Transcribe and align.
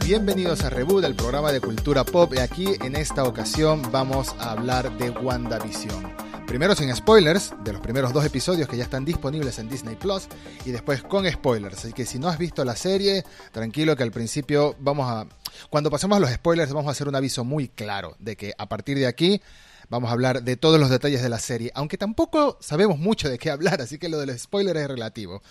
bienvenidos 0.00 0.62
a 0.64 0.70
Reboot, 0.70 1.04
el 1.04 1.14
programa 1.14 1.52
de 1.52 1.60
cultura 1.60 2.04
pop. 2.04 2.32
Y 2.34 2.38
aquí 2.38 2.74
en 2.82 2.96
esta 2.96 3.24
ocasión 3.24 3.82
vamos 3.92 4.34
a 4.38 4.52
hablar 4.52 4.96
de 4.98 5.10
WandaVision. 5.10 6.14
Primero 6.46 6.74
sin 6.74 6.94
spoilers, 6.94 7.52
de 7.64 7.72
los 7.72 7.80
primeros 7.80 8.12
dos 8.12 8.24
episodios 8.24 8.68
que 8.68 8.76
ya 8.76 8.84
están 8.84 9.04
disponibles 9.04 9.58
en 9.58 9.68
Disney 9.68 9.96
Plus, 9.96 10.28
y 10.64 10.70
después 10.70 11.02
con 11.02 11.30
spoilers. 11.30 11.78
Así 11.78 11.92
que 11.92 12.06
si 12.06 12.18
no 12.18 12.28
has 12.28 12.38
visto 12.38 12.64
la 12.64 12.76
serie, 12.76 13.24
tranquilo 13.52 13.96
que 13.96 14.02
al 14.02 14.10
principio 14.10 14.74
vamos 14.78 15.10
a. 15.10 15.26
Cuando 15.70 15.90
pasemos 15.90 16.16
a 16.16 16.20
los 16.20 16.30
spoilers, 16.30 16.72
vamos 16.72 16.88
a 16.88 16.92
hacer 16.92 17.08
un 17.08 17.16
aviso 17.16 17.44
muy 17.44 17.68
claro 17.68 18.16
de 18.18 18.36
que 18.36 18.54
a 18.56 18.68
partir 18.68 18.98
de 18.98 19.06
aquí 19.06 19.40
vamos 19.88 20.10
a 20.10 20.12
hablar 20.12 20.42
de 20.42 20.56
todos 20.56 20.80
los 20.80 20.90
detalles 20.90 21.22
de 21.22 21.28
la 21.28 21.38
serie, 21.38 21.70
aunque 21.74 21.98
tampoco 21.98 22.58
sabemos 22.60 22.98
mucho 22.98 23.28
de 23.28 23.38
qué 23.38 23.50
hablar, 23.50 23.80
así 23.80 23.98
que 23.98 24.08
lo 24.08 24.18
del 24.18 24.38
spoiler 24.38 24.76
es 24.76 24.88
relativo. 24.88 25.42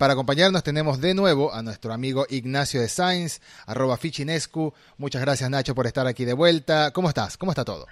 Para 0.00 0.14
acompañarnos 0.14 0.62
tenemos 0.62 0.98
de 1.02 1.12
nuevo 1.12 1.52
a 1.52 1.60
nuestro 1.60 1.92
amigo 1.92 2.24
Ignacio 2.30 2.80
de 2.80 2.88
Sainz, 2.88 3.42
arroba 3.66 3.98
Fichinescu. 3.98 4.72
Muchas 4.96 5.20
gracias 5.20 5.50
Nacho 5.50 5.74
por 5.74 5.86
estar 5.86 6.06
aquí 6.06 6.24
de 6.24 6.32
vuelta. 6.32 6.90
¿Cómo 6.92 7.10
estás? 7.10 7.36
¿Cómo 7.36 7.52
está 7.52 7.66
todo? 7.66 7.86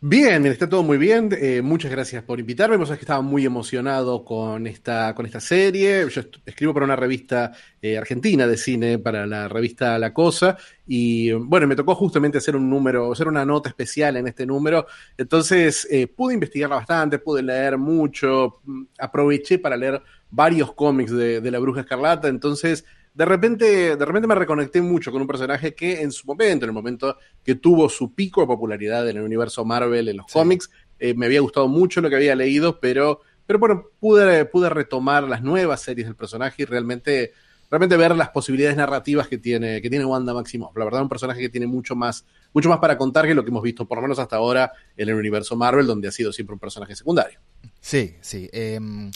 Bien, 0.00 0.44
está 0.44 0.68
todo 0.68 0.82
muy 0.82 0.98
bien. 0.98 1.30
Eh, 1.32 1.62
muchas 1.62 1.90
gracias 1.90 2.22
por 2.22 2.38
invitarme. 2.38 2.76
Vos 2.76 2.90
que 2.90 2.94
estaba 2.96 3.22
muy 3.22 3.46
emocionado 3.46 4.22
con 4.22 4.66
esta, 4.66 5.14
con 5.14 5.24
esta 5.24 5.40
serie. 5.40 6.06
Yo 6.10 6.20
escribo 6.44 6.74
para 6.74 6.84
una 6.84 6.94
revista 6.94 7.52
eh, 7.80 7.96
argentina 7.96 8.46
de 8.46 8.58
cine, 8.58 8.98
para 8.98 9.26
la 9.26 9.48
revista 9.48 9.98
La 9.98 10.12
Cosa. 10.12 10.58
Y 10.86 11.32
bueno, 11.32 11.66
me 11.66 11.74
tocó 11.74 11.94
justamente 11.94 12.36
hacer 12.36 12.54
un 12.54 12.68
número, 12.68 13.12
hacer 13.12 13.28
una 13.28 13.46
nota 13.46 13.70
especial 13.70 14.18
en 14.18 14.28
este 14.28 14.44
número. 14.44 14.86
Entonces 15.16 15.88
eh, 15.90 16.06
pude 16.06 16.34
investigarla 16.34 16.76
bastante, 16.76 17.18
pude 17.18 17.42
leer 17.42 17.78
mucho. 17.78 18.60
Mm, 18.64 18.82
aproveché 18.98 19.58
para 19.58 19.76
leer 19.76 20.02
varios 20.34 20.74
cómics 20.74 21.12
de, 21.12 21.50
la 21.50 21.58
Bruja 21.58 21.82
Escarlata, 21.82 22.28
entonces 22.28 22.84
de 23.14 23.24
repente, 23.24 23.96
de 23.96 24.04
repente 24.04 24.26
me 24.26 24.34
reconecté 24.34 24.82
mucho 24.82 25.12
con 25.12 25.20
un 25.20 25.28
personaje 25.28 25.72
que 25.72 26.02
en 26.02 26.10
su 26.10 26.26
momento, 26.26 26.64
en 26.64 26.70
el 26.70 26.74
momento 26.74 27.16
que 27.44 27.54
tuvo 27.54 27.88
su 27.88 28.12
pico 28.12 28.40
de 28.40 28.48
popularidad 28.48 29.08
en 29.08 29.16
el 29.16 29.22
universo 29.22 29.64
Marvel, 29.64 30.08
en 30.08 30.16
los 30.16 30.26
cómics, 30.26 30.68
eh, 30.98 31.14
me 31.14 31.26
había 31.26 31.40
gustado 31.40 31.68
mucho 31.68 32.00
lo 32.00 32.10
que 32.10 32.16
había 32.16 32.34
leído, 32.34 32.80
pero, 32.80 33.20
pero 33.46 33.60
bueno, 33.60 33.84
pude, 34.00 34.44
pude 34.46 34.68
retomar 34.68 35.22
las 35.24 35.42
nuevas 35.42 35.80
series 35.80 36.08
del 36.08 36.16
personaje 36.16 36.62
y 36.62 36.64
realmente, 36.64 37.32
realmente 37.70 37.96
ver 37.96 38.16
las 38.16 38.30
posibilidades 38.30 38.76
narrativas 38.76 39.28
que 39.28 39.38
tiene, 39.38 39.80
que 39.80 39.88
tiene 39.88 40.04
Wanda 40.04 40.34
Maximoff. 40.34 40.76
La 40.76 40.84
verdad, 40.84 41.02
un 41.02 41.08
personaje 41.08 41.40
que 41.40 41.48
tiene 41.48 41.68
mucho 41.68 41.94
más, 41.94 42.24
mucho 42.52 42.68
más 42.68 42.80
para 42.80 42.98
contar 42.98 43.28
que 43.28 43.34
lo 43.34 43.44
que 43.44 43.50
hemos 43.50 43.62
visto, 43.62 43.86
por 43.86 43.98
lo 43.98 44.02
menos 44.02 44.18
hasta 44.18 44.36
ahora, 44.36 44.72
en 44.96 45.08
el 45.08 45.14
universo 45.14 45.54
Marvel, 45.54 45.86
donde 45.86 46.08
ha 46.08 46.12
sido 46.12 46.32
siempre 46.32 46.54
un 46.54 46.60
personaje 46.60 46.96
secundario. 46.96 47.38
Sí, 47.80 48.16
sí. 48.20 48.50
Em, 48.52 49.12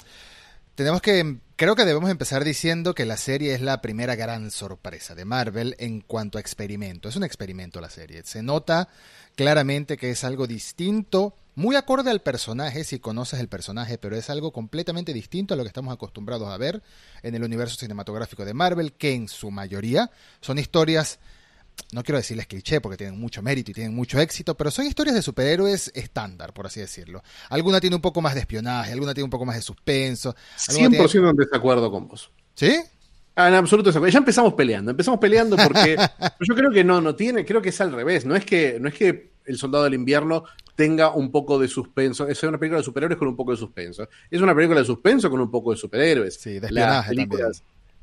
tenemos 0.76 1.02
que, 1.02 1.38
creo 1.58 1.74
que 1.74 1.84
debemos 1.84 2.08
empezar 2.08 2.44
diciendo 2.44 2.94
que 2.94 3.04
la 3.04 3.16
serie 3.16 3.52
es 3.52 3.60
la 3.60 3.82
primera 3.82 4.14
gran 4.14 4.52
sorpresa 4.52 5.16
de 5.16 5.24
Marvel 5.24 5.74
en 5.80 6.00
cuanto 6.00 6.38
a 6.38 6.40
experimento. 6.40 7.08
Es 7.08 7.16
un 7.16 7.24
experimento 7.24 7.80
la 7.80 7.90
serie. 7.90 8.22
Se 8.24 8.44
nota 8.44 8.88
claramente 9.34 9.96
que 9.96 10.12
es 10.12 10.22
algo 10.22 10.46
distinto, 10.46 11.34
muy 11.56 11.74
acorde 11.74 12.12
al 12.12 12.22
personaje 12.22 12.84
si 12.84 13.00
conoces 13.00 13.40
el 13.40 13.48
personaje, 13.48 13.98
pero 13.98 14.16
es 14.16 14.30
algo 14.30 14.52
completamente 14.52 15.12
distinto 15.12 15.52
a 15.52 15.56
lo 15.56 15.64
que 15.64 15.68
estamos 15.68 15.92
acostumbrados 15.92 16.48
a 16.48 16.56
ver 16.58 16.80
en 17.24 17.34
el 17.34 17.42
universo 17.42 17.74
cinematográfico 17.74 18.44
de 18.44 18.54
Marvel, 18.54 18.92
que 18.92 19.14
en 19.14 19.26
su 19.26 19.50
mayoría 19.50 20.12
son 20.40 20.60
historias 20.60 21.18
no 21.92 22.02
quiero 22.02 22.18
decirles 22.18 22.46
cliché 22.46 22.80
porque 22.80 22.96
tienen 22.96 23.18
mucho 23.18 23.42
mérito 23.42 23.70
y 23.70 23.74
tienen 23.74 23.94
mucho 23.94 24.20
éxito, 24.20 24.56
pero 24.56 24.70
son 24.70 24.86
historias 24.86 25.14
de 25.14 25.22
superhéroes 25.22 25.90
estándar, 25.94 26.52
por 26.52 26.66
así 26.66 26.80
decirlo. 26.80 27.22
Alguna 27.48 27.80
tiene 27.80 27.96
un 27.96 28.02
poco 28.02 28.20
más 28.20 28.34
de 28.34 28.40
espionaje, 28.40 28.92
alguna 28.92 29.14
tiene 29.14 29.24
un 29.24 29.30
poco 29.30 29.44
más 29.44 29.56
de 29.56 29.62
suspenso. 29.62 30.34
100% 30.56 31.30
en 31.30 31.36
desacuerdo 31.36 31.90
con 31.90 32.08
vos. 32.08 32.30
¿Sí? 32.54 32.76
Ah, 33.34 33.48
en 33.48 33.54
absoluto 33.54 33.90
Ya 34.08 34.18
empezamos 34.18 34.54
peleando, 34.54 34.90
empezamos 34.90 35.20
peleando 35.20 35.56
porque 35.56 35.96
yo 36.40 36.54
creo 36.56 36.70
que 36.70 36.82
no, 36.82 37.00
no 37.00 37.14
tiene, 37.14 37.44
creo 37.44 37.62
que 37.62 37.68
es 37.68 37.80
al 37.80 37.92
revés. 37.92 38.26
No 38.26 38.34
es 38.34 38.44
que, 38.44 38.78
no 38.80 38.88
es 38.88 38.94
que 38.94 39.30
el 39.44 39.56
soldado 39.56 39.84
del 39.84 39.94
invierno 39.94 40.44
tenga 40.74 41.14
un 41.14 41.30
poco 41.30 41.58
de 41.58 41.68
suspenso. 41.68 42.26
Es 42.28 42.42
una 42.42 42.58
película 42.58 42.78
de 42.78 42.84
superhéroes 42.84 43.18
con 43.18 43.28
un 43.28 43.36
poco 43.36 43.52
de 43.52 43.56
suspenso. 43.56 44.08
Es 44.30 44.40
una 44.40 44.54
película 44.54 44.80
de 44.80 44.86
suspenso 44.86 45.30
con 45.30 45.40
un 45.40 45.50
poco 45.50 45.70
de 45.70 45.76
superhéroes. 45.76 46.34
Sí, 46.34 46.58
de 46.58 46.66
espionaje 46.66 47.14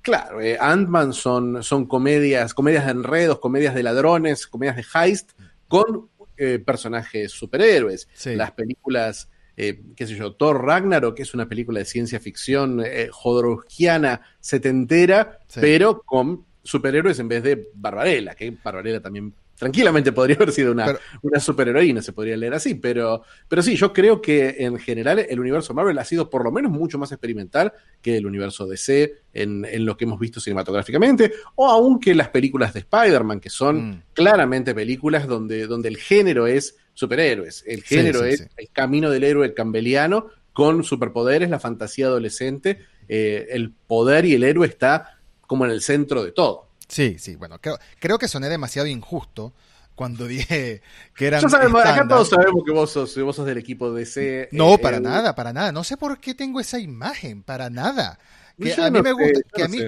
Claro, 0.06 0.40
eh, 0.40 0.56
Ant-Man 0.60 1.14
son, 1.14 1.64
son 1.64 1.88
comedias, 1.88 2.54
comedias 2.54 2.86
de 2.86 2.92
enredos, 2.92 3.40
comedias 3.40 3.74
de 3.74 3.82
ladrones, 3.82 4.46
comedias 4.46 4.76
de 4.76 4.86
heist, 4.94 5.32
con 5.68 6.12
eh, 6.38 6.60
personajes 6.60 7.32
superhéroes. 7.32 8.08
Las 8.26 8.52
películas, 8.52 9.32
eh, 9.58 9.82
qué 9.96 10.06
sé 10.06 10.16
yo, 10.16 10.36
Thor 10.36 10.64
Ragnarok, 10.64 11.16
que 11.16 11.24
es 11.24 11.34
una 11.34 11.50
película 11.50 11.80
de 11.80 11.86
ciencia 11.86 12.20
ficción 12.20 12.84
eh, 12.86 13.10
jodorowskiana 13.12 14.22
setentera, 14.40 15.40
pero 15.56 16.04
con 16.04 16.46
superhéroes 16.62 17.18
en 17.18 17.28
vez 17.28 17.42
de 17.42 17.72
Barbarella, 17.74 18.36
que 18.36 18.56
Barbarella 18.64 19.02
también 19.02 19.34
tranquilamente 19.58 20.12
podría 20.12 20.36
haber 20.36 20.52
sido 20.52 20.72
una, 20.72 20.98
una 21.22 21.40
superheroína, 21.40 22.02
se 22.02 22.14
podría 22.14 22.38
leer 22.38 22.54
así, 22.54 22.76
pero, 22.76 23.24
pero 23.48 23.62
sí, 23.62 23.76
yo 23.76 23.94
creo 23.94 24.22
que 24.22 24.56
en 24.60 24.78
general 24.78 25.20
el 25.20 25.40
universo 25.40 25.74
Marvel 25.74 25.98
ha 25.98 26.06
sido 26.06 26.30
por 26.30 26.44
lo 26.44 26.52
menos 26.52 26.72
mucho 26.72 26.98
más 26.98 27.12
experimental 27.12 27.74
que 28.02 28.18
el 28.18 28.26
universo 28.26 28.68
DC 28.68 29.14
en, 29.34 29.66
en 29.66 29.86
lo 29.86 29.96
que 29.98 30.06
hemos 30.06 30.20
visto 30.20 30.40
cinematográficamente, 30.40 31.34
o 31.56 31.68
aunque 31.68 32.14
las 32.14 32.30
películas 32.30 32.74
de 32.74 32.82
Spider-Man, 32.82 33.40
que 33.40 33.50
son 33.50 33.90
mm. 33.90 34.04
claramente 34.14 34.76
películas 34.76 35.28
donde, 35.28 35.68
donde 35.68 35.90
el 35.90 35.98
género 35.98 36.48
es 36.48 36.78
superhéroes, 36.94 37.64
el 37.68 37.84
género 37.84 38.24
es 38.24 38.48
el 38.58 38.70
camino 38.70 39.10
del 39.10 39.24
héroe 39.24 39.54
cambeliano 39.54 40.28
con 40.54 40.84
superpoderes, 40.84 41.50
la 41.50 41.60
fantasía 41.60 42.06
adolescente, 42.08 42.80
eh, 43.10 43.48
el 43.52 43.72
poder 43.72 44.26
y 44.26 44.34
el 44.34 44.44
héroe 44.44 44.68
está 44.68 45.20
como 45.42 45.66
en 45.66 45.72
el 45.72 45.82
centro 45.82 46.24
de 46.24 46.32
todo. 46.32 46.70
Sí, 46.88 47.18
sí, 47.20 47.36
bueno, 47.36 47.60
creo, 47.60 47.78
creo 48.00 48.18
que 48.18 48.28
soné 48.28 48.50
demasiado 48.50 48.88
injusto 48.88 49.54
cuando 49.96 50.28
dije 50.28 50.82
que 51.16 51.28
eran. 51.28 51.44
acá 51.46 52.08
todos 52.08 52.30
sabemos 52.30 52.64
que 52.66 52.72
vos 52.72 52.92
sos, 52.92 53.18
vos 53.24 53.36
sos 53.36 53.46
del 53.46 53.58
equipo 53.58 53.92
DC. 53.94 54.50
No, 54.52 54.76
eh, 54.76 54.78
para 54.78 55.00
nada, 55.00 55.36
para 55.36 55.54
nada. 55.54 55.72
No 55.72 55.84
sé 55.84 55.98
por 55.98 56.20
qué 56.20 56.36
tengo 56.36 56.60
esa 56.60 56.80
imagen, 56.80 57.44
para 57.44 57.70
nada. 57.70 58.20
Que 58.60 58.74
a 58.74 58.90
mí 58.90 59.02
me 59.02 59.12
gusta, 59.12 59.42
que 59.54 59.64
a 59.64 59.68
mí, 59.68 59.80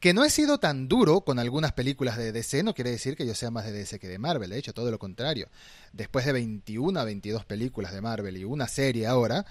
que 0.00 0.14
no 0.14 0.24
he 0.24 0.30
sido 0.30 0.58
tan 0.58 0.88
duro 0.88 1.20
con 1.20 1.38
algunas 1.38 1.72
películas 1.72 2.16
de 2.16 2.32
DC, 2.32 2.62
no 2.62 2.74
quiere 2.74 2.90
decir 2.90 3.14
que 3.14 3.26
yo 3.26 3.34
sea 3.34 3.50
más 3.50 3.66
de 3.66 3.72
DC 3.72 3.98
que 3.98 4.08
de 4.08 4.18
Marvel, 4.18 4.48
de 4.50 4.58
hecho, 4.58 4.72
todo 4.72 4.90
lo 4.90 4.98
contrario. 4.98 5.48
Después 5.92 6.24
de 6.24 6.32
21 6.32 6.98
a 6.98 7.04
22 7.04 7.44
películas 7.44 7.92
de 7.92 8.00
Marvel 8.00 8.36
y 8.38 8.44
una 8.44 8.68
serie 8.68 9.06
ahora, 9.06 9.44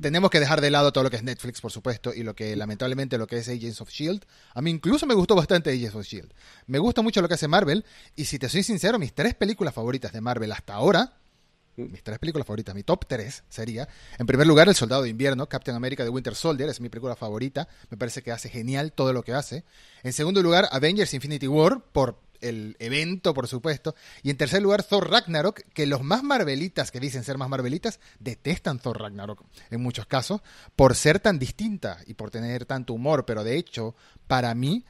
tenemos 0.00 0.30
que 0.30 0.40
dejar 0.40 0.60
de 0.60 0.70
lado 0.70 0.92
todo 0.92 1.04
lo 1.04 1.10
que 1.10 1.16
es 1.16 1.22
Netflix, 1.22 1.60
por 1.60 1.70
supuesto, 1.70 2.12
y 2.14 2.22
lo 2.22 2.34
que 2.34 2.56
lamentablemente 2.56 3.18
lo 3.18 3.26
que 3.26 3.38
es 3.38 3.48
Agents 3.48 3.80
of 3.80 3.90
Shield. 3.90 4.24
A 4.54 4.62
mí 4.62 4.70
incluso 4.70 5.06
me 5.06 5.14
gustó 5.14 5.34
bastante 5.34 5.70
Agents 5.70 5.94
of 5.94 6.06
Shield. 6.06 6.32
Me 6.66 6.78
gusta 6.78 7.02
mucho 7.02 7.20
lo 7.22 7.28
que 7.28 7.34
hace 7.34 7.48
Marvel, 7.48 7.84
y 8.14 8.24
si 8.24 8.38
te 8.38 8.48
soy 8.48 8.62
sincero, 8.62 8.98
mis 8.98 9.12
tres 9.12 9.34
películas 9.34 9.74
favoritas 9.74 10.12
de 10.12 10.20
Marvel 10.20 10.52
hasta 10.52 10.74
ahora, 10.74 11.12
mis 11.76 12.02
tres 12.02 12.18
películas 12.18 12.46
favoritas, 12.46 12.74
mi 12.74 12.82
top 12.82 13.04
tres 13.06 13.44
sería, 13.48 13.86
en 14.18 14.26
primer 14.26 14.46
lugar, 14.46 14.68
El 14.68 14.74
Soldado 14.74 15.02
de 15.02 15.10
Invierno, 15.10 15.48
Captain 15.48 15.76
America 15.76 16.04
de 16.04 16.10
Winter 16.10 16.34
Soldier, 16.34 16.68
es 16.70 16.80
mi 16.80 16.88
película 16.88 17.16
favorita, 17.16 17.68
me 17.90 17.98
parece 17.98 18.22
que 18.22 18.32
hace 18.32 18.48
genial 18.48 18.92
todo 18.92 19.12
lo 19.12 19.22
que 19.22 19.34
hace. 19.34 19.64
En 20.02 20.12
segundo 20.12 20.42
lugar, 20.42 20.68
Avengers 20.72 21.12
Infinity 21.12 21.48
War, 21.48 21.82
por 21.92 22.18
el 22.40 22.76
evento, 22.78 23.34
por 23.34 23.48
supuesto. 23.48 23.94
Y 24.22 24.30
en 24.30 24.36
tercer 24.36 24.62
lugar, 24.62 24.82
Thor 24.82 25.10
Ragnarok, 25.10 25.60
que 25.72 25.86
los 25.86 26.02
más 26.02 26.22
marvelitas, 26.22 26.90
que 26.90 27.00
dicen 27.00 27.24
ser 27.24 27.38
más 27.38 27.48
marvelitas, 27.48 28.00
detestan 28.18 28.78
Thor 28.78 29.00
Ragnarok 29.00 29.44
en 29.70 29.82
muchos 29.82 30.06
casos, 30.06 30.40
por 30.74 30.94
ser 30.94 31.20
tan 31.20 31.38
distinta 31.38 31.98
y 32.06 32.14
por 32.14 32.30
tener 32.30 32.66
tanto 32.66 32.94
humor. 32.94 33.24
Pero 33.26 33.44
de 33.44 33.56
hecho, 33.56 33.94
para 34.26 34.54
mí, 34.54 34.84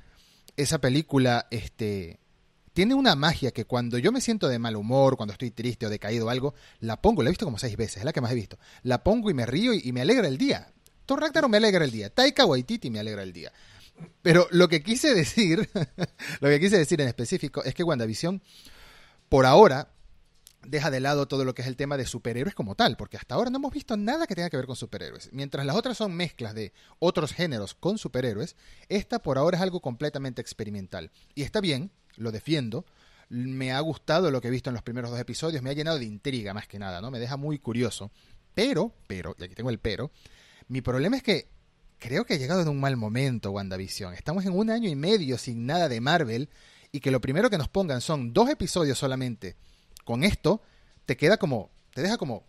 esa 0.57 0.79
película, 0.79 1.47
este 1.51 2.21
tiene 2.73 2.95
una 2.95 3.17
magia 3.17 3.53
que 3.53 3.65
cuando 3.65 3.97
yo 3.97 4.13
me 4.13 4.21
siento 4.21 4.49
de 4.49 4.59
mal 4.59 4.77
humor, 4.77 5.17
cuando 5.17 5.33
estoy 5.33 5.51
triste 5.51 5.87
o 5.87 5.89
decaído 5.89 6.27
o 6.27 6.28
algo, 6.28 6.55
la 6.81 7.01
pongo, 7.01 7.23
la 7.23 7.31
he 7.31 7.33
visto 7.33 7.47
como 7.47 7.57
seis 7.57 7.75
veces, 7.75 7.99
es 7.99 8.05
la 8.05 8.13
que 8.13 8.21
más 8.21 8.33
he 8.33 8.34
visto. 8.34 8.59
La 8.83 9.03
pongo 9.03 9.31
y 9.31 9.34
me 9.34 9.47
río 9.47 9.72
y, 9.72 9.81
y 9.83 9.92
me 9.92 10.03
alegra 10.03 10.28
el 10.28 10.37
día. 10.37 10.75
Thor 11.07 11.21
Ragnarok 11.21 11.51
me 11.51 11.57
alegra 11.57 11.84
el 11.84 11.91
día. 11.91 12.10
Taika 12.10 12.45
Waititi 12.45 12.91
me 12.91 13.01
alegra 13.01 13.22
el 13.22 13.33
día. 13.33 13.51
Pero 14.22 14.47
lo 14.51 14.69
que 14.69 14.83
quise 14.83 15.15
decir, 15.15 15.69
lo 16.41 16.48
que 16.48 16.60
quise 16.60 16.78
decir 16.78 17.01
en 17.01 17.09
específico 17.09 17.63
es 17.65 17.75
que 17.75 17.83
WandaVision, 17.83 18.43
por 19.28 19.47
ahora, 19.47 19.91
deja 20.66 20.91
de 20.91 21.01
lado 21.01 21.27
todo 21.28 21.45
lo 21.45 21.54
que 21.54 21.63
es 21.63 21.69
el 21.69 21.77
tema 21.77 21.97
de 21.97 22.07
superhéroes 22.07 22.54
como 22.54 22.75
tal, 22.75 22.97
porque 22.97 23.16
hasta 23.16 23.34
ahora 23.34 23.51
no 23.51 23.59
hemos 23.59 23.72
visto 23.72 23.97
nada 23.97 24.27
que 24.27 24.34
tenga 24.34 24.51
que 24.51 24.57
ver 24.57 24.66
con 24.66 24.77
superhéroes. 24.77 25.31
Mientras 25.33 25.65
las 25.65 25.77
otras 25.77 25.97
son 25.97 26.15
mezclas 26.15 26.54
de 26.54 26.72
otros 26.98 27.33
géneros 27.33 27.75
con 27.75 27.98
superhéroes, 27.98 28.57
esta 28.89 29.21
por 29.21 29.39
ahora 29.39 29.57
es 29.57 29.63
algo 29.63 29.81
completamente 29.81 30.41
experimental. 30.41 31.10
Y 31.34 31.42
está 31.42 31.60
bien, 31.60 31.91
lo 32.16 32.33
defiendo. 32.33 32.84
Me 33.28 33.72
ha 33.72 33.81
gustado 33.81 34.31
lo 34.31 34.41
que 34.41 34.49
he 34.49 34.53
visto 34.53 34.71
en 34.71 34.75
los 34.75 34.83
primeros 34.83 35.10
dos 35.10 35.19
episodios, 35.19 35.63
me 35.63 35.71
ha 35.71 35.75
llenado 35.75 35.99
de 35.99 36.04
intriga 36.04 36.54
más 36.54 36.69
que 36.69 36.78
nada, 36.78 37.01
¿no? 37.01 37.10
Me 37.10 37.19
deja 37.19 37.37
muy 37.37 37.59
curioso. 37.59 38.10
Pero, 38.54 38.95
pero, 39.07 39.34
y 39.39 39.45
aquí 39.45 39.54
tengo 39.54 39.71
el 39.71 39.78
pero, 39.78 40.10
mi 40.69 40.81
problema 40.81 41.16
es 41.16 41.22
que 41.22 41.55
creo 41.98 42.25
que 42.25 42.34
ha 42.34 42.39
llegado 42.39 42.63
en 42.63 42.69
un 42.69 42.81
mal 42.81 42.97
momento 42.97 43.51
WandaVision. 43.51 44.15
Estamos 44.15 44.45
en 44.45 44.53
un 44.53 44.71
año 44.71 44.89
y 44.89 44.95
medio 44.95 45.39
sin 45.39 45.66
nada 45.66 45.89
de 45.89 46.01
Marvel 46.01 46.48
y 46.93 47.01
que 47.01 47.10
lo 47.10 47.21
primero 47.21 47.51
que 47.51 47.59
nos 47.59 47.69
pongan 47.69 48.01
son 48.01 48.33
dos 48.33 48.48
episodios 48.51 48.98
solamente. 48.98 49.57
Con 50.04 50.25
esto 50.25 50.63
te 51.04 51.16
queda 51.16 51.37
como, 51.37 51.71
te 51.93 52.03
deja 52.03 52.16
como, 52.16 52.45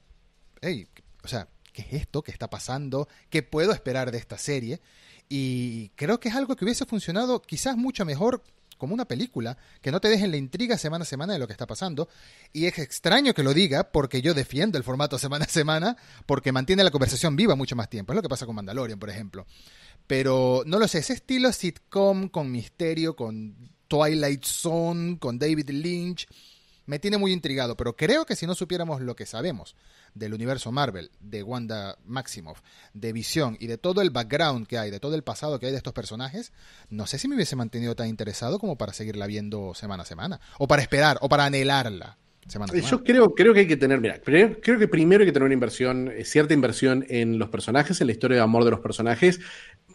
hey, 0.61 0.87
o 1.23 1.27
sea, 1.27 1.47
¿qué 1.73 1.81
es 1.83 1.93
esto? 1.93 2.21
¿Qué 2.21 2.31
está 2.31 2.49
pasando? 2.49 3.07
¿Qué 3.29 3.43
puedo 3.43 3.71
esperar 3.71 4.11
de 4.11 4.17
esta 4.17 4.37
serie? 4.37 4.81
Y 5.29 5.89
creo 5.89 6.19
que 6.19 6.29
es 6.29 6.35
algo 6.35 6.55
que 6.55 6.65
hubiese 6.65 6.85
funcionado 6.85 7.41
quizás 7.41 7.75
mucho 7.75 8.05
mejor 8.05 8.43
como 8.77 8.93
una 8.93 9.05
película, 9.05 9.57
que 9.81 9.91
no 9.91 9.99
te 9.99 10.09
dejen 10.09 10.31
la 10.31 10.37
intriga 10.37 10.77
semana 10.77 11.03
a 11.03 11.05
semana 11.05 11.33
de 11.33 11.39
lo 11.39 11.47
que 11.47 11.53
está 11.53 11.67
pasando. 11.67 12.09
Y 12.53 12.65
es 12.65 12.77
extraño 12.79 13.33
que 13.33 13.43
lo 13.43 13.53
diga, 13.53 13.91
porque 13.91 14.21
yo 14.21 14.33
defiendo 14.33 14.77
el 14.77 14.83
formato 14.83 15.17
semana 15.19 15.45
a 15.45 15.49
semana, 15.49 15.97
porque 16.25 16.51
mantiene 16.51 16.83
la 16.83 16.91
conversación 16.91 17.35
viva 17.35 17.55
mucho 17.55 17.75
más 17.75 17.89
tiempo. 17.89 18.13
Es 18.13 18.15
lo 18.15 18.21
que 18.21 18.29
pasa 18.29 18.45
con 18.45 18.55
Mandalorian, 18.55 18.99
por 18.99 19.09
ejemplo. 19.09 19.45
Pero 20.05 20.63
no 20.65 20.79
lo 20.79 20.87
sé, 20.87 20.99
ese 20.99 21.13
estilo 21.13 21.51
sitcom 21.51 22.29
con 22.29 22.51
misterio, 22.51 23.15
con 23.15 23.55
Twilight 23.87 24.43
Zone, 24.45 25.19
con 25.19 25.37
David 25.37 25.69
Lynch, 25.69 26.27
me 26.85 26.99
tiene 26.99 27.17
muy 27.17 27.33
intrigado. 27.33 27.75
Pero 27.75 27.95
creo 27.95 28.25
que 28.25 28.35
si 28.35 28.47
no 28.47 28.55
supiéramos 28.55 29.01
lo 29.01 29.15
que 29.15 29.25
sabemos 29.25 29.75
del 30.17 30.33
universo 30.33 30.71
Marvel, 30.71 31.11
de 31.19 31.43
Wanda 31.43 31.97
Maximoff, 32.05 32.61
de 32.93 33.13
Visión 33.13 33.57
y 33.59 33.67
de 33.67 33.77
todo 33.77 34.01
el 34.01 34.09
background 34.09 34.67
que 34.67 34.77
hay, 34.77 34.91
de 34.91 34.99
todo 34.99 35.15
el 35.15 35.23
pasado 35.23 35.59
que 35.59 35.67
hay 35.67 35.71
de 35.71 35.77
estos 35.77 35.93
personajes, 35.93 36.51
no 36.89 37.07
sé 37.07 37.17
si 37.17 37.27
me 37.27 37.35
hubiese 37.35 37.55
mantenido 37.55 37.95
tan 37.95 38.07
interesado 38.07 38.59
como 38.59 38.77
para 38.77 38.93
seguirla 38.93 39.27
viendo 39.27 39.73
semana 39.73 40.03
a 40.03 40.05
semana, 40.05 40.39
o 40.57 40.67
para 40.67 40.81
esperar, 40.81 41.17
o 41.21 41.29
para 41.29 41.45
anhelarla. 41.45 42.17
Semana 42.47 42.71
a 42.71 42.75
semana. 42.75 42.89
Yo 42.89 43.03
creo, 43.03 43.29
creo 43.35 43.53
que 43.53 43.59
hay 43.61 43.67
que 43.67 43.75
tener, 43.75 43.99
mira, 43.99 44.21
creo 44.21 44.61
que 44.61 44.87
primero 44.87 45.21
hay 45.21 45.27
que 45.27 45.33
tener 45.33 45.45
una 45.45 45.53
inversión, 45.53 46.09
eh, 46.09 46.23
cierta 46.23 46.53
inversión 46.53 47.05
en 47.09 47.39
los 47.39 47.49
personajes, 47.49 47.99
en 47.99 48.07
la 48.07 48.13
historia 48.13 48.37
de 48.37 48.43
amor 48.43 48.63
de 48.63 48.71
los 48.71 48.79
personajes, 48.79 49.41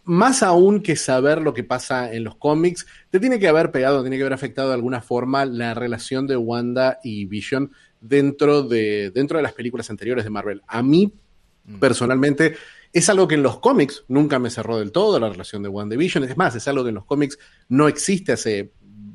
más 0.05 0.43
aún 0.43 0.83
que 0.83 0.97
saber 0.97 1.41
lo 1.41 1.55
que 1.55 1.65
pasa 1.65 2.13
en 2.13 2.25
los 2.25 2.37
cómics, 2.37 2.87
te 3.11 3.21
tiene 3.21 3.39
que 3.39 3.49
haber 3.49 3.71
pegado, 3.71 4.03
tiene 4.03 4.17
que 4.17 4.23
haber 4.23 4.33
afectado 4.33 4.69
de 4.69 4.75
alguna 4.75 5.01
forma 5.01 5.45
la 5.45 5.75
relación 5.75 6.27
de 6.27 6.37
Wanda 6.37 6.99
y 7.05 7.27
Vision 7.27 7.73
dentro 8.01 8.63
de, 8.63 9.11
dentro 9.11 9.37
de 9.37 9.43
las 9.43 9.53
películas 9.53 9.91
anteriores 9.91 10.25
de 10.25 10.31
Marvel. 10.31 10.63
A 10.67 10.83
mí, 10.83 11.13
mm. 11.65 11.79
personalmente, 11.79 12.57
es 12.93 13.09
algo 13.09 13.29
que 13.29 13.37
en 13.37 13.43
los 13.43 13.61
cómics 13.61 14.05
nunca 14.09 14.39
me 14.39 14.51
cerró 14.51 14.79
del 14.79 14.93
todo 14.93 15.19
la 15.19 15.31
relación 15.31 15.63
de 15.63 15.69
WandaVision. 15.69 16.25
Es 16.25 16.37
más, 16.37 16.55
es 16.55 16.67
algo 16.69 16.83
que 16.83 16.91
en 16.91 16.97
los 16.97 17.07
cómics 17.07 17.39
no 17.69 17.89
existe 17.89 18.33
hace 18.33 18.73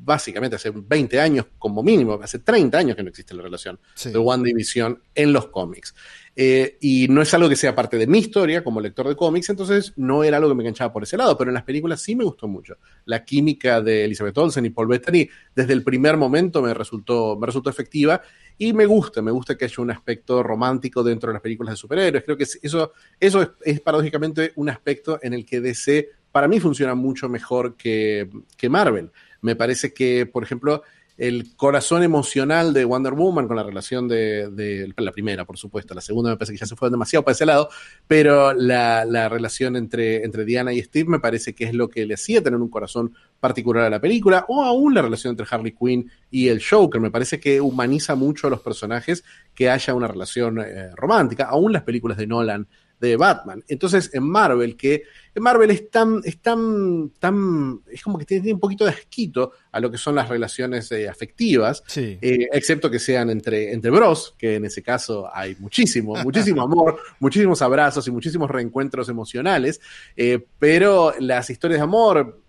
básicamente 0.08 0.56
hace 0.56 0.70
20 0.70 1.20
años 1.20 1.46
como 1.58 1.82
mínimo, 1.82 2.18
hace 2.22 2.38
30 2.38 2.78
años 2.78 2.96
que 2.96 3.02
no 3.02 3.10
existe 3.10 3.34
la 3.34 3.42
relación 3.42 3.78
de 4.02 4.18
WandaVision 4.18 5.02
en 5.14 5.32
los 5.34 5.48
cómics. 5.48 5.94
Eh, 6.40 6.78
y 6.80 7.08
no 7.08 7.20
es 7.20 7.34
algo 7.34 7.48
que 7.48 7.56
sea 7.56 7.74
parte 7.74 7.98
de 7.98 8.06
mi 8.06 8.20
historia 8.20 8.62
como 8.62 8.80
lector 8.80 9.08
de 9.08 9.16
cómics, 9.16 9.50
entonces 9.50 9.92
no 9.96 10.22
era 10.22 10.36
algo 10.36 10.48
que 10.48 10.54
me 10.54 10.62
enganchaba 10.62 10.92
por 10.92 11.02
ese 11.02 11.16
lado, 11.16 11.36
pero 11.36 11.50
en 11.50 11.54
las 11.54 11.64
películas 11.64 12.00
sí 12.00 12.14
me 12.14 12.22
gustó 12.22 12.46
mucho. 12.46 12.76
La 13.06 13.24
química 13.24 13.80
de 13.80 14.04
Elizabeth 14.04 14.38
Olsen 14.38 14.64
y 14.64 14.70
Paul 14.70 14.86
Bettany 14.86 15.28
desde 15.52 15.72
el 15.72 15.82
primer 15.82 16.16
momento 16.16 16.62
me 16.62 16.72
resultó, 16.74 17.36
me 17.36 17.44
resultó 17.44 17.70
efectiva 17.70 18.22
y 18.56 18.72
me 18.72 18.86
gusta, 18.86 19.20
me 19.20 19.32
gusta 19.32 19.58
que 19.58 19.64
haya 19.64 19.82
un 19.82 19.90
aspecto 19.90 20.44
romántico 20.44 21.02
dentro 21.02 21.30
de 21.30 21.32
las 21.32 21.42
películas 21.42 21.72
de 21.72 21.76
superhéroes. 21.76 22.22
Creo 22.22 22.36
que 22.36 22.44
eso, 22.44 22.92
eso 23.18 23.54
es, 23.60 23.80
paradójicamente 23.80 24.52
un 24.54 24.68
aspecto 24.68 25.18
en 25.20 25.34
el 25.34 25.44
que 25.44 25.60
DC 25.60 26.08
para 26.30 26.46
mí 26.46 26.60
funciona 26.60 26.94
mucho 26.94 27.28
mejor 27.28 27.76
que, 27.76 28.30
que 28.56 28.68
Marvel. 28.68 29.10
Me 29.40 29.56
parece 29.56 29.92
que, 29.92 30.24
por 30.26 30.44
ejemplo, 30.44 30.84
el 31.18 31.56
corazón 31.56 32.04
emocional 32.04 32.72
de 32.72 32.84
Wonder 32.84 33.12
Woman 33.12 33.48
con 33.48 33.56
la 33.56 33.64
relación 33.64 34.06
de, 34.06 34.92
la 34.96 35.10
primera, 35.10 35.44
por 35.44 35.58
supuesto, 35.58 35.92
la 35.92 36.00
segunda 36.00 36.30
me 36.30 36.36
parece 36.36 36.52
que 36.52 36.60
ya 36.60 36.66
se 36.66 36.76
fue 36.76 36.90
demasiado 36.90 37.24
para 37.24 37.32
ese 37.32 37.44
lado, 37.44 37.68
pero 38.06 38.54
la, 38.54 39.28
relación 39.28 39.74
entre, 39.74 40.24
entre 40.24 40.44
Diana 40.44 40.72
y 40.72 40.80
Steve 40.80 41.10
me 41.10 41.18
parece 41.18 41.54
que 41.54 41.64
es 41.64 41.74
lo 41.74 41.88
que 41.88 42.06
le 42.06 42.14
hacía 42.14 42.40
tener 42.40 42.60
un 42.60 42.70
corazón 42.70 43.12
particular 43.40 43.84
a 43.84 43.90
la 43.90 44.00
película, 44.00 44.44
o 44.48 44.62
aún 44.62 44.94
la 44.94 45.02
relación 45.02 45.32
entre 45.32 45.46
Harley 45.50 45.74
Quinn 45.74 46.08
y 46.30 46.48
el 46.48 46.62
Joker, 46.64 47.00
me 47.00 47.10
parece 47.10 47.40
que 47.40 47.60
humaniza 47.60 48.14
mucho 48.14 48.46
a 48.46 48.50
los 48.50 48.60
personajes 48.60 49.24
que 49.56 49.70
haya 49.70 49.94
una 49.94 50.06
relación 50.06 50.60
eh, 50.60 50.90
romántica, 50.94 51.46
aún 51.46 51.72
las 51.72 51.82
películas 51.82 52.16
de 52.16 52.28
Nolan 52.28 52.68
de 53.00 53.16
Batman. 53.16 53.64
Entonces, 53.68 54.10
en 54.12 54.24
Marvel, 54.24 54.76
que 54.76 55.02
Marvel 55.40 55.70
es 55.70 55.90
tan, 55.90 56.20
es 56.24 56.40
tan, 56.40 57.10
tan, 57.18 57.80
es 57.90 58.02
como 58.02 58.18
que 58.18 58.24
tiene, 58.24 58.52
un 58.52 58.60
poquito 58.60 58.84
de 58.84 58.90
asquito 58.90 59.52
a 59.72 59.80
lo 59.80 59.90
que 59.90 59.98
son 59.98 60.14
las 60.14 60.28
relaciones 60.28 60.90
eh, 60.92 61.08
afectivas, 61.08 61.82
eh, 61.96 62.48
excepto 62.52 62.90
que 62.90 62.98
sean 62.98 63.30
entre, 63.30 63.72
entre 63.72 63.90
bros, 63.90 64.34
que 64.38 64.56
en 64.56 64.64
ese 64.64 64.82
caso 64.82 65.28
hay 65.32 65.56
muchísimo, 65.58 66.14
muchísimo 66.24 66.62
amor, 66.62 66.98
muchísimos 67.20 67.62
abrazos 67.62 68.06
y 68.08 68.10
muchísimos 68.10 68.50
reencuentros 68.50 69.08
emocionales, 69.08 69.80
eh, 70.16 70.44
pero 70.58 71.14
las 71.20 71.50
historias 71.50 71.80
de 71.80 71.84
amor, 71.84 72.42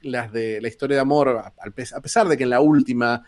las 0.00 0.32
de 0.32 0.62
la 0.62 0.68
historia 0.68 0.96
de 0.96 1.02
amor, 1.02 1.42
a 1.44 2.00
pesar 2.00 2.26
de 2.26 2.38
que 2.38 2.44
en 2.44 2.50
la 2.50 2.62
última 2.62 3.22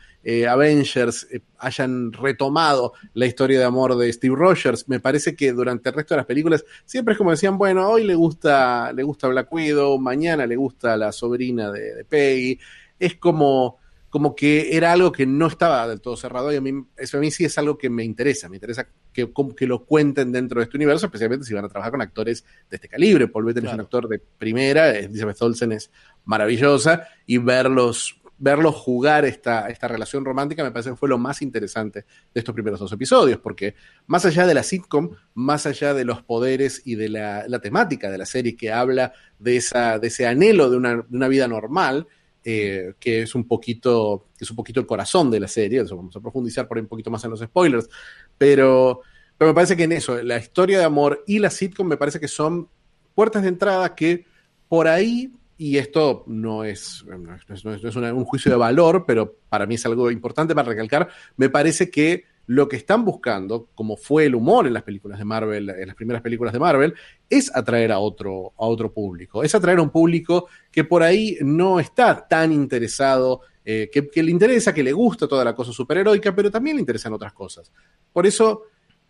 Avengers 0.48 1.26
hayan 1.58 2.12
retomado 2.14 2.94
la 3.12 3.26
historia 3.26 3.58
de 3.58 3.66
amor 3.66 3.94
de 3.96 4.10
Steve 4.10 4.34
Rogers, 4.34 4.88
me 4.88 5.00
parece 5.00 5.36
que 5.36 5.52
durante 5.52 5.90
el 5.90 5.94
resto 5.94 6.14
de 6.14 6.18
las 6.18 6.26
películas 6.26 6.64
siempre 6.86 7.12
es 7.12 7.18
como 7.18 7.30
decían, 7.30 7.58
bueno, 7.58 7.86
hoy 7.86 8.04
le 8.04 8.14
gusta, 8.14 8.90
le 8.94 9.02
gusta 9.02 9.28
Black 9.28 9.52
Widow, 9.52 9.98
mañana 9.98 10.46
le 10.46 10.56
gusta 10.56 10.96
la 10.96 11.12
sobrina 11.12 11.70
de, 11.70 11.94
de 11.94 12.04
Peggy, 12.04 12.58
es 12.98 13.16
como, 13.16 13.78
como 14.08 14.34
que 14.34 14.76
era 14.76 14.92
algo 14.92 15.12
que 15.12 15.26
no 15.26 15.46
estaba 15.46 15.86
del 15.88 16.00
todo 16.00 16.16
cerrado 16.16 16.52
y 16.52 16.56
a 16.56 16.60
mí, 16.60 16.72
eso 16.96 17.18
a 17.18 17.20
mí 17.20 17.30
sí 17.30 17.44
es 17.44 17.58
algo 17.58 17.76
que 17.76 17.90
me 17.90 18.04
interesa, 18.04 18.48
me 18.48 18.56
interesa 18.56 18.86
que, 19.12 19.30
que 19.56 19.66
lo 19.66 19.84
cuenten 19.84 20.32
dentro 20.32 20.60
de 20.60 20.64
este 20.64 20.76
universo, 20.76 21.06
especialmente 21.06 21.44
si 21.44 21.54
van 21.54 21.64
a 21.64 21.68
trabajar 21.68 21.92
con 21.92 22.02
actores 22.02 22.44
de 22.68 22.76
este 22.76 22.88
calibre. 22.88 23.28
Paul 23.28 23.44
Bettany 23.44 23.66
es 23.66 23.74
un 23.74 23.80
actor 23.80 24.08
de 24.08 24.18
primera, 24.18 24.90
Elizabeth 24.90 25.40
Olsen 25.42 25.72
es 25.72 25.90
maravillosa 26.24 27.08
y 27.26 27.38
verlos 27.38 28.20
verlos 28.38 28.74
jugar 28.74 29.24
esta, 29.24 29.68
esta 29.68 29.88
relación 29.88 30.24
romántica 30.24 30.64
me 30.64 30.70
parece 30.70 30.90
que 30.90 30.96
fue 30.96 31.08
lo 31.08 31.18
más 31.18 31.40
interesante 31.42 32.00
de 32.00 32.38
estos 32.40 32.54
primeros 32.54 32.80
dos 32.80 32.92
episodios, 32.92 33.38
porque 33.38 33.74
más 34.06 34.24
allá 34.24 34.46
de 34.46 34.54
la 34.54 34.62
sitcom, 34.62 35.10
más 35.34 35.66
allá 35.66 35.94
de 35.94 36.04
los 36.04 36.22
poderes 36.22 36.82
y 36.84 36.96
de 36.96 37.08
la, 37.08 37.46
temática 37.62 38.10
de 38.10 38.18
la 38.18 38.26
serie 38.26 38.56
que 38.56 38.72
habla 38.72 39.12
de, 39.38 39.56
esa, 39.56 39.98
de 39.98 40.08
ese 40.08 40.26
anhelo 40.26 40.68
de 40.68 40.76
una, 40.76 40.96
de 40.96 41.16
una 41.16 41.28
vida 41.28 41.46
normal, 41.46 42.06
eh, 42.44 42.94
que 43.00 43.22
es 43.22 43.34
un 43.34 43.46
poquito, 43.46 44.26
es 44.38 44.50
un 44.50 44.56
poquito 44.56 44.80
el 44.80 44.86
corazón 44.86 45.30
de 45.30 45.40
la 45.40 45.48
serie, 45.48 45.80
eso 45.80 45.96
vamos 45.96 46.14
a 46.16 46.20
profundizar 46.20 46.68
por 46.68 46.76
ahí 46.76 46.82
un 46.82 46.88
poquito 46.88 47.10
más 47.10 47.24
en 47.24 47.30
los 47.30 47.40
spoilers, 47.40 47.88
pero, 48.36 49.00
pero 49.38 49.50
me 49.50 49.54
parece 49.54 49.76
que 49.76 49.84
en 49.84 49.92
eso, 49.92 50.22
la 50.22 50.36
historia 50.36 50.78
de 50.78 50.84
amor 50.84 51.24
y 51.26 51.38
la 51.38 51.50
sitcom 51.50 51.86
me 51.86 51.96
parece 51.96 52.20
que 52.20 52.28
son 52.28 52.68
puertas 53.14 53.42
de 53.42 53.48
entrada 53.48 53.94
que 53.94 54.26
por 54.68 54.88
ahí, 54.88 55.32
y 55.56 55.78
esto 55.78 56.24
no 56.26 56.64
es, 56.64 57.04
no 57.06 57.34
es, 57.34 57.64
no 57.64 57.72
es 57.72 57.96
un 57.96 58.24
juicio 58.24 58.50
de 58.50 58.56
valor, 58.56 59.04
pero 59.06 59.36
para 59.48 59.66
mí 59.66 59.76
es 59.76 59.86
algo 59.86 60.10
importante 60.10 60.54
para 60.54 60.68
recalcar, 60.68 61.08
me 61.36 61.48
parece 61.48 61.90
que 61.90 62.24
lo 62.46 62.68
que 62.68 62.76
están 62.76 63.04
buscando, 63.04 63.68
como 63.74 63.96
fue 63.96 64.26
el 64.26 64.34
humor 64.34 64.66
en 64.66 64.74
las 64.74 64.82
películas 64.82 65.18
de 65.18 65.24
Marvel, 65.24 65.70
en 65.70 65.86
las 65.86 65.96
primeras 65.96 66.22
películas 66.22 66.52
de 66.52 66.58
Marvel, 66.58 66.94
es 67.28 67.54
atraer 67.54 67.92
a 67.92 67.98
otro, 67.98 68.52
a 68.58 68.66
otro 68.66 68.92
público. 68.92 69.42
Es 69.42 69.54
atraer 69.54 69.78
a 69.78 69.82
un 69.82 69.90
público 69.90 70.48
que 70.70 70.84
por 70.84 71.02
ahí 71.02 71.38
no 71.40 71.80
está 71.80 72.26
tan 72.28 72.52
interesado, 72.52 73.40
eh, 73.64 73.88
que, 73.90 74.22
le 74.22 74.30
interesa, 74.30 74.74
que 74.74 74.82
le 74.82 74.92
gusta 74.92 75.26
toda 75.26 75.44
la 75.44 75.54
cosa 75.54 75.72
superheroica, 75.72 76.34
pero 76.34 76.50
también 76.50 76.76
le 76.76 76.80
interesan 76.80 77.14
otras 77.14 77.32
cosas. 77.32 77.72
Por 78.12 78.26
eso, 78.26 78.64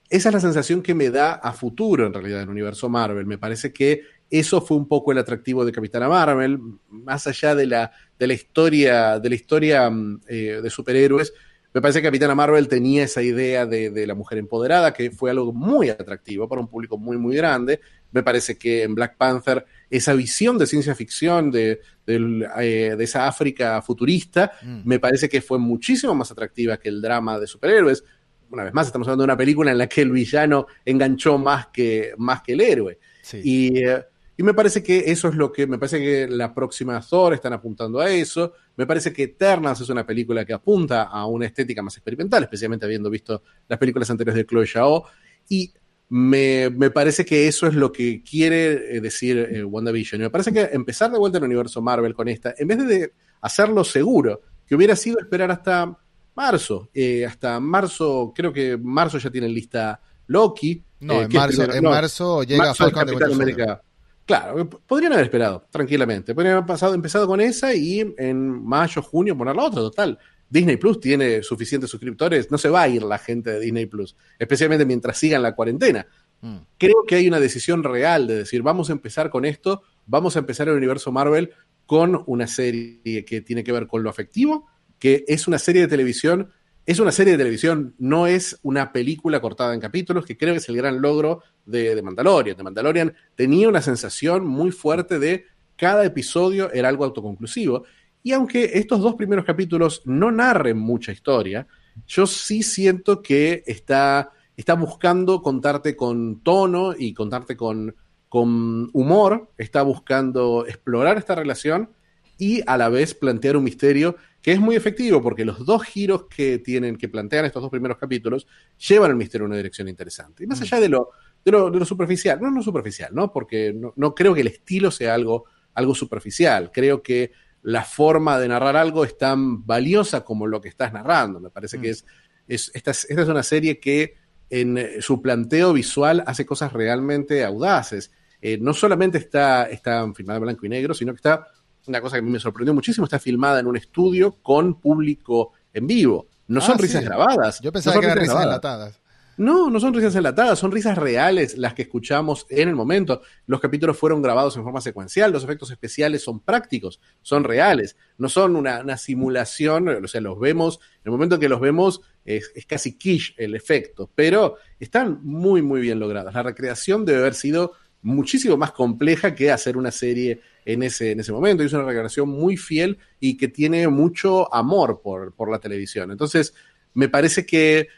esa 0.08 0.28
es 0.28 0.34
la 0.34 0.40
sensación 0.40 0.80
que 0.80 0.94
me 0.94 1.10
da 1.10 1.34
a 1.34 1.52
futuro, 1.52 2.06
en 2.06 2.14
realidad, 2.14 2.42
el 2.42 2.48
universo 2.48 2.88
Marvel. 2.88 3.26
Me 3.26 3.38
parece 3.38 3.72
que 3.72 4.02
eso 4.30 4.60
fue 4.60 4.76
un 4.76 4.88
poco 4.88 5.12
el 5.12 5.18
atractivo 5.18 5.64
de 5.64 5.72
Capitana 5.72 6.08
Marvel, 6.08 6.58
más 6.88 7.26
allá 7.26 7.54
de 7.54 7.66
la, 7.66 7.92
de 8.18 8.26
la 8.26 8.34
historia, 8.34 9.18
de 9.18 9.28
la 9.28 9.34
historia 9.34 9.90
mm, 9.90 10.20
eh, 10.28 10.60
de 10.62 10.70
superhéroes 10.70 11.32
me 11.74 11.80
parece 11.80 12.00
que 12.00 12.06
Capitana 12.06 12.36
Marvel 12.36 12.68
tenía 12.68 13.02
esa 13.02 13.20
idea 13.20 13.66
de, 13.66 14.06
la 14.06 14.14
mujer 14.14 14.38
empoderada, 14.38 14.92
que 14.92 15.10
fue 15.10 15.32
algo 15.32 15.52
muy 15.52 15.90
atractivo 15.90 16.48
para 16.48 16.60
un 16.60 16.68
público 16.68 16.96
muy, 16.96 17.18
muy 17.18 17.34
grande. 17.34 17.80
Me 18.12 18.22
parece 18.22 18.56
que 18.56 18.84
en 18.84 18.94
Black 18.94 19.16
Panther 19.16 19.66
esa 19.90 20.14
visión 20.14 20.56
de 20.56 20.68
ciencia 20.68 20.94
ficción, 20.94 21.50
de, 21.50 21.80
eh, 22.06 22.96
esa 23.00 23.26
África 23.26 23.82
futurista, 23.82 24.52
mm. 24.62 24.82
me 24.84 25.00
parece 25.00 25.28
que 25.28 25.42
fue 25.42 25.58
muchísimo 25.58 26.14
más 26.14 26.30
atractiva 26.30 26.76
que 26.76 26.90
el 26.90 27.02
drama 27.02 27.40
de 27.40 27.48
superhéroes. 27.48 28.04
Una 28.50 28.62
vez 28.62 28.72
más, 28.72 28.86
estamos 28.86 29.08
hablando 29.08 29.22
de 29.22 29.32
una 29.32 29.36
película 29.36 29.72
en 29.72 29.78
la 29.78 29.88
que 29.88 30.02
el 30.02 30.12
villano 30.12 30.68
enganchó 30.84 31.38
más 31.38 31.66
que, 31.72 32.14
más 32.18 32.40
que 32.42 32.52
el 32.52 32.60
héroe. 32.60 33.00
Y 33.42 33.84
eh, 33.84 34.00
y 34.36 34.42
me 34.42 34.54
parece 34.54 34.82
que 34.82 35.04
eso 35.06 35.28
es 35.28 35.36
lo 35.36 35.52
que, 35.52 35.66
me 35.66 35.78
parece 35.78 36.00
que 36.00 36.26
la 36.28 36.52
próxima 36.52 37.00
Thor 37.00 37.34
están 37.34 37.52
apuntando 37.52 38.00
a 38.00 38.10
eso. 38.10 38.52
Me 38.76 38.86
parece 38.86 39.12
que 39.12 39.24
Eternals 39.24 39.80
es 39.80 39.88
una 39.88 40.04
película 40.04 40.44
que 40.44 40.52
apunta 40.52 41.04
a 41.04 41.26
una 41.26 41.46
estética 41.46 41.82
más 41.82 41.96
experimental, 41.96 42.42
especialmente 42.42 42.84
habiendo 42.84 43.10
visto 43.10 43.42
las 43.68 43.78
películas 43.78 44.10
anteriores 44.10 44.36
de 44.36 44.46
Chloe 44.46 44.66
Zhao. 44.66 45.04
Y 45.48 45.72
me, 46.08 46.70
parece 46.92 47.24
que 47.24 47.46
eso 47.46 47.68
es 47.68 47.74
lo 47.74 47.92
que 47.92 48.22
quiere 48.22 48.96
eh, 48.96 49.00
decir 49.00 49.38
eh, 49.38 49.62
WandaVision. 49.62 50.20
Y 50.20 50.24
me 50.24 50.30
parece 50.30 50.52
que 50.52 50.62
empezar 50.72 51.12
de 51.12 51.18
vuelta 51.18 51.38
en 51.38 51.44
el 51.44 51.50
universo 51.50 51.80
Marvel 51.80 52.14
con 52.14 52.26
esta, 52.28 52.54
en 52.58 52.66
vez 52.66 52.86
de 52.86 53.12
hacerlo 53.40 53.84
seguro, 53.84 54.40
que 54.66 54.74
hubiera 54.74 54.96
sido 54.96 55.18
esperar 55.20 55.52
hasta 55.52 55.96
marzo, 56.34 56.88
eh, 56.92 57.24
hasta 57.24 57.60
marzo, 57.60 58.32
creo 58.34 58.52
que 58.52 58.76
marzo 58.76 59.18
ya 59.18 59.30
tienen 59.30 59.54
lista 59.54 60.00
Loki. 60.26 60.82
No, 61.00 61.22
en, 61.22 61.32
marzo, 61.32 61.72
en 61.72 61.84
marzo 61.84 62.42
llega 62.42 62.64
marzo 62.64 62.84
Falcon 62.84 63.18
de 63.18 63.24
América. 63.32 63.82
Claro, 64.26 64.68
podrían 64.68 65.12
haber 65.12 65.26
esperado, 65.26 65.66
tranquilamente. 65.70 66.34
Podrían 66.34 66.54
haber 66.54 66.66
pasado, 66.66 66.94
empezado 66.94 67.26
con 67.26 67.40
esa 67.40 67.74
y 67.74 68.14
en 68.16 68.64
mayo, 68.64 69.02
junio 69.02 69.36
poner 69.36 69.54
la 69.54 69.64
otra, 69.64 69.80
total. 69.80 70.18
Disney 70.48 70.76
Plus 70.76 71.00
tiene 71.00 71.42
suficientes 71.42 71.90
suscriptores, 71.90 72.50
no 72.50 72.58
se 72.58 72.68
va 72.68 72.82
a 72.82 72.88
ir 72.88 73.02
la 73.02 73.18
gente 73.18 73.50
de 73.50 73.60
Disney 73.60 73.86
Plus, 73.86 74.16
especialmente 74.38 74.86
mientras 74.86 75.18
sigan 75.18 75.42
la 75.42 75.54
cuarentena. 75.54 76.06
Mm. 76.40 76.56
Creo 76.78 77.04
que 77.06 77.16
hay 77.16 77.28
una 77.28 77.40
decisión 77.40 77.82
real 77.82 78.26
de 78.26 78.36
decir, 78.36 78.62
vamos 78.62 78.88
a 78.88 78.92
empezar 78.92 79.30
con 79.30 79.44
esto, 79.44 79.82
vamos 80.06 80.36
a 80.36 80.38
empezar 80.38 80.68
el 80.68 80.76
universo 80.76 81.12
Marvel 81.12 81.50
con 81.86 82.22
una 82.26 82.46
serie 82.46 83.24
que 83.24 83.40
tiene 83.40 83.64
que 83.64 83.72
ver 83.72 83.86
con 83.86 84.02
lo 84.02 84.10
afectivo, 84.10 84.68
que 84.98 85.24
es 85.26 85.48
una 85.48 85.58
serie 85.58 85.82
de 85.82 85.88
televisión, 85.88 86.50
es 86.86 86.98
una 86.98 87.12
serie 87.12 87.32
de 87.32 87.38
televisión, 87.38 87.94
no 87.98 88.26
es 88.26 88.58
una 88.62 88.92
película 88.92 89.40
cortada 89.40 89.72
en 89.72 89.80
capítulos, 89.80 90.26
que 90.26 90.36
creo 90.36 90.52
que 90.52 90.58
es 90.58 90.68
el 90.68 90.76
gran 90.76 91.00
logro 91.00 91.42
de, 91.64 92.00
Mandalorian. 92.02 92.56
De 92.56 92.62
Mandalorian 92.62 93.14
tenía 93.34 93.68
una 93.68 93.80
sensación 93.80 94.46
muy 94.46 94.70
fuerte 94.70 95.18
de 95.18 95.46
cada 95.76 96.04
episodio 96.04 96.70
era 96.72 96.88
algo 96.88 97.04
autoconclusivo. 97.04 97.84
Y 98.22 98.32
aunque 98.32 98.72
estos 98.74 99.00
dos 99.00 99.14
primeros 99.14 99.44
capítulos 99.44 100.02
no 100.04 100.30
narren 100.30 100.78
mucha 100.78 101.12
historia, 101.12 101.66
yo 102.06 102.26
sí 102.26 102.62
siento 102.62 103.22
que 103.22 103.62
está, 103.66 104.32
está 104.56 104.74
buscando 104.74 105.42
contarte 105.42 105.96
con 105.96 106.40
tono 106.40 106.94
y 106.96 107.14
contarte 107.14 107.56
con, 107.56 107.94
con 108.28 108.90
humor, 108.92 109.50
está 109.56 109.82
buscando 109.82 110.66
explorar 110.66 111.16
esta 111.18 111.34
relación 111.34 111.90
y 112.38 112.62
a 112.66 112.76
la 112.76 112.88
vez 112.88 113.14
plantear 113.14 113.56
un 113.56 113.64
misterio 113.64 114.16
que 114.42 114.52
es 114.52 114.60
muy 114.60 114.76
efectivo 114.76 115.22
porque 115.22 115.44
los 115.44 115.64
dos 115.64 115.84
giros 115.84 116.24
que 116.24 116.58
tienen, 116.58 116.96
que 116.96 117.08
plantean 117.08 117.46
estos 117.46 117.62
dos 117.62 117.70
primeros 117.70 117.96
capítulos, 117.96 118.46
llevan 118.76 119.10
el 119.10 119.16
misterio 119.16 119.46
en 119.46 119.52
una 119.52 119.56
dirección 119.56 119.88
interesante. 119.88 120.44
Y 120.44 120.46
más 120.46 120.60
mm. 120.60 120.62
allá 120.64 120.80
de 120.80 120.88
lo, 120.90 121.10
de 121.44 121.52
lo, 121.52 121.84
superficial, 121.84 122.40
no, 122.40 122.50
no 122.50 122.62
superficial, 122.62 123.14
¿no? 123.14 123.32
Porque 123.32 123.72
no, 123.72 123.94
no, 123.96 124.14
creo 124.14 124.34
que 124.34 124.42
el 124.42 124.48
estilo 124.48 124.90
sea 124.90 125.14
algo, 125.14 125.46
algo 125.72 125.94
superficial. 125.94 126.70
Creo 126.72 127.02
que 127.02 127.32
la 127.62 127.84
forma 127.84 128.38
de 128.38 128.48
narrar 128.48 128.76
algo 128.76 129.04
es 129.04 129.16
tan 129.16 129.64
valiosa 129.64 130.24
como 130.24 130.46
lo 130.46 130.60
que 130.60 130.68
estás 130.68 130.92
narrando. 130.92 131.40
Me 131.40 131.48
parece 131.48 131.80
que 131.80 131.88
mm. 131.88 131.90
es, 131.90 132.04
es 132.46 132.70
esta, 132.74 132.90
es 132.90 133.28
una 133.28 133.42
serie 133.42 133.80
que 133.80 134.14
en 134.50 134.76
eh, 134.76 135.00
su 135.00 135.22
planteo 135.22 135.72
visual 135.72 136.22
hace 136.26 136.44
cosas 136.44 136.72
realmente 136.72 137.44
audaces. 137.44 138.12
Eh, 138.42 138.58
no 138.60 138.74
solamente 138.74 139.16
está, 139.16 139.64
está 139.70 140.06
filmada 140.12 140.36
en 140.36 140.42
blanco 140.42 140.66
y 140.66 140.68
negro, 140.68 140.92
sino 140.92 141.12
que 141.12 141.16
está, 141.16 141.46
una 141.86 142.00
cosa 142.00 142.16
que 142.16 142.20
a 142.20 142.22
mí 142.22 142.30
me 142.30 142.40
sorprendió 142.40 142.74
muchísimo, 142.74 143.04
está 143.04 143.18
filmada 143.18 143.60
en 143.60 143.66
un 143.66 143.76
estudio 143.76 144.36
con 144.42 144.80
público 144.80 145.52
en 145.72 145.86
vivo. 145.86 146.28
No 146.46 146.60
son 146.60 146.74
ah, 146.74 146.80
risas 146.80 147.04
grabadas. 147.04 147.60
Yo 147.60 147.72
pensaba 147.72 148.00
que 148.00 148.06
eran 148.06 148.18
risas 148.18 148.42
enlatadas. 148.42 149.00
No, 149.36 149.68
no 149.68 149.80
son 149.80 149.92
risas 149.94 150.14
enlatadas, 150.14 150.58
son 150.60 150.70
risas 150.70 150.96
reales 150.96 151.58
las 151.58 151.74
que 151.74 151.82
escuchamos 151.82 152.46
en 152.50 152.68
el 152.68 152.76
momento. 152.76 153.22
Los 153.46 153.60
capítulos 153.60 153.98
fueron 153.98 154.22
grabados 154.22 154.56
en 154.56 154.62
forma 154.62 154.80
secuencial, 154.80 155.32
los 155.32 155.42
efectos 155.42 155.72
especiales 155.72 156.22
son 156.22 156.38
prácticos, 156.38 157.00
son 157.20 157.42
reales, 157.42 157.96
no 158.16 158.28
son 158.28 158.54
una, 158.54 158.96
simulación, 158.96 159.88
o 159.88 160.06
sea, 160.06 160.20
los 160.20 160.38
vemos, 160.38 160.78
en 160.98 161.06
el 161.06 161.12
momento 161.12 161.34
en 161.34 161.40
que 161.40 161.48
los 161.48 161.60
vemos 161.60 162.00
es, 162.24 162.52
casi 162.68 162.96
quiche 162.96 163.34
el 163.36 163.56
efecto, 163.56 164.08
pero 164.14 164.56
están 164.78 165.18
muy, 165.24 165.62
muy 165.62 165.80
bien 165.80 165.98
logrados. 165.98 166.32
La 166.32 166.44
recreación 166.44 167.04
debe 167.04 167.18
haber 167.18 167.34
sido 167.34 167.72
muchísimo 168.04 168.56
más 168.56 168.70
compleja 168.72 169.34
que 169.34 169.50
hacer 169.50 169.76
una 169.76 169.90
serie 169.90 170.40
en 170.64 170.82
ese, 170.82 171.12
en 171.12 171.20
ese 171.20 171.32
momento. 171.32 171.62
Y 171.62 171.66
es 171.66 171.72
una 171.72 171.84
recreación 171.84 172.28
muy 172.28 172.56
fiel 172.56 172.98
y 173.18 173.36
que 173.36 173.48
tiene 173.48 173.88
mucho 173.88 174.52
amor 174.54 175.00
por, 175.02 175.32
por 175.32 175.50
la 175.50 175.58
televisión. 175.58 176.12
Entonces, 176.12 176.54
me 176.92 177.08
parece 177.08 177.46
que 177.46 177.88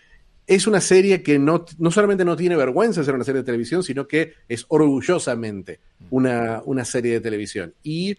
es 0.46 0.68
una 0.68 0.80
serie 0.80 1.24
que 1.24 1.40
no, 1.40 1.64
no, 1.78 1.90
solamente 1.90 2.24
no 2.24 2.36
tiene 2.36 2.54
vergüenza 2.54 3.00
de 3.00 3.04
ser 3.04 3.16
una 3.16 3.24
serie 3.24 3.40
de 3.40 3.46
televisión, 3.46 3.82
sino 3.82 4.06
que 4.06 4.34
es 4.48 4.64
orgullosamente 4.68 5.80
una, 6.10 6.62
una, 6.64 6.84
serie 6.84 7.14
de 7.14 7.20
televisión. 7.20 7.74
Y 7.82 8.16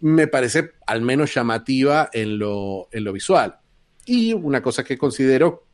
me 0.00 0.26
parece 0.26 0.72
al 0.86 1.00
menos 1.00 1.34
llamativa 1.34 2.10
en 2.12 2.38
lo, 2.38 2.88
en 2.92 3.04
lo 3.04 3.14
visual. 3.14 3.56
Y 4.04 4.34
una 4.34 4.60
cosa 4.60 4.84
que 4.84 4.98
considero, 4.98 5.64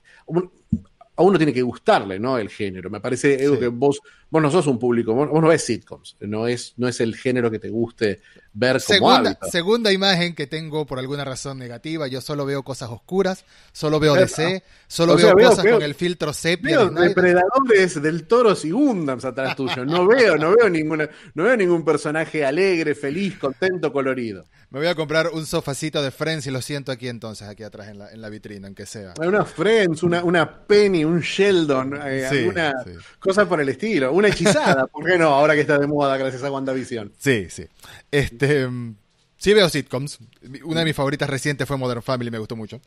a 1.18 1.22
uno 1.22 1.36
tiene 1.36 1.52
que 1.52 1.62
gustarle, 1.62 2.20
¿no? 2.20 2.38
El 2.38 2.48
género. 2.48 2.90
Me 2.90 3.00
parece, 3.00 3.36
que 3.36 3.66
vos, 3.66 4.00
vos 4.30 4.40
no 4.40 4.52
sos 4.52 4.68
un 4.68 4.78
público, 4.78 5.12
vos, 5.14 5.28
no 5.28 5.48
ves 5.48 5.64
sitcoms, 5.64 6.16
no 6.20 6.46
es, 6.46 6.74
no 6.76 6.86
es 6.86 7.00
el 7.00 7.16
género 7.16 7.50
que 7.50 7.58
te 7.58 7.70
guste 7.70 8.20
ver 8.52 8.80
como 8.86 9.10
segunda, 9.10 9.38
Segunda 9.50 9.92
imagen 9.92 10.36
que 10.36 10.46
tengo 10.46 10.86
por 10.86 11.00
alguna 11.00 11.24
razón 11.24 11.58
negativa, 11.58 12.06
yo 12.06 12.20
solo 12.20 12.46
veo 12.46 12.62
cosas 12.62 12.90
oscuras, 12.90 13.44
solo 13.72 13.98
veo 13.98 14.14
DC, 14.14 14.62
solo 14.86 15.16
veo 15.16 15.34
cosas 15.34 15.66
con 15.66 15.82
el 15.82 15.96
filtro 15.96 16.32
sepia. 16.32 16.84
Veo 16.84 16.90
depredadores 16.90 18.00
del 18.00 18.28
toro 18.28 18.54
y 18.62 18.70
Gundams 18.70 19.24
atrás 19.24 19.56
tuyo, 19.56 19.84
no 19.84 20.06
veo, 20.06 20.36
no 20.36 20.54
veo 20.54 20.70
ninguna, 20.70 21.10
no 21.34 21.44
veo 21.44 21.56
ningún 21.56 21.84
personaje 21.84 22.44
alegre, 22.44 22.94
feliz, 22.94 23.38
contento, 23.38 23.92
colorido. 23.92 24.44
Me 24.70 24.80
voy 24.80 24.88
a 24.88 24.94
comprar 24.94 25.30
un 25.32 25.46
sofacito 25.46 26.02
de 26.02 26.10
Friends 26.10 26.46
y 26.46 26.50
lo 26.50 26.60
siento 26.60 26.92
aquí 26.92 27.08
entonces, 27.08 27.48
aquí 27.48 27.62
atrás 27.62 27.88
en 27.88 27.98
la, 27.98 28.12
en 28.12 28.20
la 28.20 28.28
vitrina, 28.28 28.66
aunque 28.66 28.84
sea. 28.84 29.14
Una 29.18 29.46
Friends, 29.46 30.02
una, 30.02 30.22
una 30.22 30.66
Penny, 30.66 31.04
un 31.04 31.20
Sheldon, 31.20 31.98
eh, 32.04 32.26
alguna 32.26 32.74
cosa 33.18 33.48
por 33.48 33.62
el 33.62 33.70
estilo. 33.70 34.12
Una 34.12 34.28
hechizada, 34.28 34.86
¿por 34.86 35.06
qué 35.06 35.16
no? 35.16 35.28
Ahora 35.28 35.54
que 35.54 35.62
está 35.62 35.78
de 35.78 35.86
moda 35.86 36.18
gracias 36.18 36.42
a 36.42 36.50
WandaVision. 36.50 37.12
Sí, 37.16 37.46
sí. 37.48 37.66
Este, 38.10 38.68
mm, 38.68 38.94
sí 39.38 39.54
veo 39.54 39.70
sitcoms. 39.70 40.18
Una 40.64 40.80
de 40.80 40.84
mis 40.84 40.94
favoritas 40.96 41.30
recientes 41.30 41.66
fue 41.66 41.78
Modern 41.78 42.02
Family, 42.02 42.30
me 42.30 42.38
gustó 42.38 42.54
mucho. 42.54 42.82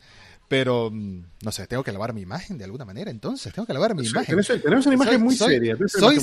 Pero, 0.52 0.90
mm, 0.92 1.24
no 1.44 1.52
sé, 1.54 1.66
tengo 1.66 1.82
que 1.82 1.94
lavar 1.94 2.12
mi 2.14 2.20
imagen 2.20 2.58
de 2.58 2.66
alguna 2.66 2.84
manera, 2.84 3.10
entonces, 3.10 3.54
tengo 3.54 3.66
que 3.66 3.72
lavar 3.72 3.96
mi 3.96 4.06
imagen. 4.06 4.38
Tenemos, 4.62 4.86
una 4.86 4.96
imagen 4.96 5.22
muy 5.22 5.34
seria. 5.34 5.78
Soy, 5.88 6.20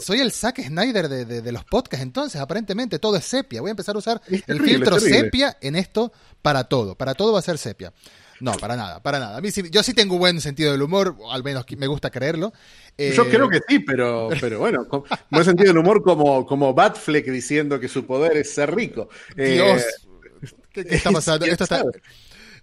soy 0.00 0.20
el 0.20 0.32
Zack 0.32 0.62
Snyder 0.62 1.10
de, 1.10 1.52
los 1.52 1.62
podcasts, 1.64 2.02
entonces, 2.02 2.40
aparentemente 2.40 2.98
todo 2.98 3.16
es 3.16 3.26
sepia. 3.26 3.60
Voy 3.60 3.68
a 3.68 3.72
empezar 3.72 3.94
a 3.94 3.98
usar 3.98 4.22
el 4.46 4.62
filtro 4.62 4.98
sepia 4.98 5.58
en 5.60 5.76
esto 5.76 6.10
para 6.40 6.64
todo. 6.64 6.94
Para 6.94 7.12
todo 7.12 7.34
va 7.34 7.40
a 7.40 7.42
ser 7.42 7.58
sepia. 7.58 7.92
No, 8.40 8.52
para 8.52 8.76
nada, 8.76 9.02
para 9.02 9.18
nada. 9.18 9.36
A 9.36 9.40
mí 9.42 9.50
yo 9.70 9.82
sí 9.82 9.92
tengo 9.92 10.16
buen 10.16 10.40
sentido 10.40 10.72
del 10.72 10.80
humor, 10.80 11.14
al 11.30 11.44
menos 11.44 11.66
me 11.76 11.86
gusta 11.86 12.08
creerlo. 12.08 12.54
yo 12.96 13.24
eh, 13.24 13.28
creo 13.28 13.50
que 13.50 13.60
sí, 13.68 13.80
pero, 13.80 14.30
pero 14.40 14.58
bueno, 14.58 14.86
buen 15.30 15.44
sentido 15.44 15.68
del 15.74 15.78
humor 15.78 16.02
como, 16.02 16.46
como 16.46 16.72
Batfleck 16.72 17.26
diciendo 17.26 17.78
que 17.78 17.88
su 17.88 18.06
poder 18.06 18.38
es 18.38 18.54
ser 18.54 18.74
rico. 18.74 19.10
Dios, 19.36 19.82
eh, 19.82 20.48
¿qué, 20.72 20.80
está 20.88 21.10
pasando? 21.10 21.44
Esto 21.44 21.64
está, 21.64 21.84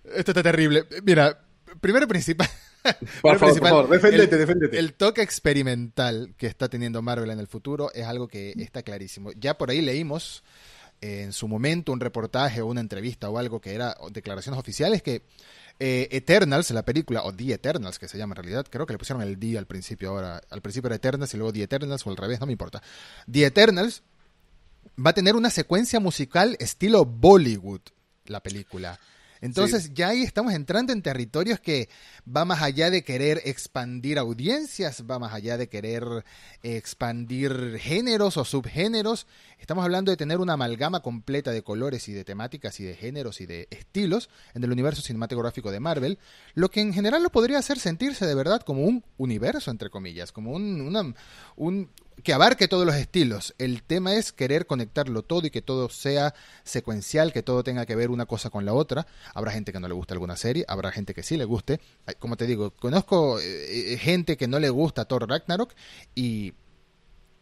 esto 0.04 0.32
está 0.32 0.44
terrible. 0.44 0.86
Mira, 1.04 1.40
primero 1.80 2.08
principal. 2.08 2.50
Por, 3.22 3.40
favor, 3.40 3.60
por 3.60 3.70
favor, 3.70 3.90
deféndete, 3.90 4.38
deféndete. 4.38 4.78
El 4.78 4.94
toque 4.94 5.22
experimental 5.22 6.34
que 6.38 6.48
está 6.48 6.68
teniendo 6.68 7.02
Marvel 7.02 7.30
en 7.32 7.40
el 7.40 7.48
futuro 7.48 7.92
es 7.94 8.06
algo 8.06 8.28
que 8.28 8.54
está 8.58 8.84
clarísimo. 8.84 9.32
Ya 9.34 9.58
por 9.58 9.70
ahí 9.70 9.82
leímos 9.82 10.44
eh, 11.00 11.24
en 11.24 11.32
su 11.32 11.48
momento 11.48 11.94
un 11.94 12.02
reportaje 12.02 12.62
o 12.62 12.68
una 12.68 12.82
entrevista 12.82 13.30
o 13.30 13.38
algo 13.38 13.62
que 13.62 13.74
era 13.74 13.96
declaraciones 14.12 14.60
oficiales 14.60 15.02
que 15.02 15.22
eh, 15.80 16.08
Eternals, 16.12 16.72
la 16.72 16.84
película, 16.84 17.24
o 17.24 17.34
The 17.34 17.54
Eternals, 17.54 18.00
que 18.00 18.08
se 18.08 18.18
llama 18.18 18.34
en 18.34 18.44
realidad, 18.44 18.68
creo 18.70 18.86
que 18.86 18.94
le 18.94 19.00
pusieron 19.00 19.24
el 19.24 19.40
D 19.40 19.58
al 19.58 19.66
principio 19.66 20.10
ahora. 20.10 20.42
Al 20.50 20.62
principio 20.62 20.88
era 20.88 20.98
Eternals 20.98 21.34
y 21.34 21.38
luego 21.38 21.54
The 21.54 21.64
Eternals 21.64 22.06
o 22.06 22.10
al 22.10 22.18
revés, 22.18 22.40
no 22.40 22.46
me 22.46 22.52
importa. 22.52 22.82
The 23.32 23.46
Eternals 23.46 24.04
va 25.04 25.12
a 25.12 25.14
tener 25.14 25.36
una 25.36 25.50
secuencia 25.50 26.00
musical 26.00 26.56
estilo 26.60 27.06
Bollywood, 27.06 27.82
la 28.26 28.42
película. 28.42 29.00
Entonces 29.44 29.94
ya 29.94 30.08
ahí 30.08 30.24
estamos 30.24 30.54
entrando 30.54 30.94
en 30.94 31.02
territorios 31.02 31.60
que 31.60 31.90
va 32.26 32.46
más 32.46 32.62
allá 32.62 32.90
de 32.90 33.04
querer 33.04 33.42
expandir 33.44 34.18
audiencias, 34.18 35.04
va 35.04 35.20
más 35.20 35.34
allá 35.34 35.58
de 35.58 35.68
querer 35.68 36.06
expandir 36.62 37.78
géneros 37.78 38.38
o 38.38 38.46
subgéneros. 38.46 39.28
Estamos 39.60 39.84
hablando 39.84 40.12
de 40.12 40.18
tener 40.18 40.38
una 40.40 40.54
amalgama 40.54 41.02
completa 41.02 41.52
de 41.52 41.62
colores 41.62 42.08
y 42.08 42.14
de 42.14 42.24
temáticas 42.24 42.80
y 42.80 42.86
de 42.86 42.96
géneros 42.96 43.42
y 43.42 43.46
de 43.46 43.68
estilos 43.70 44.30
en 44.54 44.64
el 44.64 44.72
universo 44.72 45.02
cinematográfico 45.02 45.72
de 45.72 45.82
Marvel, 45.82 46.20
lo 46.54 46.72
que 46.72 46.80
en 46.80 46.94
general 46.94 47.22
lo 47.22 47.30
podría 47.30 47.60
hacer 47.60 47.80
sentirse 47.80 48.26
de 48.26 48.36
verdad 48.36 48.62
como 48.62 48.86
un 48.86 49.04
universo, 49.18 49.72
entre 49.72 49.90
comillas, 49.90 50.32
como 50.32 50.54
un, 50.54 51.14
un, 51.58 51.90
que 52.24 52.34
abarque 52.34 52.68
todos 52.68 52.86
los 52.86 52.96
estilos. 52.96 53.56
El 53.58 53.84
tema 53.84 54.14
es 54.16 54.32
querer 54.32 54.66
conectarlo 54.66 55.24
todo 55.24 55.48
y 55.48 55.50
que 55.50 55.62
todo 55.62 55.90
sea 55.90 56.34
secuencial, 56.64 57.34
que 57.34 57.44
todo 57.44 57.64
tenga 57.64 57.86
que 57.86 57.96
ver 57.96 58.12
una 58.12 58.26
cosa 58.26 58.50
con 58.50 58.66
la 58.66 58.74
otra. 58.74 59.08
Habrá 59.34 59.52
gente 59.52 59.72
que 59.72 59.80
no 59.80 59.88
le 59.88 59.94
guste 59.94 60.14
alguna 60.14 60.36
serie, 60.36 60.66
habrá 60.68 60.92
gente 60.92 61.14
que 61.14 61.24
sí 61.24 61.38
le 61.38 61.46
guste. 61.46 61.80
Como 62.20 62.38
te 62.38 62.46
digo, 62.46 62.72
conozco 62.72 63.40
eh, 63.40 63.94
eh, 63.94 63.98
gente 63.98 64.38
que 64.38 64.48
no 64.48 64.60
le 64.60 64.70
gusta 64.70 65.06
Thor 65.06 65.28
Ragnarok 65.28 65.74
y 66.16 66.54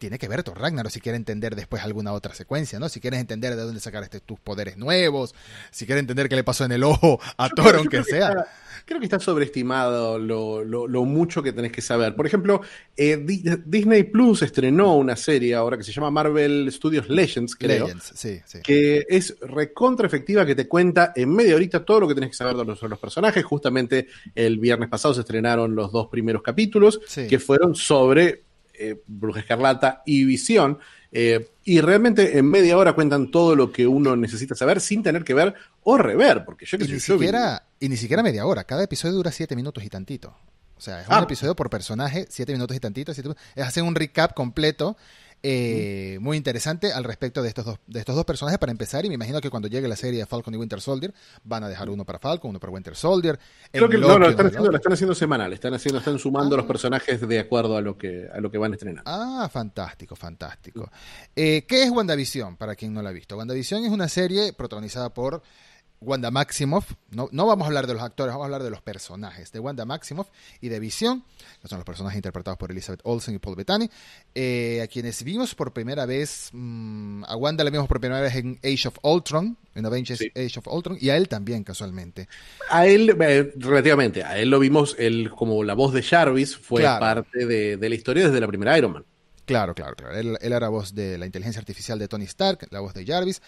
tiene 0.02 0.18
que 0.18 0.26
ver 0.26 0.42
Thor 0.42 0.58
Ragnarok 0.58 0.90
si 0.90 1.00
quiere 1.00 1.14
entender 1.14 1.54
después 1.54 1.84
alguna 1.84 2.12
otra 2.12 2.34
secuencia, 2.34 2.80
¿no? 2.80 2.88
Si 2.88 2.98
quieres 2.98 3.20
entender 3.20 3.54
de 3.54 3.62
dónde 3.62 3.78
sacar 3.78 4.02
este, 4.02 4.18
tus 4.18 4.40
poderes 4.40 4.76
nuevos, 4.76 5.32
si 5.70 5.86
quieres 5.86 6.00
entender 6.00 6.28
qué 6.28 6.34
le 6.34 6.42
pasó 6.42 6.64
en 6.64 6.72
el 6.72 6.82
ojo 6.82 7.20
a 7.36 7.48
Thor, 7.48 7.76
aunque 7.76 8.02
sea. 8.02 8.48
creo 8.84 8.98
que 8.98 9.06
está 9.06 9.20
sobreestimado 9.20 10.18
lo, 10.18 10.64
lo, 10.64 11.04
mucho 11.04 11.40
que 11.40 11.52
tenés 11.52 11.70
que 11.70 11.82
saber. 11.82 12.16
Por 12.16 12.26
ejemplo, 12.26 12.62
eh, 12.96 13.16
Disney 13.64 14.02
Plus 14.02 14.42
estrenó 14.42 14.96
una 14.96 15.14
serie 15.14 15.54
ahora 15.54 15.76
que 15.76 15.84
se 15.84 15.92
llama 15.92 16.10
Marvel 16.10 16.68
Studios 16.72 17.08
Legends, 17.08 17.54
creo. 17.54 17.86
Legends, 17.86 18.12
sí, 18.16 18.40
sí. 18.44 18.58
Que 18.60 19.06
es 19.08 19.36
recontra 19.40 20.08
efectiva, 20.08 20.44
que 20.44 20.56
te 20.56 20.66
cuenta 20.66 21.12
en 21.14 21.32
media 21.32 21.54
horita 21.54 21.84
todo 21.84 22.00
lo 22.00 22.08
que 22.08 22.16
tenés 22.16 22.30
que 22.30 22.36
saber 22.36 22.56
de 22.56 22.64
los, 22.64 22.82
los 22.82 22.98
personajes. 22.98 23.44
Justamente 23.44 24.08
el 24.34 24.58
viernes 24.58 24.88
pasado 24.88 25.14
se 25.14 25.20
estrenaron 25.20 25.76
los 25.76 25.92
dos 25.92 26.08
primeros 26.08 26.42
capítulos, 26.42 27.00
que 27.28 27.38
fueron 27.38 27.76
sobre 27.76 28.42
eh, 28.74 29.02
Bruja 29.06 29.40
Escarlata 29.40 30.02
y 30.06 30.24
Visión. 30.24 30.78
Eh, 31.10 31.50
y 31.64 31.80
realmente 31.80 32.38
en 32.38 32.50
media 32.50 32.78
hora 32.78 32.94
cuentan 32.94 33.30
todo 33.30 33.54
lo 33.54 33.70
que 33.70 33.86
uno 33.86 34.16
necesita 34.16 34.54
saber 34.54 34.80
sin 34.80 35.02
tener 35.02 35.24
que 35.24 35.34
ver 35.34 35.54
o 35.82 35.98
rever, 35.98 36.44
porque 36.44 36.64
yo 36.64 36.78
que 36.78 36.84
y 36.84 36.88
ni 36.88 37.00
siquiera 37.00 37.64
Y 37.80 37.88
ni 37.88 37.96
siquiera 37.96 38.22
media 38.22 38.46
hora, 38.46 38.64
cada 38.64 38.84
episodio 38.84 39.14
dura 39.14 39.30
siete 39.30 39.54
minutos 39.54 39.84
y 39.84 39.88
tantito. 39.88 40.34
O 40.76 40.80
sea, 40.80 41.02
es 41.02 41.06
un 41.06 41.14
ah. 41.14 41.20
episodio 41.22 41.54
por 41.54 41.70
personaje, 41.70 42.26
siete 42.28 42.52
minutos 42.52 42.76
y 42.76 42.80
tantito. 42.80 43.12
es 43.12 43.18
hacer 43.56 43.82
un 43.82 43.94
recap 43.94 44.34
completo 44.34 44.96
eh, 45.42 46.18
muy 46.20 46.36
interesante 46.36 46.92
al 46.92 47.04
respecto 47.04 47.42
de 47.42 47.48
estos, 47.48 47.64
dos, 47.64 47.78
de 47.86 47.98
estos 47.98 48.14
dos 48.14 48.24
personajes 48.24 48.58
para 48.58 48.70
empezar. 48.70 49.04
Y 49.04 49.08
me 49.08 49.16
imagino 49.16 49.40
que 49.40 49.50
cuando 49.50 49.68
llegue 49.68 49.88
la 49.88 49.96
serie 49.96 50.20
de 50.20 50.26
Falcon 50.26 50.54
y 50.54 50.56
Winter 50.56 50.80
Soldier, 50.80 51.12
van 51.42 51.64
a 51.64 51.68
dejar 51.68 51.90
uno 51.90 52.04
para 52.04 52.18
Falcon, 52.18 52.50
uno 52.50 52.60
para 52.60 52.72
Winter 52.72 52.94
Soldier. 52.94 53.38
Creo 53.70 53.88
que 53.88 53.98
no, 53.98 54.18
lo 54.18 54.28
están, 54.28 54.46
haciendo, 54.46 54.70
lo 54.70 54.76
están 54.76 54.92
haciendo 54.92 55.14
semanal, 55.14 55.52
están, 55.52 55.74
haciendo, 55.74 55.98
están 55.98 56.18
sumando 56.18 56.56
los 56.56 56.64
ah. 56.64 56.68
personajes 56.68 57.26
de 57.26 57.38
acuerdo 57.38 57.76
a 57.76 57.80
lo 57.80 57.98
que, 57.98 58.28
a 58.32 58.40
lo 58.40 58.50
que 58.50 58.58
van 58.58 58.72
a 58.72 58.74
estrenar. 58.74 59.02
Ah, 59.06 59.48
fantástico, 59.52 60.14
fantástico. 60.14 60.90
Eh, 61.34 61.64
¿Qué 61.66 61.82
es 61.82 61.90
WandaVision? 61.90 62.56
Para 62.56 62.76
quien 62.76 62.94
no 62.94 63.02
la 63.02 63.10
ha 63.10 63.12
visto. 63.12 63.36
WandaVision 63.36 63.84
es 63.84 63.90
una 63.90 64.08
serie 64.08 64.52
protagonizada 64.52 65.12
por 65.12 65.42
Wanda 66.02 66.30
Maximoff, 66.30 66.92
no, 67.10 67.28
no, 67.32 67.46
vamos 67.46 67.64
a 67.64 67.68
hablar 67.68 67.86
de 67.86 67.94
los 67.94 68.02
actores, 68.02 68.32
vamos 68.32 68.44
a 68.44 68.46
hablar 68.46 68.62
de 68.62 68.70
los 68.70 68.82
personajes, 68.82 69.52
de 69.52 69.60
Wanda 69.60 69.84
Maximoff 69.84 70.28
y 70.60 70.68
de 70.68 70.80
Vision, 70.80 71.24
que 71.60 71.68
son 71.68 71.78
los 71.78 71.84
personajes 71.84 72.16
interpretados 72.16 72.58
por 72.58 72.70
Elizabeth 72.70 73.00
Olsen 73.04 73.34
y 73.34 73.38
Paul 73.38 73.56
Bettany, 73.56 73.88
eh, 74.34 74.80
a 74.82 74.86
quienes 74.88 75.22
vimos 75.22 75.54
por 75.54 75.72
primera 75.72 76.06
vez, 76.06 76.50
mm, 76.52 77.24
a 77.24 77.36
Wanda 77.36 77.64
la 77.64 77.70
vimos 77.70 77.86
por 77.86 78.00
primera 78.00 78.20
vez 78.20 78.34
en 78.34 78.58
Age 78.64 78.88
of 78.88 78.98
Ultron, 79.02 79.56
en 79.74 79.86
Avengers 79.86 80.20
Age 80.34 80.58
of 80.58 80.66
Ultron, 80.66 80.98
y 81.00 81.10
a 81.10 81.16
él 81.16 81.28
también 81.28 81.64
casualmente. 81.64 82.28
A 82.68 82.86
él, 82.86 83.16
eh, 83.20 83.52
relativamente, 83.56 84.24
a 84.24 84.38
él 84.38 84.50
lo 84.50 84.58
vimos, 84.58 84.96
él 84.98 85.30
como 85.30 85.62
la 85.64 85.74
voz 85.74 85.92
de 85.92 86.02
Jarvis 86.02 86.56
fue 86.56 86.82
parte 86.82 87.46
de, 87.46 87.76
de, 87.76 87.88
la 87.88 87.94
historia 87.94 88.26
desde 88.26 88.40
la 88.40 88.48
primera 88.48 88.76
Iron 88.76 88.92
Man. 88.92 89.04
Claro, 89.44 89.74
claro, 89.74 89.94
claro. 89.96 90.16
Él, 90.16 90.38
él 90.40 90.52
era 90.52 90.68
voz 90.68 90.94
de 90.94 91.18
la 91.18 91.26
inteligencia 91.26 91.60
artificial 91.60 91.98
de 91.98 92.08
Tony 92.08 92.24
Stark, 92.24 92.68
la 92.70 92.80
voz 92.80 92.94
de 92.94 93.04
Jarvis, 93.04 93.42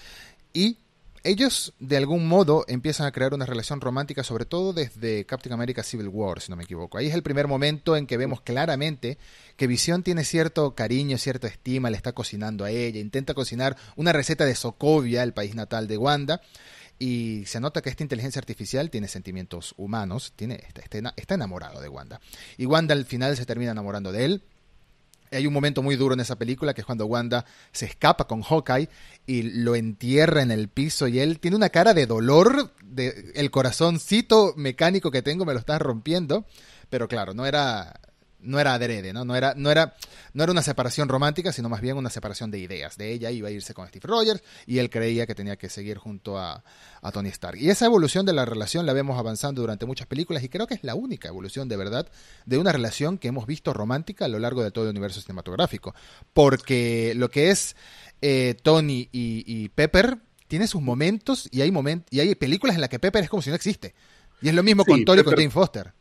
y 0.52 0.78
ellos 1.24 1.72
de 1.80 1.96
algún 1.96 2.28
modo 2.28 2.66
empiezan 2.68 3.06
a 3.06 3.12
crear 3.12 3.32
una 3.32 3.46
relación 3.46 3.80
romántica, 3.80 4.22
sobre 4.22 4.44
todo 4.44 4.74
desde 4.74 5.24
Captain 5.24 5.54
America 5.54 5.82
Civil 5.82 6.08
War, 6.08 6.40
si 6.40 6.50
no 6.50 6.56
me 6.56 6.64
equivoco. 6.64 6.98
Ahí 6.98 7.06
es 7.06 7.14
el 7.14 7.22
primer 7.22 7.48
momento 7.48 7.96
en 7.96 8.06
que 8.06 8.18
vemos 8.18 8.42
claramente 8.42 9.16
que 9.56 9.66
Visión 9.66 10.02
tiene 10.02 10.24
cierto 10.24 10.74
cariño, 10.74 11.16
cierta 11.16 11.48
estima, 11.48 11.88
le 11.88 11.96
está 11.96 12.12
cocinando 12.12 12.64
a 12.64 12.70
ella, 12.70 13.00
intenta 13.00 13.32
cocinar 13.32 13.76
una 13.96 14.12
receta 14.12 14.44
de 14.44 14.54
Sokovia, 14.54 15.22
el 15.22 15.32
país 15.32 15.54
natal 15.54 15.88
de 15.88 15.96
Wanda, 15.96 16.42
y 16.98 17.44
se 17.46 17.58
nota 17.58 17.80
que 17.80 17.88
esta 17.88 18.02
inteligencia 18.02 18.38
artificial 18.38 18.90
tiene 18.90 19.08
sentimientos 19.08 19.74
humanos, 19.78 20.34
tiene, 20.36 20.62
está, 20.66 21.14
está 21.16 21.34
enamorado 21.34 21.80
de 21.80 21.88
Wanda. 21.88 22.20
Y 22.58 22.66
Wanda 22.66 22.94
al 22.94 23.06
final 23.06 23.34
se 23.36 23.46
termina 23.46 23.72
enamorando 23.72 24.12
de 24.12 24.26
él, 24.26 24.42
hay 25.34 25.46
un 25.46 25.52
momento 25.52 25.82
muy 25.82 25.96
duro 25.96 26.14
en 26.14 26.20
esa 26.20 26.36
película 26.36 26.74
que 26.74 26.80
es 26.80 26.86
cuando 26.86 27.06
Wanda 27.06 27.44
se 27.72 27.86
escapa 27.86 28.26
con 28.26 28.42
Hawkeye 28.42 28.88
y 29.26 29.42
lo 29.42 29.74
entierra 29.74 30.42
en 30.42 30.50
el 30.50 30.68
piso 30.68 31.08
y 31.08 31.20
él 31.20 31.40
tiene 31.40 31.56
una 31.56 31.70
cara 31.70 31.94
de 31.94 32.06
dolor, 32.06 32.72
de 32.82 33.32
el 33.34 33.50
corazoncito 33.50 34.54
mecánico 34.56 35.10
que 35.10 35.22
tengo 35.22 35.44
me 35.44 35.52
lo 35.52 35.58
está 35.58 35.78
rompiendo, 35.78 36.46
pero 36.90 37.08
claro, 37.08 37.34
no 37.34 37.46
era 37.46 38.00
no 38.44 38.60
era 38.60 38.74
adrede, 38.74 39.12
¿no? 39.12 39.24
No 39.24 39.34
era, 39.34 39.54
no, 39.56 39.70
era, 39.70 39.96
no 40.32 40.42
era 40.42 40.52
una 40.52 40.62
separación 40.62 41.08
romántica, 41.08 41.52
sino 41.52 41.68
más 41.68 41.80
bien 41.80 41.96
una 41.96 42.10
separación 42.10 42.50
de 42.50 42.58
ideas. 42.58 42.96
De 42.96 43.12
ella 43.12 43.30
iba 43.30 43.48
a 43.48 43.50
irse 43.50 43.74
con 43.74 43.88
Steve 43.88 44.06
Rogers 44.06 44.42
y 44.66 44.78
él 44.78 44.90
creía 44.90 45.26
que 45.26 45.34
tenía 45.34 45.56
que 45.56 45.68
seguir 45.68 45.98
junto 45.98 46.38
a, 46.38 46.62
a, 47.02 47.12
Tony 47.12 47.30
Stark. 47.30 47.58
Y 47.58 47.70
esa 47.70 47.86
evolución 47.86 48.26
de 48.26 48.32
la 48.32 48.44
relación 48.44 48.86
la 48.86 48.92
vemos 48.92 49.18
avanzando 49.18 49.62
durante 49.62 49.86
muchas 49.86 50.06
películas 50.06 50.42
y 50.42 50.48
creo 50.48 50.66
que 50.66 50.74
es 50.74 50.84
la 50.84 50.94
única 50.94 51.28
evolución 51.28 51.68
de 51.68 51.76
verdad 51.76 52.08
de 52.46 52.58
una 52.58 52.72
relación 52.72 53.18
que 53.18 53.28
hemos 53.28 53.46
visto 53.46 53.72
romántica 53.72 54.26
a 54.26 54.28
lo 54.28 54.38
largo 54.38 54.62
de 54.62 54.70
todo 54.70 54.84
el 54.84 54.90
universo 54.90 55.20
cinematográfico. 55.20 55.94
Porque 56.32 57.14
lo 57.16 57.30
que 57.30 57.50
es 57.50 57.76
eh, 58.22 58.54
Tony 58.62 59.08
y, 59.12 59.68
Pepper 59.70 60.18
tiene 60.48 60.66
sus 60.66 60.82
momentos 60.82 61.48
y 61.50 61.62
hay, 61.62 61.70
momentos 61.70 62.06
y 62.10 62.20
hay 62.20 62.34
películas 62.34 62.76
en 62.76 62.80
las 62.80 62.90
que 62.90 62.98
Pepper 62.98 63.24
es 63.24 63.30
como 63.30 63.42
si 63.42 63.50
no 63.50 63.56
existe. 63.56 63.94
Y 64.40 64.48
es 64.48 64.54
lo 64.54 64.62
mismo 64.62 64.84
con 64.84 65.04
Tony 65.04 65.20
y 65.20 65.24
con 65.24 65.34
Jane 65.34 65.50
Foster. 65.50 65.92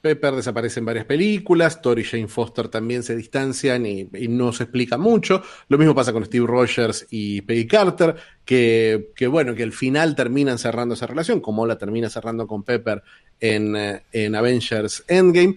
Pepper 0.00 0.34
desaparece 0.34 0.80
en 0.80 0.86
varias 0.86 1.04
películas, 1.04 1.82
Tori 1.82 2.02
y 2.02 2.04
Jane 2.04 2.28
Foster 2.28 2.68
también 2.68 3.02
se 3.02 3.14
distancian 3.14 3.84
y, 3.84 4.08
no 4.28 4.52
se 4.52 4.64
explica 4.64 4.96
mucho. 4.96 5.42
Lo 5.68 5.78
mismo 5.78 5.94
pasa 5.94 6.12
con 6.12 6.24
Steve 6.24 6.46
Rogers 6.46 7.06
y 7.10 7.42
Peggy 7.42 7.66
Carter, 7.66 8.16
que, 8.44 9.10
que, 9.14 9.26
bueno, 9.26 9.54
que 9.54 9.62
al 9.62 9.72
final 9.72 10.14
terminan 10.14 10.58
cerrando 10.58 10.94
esa 10.94 11.06
relación, 11.06 11.40
como 11.40 11.66
la 11.66 11.78
termina 11.78 12.08
cerrando 12.08 12.46
con 12.46 12.62
Pepper 12.62 13.02
en, 13.40 13.74
eh, 13.74 14.02
en 14.12 14.34
Avengers 14.34 15.04
Endgame. 15.08 15.56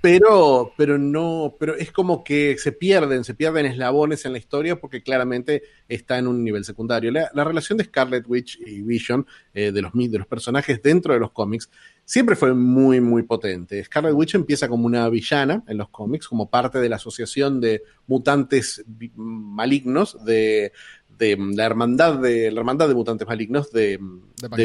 Pero, 0.00 0.72
pero 0.76 0.98
no, 0.98 1.54
pero 1.58 1.74
es 1.74 1.90
como 1.90 2.24
que 2.24 2.56
se 2.58 2.72
pierden, 2.72 3.24
se 3.24 3.34
pierden 3.34 3.66
eslabones 3.66 4.24
en 4.24 4.32
la 4.32 4.38
historia 4.38 4.76
porque 4.76 5.02
claramente 5.02 5.62
está 5.88 6.18
en 6.18 6.28
un 6.28 6.42
nivel 6.42 6.64
secundario. 6.64 7.10
La, 7.10 7.44
relación 7.44 7.76
de 7.76 7.84
Scarlet 7.84 8.24
Witch 8.26 8.58
y 8.64 8.82
Vision, 8.82 9.26
eh, 9.52 9.72
de, 9.72 9.82
los, 9.82 9.92
de 9.92 10.18
los 10.18 10.26
personajes 10.26 10.82
dentro 10.82 11.12
de 11.12 11.20
los 11.20 11.32
cómics, 11.32 11.68
siempre 12.04 12.36
fue 12.36 12.54
muy, 12.54 13.00
muy 13.00 13.22
potente. 13.22 13.82
Scarlet 13.82 14.14
Witch 14.14 14.34
empieza 14.34 14.68
como 14.68 14.86
una 14.86 15.08
villana 15.08 15.62
en 15.66 15.78
los 15.78 15.88
cómics, 15.88 16.28
como 16.28 16.50
parte 16.50 16.78
de 16.78 16.88
la 16.88 16.96
asociación 16.96 17.60
de 17.60 17.82
mutantes 18.06 18.84
malignos 19.14 20.22
de, 20.24 20.72
la 21.18 21.64
hermandad 21.64 22.18
de 22.18 22.50
la 22.50 22.60
hermandad 22.60 22.88
de 22.88 22.94
mutantes 22.94 23.26
malignos 23.26 23.72
de, 23.72 23.98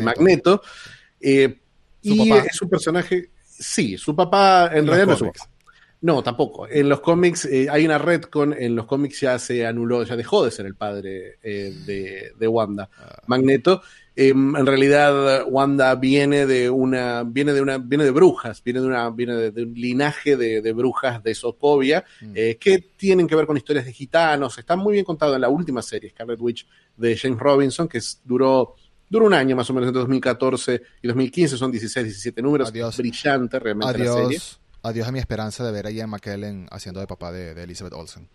Magneto. 0.01 0.61
Eh, 1.19 1.59
y 2.01 2.31
es 2.31 2.61
un 2.61 2.69
personaje, 2.69 3.31
sí, 3.45 3.97
su 3.97 4.15
papá 4.15 4.71
en, 4.73 4.87
realidad 4.87 5.07
no 5.07 5.13
es 5.13 5.19
su 5.19 5.25
papá. 5.25 5.49
No, 6.01 6.23
tampoco. 6.23 6.65
En 6.69 6.87
los 6.87 7.01
cómics 7.01 7.43
eh, 7.43 7.67
hay 7.69 7.85
una 7.85 7.99
con 8.29 8.53
en 8.53 8.73
los 8.73 8.85
cómics 8.85 9.19
ya 9.19 9.37
se 9.37 9.65
anuló, 9.65 10.03
ya 10.03 10.15
dejó 10.15 10.45
de 10.45 10.51
ser 10.51 10.65
el 10.65 10.75
padre 10.75 11.39
eh, 11.43 11.73
de, 11.85 12.31
de, 12.37 12.47
Wanda. 12.47 12.89
Ah. 12.97 13.21
Magneto 13.27 13.81
Em, 14.21 14.53
en 14.53 14.65
realidad 14.65 15.45
Wanda 15.47 15.95
viene 15.95 16.45
de 16.45 16.69
una, 16.69 17.23
viene 17.23 17.53
de 17.53 17.61
una, 17.61 17.77
viene 17.77 18.03
de 18.03 18.11
brujas, 18.11 18.61
viene 18.61 18.81
de 18.81 18.87
una, 18.87 19.09
viene 19.11 19.49
de, 19.49 19.63
un 19.63 19.73
linaje 19.73 20.35
de, 20.35 20.73
brujas 20.73 21.23
de 21.23 21.33
Sokovia, 21.33 22.03
mm. 22.19 22.31
eh, 22.35 22.57
que 22.59 22.79
tienen 22.97 23.29
que 23.29 23.35
ver 23.37 23.45
con 23.45 23.55
historias 23.55 23.85
de 23.85 23.93
gitanos. 23.93 24.57
Está 24.57 24.75
muy 24.75 24.91
bien 24.91 25.05
contado 25.05 25.35
en 25.35 25.39
la 25.39 25.47
última 25.47 25.81
serie, 25.81 26.09
Scarlet 26.09 26.37
Witch, 26.41 26.67
de 26.97 27.15
James 27.15 27.39
Robinson, 27.39 27.87
que 27.87 28.01
duró 28.25 28.75
duró 29.09 29.25
un 29.25 29.33
año 29.33 29.55
más 29.55 29.69
o 29.69 29.73
menos 29.73 29.87
entre 29.87 30.01
2014 30.01 30.81
y 31.01 31.07
2015, 31.07 31.55
son 31.55 31.71
16, 31.71 32.05
17 32.07 32.41
números, 32.41 32.67
Adiós. 32.71 32.97
brillante 32.97 33.57
realmente 33.57 33.99
la 33.99 34.13
serie. 34.13 34.37
Adiós 34.83 35.07
a 35.07 35.13
mi 35.13 35.19
esperanza 35.19 35.65
de 35.65 35.71
ver 35.71 35.87
a 35.87 35.91
Ian 35.91 36.09
McKellen 36.09 36.67
haciendo 36.71 36.99
de 36.99 37.07
papá 37.07 37.31
de 37.31 37.63
Elizabeth 37.63 37.93
Olsen. 37.93 38.27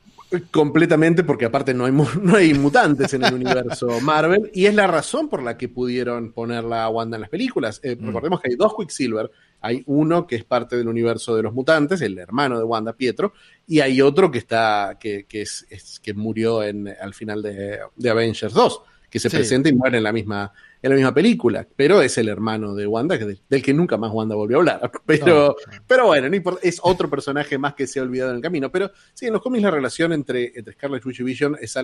Completamente, 0.51 1.23
porque 1.23 1.45
aparte 1.45 1.75
no 1.75 1.85
hay, 1.85 1.93
no 2.23 2.37
hay 2.37 2.55
mutantes 2.55 3.15
en 3.15 3.25
el 3.25 3.35
universo 3.35 4.01
Marvel, 4.03 4.51
y 4.55 4.67
es 4.67 4.75
la 4.75 4.87
razón 4.87 5.29
por 5.29 5.43
la 5.43 5.57
que 5.57 5.69
pudieron 5.69 6.33
ponerla 6.33 6.85
a 6.85 6.89
Wanda 6.89 7.17
en 7.17 7.23
las 7.23 7.31
películas. 7.31 7.81
Eh, 7.83 7.97
mm. 7.99 8.07
Recordemos 8.07 8.41
que 8.41 8.51
hay 8.51 8.57
dos 8.57 8.75
Quicksilver. 8.77 9.31
Hay 9.61 9.83
uno 9.87 10.27
que 10.27 10.37
es 10.37 10.45
parte 10.45 10.77
del 10.77 10.89
universo 10.89 11.35
de 11.35 11.43
los 11.43 11.55
mutantes, 11.55 12.03
el 12.03 12.19
hermano 12.19 12.59
de 12.59 12.65
Wanda, 12.65 12.93
Pietro, 12.93 13.33
y 13.67 13.81
hay 13.81 14.03
otro 14.03 14.31
que 14.31 14.39
está, 14.39 14.99
que, 15.01 15.25
que 15.25 15.43
es, 15.43 15.67
que 16.03 16.13
murió 16.13 16.63
en, 16.63 16.89
al 16.89 17.15
final 17.15 17.41
de, 17.41 17.79
de 17.97 18.11
Avengers 18.11 18.53
2, 18.53 18.83
que 19.09 19.19
se 19.19 19.31
presenta 19.31 19.71
y 19.71 19.73
muere 19.73 19.97
en 19.97 20.05
la 20.05 20.13
misma, 20.13 20.53
en 20.85 20.91
la 20.91 20.97
misma 20.97 21.15
película, 21.15 21.67
pero 21.77 22.03
es 22.03 22.19
el 22.19 22.29
hermano 22.29 22.75
de 22.75 22.87
Wanda, 22.87 23.17
del 23.17 23.63
que 23.63 23.73
nunca 23.73 23.97
más 23.97 24.13
Wanda 24.13 24.35
volvió 24.35 24.59
a 24.59 24.61
hablar. 24.61 24.93
Pero, 25.07 25.57
pero 25.87 26.07
bueno, 26.07 26.29
no 26.29 26.37
importa, 26.37 26.61
es 26.63 26.79
otro 26.83 27.09
personaje 27.09 27.57
más 27.57 27.75
que 27.75 27.87
se 27.87 28.01
ha 28.01 28.03
olvidado 28.03 28.31
en 28.31 28.37
el 28.37 28.43
camino. 28.43 28.71
Pero 28.71 28.91
sí, 29.15 29.27
en 29.27 29.33
los 29.33 29.41
cómics 29.41 29.63
la 29.63 29.71
relación 29.71 30.13
entre, 30.13 30.53
entre 30.55 30.75
Scarlet 30.75 31.05
Witch 31.07 31.21
y 31.21 31.23
Vision 31.23 31.57
es, 31.61 31.77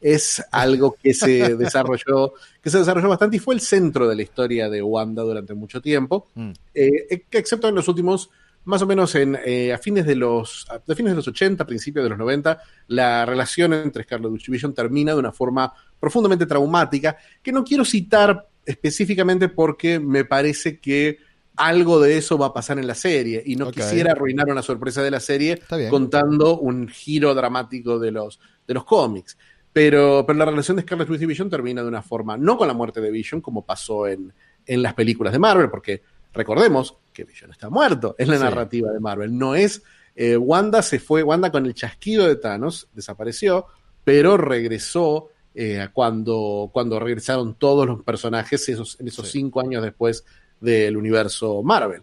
es 0.00 0.44
algo 0.50 0.96
que 1.02 1.12
se 1.12 1.56
desarrolló, 1.56 2.34
que 2.62 2.70
se 2.70 2.78
desarrolló 2.78 3.08
bastante 3.08 3.36
y 3.36 3.40
fue 3.40 3.54
el 3.54 3.60
centro 3.60 4.08
de 4.08 4.16
la 4.16 4.22
historia 4.22 4.70
de 4.70 4.80
Wanda 4.82 5.22
durante 5.22 5.52
mucho 5.52 5.82
tiempo, 5.82 6.28
mm. 6.34 6.52
eh, 6.74 7.24
excepto 7.32 7.68
en 7.68 7.74
los 7.74 7.88
últimos 7.88 8.30
más 8.64 8.82
o 8.82 8.86
menos 8.86 9.14
en, 9.14 9.38
eh, 9.44 9.72
a 9.72 9.78
fines 9.78 10.06
de 10.06 10.16
los 10.16 10.66
a 10.70 10.94
fines 10.94 11.12
de 11.12 11.16
los 11.16 11.28
80, 11.28 11.66
principios 11.66 12.04
de 12.04 12.10
los 12.10 12.18
90, 12.18 12.60
la 12.88 13.26
relación 13.26 13.72
entre 13.72 14.04
Scarlet 14.04 14.30
Witch 14.30 14.48
y 14.48 14.52
Vision 14.52 14.74
termina 14.74 15.12
de 15.12 15.18
una 15.18 15.32
forma 15.32 15.72
profundamente 16.00 16.46
traumática, 16.46 17.16
que 17.42 17.52
no 17.52 17.64
quiero 17.64 17.84
citar 17.84 18.48
específicamente 18.64 19.48
porque 19.48 20.00
me 20.00 20.24
parece 20.24 20.78
que 20.78 21.18
algo 21.56 22.00
de 22.00 22.16
eso 22.16 22.36
va 22.36 22.46
a 22.46 22.52
pasar 22.52 22.78
en 22.78 22.86
la 22.86 22.94
serie 22.94 23.42
y 23.44 23.56
no 23.56 23.70
quisiera 23.70 24.12
arruinar 24.12 24.50
una 24.50 24.62
sorpresa 24.62 25.02
de 25.02 25.10
la 25.10 25.20
serie 25.20 25.60
contando 25.88 26.58
un 26.58 26.88
giro 26.88 27.34
dramático 27.34 27.98
de 27.98 28.10
los, 28.10 28.40
de 28.66 28.74
los 28.74 28.84
cómics. 28.84 29.38
Pero, 29.72 30.24
pero 30.26 30.38
la 30.38 30.44
relación 30.44 30.76
de 30.76 30.82
Scarlet 30.82 31.10
Witch 31.10 31.22
y 31.22 31.26
Vision 31.26 31.50
termina 31.50 31.82
de 31.82 31.88
una 31.88 32.02
forma, 32.02 32.36
no 32.36 32.56
con 32.56 32.68
la 32.68 32.74
muerte 32.74 33.00
de 33.00 33.10
Vision, 33.10 33.40
como 33.40 33.64
pasó 33.64 34.06
en, 34.06 34.32
en 34.66 34.82
las 34.82 34.94
películas 34.94 35.32
de 35.32 35.38
Marvel, 35.38 35.70
porque 35.70 36.02
recordemos 36.34 36.96
que 37.12 37.24
Vision 37.24 37.50
está 37.50 37.70
muerto 37.70 38.14
en 38.18 38.28
la 38.28 38.38
narrativa 38.38 38.90
de 38.92 39.00
Marvel. 39.00 39.38
No 39.38 39.54
es. 39.54 39.82
Eh, 40.16 40.36
Wanda 40.36 40.82
se 40.82 41.00
fue, 41.00 41.22
Wanda 41.22 41.50
con 41.50 41.66
el 41.66 41.74
chasquido 41.74 42.26
de 42.26 42.36
Thanos 42.36 42.88
desapareció, 42.92 43.66
pero 44.04 44.36
regresó 44.36 45.30
eh, 45.54 45.88
cuando, 45.92 46.70
cuando 46.72 47.00
regresaron 47.00 47.54
todos 47.54 47.86
los 47.86 48.02
personajes 48.02 48.68
esos, 48.68 49.00
en 49.00 49.08
esos 49.08 49.28
cinco 49.28 49.60
años 49.60 49.82
después 49.82 50.24
del 50.60 50.96
universo 50.96 51.62
Marvel. 51.62 52.02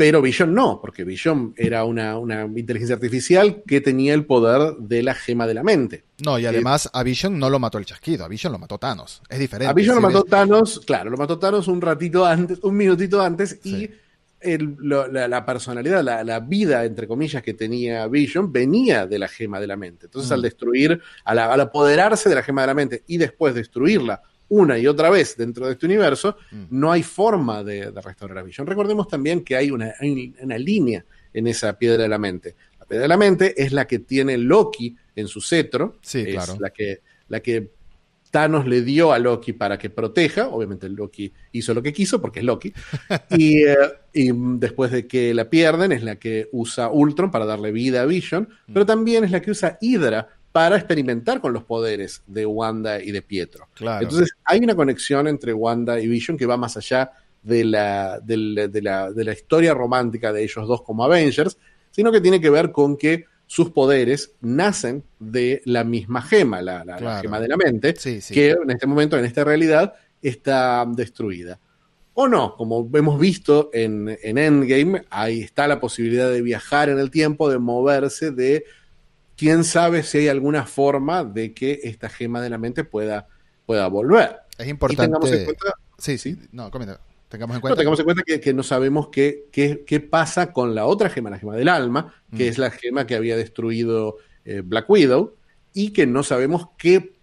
Pero 0.00 0.22
Vision 0.22 0.54
no, 0.54 0.80
porque 0.80 1.04
Vision 1.04 1.52
era 1.58 1.84
una, 1.84 2.16
inteligencia 2.56 2.94
artificial 2.94 3.62
que 3.66 3.82
tenía 3.82 4.14
el 4.14 4.24
poder 4.24 4.76
de 4.78 5.02
la 5.02 5.14
gema 5.14 5.46
de 5.46 5.52
la 5.52 5.62
mente. 5.62 6.04
No, 6.24 6.38
y 6.38 6.46
además 6.46 6.88
a 6.90 7.02
Vision 7.02 7.38
no 7.38 7.50
lo 7.50 7.58
mató 7.58 7.76
el 7.76 7.84
chasquido, 7.84 8.24
a 8.24 8.28
Vision 8.28 8.50
lo 8.50 8.58
mató 8.58 8.78
Thanos. 8.78 9.20
Es 9.28 9.38
diferente. 9.38 9.68
A 9.70 9.74
Vision 9.74 9.96
lo 9.96 10.00
mató 10.00 10.24
Thanos, 10.24 10.80
claro, 10.86 11.10
lo 11.10 11.18
mató 11.18 11.38
Thanos 11.38 11.68
un 11.68 11.82
ratito 11.82 12.24
antes, 12.24 12.60
un 12.62 12.78
minutito 12.78 13.20
antes, 13.20 13.60
y 13.62 13.90
la, 14.40 15.44
personalidad, 15.44 16.02
la, 16.02 16.40
vida, 16.40 16.86
entre 16.86 17.06
comillas, 17.06 17.42
que 17.42 17.52
tenía 17.52 18.06
Vision 18.06 18.50
venía 18.50 19.06
de 19.06 19.18
la 19.18 19.28
gema 19.28 19.60
de 19.60 19.66
la 19.66 19.76
mente. 19.76 20.06
Entonces, 20.06 20.32
al 20.32 20.38
mm. 20.38 20.44
destruir, 20.44 21.02
al, 21.26 21.60
apoderarse 21.60 22.30
de 22.30 22.36
la 22.36 22.42
gema 22.42 22.62
de 22.62 22.66
la 22.68 22.74
mente 22.74 23.04
y 23.06 23.18
después 23.18 23.54
destruirla 23.54 24.22
una 24.50 24.78
y 24.78 24.86
otra 24.86 25.10
vez 25.10 25.36
dentro 25.36 25.66
de 25.66 25.72
este 25.72 25.86
universo, 25.86 26.36
mm. 26.50 26.64
no 26.70 26.92
hay 26.92 27.02
forma 27.02 27.64
de, 27.64 27.90
restaurar 27.90 28.38
a 28.38 28.42
Vision. 28.42 28.66
Recordemos 28.66 29.08
también 29.08 29.42
que 29.42 29.56
hay 29.56 29.70
una, 29.70 29.94
una 30.42 30.58
línea 30.58 31.04
en 31.32 31.46
esa 31.46 31.78
piedra 31.78 32.02
de 32.02 32.08
la 32.08 32.18
mente. 32.18 32.56
La 32.78 32.86
piedra 32.86 33.02
de 33.02 33.08
la 33.08 33.16
mente 33.16 33.54
es 33.62 33.72
la 33.72 33.86
que 33.86 34.00
tiene 34.00 34.36
Loki 34.36 34.94
en 35.16 35.28
su 35.28 35.40
cetro, 35.40 35.98
sí, 36.02 36.24
es 36.26 36.58
la 36.60 36.70
que, 36.70 37.00
la 37.28 37.40
que 37.40 37.70
Thanos 38.30 38.66
le 38.66 38.82
dio 38.82 39.12
a 39.12 39.18
Loki 39.18 39.52
para 39.52 39.78
que 39.78 39.90
proteja, 39.90 40.48
obviamente 40.48 40.88
Loki 40.88 41.32
hizo 41.52 41.74
lo 41.74 41.82
que 41.82 41.92
quiso 41.92 42.20
porque 42.20 42.40
es 42.40 42.44
Loki, 42.44 42.72
eh, 43.30 43.76
y, 44.12 44.30
después 44.32 44.90
de 44.90 45.06
que 45.06 45.34
la 45.34 45.50
pierden 45.50 45.92
es 45.92 46.02
la 46.02 46.16
que 46.16 46.48
usa 46.52 46.90
Ultron 46.90 47.30
para 47.30 47.44
darle 47.44 47.72
vida 47.72 48.02
a 48.02 48.06
Vision, 48.06 48.48
mm. 48.66 48.72
pero 48.72 48.86
también 48.86 49.24
es 49.24 49.30
la 49.30 49.40
que 49.40 49.50
usa 49.50 49.78
Hydra 49.80 50.28
para 50.52 50.76
experimentar 50.76 51.40
con 51.40 51.52
los 51.52 51.64
poderes 51.64 52.22
de 52.26 52.46
Wanda 52.46 53.02
y 53.02 53.12
de 53.12 53.22
Pietro. 53.22 53.68
Entonces 53.78 54.34
hay 54.44 54.60
una 54.60 54.74
conexión 54.74 55.28
entre 55.28 55.52
Wanda 55.52 56.00
y 56.00 56.08
Vision 56.08 56.36
que 56.36 56.46
va 56.46 56.56
más 56.56 56.76
allá 56.76 57.12
de 57.42 57.64
la, 57.64 58.20
de 58.20 58.36
la, 58.82 59.10
de 59.12 59.24
la 59.24 59.32
historia 59.32 59.74
romántica 59.74 60.32
de 60.32 60.42
ellos 60.42 60.66
dos 60.66 60.82
como 60.82 61.04
Avengers, 61.04 61.56
sino 61.90 62.12
que 62.12 62.20
tiene 62.20 62.40
que 62.40 62.50
ver 62.50 62.72
con 62.72 62.96
que 62.96 63.24
sus 63.46 63.70
poderes 63.70 64.34
nacen 64.40 65.02
de 65.18 65.60
la 65.64 65.82
misma 65.82 66.22
gema, 66.22 66.62
la, 66.62 67.18
gema 67.20 67.40
de 67.40 67.48
la 67.48 67.56
mente, 67.56 67.94
que 67.94 68.50
en 68.50 68.70
este 68.70 68.86
momento, 68.86 69.18
en 69.18 69.24
esta 69.24 69.42
realidad, 69.42 69.94
está 70.22 70.86
destruida. 70.86 71.58
O 72.14 72.28
no, 72.28 72.54
como 72.54 72.88
hemos 72.94 73.18
visto 73.18 73.70
en, 73.72 74.16
Endgame, 74.22 75.02
ahí 75.10 75.40
está 75.40 75.66
la 75.66 75.80
posibilidad 75.80 76.30
de 76.30 76.42
viajar 76.42 76.90
en 76.90 77.00
el 77.00 77.10
tiempo, 77.10 77.50
de 77.50 77.58
moverse, 77.58 78.30
de 78.30 78.64
quién 79.40 79.64
sabe 79.64 80.02
si 80.02 80.18
hay 80.18 80.28
alguna 80.28 80.66
forma 80.66 81.24
de 81.24 81.54
que 81.54 81.80
esta 81.84 82.10
gema 82.10 82.42
de 82.42 82.50
la 82.50 82.58
mente 82.58 82.84
pueda, 82.84 83.26
pueda 83.64 83.88
volver. 83.88 84.36
Es 84.58 84.68
importante. 84.68 85.46
sí, 85.96 86.18
sí, 86.18 86.36
no, 86.52 86.70
comenta. 86.70 87.00
Tengamos 87.30 87.54
en 87.54 87.60
cuenta, 87.62 87.74
no, 87.74 87.78
tengamos 87.78 88.00
en 88.00 88.04
cuenta 88.04 88.22
que, 88.22 88.52
no 88.52 88.62
sabemos 88.62 89.08
qué, 89.08 89.46
qué, 89.50 90.00
pasa 90.00 90.52
con 90.52 90.74
la 90.74 90.84
otra 90.84 91.08
gema, 91.08 91.30
la 91.30 91.38
gema 91.38 91.56
del 91.56 91.68
alma, 91.68 92.12
que 92.36 92.44
mm. 92.44 92.48
es 92.48 92.58
la 92.58 92.70
gema 92.70 93.06
que 93.06 93.14
había 93.14 93.34
destruido 93.34 94.16
eh, 94.44 94.60
Black 94.62 94.90
Widow, 94.90 95.36
y 95.72 95.94
que 95.94 96.06
no 96.06 96.22
sabemos 96.22 96.66
qué, 96.76 97.14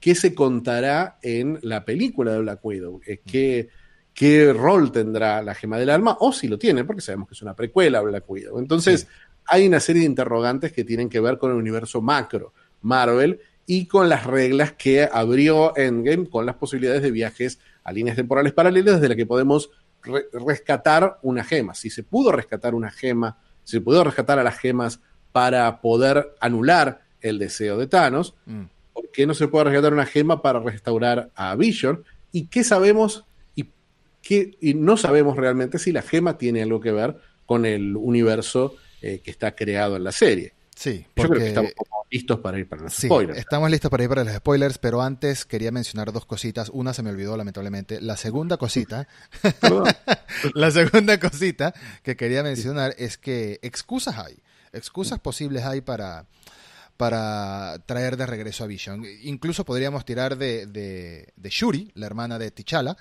qué, 0.00 0.16
se 0.16 0.34
contará 0.34 1.18
en 1.22 1.60
la 1.62 1.84
película 1.84 2.32
de 2.32 2.40
Black 2.40 2.64
Widow, 2.64 3.00
eh, 3.06 3.20
mm. 3.22 3.30
qué, 3.30 3.68
qué, 4.12 4.52
rol 4.52 4.90
tendrá 4.90 5.40
la 5.40 5.54
gema 5.54 5.78
del 5.78 5.90
alma, 5.90 6.16
o 6.18 6.32
si 6.32 6.48
lo 6.48 6.58
tiene, 6.58 6.82
porque 6.82 7.02
sabemos 7.02 7.28
que 7.28 7.34
es 7.34 7.42
una 7.42 7.54
precuela 7.54 8.00
Black 8.00 8.28
Widow. 8.28 8.58
Entonces, 8.58 9.06
hay 9.50 9.66
una 9.66 9.80
serie 9.80 10.02
de 10.02 10.06
interrogantes 10.06 10.72
que 10.72 10.84
tienen 10.84 11.08
que 11.08 11.18
ver 11.18 11.36
con 11.36 11.50
el 11.50 11.56
universo 11.56 12.00
macro 12.00 12.54
Marvel 12.82 13.40
y 13.66 13.86
con 13.86 14.08
las 14.08 14.24
reglas 14.24 14.72
que 14.72 15.08
abrió 15.12 15.76
Endgame, 15.76 16.30
con 16.30 16.46
las 16.46 16.54
posibilidades 16.54 17.02
de 17.02 17.10
viajes 17.10 17.58
a 17.82 17.92
líneas 17.92 18.16
temporales 18.16 18.52
paralelas 18.52 18.94
desde 18.96 19.08
las 19.08 19.16
que 19.16 19.26
podemos 19.26 19.70
rescatar 20.32 21.18
una 21.22 21.42
gema. 21.42 21.74
Si 21.74 21.90
se 21.90 22.04
pudo 22.04 22.30
rescatar 22.30 22.76
una 22.76 22.92
gema, 22.92 23.38
si 23.64 23.72
se 23.72 23.80
pudo 23.80 24.04
rescatar 24.04 24.38
a 24.38 24.44
las 24.44 24.56
gemas 24.56 25.00
para 25.32 25.80
poder 25.80 26.34
anular 26.40 27.02
el 27.20 27.40
deseo 27.40 27.76
de 27.76 27.88
Thanos, 27.88 28.34
mm. 28.46 28.62
¿por 28.92 29.10
qué 29.10 29.26
no 29.26 29.34
se 29.34 29.48
puede 29.48 29.64
rescatar 29.64 29.92
una 29.92 30.06
gema 30.06 30.42
para 30.42 30.60
restaurar 30.60 31.30
a 31.34 31.56
Vision? 31.56 32.04
¿Y 32.30 32.46
qué 32.46 32.62
sabemos 32.62 33.24
y, 33.56 33.66
qué, 34.22 34.56
y 34.60 34.74
no 34.74 34.96
sabemos 34.96 35.36
realmente 35.36 35.80
si 35.80 35.90
la 35.90 36.02
gema 36.02 36.38
tiene 36.38 36.62
algo 36.62 36.80
que 36.80 36.92
ver 36.92 37.16
con 37.46 37.66
el 37.66 37.96
universo 37.96 38.76
eh, 39.02 39.20
que 39.20 39.30
está 39.30 39.54
creado 39.54 39.96
en 39.96 40.04
la 40.04 40.12
serie? 40.12 40.54
Sí, 40.74 41.04
porque... 41.14 41.22
Yo 41.22 41.28
creo 41.28 41.62
que 41.62 41.68
estamos 41.68 42.06
listos 42.10 42.38
para 42.40 42.58
ir 42.58 42.68
para 42.68 42.82
los 42.82 42.94
sí, 42.94 43.06
spoilers. 43.06 43.38
Estamos 43.38 43.70
listos 43.70 43.90
para 43.90 44.02
ir 44.02 44.08
para 44.08 44.24
los 44.24 44.34
spoilers, 44.34 44.78
pero 44.78 45.02
antes 45.02 45.44
quería 45.44 45.70
mencionar 45.70 46.12
dos 46.12 46.24
cositas. 46.24 46.70
Una 46.70 46.94
se 46.94 47.02
me 47.02 47.10
olvidó, 47.10 47.36
lamentablemente. 47.36 48.00
La 48.00 48.16
segunda 48.16 48.56
cosita, 48.56 49.06
la 50.54 50.70
segunda 50.70 51.20
cosita 51.20 51.74
que 52.02 52.16
quería 52.16 52.42
mencionar 52.42 52.94
es 52.98 53.18
que 53.18 53.58
excusas 53.62 54.18
hay, 54.18 54.38
excusas 54.72 55.18
posibles 55.18 55.64
hay 55.64 55.82
para 55.82 56.26
para 56.96 57.78
traer 57.86 58.18
de 58.18 58.26
regreso 58.26 58.62
a 58.62 58.66
Vision. 58.66 59.02
Incluso 59.22 59.64
podríamos 59.64 60.04
tirar 60.04 60.36
de, 60.36 60.66
de, 60.66 61.32
de 61.34 61.48
Shuri, 61.48 61.90
la 61.94 62.04
hermana 62.04 62.38
de 62.38 62.50
T'Challa, 62.50 62.94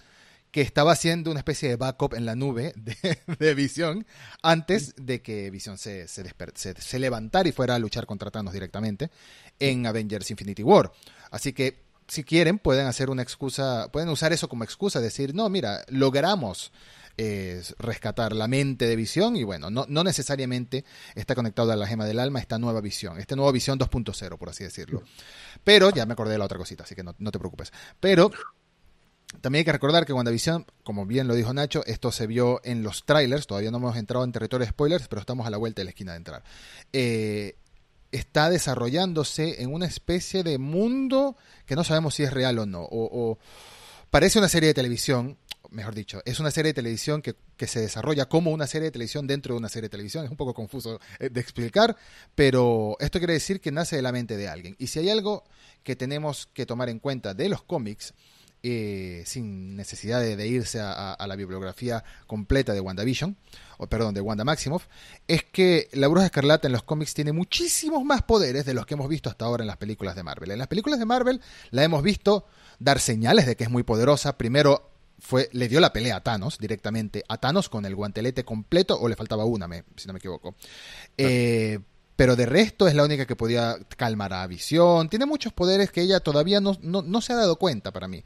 que 0.52 0.62
estaba 0.62 0.94
haciendo 0.94 1.32
una 1.32 1.40
especie 1.40 1.70
de 1.70 1.76
backup 1.76 2.16
en 2.16 2.26
la 2.26 2.36
nube 2.36 2.74
de, 2.76 3.54
Visión 3.54 4.06
antes 4.42 4.96
de 4.98 5.22
que 5.22 5.50
Visión 5.52 5.78
se, 5.78 6.08
se, 6.08 7.00
levantara 7.00 7.48
y 7.48 7.52
fuera 7.52 7.76
a 7.76 7.80
luchar 7.80 8.06
contra 8.06 8.32
Thanos 8.32 8.54
directamente 8.54 9.12
en 9.60 9.86
Avengers 9.86 10.32
Infinity 10.32 10.64
War. 10.64 10.92
Así 11.32 11.54
que 11.54 11.84
si 12.08 12.24
quieren 12.24 12.58
pueden 12.58 12.88
hacer 12.88 13.10
una 13.10 13.22
excusa, 13.22 13.90
pueden 13.92 14.10
usar 14.10 14.34
eso 14.34 14.50
como 14.50 14.64
excusa, 14.64 15.00
decir, 15.00 15.36
no, 15.36 15.48
mira, 15.50 15.86
logramos 15.90 16.72
eh, 17.18 17.62
rescatar 17.78 18.34
la 18.34 18.48
mente 18.48 18.88
de 18.88 18.96
visión 18.96 19.36
y 19.36 19.44
bueno, 19.44 19.70
no, 19.70 19.86
no, 19.90 20.04
necesariamente 20.04 20.86
está 21.16 21.36
conectado 21.36 21.72
a 21.72 21.76
la 21.76 21.86
gema 21.86 22.06
del 22.06 22.18
alma 22.18 22.40
esta 22.40 22.58
nueva 22.58 22.82
visión, 22.82 23.20
esta 23.20 23.36
nueva 23.36 23.52
visión 23.52 23.78
2.0, 23.78 24.38
por 24.38 24.50
así 24.50 24.64
decirlo. 24.64 25.04
Pero, 25.64 25.92
ya 25.92 26.06
me 26.06 26.14
acordé 26.14 26.32
de 26.32 26.40
la 26.40 26.46
otra 26.46 26.58
cosita, 26.58 26.84
así 26.84 26.96
que 26.96 27.04
no, 27.04 27.14
no 27.20 27.32
te 27.32 27.38
preocupes. 27.38 27.74
Pero 28.00 28.32
también 29.42 29.62
hay 29.62 29.66
que 29.66 29.72
recordar 29.72 30.06
que 30.06 30.14
WandaVision, 30.14 30.66
como 30.84 31.06
bien 31.06 31.28
lo 31.28 31.36
dijo 31.36 31.54
Nacho, 31.54 31.86
esto 31.86 32.12
se 32.12 32.28
vio 32.28 32.62
en 32.64 32.84
los 32.84 33.06
trailers, 33.06 33.48
todavía 33.48 33.72
no 33.72 33.78
hemos 33.78 33.96
entrado 33.96 34.26
en 34.26 34.32
territorio 34.32 34.66
de 34.66 34.72
spoilers, 34.72 35.08
pero 35.08 35.20
estamos 35.22 35.46
a 35.46 35.50
la 35.50 35.58
vuelta 35.58 35.82
de 35.82 35.86
la 35.86 35.92
esquina 35.92 36.14
de 36.14 36.18
entrar. 36.18 36.44
Eh, 36.92 37.56
está 38.12 38.50
desarrollándose 38.50 39.62
en 39.62 39.72
una 39.72 39.86
especie 39.86 40.44
de 40.44 40.58
mundo 40.58 41.38
que 41.68 41.76
no 41.76 41.84
sabemos 41.84 42.16
si 42.16 42.24
es 42.24 42.34
real 42.34 42.58
o 42.60 42.66
no. 42.66 42.88
O, 42.90 43.38
parece 44.10 44.40
una 44.40 44.50
serie 44.50 44.68
de 44.68 44.74
televisión, 44.74 45.38
mejor 45.70 45.94
dicho, 45.94 46.22
es 46.26 46.40
una 46.40 46.50
serie 46.50 46.70
de 46.70 46.74
televisión 46.74 47.22
que, 47.22 47.36
que, 47.56 47.68
se 47.68 47.82
desarrolla 47.82 48.28
como 48.28 48.50
una 48.50 48.66
serie 48.66 48.86
de 48.86 48.92
televisión 48.92 49.28
dentro 49.28 49.54
de 49.54 49.60
una 49.60 49.70
serie 49.70 49.84
de 49.84 49.92
televisión. 49.92 50.26
Es 50.26 50.32
un 50.32 50.38
poco 50.38 50.56
confuso 50.56 51.00
eh, 51.20 51.30
de 51.30 51.40
explicar, 51.40 51.96
pero 52.34 52.98
esto 53.00 53.20
quiere 53.20 53.34
decir 53.34 53.62
que 53.62 53.72
nace 53.72 53.96
de 53.96 54.02
la 54.02 54.12
mente 54.12 54.38
de 54.38 54.50
alguien. 54.50 54.76
Y 54.80 54.88
si 54.88 54.98
hay 54.98 55.12
algo 55.12 55.44
que 55.84 55.96
tenemos 55.96 56.48
que 56.48 56.66
tomar 56.66 56.90
en 56.90 56.98
cuenta 56.98 57.36
de 57.36 57.48
los 57.48 57.62
cómics, 57.62 58.16
eh, 58.62 59.24
sin 59.26 59.76
necesidad 59.76 60.20
de, 60.20 60.48
irse 60.48 60.80
a, 60.82 61.16
la 61.28 61.36
bibliografía 61.36 62.04
completa 62.28 62.74
de 62.74 62.82
WandaVision, 62.82 63.38
o 63.78 63.88
perdón, 63.88 64.14
de 64.14 64.22
Wanda 64.22 64.44
Maximoff, 64.44 64.88
es 65.28 65.44
que 65.44 65.88
la 65.94 66.08
Bruja 66.10 66.26
Escarlata 66.26 66.68
en 66.68 66.74
los 66.74 66.84
cómics 66.84 67.14
tiene 67.14 67.32
muchísimos 67.32 68.04
más 68.04 68.22
poderes 68.24 68.66
de 68.66 68.74
los 68.74 68.86
que 68.86 68.96
hemos 68.96 69.08
visto 69.08 69.30
hasta 69.30 69.46
ahora 69.46 69.64
en 69.64 69.68
las 69.68 69.78
películas 69.78 70.16
de 70.16 70.24
Marvel. 70.24 70.52
En 70.52 70.60
las 70.60 70.68
películas 70.68 71.00
de 71.00 71.06
Marvel 71.06 71.42
la 71.72 71.84
hemos 71.84 72.04
visto 72.04 72.46
dar 72.80 73.00
señales 73.00 73.46
de 73.46 73.56
que 73.56 73.64
es 73.64 73.70
muy 73.70 73.84
poderosa. 73.84 74.38
Primero 74.38 74.92
fue, 75.20 75.50
le 75.54 75.68
dio 75.68 75.80
la 75.80 75.94
pelea 75.94 76.18
a 76.18 76.24
Thanos 76.24 76.58
directamente, 76.58 77.24
a 77.28 77.38
Thanos 77.38 77.70
con 77.70 77.86
el 77.86 77.96
guantelete 77.96 78.44
completo, 78.44 79.00
o 79.00 79.08
le 79.08 79.16
faltaba 79.16 79.46
una, 79.46 79.68
si 79.96 80.08
no 80.08 80.14
me 80.14 80.20
equivoco. 80.20 80.56
Eh, 81.18 81.80
pero 82.20 82.36
de 82.36 82.46
resto 82.46 82.86
es 82.86 82.96
la 82.96 83.06
única 83.06 83.26
que 83.26 83.38
podía 83.38 83.78
calmar 83.96 84.34
a 84.34 84.46
Visión. 84.46 85.08
Tiene 85.08 85.26
muchos 85.26 85.54
poderes 85.54 85.90
que 85.90 86.02
ella 86.02 86.20
todavía 86.20 86.60
no, 86.60 86.78
no, 86.82 87.22
se 87.22 87.32
ha 87.32 87.38
dado 87.38 87.56
cuenta 87.56 87.94
para 87.94 88.10
mí. 88.10 88.26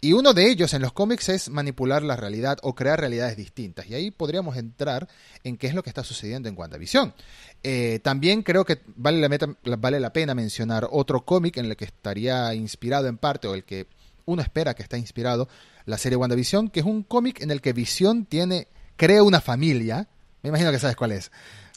Y 0.00 0.14
uno 0.14 0.32
de 0.32 0.50
ellos 0.50 0.72
en 0.72 0.80
los 0.80 0.94
cómics 0.94 1.28
es 1.28 1.50
manipular 1.50 2.02
la 2.02 2.16
realidad 2.16 2.56
o 2.62 2.74
crear 2.74 2.98
realidades 2.98 3.36
distintas. 3.36 3.86
Y 3.86 3.92
ahí 3.92 4.10
podríamos 4.10 4.56
entrar 4.56 5.10
en 5.42 5.58
qué 5.58 5.66
es 5.66 5.74
lo 5.74 5.82
que 5.82 5.90
está 5.90 6.02
sucediendo 6.02 6.48
en 6.48 6.56
WandaVision. 6.56 7.12
Eh, 7.62 8.00
también 8.02 8.42
creo 8.42 8.64
que 8.64 8.80
vale 8.96 9.20
la, 9.20 9.76
vale 9.76 10.00
la 10.00 10.10
pena 10.10 10.34
mencionar 10.34 10.88
otro 10.90 11.26
cómic 11.26 11.58
en 11.58 11.66
el 11.66 11.76
que 11.76 11.84
estaría 11.84 12.54
inspirado 12.54 13.08
en 13.08 13.18
parte, 13.18 13.46
o 13.46 13.52
el 13.52 13.64
que 13.64 13.88
uno 14.24 14.40
espera 14.40 14.72
que 14.72 14.82
está 14.82 14.96
inspirado, 14.96 15.50
la 15.84 15.98
serie 15.98 16.16
WandaVision, 16.16 16.70
que 16.70 16.80
es 16.80 16.86
un 16.86 17.02
cómic 17.02 17.42
en 17.42 17.50
el 17.50 17.60
que 17.60 17.74
Visión 17.74 18.24
tiene, 18.24 18.68
crea 18.96 19.22
una 19.22 19.42
familia. 19.42 20.08
Me 20.42 20.48
imagino 20.48 20.70
que 20.70 20.78
sabes 20.78 20.96
cuál 20.96 21.12
es 21.12 21.30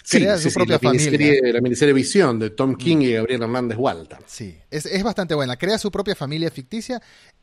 crea 0.09 0.37
su 0.37 0.51
propia 0.51 0.73
la 0.73 0.79
familia. 0.79 1.53
la 1.53 1.61
miniserie 1.61 1.93
Visión 1.93 2.39
de 2.39 2.49
Tom 2.51 2.75
King 2.75 2.97
y 3.01 3.13
Gabriel 3.13 3.43
Hernández 3.43 3.77
Walter. 3.77 4.19
Sí, 4.25 4.57
es, 4.69 5.03
bastante 5.03 5.35
buena. 5.35 5.57
Crea 5.57 5.77
su 5.77 5.91
propia 5.91 6.15
familia 6.15 6.49
ficticia. 6.51 7.01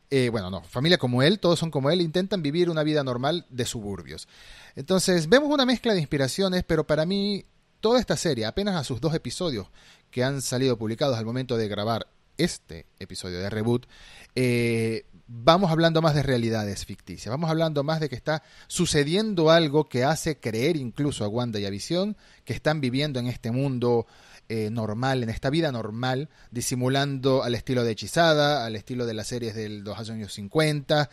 Eh, 0.09 0.29
bueno, 0.29 0.49
no, 0.49 0.61
familia 0.63 0.97
como 0.97 1.23
él, 1.23 1.39
todos 1.39 1.57
son 1.57 1.71
como 1.71 1.89
él, 1.89 2.01
intentan 2.01 2.41
vivir 2.41 2.69
una 2.69 2.83
vida 2.83 3.03
normal 3.03 3.45
de 3.49 3.65
suburbios. 3.65 4.27
Entonces, 4.75 5.29
vemos 5.29 5.49
una 5.51 5.65
mezcla 5.65 5.93
de 5.93 5.99
inspiraciones, 5.99 6.63
pero 6.63 6.85
para 6.85 7.05
mí, 7.05 7.45
toda 7.79 7.99
esta 7.99 8.15
serie, 8.15 8.45
apenas 8.45 8.75
a 8.75 8.83
sus 8.83 9.01
dos 9.01 9.15
episodios 9.15 9.67
que 10.11 10.23
han 10.23 10.41
salido 10.41 10.77
publicados 10.77 11.17
al 11.17 11.25
momento 11.25 11.57
de 11.57 11.67
grabar 11.67 12.07
este 12.37 12.85
episodio 12.99 13.39
de 13.39 13.49
Reboot, 13.49 13.87
eh, 14.35 15.05
vamos 15.27 15.71
hablando 15.71 16.01
más 16.01 16.15
de 16.15 16.23
realidades 16.23 16.85
ficticias, 16.85 17.31
vamos 17.31 17.49
hablando 17.49 17.83
más 17.83 17.99
de 17.99 18.09
que 18.09 18.15
está 18.15 18.43
sucediendo 18.67 19.49
algo 19.49 19.89
que 19.89 20.03
hace 20.03 20.39
creer 20.39 20.77
incluso 20.77 21.25
a 21.25 21.27
Wanda 21.27 21.59
y 21.59 21.65
a 21.65 21.69
Visión 21.69 22.15
que 22.43 22.53
están 22.53 22.81
viviendo 22.81 23.19
en 23.19 23.27
este 23.27 23.51
mundo 23.51 24.05
eh, 24.47 24.69
normal, 24.69 25.23
en 25.23 25.31
esta 25.31 25.49
vida 25.49 25.71
normal, 25.71 26.29
disimulando 26.51 27.43
al 27.43 27.55
estilo 27.55 27.83
de 27.83 27.93
Hechizada, 27.93 28.63
al 28.63 28.75
estilo 28.75 29.07
de 29.07 29.15
las 29.15 29.25
series 29.25 29.55
de 29.55 29.69
los 29.69 29.97
años 30.07 30.33
50. 30.33 31.09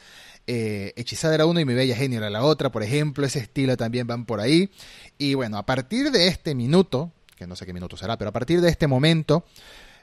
Eh, 0.47 0.93
Hechizada 0.97 1.35
era 1.35 1.47
uno 1.47 1.59
y 1.59 1.65
Mi 1.65 1.73
Bella 1.73 1.97
Genio 1.97 2.19
era 2.19 2.29
la 2.29 2.45
otra, 2.45 2.71
por 2.71 2.83
ejemplo, 2.83 3.25
ese 3.25 3.39
estilo 3.39 3.79
también 3.79 4.07
van 4.07 4.27
por 4.27 4.41
ahí. 4.41 4.71
Y 5.17 5.33
bueno, 5.33 5.57
a 5.57 5.65
partir 5.65 6.11
de 6.11 6.29
este 6.29 6.55
minuto, 6.55 7.11
que 7.35 7.47
no 7.47 7.57
sé 7.57 7.65
qué 7.65 7.73
minuto 7.73 7.97
será, 7.97 8.19
pero 8.19 8.29
a 8.29 8.33
partir 8.33 8.61
de 8.61 8.69
este 8.69 8.87
momento 8.87 9.47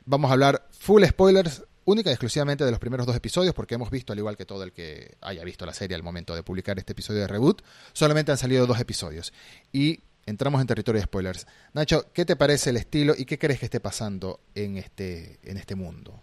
vamos 0.05 0.31
a 0.31 0.33
hablar 0.33 0.67
full 0.71 1.03
spoilers 1.05 1.63
única 1.89 2.09
y 2.09 2.13
exclusivamente 2.13 2.63
de 2.63 2.71
los 2.71 2.79
primeros 2.79 3.05
dos 3.05 3.15
episodios, 3.15 3.53
porque 3.53 3.75
hemos 3.75 3.89
visto, 3.89 4.13
al 4.13 4.19
igual 4.19 4.37
que 4.37 4.45
todo 4.45 4.63
el 4.63 4.71
que 4.71 5.15
haya 5.21 5.43
visto 5.43 5.65
la 5.65 5.73
serie 5.73 5.95
al 5.95 6.03
momento 6.03 6.35
de 6.35 6.43
publicar 6.43 6.77
este 6.77 6.93
episodio 6.93 7.21
de 7.21 7.27
Reboot, 7.27 7.61
solamente 7.93 8.31
han 8.31 8.37
salido 8.37 8.65
dos 8.65 8.79
episodios. 8.79 9.33
Y 9.71 9.99
entramos 10.25 10.61
en 10.61 10.67
territorio 10.67 10.99
de 10.99 11.05
spoilers. 11.05 11.47
Nacho, 11.73 12.05
¿qué 12.13 12.25
te 12.25 12.35
parece 12.35 12.69
el 12.69 12.77
estilo 12.77 13.13
y 13.17 13.25
qué 13.25 13.37
crees 13.37 13.59
que 13.59 13.65
esté 13.65 13.79
pasando 13.79 14.41
en 14.55 14.77
este, 14.77 15.39
en 15.43 15.57
este 15.57 15.75
mundo? 15.75 16.21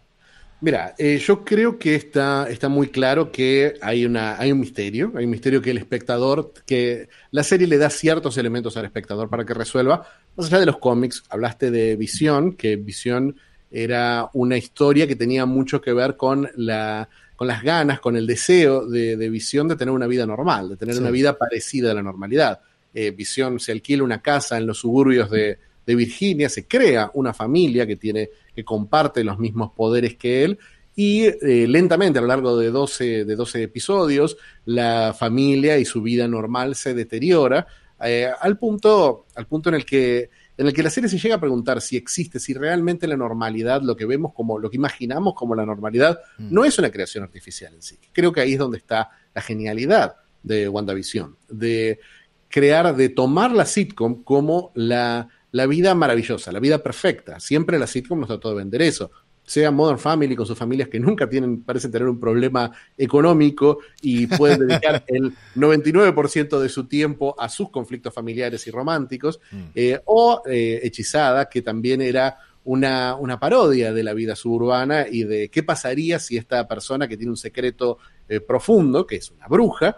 Mira, 0.59 0.95
eh, 0.97 1.19
yo 1.19 1.45
creo 1.45 1.79
que 1.79 1.95
está, 1.95 2.49
está 2.49 2.71
muy 2.71 2.89
claro 2.89 3.31
que 3.31 3.75
hay, 3.83 4.07
una, 4.07 4.39
hay 4.39 4.53
un 4.53 4.61
misterio, 4.61 5.13
hay 5.15 5.27
un 5.27 5.31
misterio 5.31 5.61
que 5.61 5.71
el 5.71 5.77
espectador, 5.77 6.55
que 6.65 7.11
la 7.31 7.43
serie 7.43 7.67
le 7.67 7.77
da 7.77 7.91
ciertos 7.91 8.39
elementos 8.39 8.75
al 8.79 8.87
espectador 8.87 9.29
para 9.29 9.45
que 9.45 9.53
resuelva. 9.53 10.09
Más 10.35 10.47
allá 10.47 10.61
de 10.61 10.67
los 10.67 10.79
cómics, 10.79 11.25
hablaste 11.29 11.71
de 11.71 11.97
Visión, 11.97 12.55
que 12.55 12.77
Visión 12.77 13.37
era 13.79 14.31
una 14.33 14.57
historia 14.57 15.07
que 15.07 15.17
tenía 15.17 15.45
mucho 15.45 15.83
que 15.83 15.93
ver 15.93 16.17
con, 16.17 16.49
la, 16.57 17.11
con 17.37 17.47
las 17.47 17.63
ganas, 17.63 18.01
con 18.01 18.17
el 18.17 18.27
deseo 18.27 18.87
de, 18.87 19.29
Visión 19.29 19.69
de 19.69 19.77
tener 19.77 19.93
una 19.93 20.07
vida 20.07 20.25
normal, 20.25 20.71
de 20.71 20.77
tener 20.79 20.99
una 20.99 21.11
vida 21.11 21.37
parecida 21.37 21.91
a 21.91 21.95
la 21.95 22.03
normalidad. 22.03 22.61
Eh, 22.95 23.11
Visión 23.11 23.61
se 23.61 23.73
alquila 23.73 24.03
una 24.03 24.23
casa 24.23 24.57
en 24.57 24.67
los 24.67 24.79
suburbios 24.79 25.31
de, 25.31 25.59
Virginia, 25.85 26.49
se 26.49 26.67
crea 26.67 27.11
una 27.13 27.35
familia 27.35 27.87
que 27.87 27.97
tiene, 27.97 28.31
que 28.55 28.65
comparte 28.65 29.23
los 29.23 29.39
mismos 29.39 29.73
poderes 29.73 30.17
que 30.17 30.43
él, 30.43 30.59
y 30.97 31.25
eh, 31.25 31.67
lentamente 31.69 32.19
a 32.19 32.23
lo 32.23 32.29
largo 32.29 32.57
de 32.57 32.71
12, 32.71 33.27
de 33.27 33.37
12 33.37 33.63
episodios, 33.63 34.39
la 34.65 35.15
familia 35.17 35.77
y 35.77 35.85
su 35.85 36.01
vida 36.01 36.27
normal 36.27 36.75
se 36.77 36.95
deteriora 36.95 37.67
eh, 38.03 38.29
al, 38.41 38.59
punto, 38.59 39.27
al 39.35 39.47
punto 39.47 39.69
en 39.69 39.75
el 39.75 39.85
que 39.85 40.31
en 40.59 40.67
el 40.67 40.73
que 40.73 40.83
la 40.83 40.91
serie 40.91 41.09
se 41.09 41.19
llega 41.19 41.37
a 41.37 41.41
preguntar 41.41 41.81
si 41.81 41.97
existe, 41.97 42.41
si 42.41 42.55
realmente 42.55 43.07
la 43.07 43.17
normalidad, 43.17 43.83
lo 43.83 43.97
que 43.97 44.07
vemos 44.07 44.33
como, 44.33 44.59
lo 44.59 44.71
que 44.71 44.77
imaginamos 44.77 45.35
como 45.35 45.55
la 45.55 45.67
normalidad, 45.67 46.19
mm. 46.39 46.49
no 46.51 46.65
es 46.65 46.79
una 46.79 46.91
creación 46.91 47.25
artificial 47.25 47.75
en 47.75 47.83
sí. 47.83 47.99
Creo 48.13 48.33
que 48.33 48.41
ahí 48.41 48.55
es 48.55 48.59
donde 48.59 48.79
está 48.79 49.11
la 49.35 49.43
genialidad 49.43 50.17
de 50.43 50.69
WandaVision, 50.69 51.37
de 51.49 52.01
crear, 52.49 52.97
de 52.97 53.09
tomar 53.09 53.53
la 53.53 53.67
sitcom 53.67 54.23
como 54.23 54.73
la, 54.75 55.29
la 55.53 55.67
vida 55.67 55.95
maravillosa, 55.95 56.53
la 56.53 56.61
vida 56.61 56.83
perfecta. 56.83 57.39
Siempre 57.41 57.79
la 57.79 57.87
sitcom 57.87 58.21
nos 58.21 58.29
trató 58.29 58.51
de 58.51 58.57
vender 58.57 58.83
eso 58.83 59.11
sea 59.47 59.71
Modern 59.71 59.99
Family 59.99 60.35
con 60.35 60.45
sus 60.45 60.59
familias 60.59 60.89
que 60.89 60.99
nunca 60.99 61.29
tienen, 61.29 61.63
parecen 61.63 61.93
tener 61.93 62.09
un 62.09 62.19
problema 62.19 62.73
económico 62.99 63.79
y 64.03 64.27
pueden 64.27 64.67
dedicar 64.67 65.05
el 65.07 65.33
99% 65.57 66.59
de 66.59 66.69
su 66.69 66.87
tiempo 66.87 67.35
a 67.39 67.49
sus 67.49 67.71
conflictos 67.71 68.13
familiares 68.13 68.67
y 68.67 68.73
románticos, 68.73 69.41
mm. 69.53 69.63
eh, 69.75 70.01
o 70.05 70.43
eh, 70.47 70.81
Hechizada, 70.83 71.49
que 71.49 71.63
también 71.63 72.03
era 72.03 72.37
una, 72.65 73.15
una, 73.15 73.39
parodia 73.39 73.93
de 73.93 74.03
la 74.03 74.13
vida 74.13 74.35
suburbana 74.35 75.07
y 75.09 75.23
de 75.23 75.49
qué 75.49 75.63
pasaría 75.63 76.19
si 76.19 76.37
esta 76.37 76.67
persona 76.67 77.07
que 77.07 77.17
tiene 77.17 77.31
un 77.31 77.37
secreto 77.37 77.99
eh, 78.29 78.41
profundo, 78.41 79.07
que 79.07 79.17
es 79.17 79.31
una 79.31 79.47
bruja, 79.47 79.97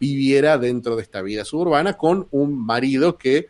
viviera 0.00 0.56
dentro 0.56 0.96
de 0.96 1.02
esta 1.02 1.20
vida 1.20 1.44
suburbana 1.44 1.98
con 1.98 2.26
un 2.30 2.58
marido 2.58 3.18
que 3.18 3.48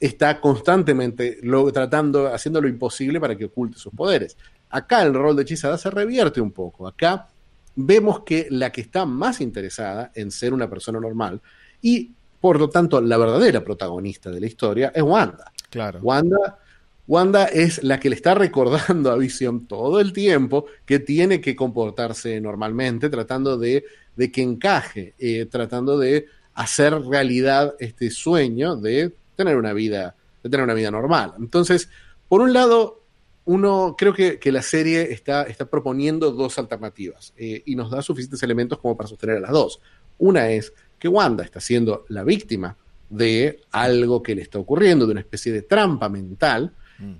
está 0.00 0.40
constantemente 0.40 1.38
tratando, 1.72 2.26
haciendo 2.34 2.60
lo 2.60 2.66
imposible 2.66 3.20
para 3.20 3.36
que 3.36 3.44
oculte 3.44 3.78
sus 3.78 3.92
poderes. 3.92 4.36
Acá 4.70 5.02
el 5.02 5.14
rol 5.14 5.36
de 5.36 5.42
hechizada 5.42 5.76
se 5.78 5.90
revierte 5.90 6.40
un 6.40 6.52
poco. 6.52 6.86
Acá 6.86 7.28
vemos 7.74 8.20
que 8.20 8.46
la 8.50 8.70
que 8.70 8.80
está 8.80 9.04
más 9.04 9.40
interesada 9.40 10.10
en 10.14 10.30
ser 10.30 10.52
una 10.52 10.68
persona 10.68 11.00
normal 11.00 11.40
y 11.82 12.10
por 12.40 12.58
lo 12.58 12.68
tanto 12.68 13.00
la 13.00 13.16
verdadera 13.16 13.62
protagonista 13.62 14.30
de 14.30 14.40
la 14.40 14.46
historia 14.46 14.92
es 14.94 15.02
Wanda. 15.02 15.52
Claro. 15.70 16.00
Wanda, 16.02 16.58
Wanda 17.06 17.44
es 17.46 17.82
la 17.82 18.00
que 18.00 18.08
le 18.10 18.16
está 18.16 18.34
recordando 18.34 19.10
a 19.10 19.16
Vision 19.16 19.66
todo 19.66 20.00
el 20.00 20.12
tiempo 20.12 20.66
que 20.84 20.98
tiene 20.98 21.40
que 21.40 21.54
comportarse 21.54 22.40
normalmente, 22.40 23.08
tratando 23.08 23.58
de, 23.58 23.84
de 24.16 24.32
que 24.32 24.42
encaje, 24.42 25.14
eh, 25.18 25.46
tratando 25.46 25.98
de 25.98 26.26
hacer 26.54 26.94
realidad 27.02 27.74
este 27.78 28.10
sueño 28.10 28.76
de 28.76 29.12
tener 29.36 29.56
una 29.56 29.72
vida, 29.72 30.14
de 30.42 30.50
tener 30.50 30.64
una 30.64 30.74
vida 30.74 30.90
normal. 30.90 31.34
Entonces, 31.38 31.88
por 32.28 32.40
un 32.40 32.52
lado, 32.52 32.99
uno, 33.44 33.94
creo 33.96 34.12
que, 34.12 34.38
la 34.52 34.62
serie 34.62 35.12
está, 35.12 35.42
está, 35.44 35.64
proponiendo 35.64 36.30
dos 36.30 36.58
alternativas 36.58 37.32
eh, 37.36 37.62
y 37.64 37.74
nos 37.74 37.90
da 37.90 38.02
suficientes 38.02 38.42
elementos 38.42 38.78
como 38.78 38.96
para 38.96 39.08
sostener 39.08 39.38
a 39.38 39.40
las 39.40 39.50
dos. 39.50 39.80
Una 40.18 40.50
es 40.50 40.72
que 40.98 41.08
Wanda 41.08 41.42
está 41.42 41.60
siendo 41.60 42.04
la 42.08 42.22
víctima 42.22 42.76
de 43.08 43.60
algo 43.72 44.22
que 44.22 44.34
le 44.34 44.42
está 44.42 44.58
ocurriendo, 44.58 45.06
de 45.06 45.12
una 45.12 45.20
especie 45.20 45.52
de 45.52 45.62
trampa 45.62 46.08
mental. 46.08 46.72
Mm. 46.98 47.14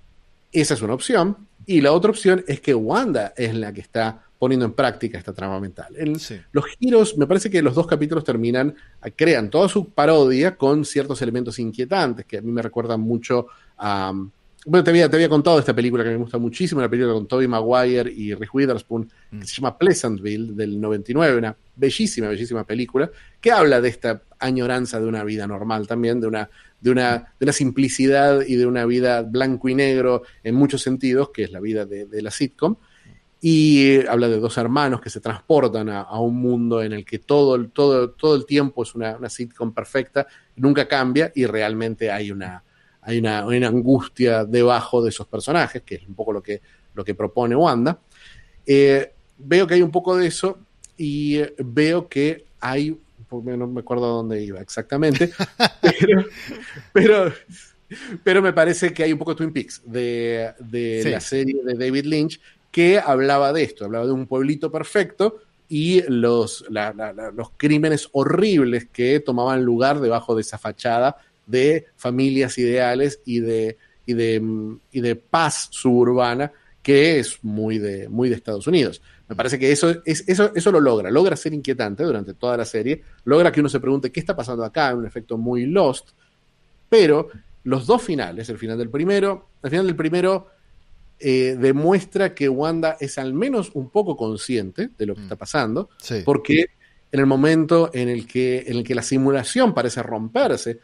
Esa 0.53 0.75
es 0.75 0.83
una 0.83 0.95
opción. 0.95 1.37
Y 1.67 1.81
la 1.81 1.93
otra 1.93 2.11
opción 2.11 2.45
es 2.47 2.61
que 2.61 2.75
Wanda 2.75 3.33
es 3.37 3.55
la 3.55 3.73
que 3.73 3.81
está 3.81 4.25
poniendo 4.39 4.67
en 4.67 4.73
práctica 4.73 5.19
esta 5.19 5.33
trampa 5.33 5.61
mental. 5.61 5.95
Los 6.53 6.65
giros, 6.79 7.17
me 7.19 7.27
parece 7.27 7.51
que 7.51 7.61
los 7.61 7.75
dos 7.75 7.87
capítulos 7.87 8.25
terminan, 8.25 8.75
crean 9.15 9.51
toda 9.51 9.69
su 9.69 9.91
parodia 9.91 10.57
con 10.57 10.85
ciertos 10.85 11.21
elementos 11.23 11.59
inquietantes 11.59 12.25
que 12.25 12.39
a 12.39 12.43
mí 12.43 12.53
me 12.53 12.63
recuerdan 12.63 13.01
mucho 13.01 13.49
a... 13.79 14.13
Bueno, 14.67 14.85
te 14.85 14.91
había, 14.91 15.09
te 15.09 15.17
había 15.17 15.29
contado 15.31 15.59
esta 15.59 15.75
película 15.75 16.05
que 16.05 16.11
me 16.11 16.17
gusta 16.17 16.37
muchísimo, 16.37 16.81
una 16.81 16.91
película 16.91 17.15
con 17.15 17.27
Tobey 17.27 17.49
Maguire 17.49 18.13
y 18.13 18.35
Reese 18.35 18.51
Witherspoon, 18.53 19.11
que 19.31 19.37
mm. 19.37 19.43
se 19.43 19.55
llama 19.55 19.79
Pleasantville, 19.79 20.53
del 20.53 20.79
99, 20.79 21.39
una 21.39 21.57
bellísima, 21.77 22.29
bellísima 22.29 22.65
película, 22.65 23.11
que 23.41 23.53
habla 23.53 23.81
de 23.81 23.89
esta 23.89 24.23
añoranza 24.39 25.01
de 25.01 25.07
una 25.07 25.25
vida 25.25 25.47
normal 25.47 25.87
también, 25.87 26.21
de 26.21 26.27
una, 26.27 26.51
de 26.79 26.91
una, 26.91 27.33
de 27.39 27.45
una 27.47 27.53
simplicidad 27.55 28.43
y 28.47 28.57
de 28.57 28.67
una 28.67 28.85
vida 28.85 29.23
blanco 29.23 29.71
y 29.71 29.75
negro 29.75 30.25
en 30.45 30.55
muchos 30.57 30.83
sentidos, 30.83 31.31
que 31.31 31.45
es 31.45 31.53
la 31.53 31.61
vida 31.61 31.87
de, 31.87 32.21
la 32.21 32.31
sitcom. 32.31 32.77
Y 33.41 33.93
eh, 33.93 34.07
habla 34.11 34.29
de 34.29 34.39
dos 34.39 34.59
hermanos 34.59 35.01
que 35.01 35.09
se 35.09 35.21
transportan 35.21 35.89
a, 35.89 36.21
un 36.21 36.37
mundo 36.37 36.83
en 36.83 36.93
el 36.93 37.07
que 37.07 37.19
todo, 37.19 37.55
el, 37.55 37.71
todo, 37.71 38.11
todo 38.11 38.37
el 38.37 38.45
tiempo 38.45 38.83
es 38.83 38.95
una, 38.95 39.17
una 39.17 39.31
sitcom 39.31 39.73
perfecta, 39.73 40.27
nunca 40.57 40.87
cambia 40.87 41.33
y 41.35 41.47
realmente 41.47 42.11
hay 42.11 42.31
una 42.31 42.63
hay 43.03 43.19
una, 43.19 43.41
angustia 43.41 44.45
debajo 44.45 45.03
de 45.03 45.11
esos 45.11 45.27
personajes, 45.27 45.83
que 45.83 45.97
es 45.97 46.07
un 46.07 46.15
poco 46.15 46.33
lo 46.33 46.43
que, 46.43 46.61
lo 46.95 47.05
que 47.05 47.15
propone 47.15 47.57
Wanda. 47.57 47.99
Eh, 48.67 49.13
veo 49.39 49.67
que 49.67 49.75
hay 49.75 49.83
un 49.83 49.91
poco 49.91 50.17
de 50.17 50.27
eso 50.27 50.59
y 50.97 51.41
veo 51.59 52.09
que 52.09 52.45
hay, 52.61 52.97
no 53.31 53.67
me 53.67 53.81
acuerdo 53.81 54.07
dónde 54.07 54.43
iba 54.43 54.61
exactamente, 54.61 55.33
pero, 56.93 57.33
pero, 58.23 58.43
me 58.43 58.53
parece 58.53 58.93
que 58.93 59.05
hay 59.05 59.13
un 59.13 59.19
poco 59.19 59.33
de 59.33 59.39
Twin 59.39 59.53
Peaks 59.53 59.83
de, 59.87 60.53
la 61.05 61.21
serie 61.21 61.63
de 61.65 61.75
David 61.75 62.05
Lynch 62.05 62.41
que 62.71 62.99
hablaba 62.99 63.53
de 63.53 63.63
esto, 63.63 63.87
hablaba 63.87 64.07
de 64.07 64.13
un 64.13 64.27
pueblito 64.27 64.71
perfecto 64.71 65.39
y 65.69 66.03
los, 66.09 66.65
los 66.69 67.51
crímenes 67.57 68.09
horribles 68.13 68.89
que 68.93 69.21
tomaban 69.21 69.65
lugar 69.65 70.01
debajo 70.01 70.35
de 70.35 70.43
esa 70.43 70.59
fachada 70.59 71.17
de 71.51 71.87
familias 71.97 72.57
ideales 72.59 73.21
y 73.25 73.41
de, 73.41 73.77
y 74.07 74.15
de, 74.15 74.43
y 74.93 75.01
de 75.01 75.17
paz 75.17 75.69
suburbana 75.71 76.53
que 76.83 77.19
es 77.19 77.39
muy 77.43 77.79
de, 77.79 78.09
muy 78.09 78.29
de 78.29 78.37
Estados 78.37 78.67
Unidos. 78.67 79.03
Me 79.29 79.37
parece 79.37 79.59
que 79.59 79.71
eso, 79.71 80.03
es, 80.05 80.25
eso, 80.27 80.51
eso 80.55 80.73
lo 80.73 80.81
logra, 80.81 81.11
logra 81.11 81.37
ser 81.37 81.55
inquietante 81.55 82.03
durante 82.03 82.35
toda 82.35 82.57
la 82.57 82.65
serie, 82.65 83.03
logra 83.25 83.53
que 83.53 83.61
uno 83.61 83.69
se 83.69 83.79
pregunte 83.79 84.11
qué 84.11 84.21
está 84.21 84.35
pasando 84.35 84.65
acá, 84.65 84.95
un 84.95 85.07
efecto 85.07 85.39
muy 85.39 85.67
lost, 85.67 86.11
pero 86.89 87.29
los 87.65 87.87
dos 87.87 88.03
finales, 88.03 88.49
el 88.49 88.59
final 88.59 88.79
del 88.79 88.91
primero, 88.91 89.51
el 89.63 89.71
final 89.71 89.87
del 89.87 89.97
primero 89.97 90.49
eh, 91.19 91.57
demuestra 91.61 92.35
que 92.35 92.49
Wanda 92.49 92.97
es 92.99 93.19
al 93.19 93.35
menos 93.35 93.71
un 93.75 93.91
poco 93.91 94.17
consciente 94.17 94.91
de 94.97 95.07
lo 95.07 95.15
que 95.15 95.21
mm. 95.21 95.25
está 95.25 95.37
pasando, 95.37 95.91
porque 96.25 96.67
en 97.13 97.21
el 97.21 97.27
momento 97.27 97.91
en 97.93 98.09
el, 98.09 98.27
que, 98.27 98.65
en 98.67 98.79
el 98.79 98.85
que 98.85 98.95
la 98.95 99.03
simulación 99.03 99.75
parece 99.75 100.03
romperse, 100.03 100.81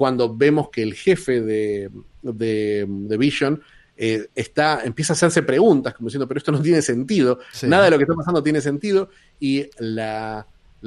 cuando 0.00 0.34
vemos 0.34 0.70
que 0.70 0.82
el 0.82 0.94
jefe 0.94 1.42
de, 1.42 1.90
de, 2.22 3.16
Vision 3.18 3.62
eh, 3.98 4.28
está, 4.34 4.80
empieza 4.82 5.12
a 5.12 5.14
hacerse 5.14 5.42
preguntas, 5.42 5.92
como 5.92 6.08
diciendo, 6.08 6.26
pero 6.26 6.38
esto 6.38 6.52
no 6.52 6.62
tiene 6.62 6.80
sentido, 6.80 7.38
nada 7.64 7.84
de 7.84 7.90
lo 7.90 7.98
que 7.98 8.04
está 8.04 8.14
pasando 8.14 8.42
tiene 8.42 8.62
sentido, 8.62 9.10
y 9.38 9.68
la, 9.78 10.46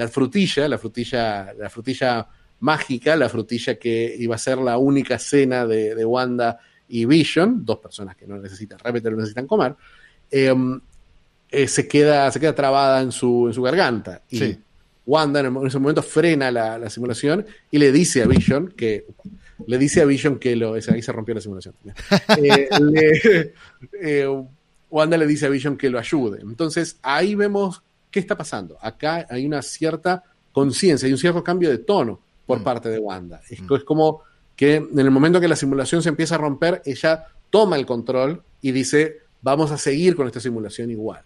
frutilla, 0.10 0.68
la 0.68 0.80
frutilla, 0.80 1.54
la 1.54 1.70
frutilla 1.70 2.28
mágica, 2.62 3.16
la 3.16 3.30
frutilla 3.30 3.76
que 3.76 4.16
iba 4.18 4.34
a 4.34 4.40
ser 4.40 4.58
la 4.58 4.80
única 4.80 5.20
cena 5.20 5.68
de, 5.68 6.04
Wanda 6.04 6.58
y 6.88 7.06
Vision, 7.06 7.64
dos 7.64 7.78
personas 7.78 8.16
que 8.16 8.26
no 8.26 8.40
necesitan, 8.40 8.80
realmente 8.80 9.12
no 9.12 9.18
necesitan 9.18 9.46
comer, 9.46 9.76
em, 10.32 10.82
eh, 11.52 11.68
se, 11.68 11.88
queda, 11.88 12.32
se 12.32 12.40
queda 12.40 12.56
trabada 12.56 13.00
en 13.04 13.12
su, 13.12 13.46
en 13.46 13.54
su 13.54 13.62
garganta. 13.62 14.24
Y 14.32 14.58
Wanda 15.06 15.42
en, 15.42 15.58
ese 15.66 15.80
momento 15.80 16.02
frena 16.02 16.52
la, 16.52 16.90
simulación 16.90 17.46
y 17.72 17.78
le 17.78 17.92
dice 17.92 18.24
a 18.24 18.28
Vision 18.28 18.70
que 18.76 19.06
le 19.68 19.78
dice 19.78 20.02
a 20.02 20.06
Vision 20.06 20.40
que 20.40 20.56
lo. 20.56 20.74
Ahí 20.74 21.02
se 21.02 21.12
rompió 21.12 21.36
la 21.36 21.42
simulación. 21.42 21.76
Eh, 22.38 22.70
le, 22.80 23.54
eh, 24.02 24.44
Wanda 24.90 25.18
le 25.18 25.28
dice 25.28 25.46
a 25.46 25.50
Vision 25.50 25.78
que 25.78 25.90
lo 25.90 26.00
ayude. 26.00 26.42
Entonces 26.42 26.98
ahí 27.02 27.36
vemos 27.36 27.84
qué 28.12 28.20
está 28.20 28.38
pasando. 28.38 28.78
Acá 28.82 29.26
hay 29.30 29.46
una 29.46 29.62
cierta 29.62 30.24
conciencia, 30.52 31.06
hay 31.06 31.12
un 31.12 31.18
cierto 31.18 31.44
cambio 31.44 31.70
de 31.70 31.80
tono 31.80 32.20
por 32.46 32.60
mm. 32.60 32.64
parte 32.64 32.90
de 32.90 33.00
Wanda. 33.00 33.42
Es, 33.50 33.62
mm. 33.62 33.74
es 33.74 33.84
como 33.84 34.22
que 34.56 34.76
en 34.76 35.00
el 35.00 35.12
momento 35.12 35.42
que 35.42 35.48
la 35.48 35.56
simulación 35.56 36.04
se 36.04 36.10
empieza 36.10 36.36
a 36.36 36.38
romper, 36.38 36.82
ella 36.86 37.26
toma 37.50 37.76
el 37.76 37.86
control 37.86 38.44
y 38.62 38.72
dice, 38.72 39.20
vamos 39.42 39.72
a 39.72 39.78
seguir 39.78 40.16
con 40.16 40.28
esta 40.28 40.40
simulación 40.40 40.92
igual. 40.92 41.24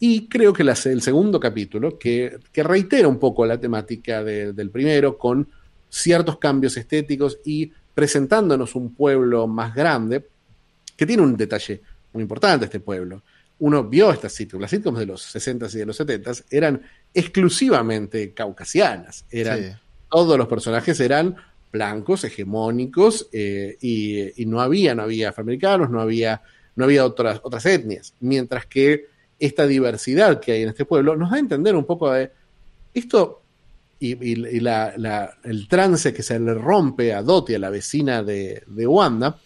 Y 0.00 0.28
creo 0.28 0.52
que 0.52 0.62
el 0.62 1.02
segundo 1.02 1.40
capítulo, 1.40 1.98
que, 1.98 2.38
reitera 2.54 3.08
un 3.08 3.18
poco 3.18 3.44
la 3.44 3.58
temática 3.58 4.22
del 4.22 4.70
primero, 4.70 5.18
con 5.18 5.48
ciertos 5.88 6.38
cambios 6.38 6.76
estéticos 6.76 7.38
y 7.44 7.72
presentándonos 7.94 8.74
un 8.76 8.94
pueblo 8.94 9.48
más 9.48 9.74
grande, 9.74 10.26
que 10.96 11.06
tiene 11.06 11.22
un 11.22 11.36
detalle 11.36 11.80
muy 12.12 12.22
importante 12.22 12.66
este 12.66 12.80
pueblo. 12.80 13.22
Uno 13.60 13.84
vio 13.84 14.12
estas 14.12 14.32
sitcoms, 14.32 14.62
las 14.62 14.70
sitcoms 14.70 15.00
de 15.00 15.06
los 15.06 15.34
60s 15.34 15.74
y 15.74 15.78
de 15.78 15.86
los 15.86 16.00
70s 16.00 16.44
eran 16.50 16.80
exclusivamente 17.12 18.32
caucasianas, 18.32 19.24
eran, 19.30 19.80
todos 20.08 20.38
los 20.38 20.46
personajes 20.46 21.00
eran 21.00 21.34
blancos, 21.72 22.22
hegemónicos, 22.22 23.28
eh, 23.32 23.76
y, 23.80 24.46
no 24.46 24.60
había, 24.60 24.94
no 24.94 25.02
había 25.02 25.30
afroamericanos, 25.30 25.90
no 25.90 26.00
había, 26.00 26.40
no 26.76 26.84
había 26.84 27.04
otras, 27.04 27.40
otras 27.42 27.66
etnias, 27.66 28.14
mientras 28.20 28.66
que 28.66 29.06
esta 29.38 29.66
diversidad 29.66 30.40
que 30.40 30.52
hay 30.52 30.62
en 30.62 30.70
este 30.70 30.84
pueblo 30.84 31.16
nos 31.16 31.30
da 31.30 31.36
a 31.36 31.40
entender 31.40 31.76
un 31.76 31.84
poco 31.84 32.10
de 32.10 32.30
esto 32.94 33.42
y, 34.00 34.12
el 34.12 35.68
trance 35.68 36.12
que 36.12 36.22
se 36.22 36.38
le 36.38 36.54
rompe 36.54 37.12
a 37.12 37.22
Dottie, 37.22 37.56
a 37.56 37.58
la 37.58 37.70
vecina 37.70 38.22
de, 38.22 38.62
Wanda, 38.86 39.38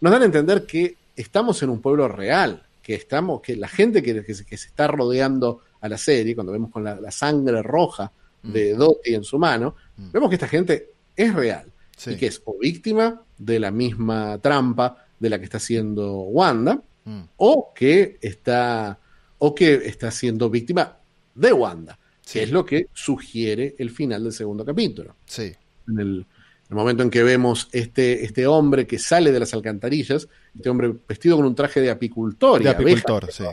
nos 0.00 0.12
dan 0.12 0.22
a 0.22 0.24
entender 0.24 0.64
que 0.64 0.96
estamos 1.14 1.62
en 1.62 1.70
un 1.70 1.80
pueblo 1.80 2.08
real, 2.08 2.62
que 2.82 2.94
estamos, 2.94 3.42
que 3.42 3.56
la 3.56 3.68
gente 3.68 4.02
que, 4.02 4.24
que, 4.24 4.34
se, 4.34 4.44
está 4.44 4.86
rodeando 4.86 5.60
a 5.80 5.88
la 5.88 5.98
serie, 5.98 6.34
cuando 6.34 6.52
vemos 6.52 6.70
con 6.70 6.84
la, 6.84 7.10
sangre 7.10 7.62
roja 7.62 8.10
de 8.42 8.74
mm. 8.74 8.78
Dottie 8.78 9.14
en 9.16 9.24
su 9.24 9.38
mano, 9.38 9.76
mm. 9.96 10.12
vemos 10.12 10.28
que 10.30 10.36
esta 10.36 10.48
gente 10.48 10.90
es 11.14 11.34
real 11.34 11.70
y 12.06 12.16
que 12.16 12.28
es 12.28 12.40
o 12.46 12.56
víctima 12.58 13.20
de 13.36 13.60
la 13.60 13.70
misma 13.70 14.38
trampa 14.38 15.04
de 15.18 15.28
la 15.28 15.38
que 15.38 15.44
está 15.44 15.58
haciendo 15.58 16.22
Wanda, 16.22 16.80
mm. 17.04 17.20
o 17.36 17.72
que 17.74 18.18
está 18.22 18.98
o 19.40 19.54
que 19.54 19.74
está 19.74 20.10
siendo 20.10 20.48
víctima 20.48 20.96
de 21.34 21.52
Wanda, 21.52 21.98
que 22.30 22.42
es 22.42 22.50
lo 22.50 22.64
que 22.64 22.88
sugiere 22.92 23.74
el 23.78 23.90
final 23.90 24.22
del 24.22 24.32
segundo 24.32 24.64
capítulo. 24.64 25.16
Sí. 25.24 25.52
En 25.88 25.98
el, 25.98 26.26
momento 26.68 27.02
en 27.02 27.10
que 27.10 27.22
vemos 27.22 27.68
este, 27.72 28.24
este 28.24 28.46
hombre 28.46 28.86
que 28.86 28.98
sale 28.98 29.32
de 29.32 29.40
las 29.40 29.52
alcantarillas, 29.54 30.28
este 30.54 30.70
hombre 30.70 30.94
vestido 31.08 31.36
con 31.36 31.46
un 31.46 31.54
traje 31.54 31.80
de 31.80 31.90
apicultor, 31.90 32.62
de 32.62 32.68
apicultor, 32.68 33.32
sí. 33.32 33.44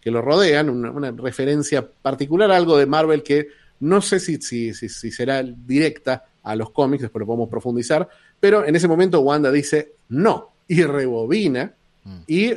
que 0.00 0.10
lo 0.10 0.22
rodean, 0.22 0.70
una, 0.70 1.10
referencia 1.10 1.88
particular 1.90 2.50
algo 2.50 2.76
de 2.76 2.86
Marvel 2.86 3.22
que 3.22 3.48
no 3.80 4.02
sé 4.02 4.20
si, 4.20 4.40
si, 4.40 4.74
si, 4.74 4.88
si 4.88 5.10
será 5.10 5.42
directa 5.42 6.26
a 6.42 6.54
los 6.54 6.70
cómics, 6.70 7.02
después 7.02 7.20
lo 7.20 7.26
podemos 7.26 7.48
profundizar, 7.48 8.08
pero 8.38 8.64
en 8.64 8.76
ese 8.76 8.86
momento 8.86 9.20
Wanda 9.20 9.50
dice 9.50 9.94
no 10.10 10.50
y 10.68 10.82
rebobina 10.82 11.72
mm. 12.04 12.18
y 12.26 12.54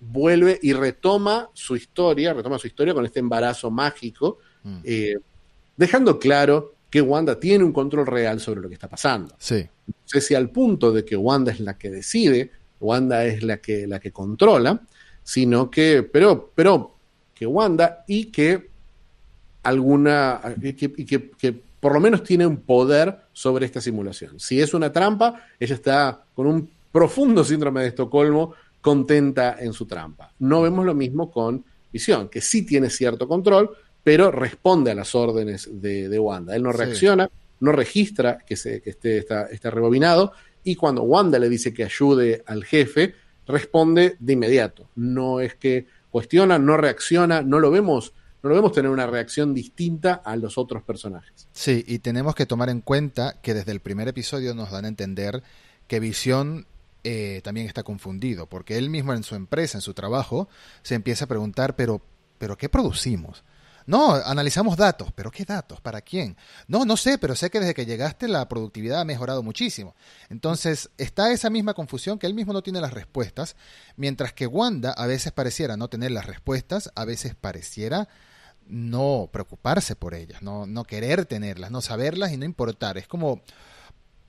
vuelve 0.00 0.58
y 0.62 0.72
retoma 0.72 1.48
su 1.52 1.76
historia, 1.76 2.32
retoma 2.32 2.58
su 2.58 2.66
historia 2.66 2.94
con 2.94 3.04
este 3.04 3.20
embarazo 3.20 3.70
mágico, 3.70 4.38
mm. 4.62 4.78
eh, 4.84 5.16
dejando 5.76 6.18
claro 6.18 6.74
que 6.90 7.00
Wanda 7.00 7.38
tiene 7.38 7.64
un 7.64 7.72
control 7.72 8.06
real 8.06 8.40
sobre 8.40 8.60
lo 8.60 8.68
que 8.68 8.74
está 8.74 8.88
pasando. 8.88 9.34
Sí. 9.38 9.66
No 9.86 9.94
sé 10.04 10.20
si 10.20 10.34
al 10.34 10.50
punto 10.50 10.92
de 10.92 11.04
que 11.04 11.16
Wanda 11.16 11.52
es 11.52 11.60
la 11.60 11.76
que 11.76 11.90
decide, 11.90 12.50
Wanda 12.80 13.24
es 13.24 13.42
la 13.42 13.58
que, 13.58 13.86
la 13.86 14.00
que 14.00 14.12
controla, 14.12 14.80
sino 15.22 15.70
que, 15.70 16.02
pero, 16.02 16.50
pero 16.54 16.94
que 17.34 17.46
Wanda 17.46 18.04
y 18.06 18.26
que 18.26 18.70
alguna, 19.62 20.40
y 20.62 20.72
que 20.72 21.60
por 21.80 21.92
lo 21.92 22.00
menos 22.00 22.22
tiene 22.22 22.46
un 22.46 22.58
poder 22.58 23.18
sobre 23.32 23.66
esta 23.66 23.80
simulación. 23.80 24.40
Si 24.40 24.60
es 24.60 24.74
una 24.74 24.92
trampa, 24.92 25.46
ella 25.60 25.74
está 25.74 26.24
con 26.34 26.46
un 26.46 26.70
profundo 26.90 27.44
síndrome 27.44 27.82
de 27.82 27.88
Estocolmo 27.88 28.54
contenta 28.80 29.56
en 29.58 29.72
su 29.72 29.86
trampa. 29.86 30.32
No 30.38 30.62
vemos 30.62 30.84
lo 30.84 30.94
mismo 30.94 31.30
con 31.30 31.64
Visión, 31.92 32.28
que 32.28 32.40
sí 32.40 32.66
tiene 32.66 32.90
cierto 32.90 33.26
control, 33.26 33.70
pero 34.04 34.30
responde 34.30 34.90
a 34.90 34.94
las 34.94 35.14
órdenes 35.14 35.68
de, 35.72 36.18
Wanda. 36.18 36.54
Él 36.54 36.62
no 36.62 36.72
reacciona, 36.72 37.30
no 37.60 37.72
registra 37.72 38.38
que, 38.38 38.56
se, 38.56 38.80
que 38.82 38.90
esté, 38.90 39.18
está, 39.18 39.46
está 39.46 39.70
rebobinado, 39.70 40.32
y 40.64 40.74
cuando 40.74 41.02
Wanda 41.02 41.38
le 41.38 41.48
dice 41.48 41.72
que 41.72 41.84
ayude 41.84 42.42
al 42.46 42.64
jefe, 42.64 43.14
responde 43.46 44.16
de 44.18 44.32
inmediato. 44.32 44.90
No 44.96 45.40
es 45.40 45.54
que 45.54 45.86
cuestiona, 46.10 46.58
no 46.58 46.76
reacciona, 46.76 47.42
no 47.42 47.58
lo 47.58 47.70
vemos 47.70 48.12
no 48.42 48.50
lo 48.50 48.54
vemos 48.54 48.72
tener 48.72 48.90
una 48.90 49.06
reacción 49.06 49.52
distinta 49.52 50.14
a 50.14 50.36
los 50.36 50.58
otros 50.58 50.82
personajes. 50.82 51.48
Sí, 51.52 51.84
y 51.86 51.98
tenemos 51.98 52.34
que 52.34 52.46
tomar 52.46 52.68
en 52.68 52.80
cuenta 52.80 53.40
que 53.42 53.54
desde 53.54 53.72
el 53.72 53.80
primer 53.80 54.06
episodio 54.08 54.54
nos 54.54 54.70
dan 54.70 54.84
a 54.84 54.88
entender 54.88 55.42
que 55.88 55.98
Visión 55.98 56.66
eh, 57.04 57.40
también 57.44 57.66
está 57.66 57.82
confundido, 57.82 58.48
porque 58.48 58.76
él 58.76 58.90
mismo 58.90 59.12
en 59.12 59.22
su 59.22 59.34
empresa, 59.34 59.78
en 59.78 59.82
su 59.82 59.94
trabajo, 59.94 60.48
se 60.82 60.94
empieza 60.94 61.24
a 61.24 61.28
preguntar, 61.28 61.76
pero, 61.76 62.02
pero 62.38 62.56
¿qué 62.56 62.68
producimos? 62.68 63.44
No, 63.88 64.12
analizamos 64.12 64.76
datos, 64.76 65.08
pero 65.14 65.30
¿qué 65.30 65.46
datos? 65.46 65.80
¿Para 65.80 66.02
quién? 66.02 66.36
No, 66.66 66.84
no 66.84 66.98
sé, 66.98 67.16
pero 67.16 67.34
sé 67.34 67.48
que 67.48 67.58
desde 67.58 67.72
que 67.72 67.86
llegaste 67.86 68.28
la 68.28 68.46
productividad 68.46 69.00
ha 69.00 69.04
mejorado 69.06 69.42
muchísimo. 69.42 69.94
Entonces 70.28 70.90
está 70.98 71.32
esa 71.32 71.48
misma 71.48 71.72
confusión 71.72 72.18
que 72.18 72.26
él 72.26 72.34
mismo 72.34 72.52
no 72.52 72.60
tiene 72.60 72.82
las 72.82 72.92
respuestas, 72.92 73.56
mientras 73.96 74.34
que 74.34 74.46
Wanda 74.46 74.92
a 74.92 75.06
veces 75.06 75.32
pareciera 75.32 75.78
no 75.78 75.88
tener 75.88 76.10
las 76.10 76.26
respuestas, 76.26 76.92
a 76.96 77.06
veces 77.06 77.34
pareciera 77.34 78.08
no 78.66 79.30
preocuparse 79.32 79.96
por 79.96 80.12
ellas, 80.12 80.42
no, 80.42 80.66
no 80.66 80.84
querer 80.84 81.24
tenerlas, 81.24 81.70
no 81.70 81.80
saberlas 81.80 82.32
y 82.32 82.36
no 82.36 82.44
importar. 82.44 82.98
Es 82.98 83.08
como 83.08 83.40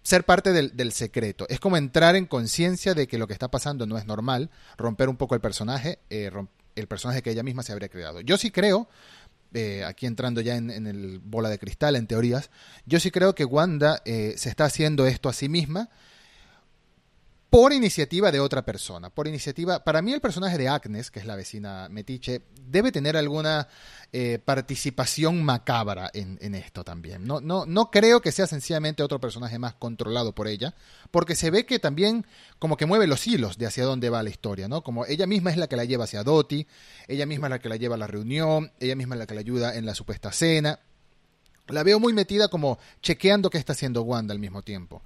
ser 0.10 0.24
parte 0.24 0.54
del, 0.54 0.92
secreto. 0.92 1.46
Es 1.50 1.60
como 1.60 1.78
entrar 1.78 2.16
en 2.16 2.26
conciencia 2.26 2.96
de 2.96 3.08
que 3.08 3.20
lo 3.20 3.28
que 3.28 3.34
está 3.34 3.52
pasando 3.52 3.86
no 3.86 3.96
es 3.96 4.08
normal, 4.08 4.50
romper 4.76 5.08
un 5.08 5.18
poco 5.18 5.36
el 5.36 5.42
personaje, 5.42 6.00
eh, 6.10 6.32
el 6.76 6.88
personaje 6.88 7.22
que 7.22 7.30
ella 7.30 7.44
misma 7.44 7.62
se 7.62 7.74
habría 7.74 7.90
creado. 7.90 8.20
Yo 8.22 8.36
sí 8.40 8.50
creo, 8.50 8.88
eh, 9.54 9.84
aquí 9.86 10.08
entrando 10.08 10.42
ya 10.42 10.56
en, 10.56 10.88
el 10.88 11.20
bola 11.20 11.50
de 11.50 11.60
cristal, 11.60 11.96
en 11.96 12.08
teorías, 12.08 12.50
yo 12.88 13.00
sí 13.00 13.12
creo 13.12 13.36
que 13.36 13.46
Wanda 13.46 14.02
eh, 14.04 14.34
se 14.36 14.50
está 14.50 14.66
haciendo 14.66 15.06
esto 15.06 15.30
a 15.30 15.34
sí 15.34 15.48
misma 15.48 15.90
por 17.50 17.74
iniciativa 17.74 18.32
de 18.32 18.40
otra 18.40 18.64
persona, 18.64 19.10
por 19.10 19.28
iniciativa, 19.28 19.84
para 19.84 20.04
mí 20.04 20.14
el 20.14 20.22
personaje 20.22 20.58
de 20.58 20.68
Agnes, 20.68 21.10
que 21.10 21.20
es 21.20 21.26
la 21.26 21.36
vecina 21.36 21.88
metiche, 21.90 22.44
debe 22.62 22.92
tener 22.92 23.18
alguna 23.18 23.68
eh, 24.14 24.38
participación 24.44 25.44
macabra 25.44 26.12
en, 26.14 26.54
esto 26.54 26.84
también. 26.84 27.26
No, 27.26 27.42
no, 27.42 27.66
no 27.66 27.90
creo 27.90 28.22
que 28.22 28.32
sea 28.32 28.46
sencillamente 28.46 29.02
otro 29.02 29.20
personaje 29.20 29.58
más 29.58 29.74
controlado 29.74 30.36
por 30.36 30.48
ella, 30.48 30.76
porque 31.10 31.36
se 31.36 31.50
ve 31.50 31.66
que 31.66 31.80
también 31.80 32.28
como 32.60 32.78
que 32.78 32.86
mueve 32.86 33.08
los 33.08 33.26
hilos 33.26 33.58
de 33.58 33.66
hacia 33.66 33.84
dónde 33.84 34.12
va 34.12 34.22
la 34.22 34.30
historia, 34.30 34.68
¿no? 34.68 34.84
Como 34.84 35.06
ella 35.08 35.26
misma 35.26 35.50
es 35.50 35.58
la 35.58 35.68
que 35.68 35.76
la 35.76 35.86
lleva 35.86 36.04
hacia 36.04 36.24
Doti, 36.24 36.68
ella 37.08 37.26
misma 37.26 37.48
es 37.48 37.52
la 37.52 37.60
que 37.60 37.70
la 37.70 37.78
lleva 37.78 37.96
a 37.96 38.00
la 38.00 38.08
reunión, 38.08 38.72
ella 38.80 38.96
misma 38.96 39.16
es 39.16 39.20
la 39.20 39.26
que 39.26 39.34
la 39.34 39.42
ayuda 39.42 39.76
en 39.76 39.88
la 39.88 39.96
supuesta 39.96 40.32
cena. 40.32 40.80
La 41.68 41.82
veo 41.84 42.00
muy 42.00 42.14
metida 42.14 42.48
como 42.48 42.78
chequeando 43.02 43.50
qué 43.50 43.58
está 43.58 43.74
haciendo 43.74 44.04
Wanda 44.04 44.34
al 44.34 44.40
mismo 44.40 44.62
tiempo. 44.62 45.02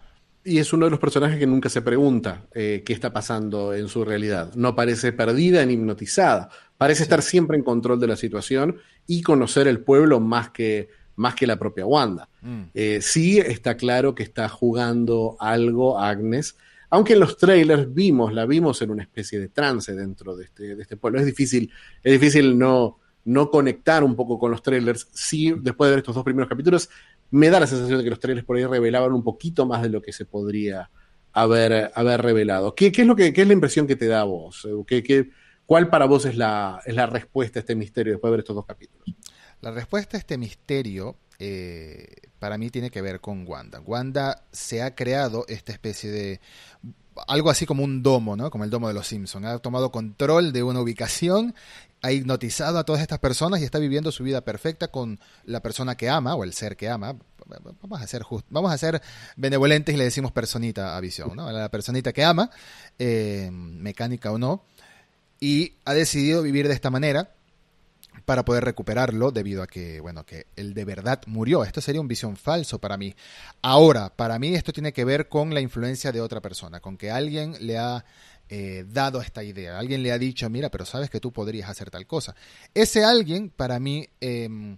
Y 0.45 0.58
es 0.58 0.73
uno 0.73 0.86
de 0.86 0.91
los 0.91 0.99
personajes 0.99 1.39
que 1.39 1.47
nunca 1.47 1.69
se 1.69 1.82
pregunta 1.82 2.45
eh, 2.53 2.84
qué 2.86 2.91
está 2.93 3.13
pasando 3.13 3.73
en 3.73 3.88
su 3.88 4.03
realidad. 4.03 4.53
No 4.56 4.75
parece 4.75 5.13
perdida 5.13 5.65
ni 5.65 5.73
hipnotizada. 5.73 6.49
Parece 6.77 7.03
estar 7.03 7.21
siempre 7.21 7.56
en 7.56 7.63
control 7.63 7.99
de 7.99 8.08
la 8.08 8.17
situación 8.17 8.77
y 9.08 9.21
conocer 9.21 9.67
el 9.67 9.79
pueblo 9.79 10.19
más 10.19 10.49
que, 10.49 10.89
más 11.15 11.36
que 11.36 11.47
la 11.47 11.58
propia 11.58 11.86
Wanda. 11.86 12.27
Mm. 12.41 12.63
Eh, 12.73 12.99
sí 13.01 13.39
está 13.39 13.77
claro 13.77 14.15
que 14.15 14.23
está 14.23 14.49
jugando 14.49 15.38
algo 15.39 15.99
Agnes, 15.99 16.58
aunque 16.89 17.13
en 17.13 17.21
los 17.21 17.38
trailers 17.38 17.93
vimos, 17.93 18.34
la 18.34 18.45
vimos 18.45 18.82
en 18.82 18.91
una 18.91 19.03
especie 19.03 19.39
de 19.39 19.47
trance 19.47 19.95
dentro 19.95 20.36
de 20.36 20.43
este, 20.43 20.75
de 20.75 20.82
este 20.82 20.97
pueblo. 20.97 21.19
Es 21.19 21.25
difícil, 21.25 21.71
es 22.03 22.12
difícil 22.12 22.58
no, 22.58 22.99
no 23.25 23.49
conectar 23.49 24.03
un 24.03 24.15
poco 24.15 24.38
con 24.38 24.51
los 24.51 24.62
trailers. 24.62 25.08
Sí, 25.12 25.56
después 25.60 25.88
de 25.88 25.91
ver 25.93 25.99
estos 25.99 26.15
dos 26.15 26.23
primeros 26.23 26.49
capítulos, 26.49 26.89
me 27.31 27.49
da 27.49 27.59
la 27.59 27.67
sensación 27.67 27.97
de 27.97 28.03
que 28.03 28.09
los 28.09 28.19
trailers 28.19 28.45
por 28.45 28.58
ahí 28.58 28.65
revelaban 28.65 29.13
un 29.13 29.23
poquito 29.23 29.65
más 29.65 29.81
de 29.81 29.89
lo 29.89 30.02
que 30.02 30.13
se 30.13 30.25
podría 30.25 30.89
haber, 31.31 31.91
haber 31.95 32.21
revelado. 32.21 32.75
¿Qué, 32.75 32.87
es 32.87 33.08
lo 33.08 33.15
que, 33.15 33.33
es 33.35 33.48
la 33.48 33.54
impresión 33.54 33.87
que 33.87 33.95
te 33.95 34.08
da 34.08 34.21
a 34.21 34.25
vos? 34.25 34.67
¿Qué, 34.87 35.29
cuál 35.65 35.89
para 35.89 36.06
vos 36.06 36.25
es 36.25 36.37
la, 36.37 36.81
es 36.85 36.95
la 36.95 37.08
respuesta 37.08 37.60
a 37.60 37.62
este 37.62 37.75
misterio 37.75 38.13
después 38.13 38.29
de 38.29 38.31
ver 38.31 38.39
estos 38.41 38.56
dos 38.56 38.65
capítulos? 38.65 39.08
La 39.62 39.71
respuesta 39.71 40.17
a 40.17 40.19
este 40.19 40.37
misterio 40.37 41.17
eh, 41.39 42.08
para 42.39 42.58
mí 42.58 42.69
tiene 42.69 42.91
que 42.91 43.02
ver 43.02 43.19
con 43.19 43.48
Wanda. 43.48 43.79
Wanda 43.79 44.43
se 44.52 44.81
ha 44.81 44.95
creado 44.95 45.45
esta 45.48 45.71
especie 45.71 46.12
de 46.12 46.41
algo 47.27 47.50
así 47.50 47.65
como 47.65 47.83
un 47.83 48.04
domo, 48.04 48.35
¿no? 48.35 48.50
Como 48.50 48.63
el 48.63 48.69
domo 48.69 48.87
de 48.87 48.93
los 48.93 49.08
Simpsons. 49.08 49.45
Ha 49.45 49.60
tomado 49.60 49.91
control 49.91 50.52
de 50.52 50.63
una 50.63 50.81
ubicación 50.81 51.56
ha 52.04 52.12
hipnotizado 52.12 52.77
a 52.77 52.83
todas 52.83 53.01
estas 53.01 53.19
personas 53.19 53.62
y 53.62 53.63
está 53.63 53.79
viviendo 53.79 54.12
su 54.12 54.23
vida 54.23 54.41
perfecta 54.41 54.89
con 54.89 55.19
la 55.45 55.62
persona 55.62 55.95
que 55.95 56.10
ama 56.10 56.35
o 56.35 56.43
el 56.43 56.54
ser 56.54 56.75
que 56.75 56.89
ama. 56.89 57.15
Vamos 57.81 58.01
a 58.01 58.08
ser 58.08 58.23
vamos 58.49 58.71
a 58.71 58.77
ser 58.77 59.01
benevolentes 59.37 59.95
y 59.95 59.97
le 59.97 60.04
decimos 60.04 60.33
personita 60.33 60.97
a 60.97 60.99
Visión, 60.99 61.35
¿no? 61.35 61.49
La 61.51 61.69
personita 61.69 62.12
que 62.12 62.23
ama, 62.23 62.51
eh, 62.99 63.49
mecánica 63.51 64.31
o 64.31 64.37
no, 64.37 64.65
y 65.39 65.77
ha 65.85 65.93
decidido 65.93 66.41
vivir 66.41 66.67
de 66.67 66.73
esta 66.73 66.89
manera 66.89 67.31
para 68.25 68.45
poder 68.45 68.63
recuperarlo 68.63 69.31
debido 69.31 69.63
a 69.63 69.67
que, 69.67 69.99
bueno, 69.99 70.25
que 70.25 70.47
él 70.56 70.73
de 70.73 70.85
verdad 70.85 71.21
murió. 71.25 71.63
Esto 71.63 71.81
sería 71.81 72.01
un 72.01 72.08
visión 72.08 72.37
falso 72.37 72.79
para 72.79 72.97
mí. 72.97 73.15
Ahora, 73.62 74.15
para 74.15 74.39
mí 74.39 74.56
esto 74.56 74.71
tiene 74.71 74.93
que 74.93 75.06
ver 75.06 75.29
con 75.29 75.54
la 75.54 75.62
influencia 75.62 76.12
de 76.12 76.21
otra 76.21 76.41
persona, 76.41 76.79
con 76.79 76.97
que 76.97 77.12
alguien 77.12 77.56
le 77.60 77.77
ha 77.77 78.06
eh, 78.56 78.85
dado 78.87 79.19
esta 79.19 79.43
idea, 79.43 79.79
alguien 79.79 80.04
le 80.04 80.12
ha 80.12 80.19
dicho, 80.19 80.47
mira, 80.47 80.69
pero 80.69 80.85
sabes 80.85 81.10
que 81.10 81.19
tú 81.19 81.31
podrías 81.31 81.71
hacer 81.71 81.89
tal 81.89 82.06
cosa. 82.06 82.35
Ese 82.75 83.04
alguien, 83.04 83.49
para 83.49 83.79
mí, 83.79 84.08
eh, 84.21 84.77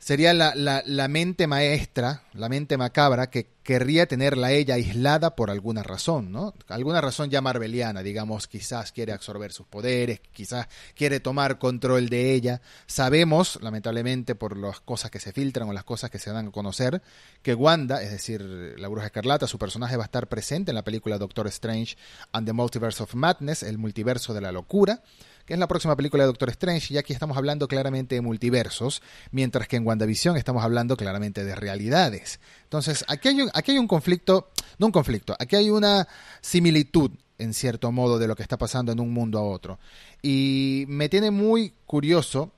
sería 0.00 0.34
la, 0.34 0.56
la, 0.56 0.82
la, 0.84 1.06
mente 1.06 1.46
maestra, 1.46 2.24
la 2.32 2.48
mente 2.48 2.76
macabra 2.76 3.30
que 3.30 3.46
querría 3.62 4.06
tenerla 4.06 4.52
ella 4.52 4.74
aislada 4.74 5.36
por 5.36 5.50
alguna 5.50 5.82
razón, 5.82 6.32
¿no? 6.32 6.54
Alguna 6.68 7.00
razón 7.00 7.30
ya 7.30 7.40
marveliana, 7.40 8.02
digamos, 8.02 8.46
quizás 8.46 8.92
quiere 8.92 9.12
absorber 9.12 9.52
sus 9.52 9.66
poderes, 9.66 10.20
quizás 10.32 10.68
quiere 10.94 11.20
tomar 11.20 11.58
control 11.58 12.08
de 12.08 12.32
ella. 12.32 12.60
Sabemos, 12.86 13.58
lamentablemente, 13.62 14.34
por 14.34 14.56
las 14.56 14.80
cosas 14.80 15.10
que 15.10 15.20
se 15.20 15.32
filtran 15.32 15.68
o 15.68 15.72
las 15.72 15.84
cosas 15.84 16.10
que 16.10 16.18
se 16.18 16.30
dan 16.30 16.48
a 16.48 16.50
conocer, 16.50 17.02
que 17.42 17.54
Wanda, 17.54 18.02
es 18.02 18.10
decir, 18.10 18.40
la 18.42 18.88
bruja 18.88 19.06
escarlata, 19.06 19.46
su 19.46 19.58
personaje 19.58 19.96
va 19.96 20.04
a 20.04 20.06
estar 20.06 20.28
presente 20.28 20.70
en 20.70 20.76
la 20.76 20.84
película 20.84 21.18
Doctor 21.18 21.46
Strange 21.48 21.96
and 22.32 22.46
the 22.46 22.52
Multiverse 22.52 23.02
of 23.02 23.14
Madness, 23.14 23.62
el 23.62 23.78
multiverso 23.78 24.34
de 24.34 24.40
la 24.40 24.52
locura 24.52 25.02
que 25.50 25.54
es 25.54 25.58
la 25.58 25.66
próxima 25.66 25.96
película 25.96 26.22
de 26.22 26.28
Doctor 26.28 26.48
Strange, 26.50 26.94
y 26.94 26.96
aquí 26.96 27.12
estamos 27.12 27.36
hablando 27.36 27.66
claramente 27.66 28.14
de 28.14 28.20
multiversos, 28.20 29.02
mientras 29.32 29.66
que 29.66 29.74
en 29.74 29.84
WandaVision 29.84 30.36
estamos 30.36 30.62
hablando 30.62 30.96
claramente 30.96 31.42
de 31.42 31.56
realidades. 31.56 32.38
Entonces, 32.70 33.04
aquí 33.08 33.26
hay 33.26 33.42
un, 33.42 33.50
aquí 33.52 33.72
hay 33.72 33.78
un 33.78 33.88
conflicto, 33.88 34.52
no 34.78 34.86
un 34.86 34.92
conflicto, 34.92 35.34
aquí 35.40 35.56
hay 35.56 35.70
una 35.70 36.06
similitud 36.40 37.10
en 37.36 37.52
cierto 37.52 37.90
modo 37.90 38.16
de 38.16 38.28
lo 38.28 38.36
que 38.36 38.44
está 38.44 38.58
pasando 38.58 38.92
en 38.92 39.00
un 39.00 39.12
mundo 39.12 39.40
a 39.40 39.42
otro. 39.42 39.80
Y 40.22 40.84
me 40.86 41.08
tiene 41.08 41.32
muy 41.32 41.74
curioso 41.84 42.52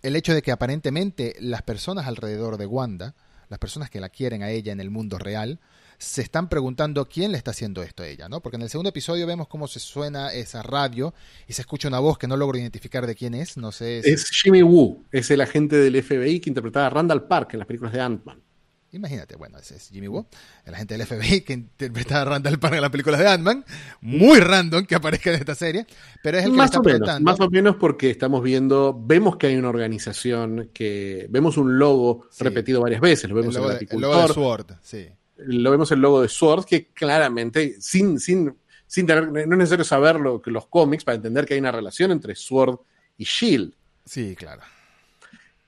el 0.00 0.16
hecho 0.16 0.32
de 0.32 0.40
que 0.40 0.50
aparentemente 0.50 1.36
las 1.40 1.60
personas 1.60 2.06
alrededor 2.06 2.56
de 2.56 2.64
Wanda, 2.64 3.14
las 3.50 3.58
personas 3.58 3.90
que 3.90 4.00
la 4.00 4.08
quieren 4.08 4.42
a 4.42 4.48
ella 4.48 4.72
en 4.72 4.80
el 4.80 4.88
mundo 4.88 5.18
real, 5.18 5.60
se 5.98 6.22
están 6.22 6.48
preguntando 6.48 7.06
quién 7.06 7.32
le 7.32 7.36
está 7.36 7.50
haciendo 7.50 7.82
esto 7.82 8.04
a 8.04 8.08
ella, 8.08 8.30
¿no? 8.30 8.40
Porque 8.40 8.56
en 8.56 8.62
el 8.62 8.70
segundo 8.70 8.88
episodio 8.88 9.26
vemos 9.26 9.46
cómo 9.46 9.68
se 9.68 9.78
suena 9.78 10.32
esa 10.32 10.62
radio 10.62 11.12
y 11.46 11.52
se 11.52 11.60
escucha 11.60 11.88
una 11.88 11.98
voz 11.98 12.16
que 12.16 12.28
no 12.28 12.38
logro 12.38 12.56
identificar 12.56 13.06
de 13.06 13.14
quién 13.14 13.34
es, 13.34 13.58
no 13.58 13.72
sé. 13.72 13.98
Es 13.98 14.30
Jimmy 14.30 14.62
Woo, 14.62 15.04
es 15.12 15.30
el 15.30 15.42
agente 15.42 15.76
del 15.76 16.02
FBI 16.02 16.40
que 16.40 16.48
interpretaba 16.48 16.86
a 16.86 16.90
Randall 16.90 17.26
Park 17.26 17.50
en 17.52 17.58
las 17.58 17.68
películas 17.68 17.92
de 17.92 18.00
Ant-Man. 18.00 18.47
Imagínate, 18.92 19.36
bueno, 19.36 19.58
ese 19.58 19.76
es 19.76 19.90
Jimmy 19.90 20.08
Woo, 20.08 20.26
el 20.64 20.74
agente 20.74 20.96
del 20.96 21.06
FBI 21.06 21.42
que 21.42 21.52
interpretaba 21.52 22.22
a 22.22 22.24
Randall 22.24 22.58
Park 22.58 22.74
en 22.74 22.80
las 22.80 22.90
películas 22.90 23.20
de 23.20 23.28
Ant-Man. 23.28 23.64
Muy 24.00 24.40
random 24.40 24.86
que 24.86 24.94
aparezca 24.94 25.30
en 25.30 25.36
esta 25.36 25.54
serie, 25.54 25.86
pero 26.22 26.38
es 26.38 26.44
el 26.44 26.52
que 26.52 26.56
más 26.56 26.66
está 26.66 26.80
o 26.80 26.82
menos, 26.82 27.20
Más 27.20 27.40
o 27.40 27.50
menos 27.50 27.76
porque 27.76 28.10
estamos 28.10 28.42
viendo, 28.42 28.98
vemos 28.98 29.36
que 29.36 29.48
hay 29.48 29.56
una 29.56 29.68
organización 29.68 30.70
que, 30.72 31.26
vemos 31.28 31.58
un 31.58 31.78
logo 31.78 32.26
sí. 32.30 32.44
repetido 32.44 32.80
varias 32.80 33.00
veces, 33.00 33.28
lo 33.28 33.36
vemos 33.36 33.54
el 33.54 33.62
logo, 33.62 33.72
en 33.72 33.78
el 33.78 33.88
el 33.90 34.00
logo 34.00 34.22
de 34.22 34.34
Sword, 34.34 34.66
sí 34.82 35.08
lo 35.38 35.70
vemos 35.70 35.90
el 35.92 36.00
logo 36.00 36.22
de 36.22 36.28
Sword, 36.28 36.64
que 36.64 36.88
claramente, 36.88 37.76
sin, 37.80 38.18
sin, 38.18 38.54
sin 38.86 39.06
tener, 39.06 39.30
no 39.30 39.38
es 39.40 39.46
necesario 39.46 39.84
saber 39.84 40.16
lo, 40.16 40.42
los 40.44 40.66
cómics 40.66 41.04
para 41.04 41.16
entender 41.16 41.46
que 41.46 41.54
hay 41.54 41.60
una 41.60 41.72
relación 41.72 42.10
entre 42.10 42.34
Sword 42.34 42.78
y 43.16 43.24
Shield. 43.24 43.72
Sí, 44.04 44.34
claro. 44.36 44.62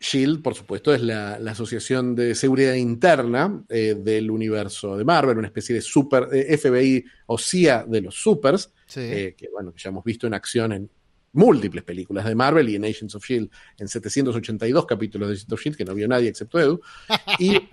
Shield, 0.00 0.42
por 0.42 0.54
supuesto, 0.54 0.94
es 0.94 1.02
la, 1.02 1.38
la 1.38 1.52
Asociación 1.52 2.14
de 2.14 2.34
Seguridad 2.34 2.74
Interna 2.74 3.62
eh, 3.68 3.94
del 3.96 4.30
universo 4.30 4.96
de 4.96 5.04
Marvel, 5.04 5.38
una 5.38 5.48
especie 5.48 5.74
de 5.74 5.82
super 5.82 6.28
eh, 6.32 6.56
FBI 6.56 7.04
o 7.26 7.36
CIA 7.36 7.84
de 7.86 8.00
los 8.00 8.14
supers, 8.14 8.72
sí. 8.86 9.00
eh, 9.00 9.34
que 9.36 9.48
bueno, 9.52 9.74
ya 9.76 9.90
hemos 9.90 10.02
visto 10.02 10.26
en 10.26 10.34
acción 10.34 10.72
en 10.72 10.90
múltiples 11.32 11.84
películas 11.84 12.24
de 12.24 12.34
Marvel 12.34 12.68
y 12.70 12.76
en 12.76 12.84
Agents 12.84 13.14
of 13.14 13.24
Shield 13.24 13.50
en 13.78 13.86
782 13.86 14.86
capítulos 14.86 15.28
de 15.28 15.34
Agents 15.34 15.52
of 15.52 15.60
Shield 15.60 15.76
que 15.76 15.84
no 15.84 15.94
vio 15.94 16.08
nadie 16.08 16.28
excepto 16.28 16.58
Edu. 16.58 16.80
Y 17.38 17.56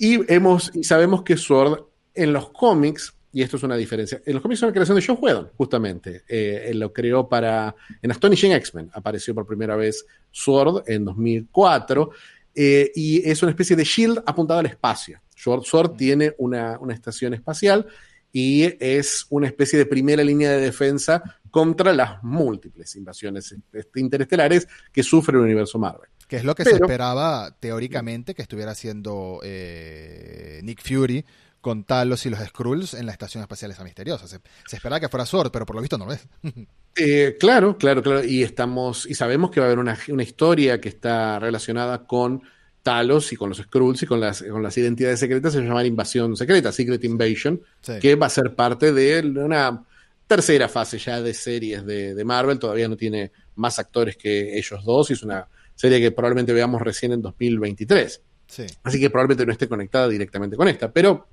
y, 0.00 0.32
hemos, 0.32 0.74
y 0.74 0.82
sabemos 0.82 1.22
que 1.22 1.36
Sword 1.36 1.84
en 2.14 2.32
los 2.32 2.50
cómics, 2.50 3.14
y 3.32 3.42
esto 3.42 3.56
es 3.56 3.62
una 3.62 3.76
diferencia, 3.76 4.20
en 4.24 4.34
los 4.34 4.42
cómics 4.42 4.58
es 4.58 4.62
una 4.64 4.72
creación 4.72 4.96
de 4.96 5.06
Joe 5.06 5.16
Whedon, 5.16 5.50
justamente. 5.56 6.22
Eh, 6.28 6.66
él 6.68 6.80
lo 6.80 6.92
creó 6.92 7.28
para. 7.28 7.74
En 8.02 8.10
Astonishing 8.10 8.52
X-Men 8.52 8.90
apareció 8.92 9.34
por 9.34 9.46
primera 9.46 9.76
vez 9.76 10.04
Sword 10.30 10.84
en 10.86 11.04
2004. 11.04 12.10
Eh, 12.52 12.90
y 12.96 13.28
es 13.28 13.42
una 13.42 13.50
especie 13.50 13.76
de 13.76 13.84
shield 13.84 14.22
apuntado 14.26 14.58
al 14.58 14.66
espacio. 14.66 15.20
Sword, 15.36 15.62
Sword 15.64 15.96
tiene 15.96 16.34
una, 16.38 16.78
una 16.80 16.92
estación 16.92 17.32
espacial 17.32 17.86
y 18.32 18.64
es 18.84 19.26
una 19.30 19.46
especie 19.46 19.78
de 19.78 19.86
primera 19.86 20.22
línea 20.22 20.50
de 20.50 20.60
defensa 20.60 21.22
contra 21.50 21.92
las 21.92 22.22
múltiples 22.22 22.94
invasiones 22.96 23.54
interestelares 23.94 24.68
que 24.92 25.02
sufre 25.02 25.36
el 25.36 25.44
universo 25.44 25.78
Marvel. 25.78 26.08
Que 26.28 26.36
es 26.36 26.44
lo 26.44 26.54
que 26.54 26.62
Pero, 26.62 26.76
se 26.76 26.82
esperaba 26.82 27.56
teóricamente 27.58 28.34
que 28.34 28.42
estuviera 28.42 28.72
haciendo 28.72 29.40
eh, 29.42 30.60
Nick 30.62 30.80
Fury 30.80 31.24
con 31.60 31.84
Talos 31.84 32.24
y 32.26 32.30
los 32.30 32.40
Skrulls 32.40 32.94
en 32.94 33.06
la 33.06 33.12
Estación 33.12 33.42
Espacial 33.42 33.70
esa 33.70 33.84
misteriosa. 33.84 34.26
Se, 34.26 34.40
se, 34.66 34.76
esperaba 34.76 35.00
que 35.00 35.08
fuera 35.08 35.26
Sword, 35.26 35.50
pero 35.50 35.66
por 35.66 35.76
lo 35.76 35.82
visto 35.82 35.98
no 35.98 36.06
lo 36.06 36.12
es. 36.12 36.26
eh, 36.96 37.36
claro, 37.38 37.76
claro, 37.76 38.02
claro. 38.02 38.24
Y 38.24 38.42
estamos, 38.42 39.06
y 39.06 39.14
sabemos 39.14 39.50
que 39.50 39.60
va 39.60 39.66
a 39.66 39.68
haber 39.68 39.78
una, 39.78 39.98
una 40.08 40.22
historia 40.22 40.80
que 40.80 40.88
está 40.88 41.38
relacionada 41.38 42.06
con 42.06 42.42
Talos 42.82 43.32
y 43.32 43.36
con 43.36 43.50
los 43.50 43.58
Skrulls 43.58 44.02
y 44.02 44.06
con 44.06 44.20
las, 44.20 44.42
con 44.42 44.62
las 44.62 44.76
identidades 44.78 45.20
secretas, 45.20 45.52
se 45.52 45.58
va 45.58 45.64
a 45.64 45.68
llamar 45.68 45.86
Invasión 45.86 46.36
Secreta, 46.36 46.72
Secret 46.72 47.04
Invasion, 47.04 47.60
sí. 47.82 47.92
que 48.00 48.14
va 48.14 48.26
a 48.26 48.30
ser 48.30 48.54
parte 48.54 48.92
de 48.92 49.20
una 49.20 49.84
tercera 50.26 50.68
fase 50.68 50.96
ya 50.98 51.20
de 51.20 51.34
series 51.34 51.84
de, 51.84 52.14
de, 52.14 52.24
Marvel. 52.24 52.58
Todavía 52.58 52.88
no 52.88 52.96
tiene 52.96 53.32
más 53.56 53.78
actores 53.78 54.16
que 54.16 54.56
ellos 54.56 54.82
dos 54.84 55.10
y 55.10 55.14
es 55.14 55.22
una 55.22 55.46
serie 55.74 56.00
que 56.00 56.12
probablemente 56.12 56.52
veamos 56.52 56.80
recién 56.80 57.12
en 57.12 57.20
2023. 57.20 58.22
Sí. 58.46 58.66
Así 58.82 58.98
que 58.98 59.10
probablemente 59.10 59.44
no 59.44 59.52
esté 59.52 59.68
conectada 59.68 60.08
directamente 60.08 60.56
con 60.56 60.68
esta, 60.68 60.90
pero 60.90 61.26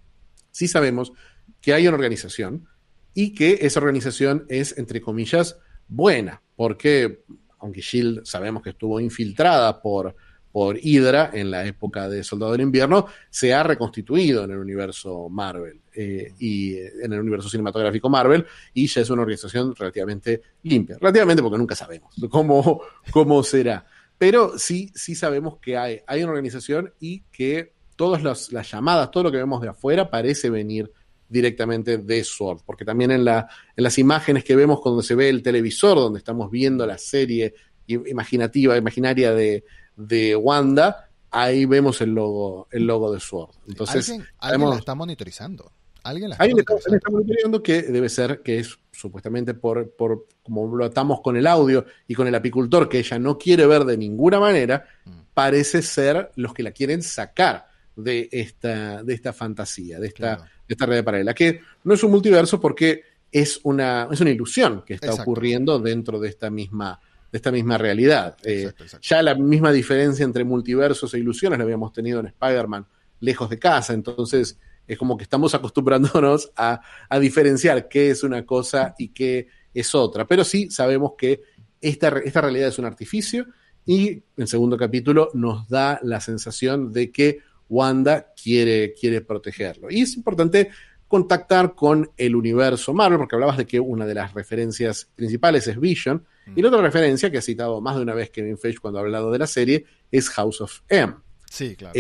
sí 0.58 0.68
sabemos 0.68 1.14
que 1.62 1.72
hay 1.76 1.88
una 1.88 1.98
organización 1.98 2.68
y 3.14 3.36
que 3.36 3.60
esa 3.62 3.80
organización 3.80 4.48
es, 4.50 4.76
entre 4.80 5.02
comillas, 5.02 5.60
buena, 5.88 6.42
porque 6.56 7.22
aunque 7.60 7.82
Shield 7.82 8.26
sabemos 8.26 8.64
que 8.64 8.72
estuvo 8.72 9.00
infiltrada 9.00 9.80
por, 9.84 10.16
por 10.52 10.80
Hydra 10.82 11.30
en 11.32 11.52
la 11.52 11.64
época 11.64 12.10
de 12.10 12.24
Soldado 12.24 12.54
del 12.54 12.62
Invierno, 12.62 13.06
se 13.30 13.54
ha 13.54 13.62
reconstituido 13.62 14.46
en 14.46 14.52
el 14.52 14.58
universo 14.58 15.30
Marvel 15.30 15.80
eh, 15.94 16.34
y 16.40 16.76
en 16.76 17.14
el 17.14 17.20
universo 17.20 17.50
cinematográfico 17.50 18.10
Marvel 18.10 18.44
y 18.74 18.88
ya 18.88 19.02
es 19.02 19.10
una 19.12 19.22
organización 19.22 19.76
relativamente 19.76 20.42
limpia. 20.64 20.98
Relativamente 21.00 21.44
porque 21.44 21.60
nunca 21.60 21.76
sabemos 21.76 22.16
cómo, 22.32 22.82
cómo 23.12 23.44
será. 23.44 23.86
Pero 24.18 24.58
sí, 24.58 24.92
sí 24.96 25.14
sabemos 25.14 25.60
que 25.60 25.78
hay, 25.78 26.02
hay 26.08 26.24
una 26.24 26.32
organización 26.32 26.92
y 27.00 27.20
que 27.32 27.77
todas 27.98 28.24
las, 28.24 28.54
las, 28.54 28.72
llamadas, 28.72 29.12
todo 29.12 29.24
lo 29.24 29.32
que 29.32 29.38
vemos 29.38 29.62
de 29.62 29.68
afuera 29.68 30.10
parece 30.10 30.50
venir 30.50 30.90
directamente 31.28 31.98
de 31.98 32.24
Sword, 32.24 32.62
porque 32.66 32.86
también 32.86 33.12
en, 33.12 33.26
la, 33.26 33.50
en 33.76 33.84
las 33.84 33.98
imágenes 33.98 34.46
que 34.46 34.56
vemos 34.56 34.80
cuando 34.80 35.02
se 35.02 35.16
ve 35.16 35.28
el 35.28 35.44
televisor, 35.44 35.98
donde 35.98 36.20
estamos 36.20 36.50
viendo 36.50 36.86
la 36.86 36.98
serie 36.98 37.54
imaginativa, 37.88 38.78
imaginaria 38.78 39.34
de, 39.34 39.66
de 39.96 40.36
Wanda, 40.36 41.10
ahí 41.32 41.66
vemos 41.66 42.00
el 42.02 42.12
logo, 42.12 42.68
el 42.72 42.86
logo 42.86 43.12
de 43.12 43.20
Sword. 43.20 43.50
Entonces, 43.68 44.10
¿Alguien, 44.10 44.28
alguien 44.40 44.62
vemos, 44.62 44.76
la 44.76 44.80
está 44.80 44.96
monitorizando. 44.96 45.72
Alguien 46.04 46.30
la 46.30 46.36
está, 46.36 46.44
alguien 46.44 46.60
está, 46.60 46.76
está 46.76 47.10
monitorizando 47.10 47.62
que 47.62 47.82
debe 47.82 48.08
ser 48.08 48.42
que 48.42 48.60
es 48.60 48.80
supuestamente 48.92 49.54
por, 49.54 49.92
por 49.92 50.28
como 50.44 50.74
lo 50.74 50.86
atamos 50.86 51.20
con 51.22 51.36
el 51.36 51.46
audio 51.46 51.86
y 52.08 52.16
con 52.16 52.28
el 52.28 52.36
apicultor 52.36 52.88
que 52.88 53.00
ella 53.00 53.20
no 53.20 53.38
quiere 53.38 53.66
ver 53.66 53.84
de 53.84 53.98
ninguna 53.98 54.40
manera, 54.40 54.86
mm. 55.04 55.12
parece 55.34 55.82
ser 55.82 56.32
los 56.36 56.54
que 56.54 56.64
la 56.64 56.72
quieren 56.72 57.04
sacar 57.04 57.68
de 57.98 58.30
esta, 58.32 59.04
de 59.04 59.14
esta 59.14 59.34
fantasía, 59.34 60.00
de 60.00 60.08
esta, 60.08 60.36
claro. 60.36 60.44
de 60.44 60.74
esta 60.74 60.86
red 60.86 61.04
paralela, 61.04 61.34
que 61.34 61.62
no 61.84 61.94
es 61.96 62.04
un 62.04 62.12
multiverso 62.12 62.62
porque 62.62 63.02
es 63.32 63.60
una, 63.64 64.08
es 64.12 64.22
una 64.22 64.30
ilusión 64.30 64.84
que 64.86 64.94
está 64.94 65.08
Exacto. 65.08 65.30
ocurriendo 65.30 65.80
dentro 65.80 66.20
de 66.20 66.30
esta 66.30 66.50
misma, 66.50 67.00
de 67.32 67.38
esta 67.38 67.52
misma 67.52 67.78
realidad. 67.78 68.38
Eh, 68.44 68.64
Exacto, 68.70 69.00
ya 69.02 69.22
la 69.22 69.36
misma 69.36 69.72
diferencia 69.72 70.24
entre 70.24 70.44
multiversos 70.44 71.14
e 71.14 71.20
ilusiones 71.20 71.58
la 71.58 71.64
habíamos 71.64 71.92
tenido 71.92 72.20
en 72.20 72.28
Spider-Man 72.28 72.86
lejos 73.20 73.50
de 73.50 73.60
casa, 73.60 73.94
entonces 73.94 74.60
es 74.88 74.98
como 74.98 75.18
que 75.18 75.24
estamos 75.24 75.54
acostumbrándonos 75.56 76.52
a, 76.56 76.82
a, 77.10 77.20
diferenciar 77.20 77.88
qué 77.88 78.12
es 78.12 78.24
una 78.24 78.46
cosa 78.46 78.96
y 78.98 79.10
qué 79.10 79.48
es 79.74 79.94
otra. 79.96 80.26
Pero 80.26 80.44
sí 80.44 80.70
sabemos 80.70 81.14
que 81.18 81.42
esta, 81.82 82.10
esta 82.24 82.42
realidad 82.42 82.70
es 82.70 82.80
un 82.80 82.86
artificio 82.86 83.48
y 83.86 84.22
el 84.36 84.48
segundo 84.48 84.78
capítulo 84.78 85.30
nos 85.34 85.68
da 85.70 86.00
la 86.04 86.20
sensación 86.20 86.92
de 86.92 87.12
que 87.12 87.40
Wanda 87.70 88.34
quiere, 88.42 88.94
quiere 88.94 89.22
protegerlo. 89.22 89.90
Y 89.90 90.02
es 90.02 90.16
importante 90.16 90.70
contactar 91.08 91.74
con 91.74 92.12
el 92.18 92.36
universo 92.36 92.94
Marvel, 92.94 93.20
porque 93.20 93.36
hablabas 93.36 93.58
de 93.58 93.66
que 93.66 93.80
una 93.80 94.06
de 94.06 94.14
las 94.14 94.34
referencias 94.34 95.10
principales 95.16 95.68
es 95.68 95.80
Vision, 95.80 96.26
y 96.56 96.62
la 96.62 96.70
otra 96.70 96.82
referencia 96.82 97.30
que 97.30 97.40
ha 97.40 97.42
citado 97.42 97.82
más 97.82 97.98
de 97.98 98.04
una 98.04 98.14
vez 98.14 98.30
Kevin 98.30 98.58
Feige 98.58 98.80
cuando 98.80 99.00
ha 99.00 99.02
hablado 99.02 99.32
de 99.32 99.40
la 99.40 99.48
serie 99.48 99.86
es 100.10 100.30
House 100.30 100.62
of 100.62 100.80
M. 100.88 101.14
Sí, 101.50 101.76
claro. 101.76 101.94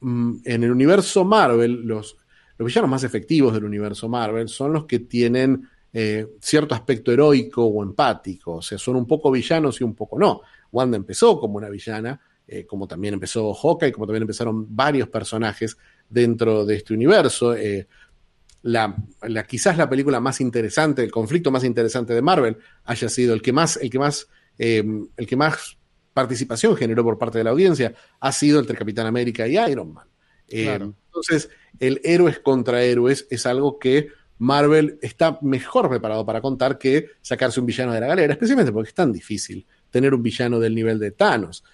Mm, 0.00 0.36
en 0.44 0.62
el 0.62 0.70
universo 0.70 1.24
Marvel, 1.24 1.82
los, 1.84 2.16
los 2.56 2.66
villanos 2.66 2.90
más 2.90 3.04
efectivos 3.04 3.52
del 3.52 3.64
universo 3.64 4.08
Marvel 4.08 4.48
son 4.48 4.72
los 4.72 4.84
que 4.84 5.00
tienen 5.00 5.68
eh, 5.92 6.26
cierto 6.40 6.74
aspecto 6.74 7.10
heroico 7.10 7.64
o 7.64 7.82
empático, 7.82 8.56
o 8.56 8.62
sea, 8.62 8.78
son 8.78 8.96
un 8.96 9.06
poco 9.06 9.30
villanos 9.30 9.80
y 9.80 9.84
un 9.84 9.94
poco 9.94 10.18
no. 10.18 10.42
Wanda 10.70 10.96
empezó 10.96 11.40
como 11.40 11.56
una 11.56 11.68
villana, 11.68 12.20
eh, 12.50 12.64
como 12.66 12.88
también 12.88 13.14
empezó 13.14 13.52
Hawkeye, 13.52 13.92
como 13.92 14.06
también 14.06 14.22
empezaron 14.22 14.74
varios 14.74 15.08
personajes 15.08 15.76
dentro 16.08 16.64
de 16.64 16.76
este 16.76 16.94
universo. 16.94 17.54
Eh, 17.54 17.86
la, 18.62 18.96
quizás 19.46 19.76
la 19.76 19.88
película 19.88 20.18
más 20.18 20.40
interesante, 20.40 21.04
el 21.04 21.10
conflicto 21.10 21.50
más 21.50 21.62
interesante 21.62 22.14
de 22.14 22.22
Marvel 22.22 22.56
haya 22.84 23.08
sido 23.08 23.34
el 23.34 23.42
que 23.42 23.52
más, 23.52 23.76
el 23.76 23.90
que 23.90 23.98
más, 23.98 24.28
el 24.58 25.26
que 25.26 25.36
más 25.36 25.76
participación 26.12 26.74
generó 26.76 27.04
por 27.04 27.18
parte 27.18 27.38
de 27.38 27.44
la 27.44 27.50
audiencia 27.50 27.94
ha 28.18 28.32
sido 28.32 28.58
entre 28.58 28.76
Capitán 28.76 29.06
América 29.06 29.46
y 29.46 29.56
Iron 29.56 29.92
Man. 29.92 30.08
entonces, 30.48 31.48
el 31.78 32.00
héroes 32.02 32.40
contra 32.40 32.82
héroes 32.82 33.26
es 33.30 33.46
algo 33.46 33.78
que 33.78 34.08
Marvel 34.38 34.98
está 35.02 35.38
mejor 35.42 35.88
preparado 35.88 36.24
para 36.24 36.40
contar 36.40 36.78
que 36.78 37.10
sacarse 37.20 37.60
un 37.60 37.66
villano 37.66 37.92
de 37.92 38.00
la 38.00 38.06
galera, 38.06 38.32
especialmente 38.32 38.72
porque 38.72 38.88
es 38.88 38.94
tan 38.94 39.12
difícil 39.12 39.66
tener 39.90 40.14
un 40.14 40.22
villano 40.22 40.60
del 40.60 40.74
nivel 40.74 40.98
de 40.98 41.10
Thanos. 41.10 41.64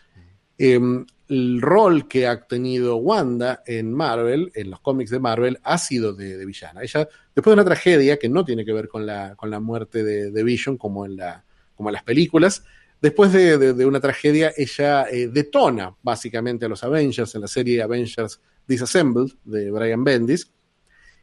Em, 0.59 1.05
el 1.29 1.61
rol 1.61 2.07
que 2.07 2.27
ha 2.27 2.43
tenido 2.43 2.97
Wanda 2.97 3.63
en 3.67 3.93
Marvel, 3.93 4.53
en 4.55 4.71
los 4.71 4.81
cómics 4.81 5.11
de 5.11 5.19
Marvel, 5.19 5.59
ha 5.63 5.79
sido 5.79 6.13
de, 6.13 6.45
villana. 6.45 6.83
Ella, 6.83 7.09
después 7.35 7.53
de 7.53 7.55
una 7.55 7.65
tragedia 7.65 8.19
que 8.19 8.29
no 8.29 8.45
tiene 8.45 8.65
que 8.65 8.73
ver 8.73 8.89
con 8.89 9.07
la, 9.07 9.35
con 9.37 9.51
la 9.51 9.61
muerte 9.61 10.05
de, 10.05 10.45
Vision, 10.45 10.77
como 10.77 11.07
en, 11.07 11.17
la, 11.17 11.45
como 11.75 11.89
en 11.89 11.95
las 11.95 12.05
películas, 12.05 12.65
después 13.01 13.33
de, 13.33 13.87
una 13.87 14.01
tragedia, 14.01 14.53
ella 14.57 15.07
eh, 15.11 15.29
detona 15.29 15.95
básicamente 16.03 16.67
a 16.67 16.69
los 16.69 16.85
Avengers 16.85 17.35
en 17.35 17.41
la 17.41 17.49
serie 17.49 17.83
Avengers 17.83 18.41
Disassembled 18.67 19.33
de 19.45 19.71
Brian 19.71 20.05
Bendis 20.05 20.51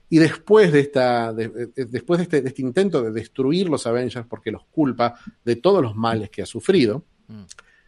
y 0.09 0.17
después 0.19 0.71
de, 0.73 0.81
esta, 0.81 1.33
después 1.33 2.19
este, 2.19 2.41
de 2.41 2.49
este, 2.49 2.61
intento 2.61 3.01
de 3.01 3.11
destruir 3.11 3.69
los 3.69 3.87
Avengers 3.87 4.27
porque 4.27 4.51
los 4.51 4.65
culpa 4.65 5.15
de 5.45 5.55
todos 5.55 5.81
los 5.81 5.95
males 5.95 6.29
que 6.29 6.41
ha 6.41 6.45
sufrido, 6.45 7.05
mm. 7.27 7.43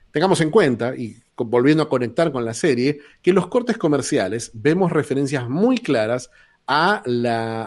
tengamos 0.09 0.39
en 0.39 0.49
cuenta, 0.49 0.95
y 0.95 1.22
volviendo 1.37 1.83
a 1.83 1.89
conectar 1.89 2.31
con 2.31 2.45
la 2.45 2.53
serie, 2.53 2.99
que 3.21 3.31
en 3.31 3.35
los 3.35 3.47
cortes 3.47 3.77
comerciales 3.77 4.51
vemos 4.53 4.91
referencias 4.91 5.49
muy 5.49 5.77
claras 5.77 6.29
a, 6.67 7.03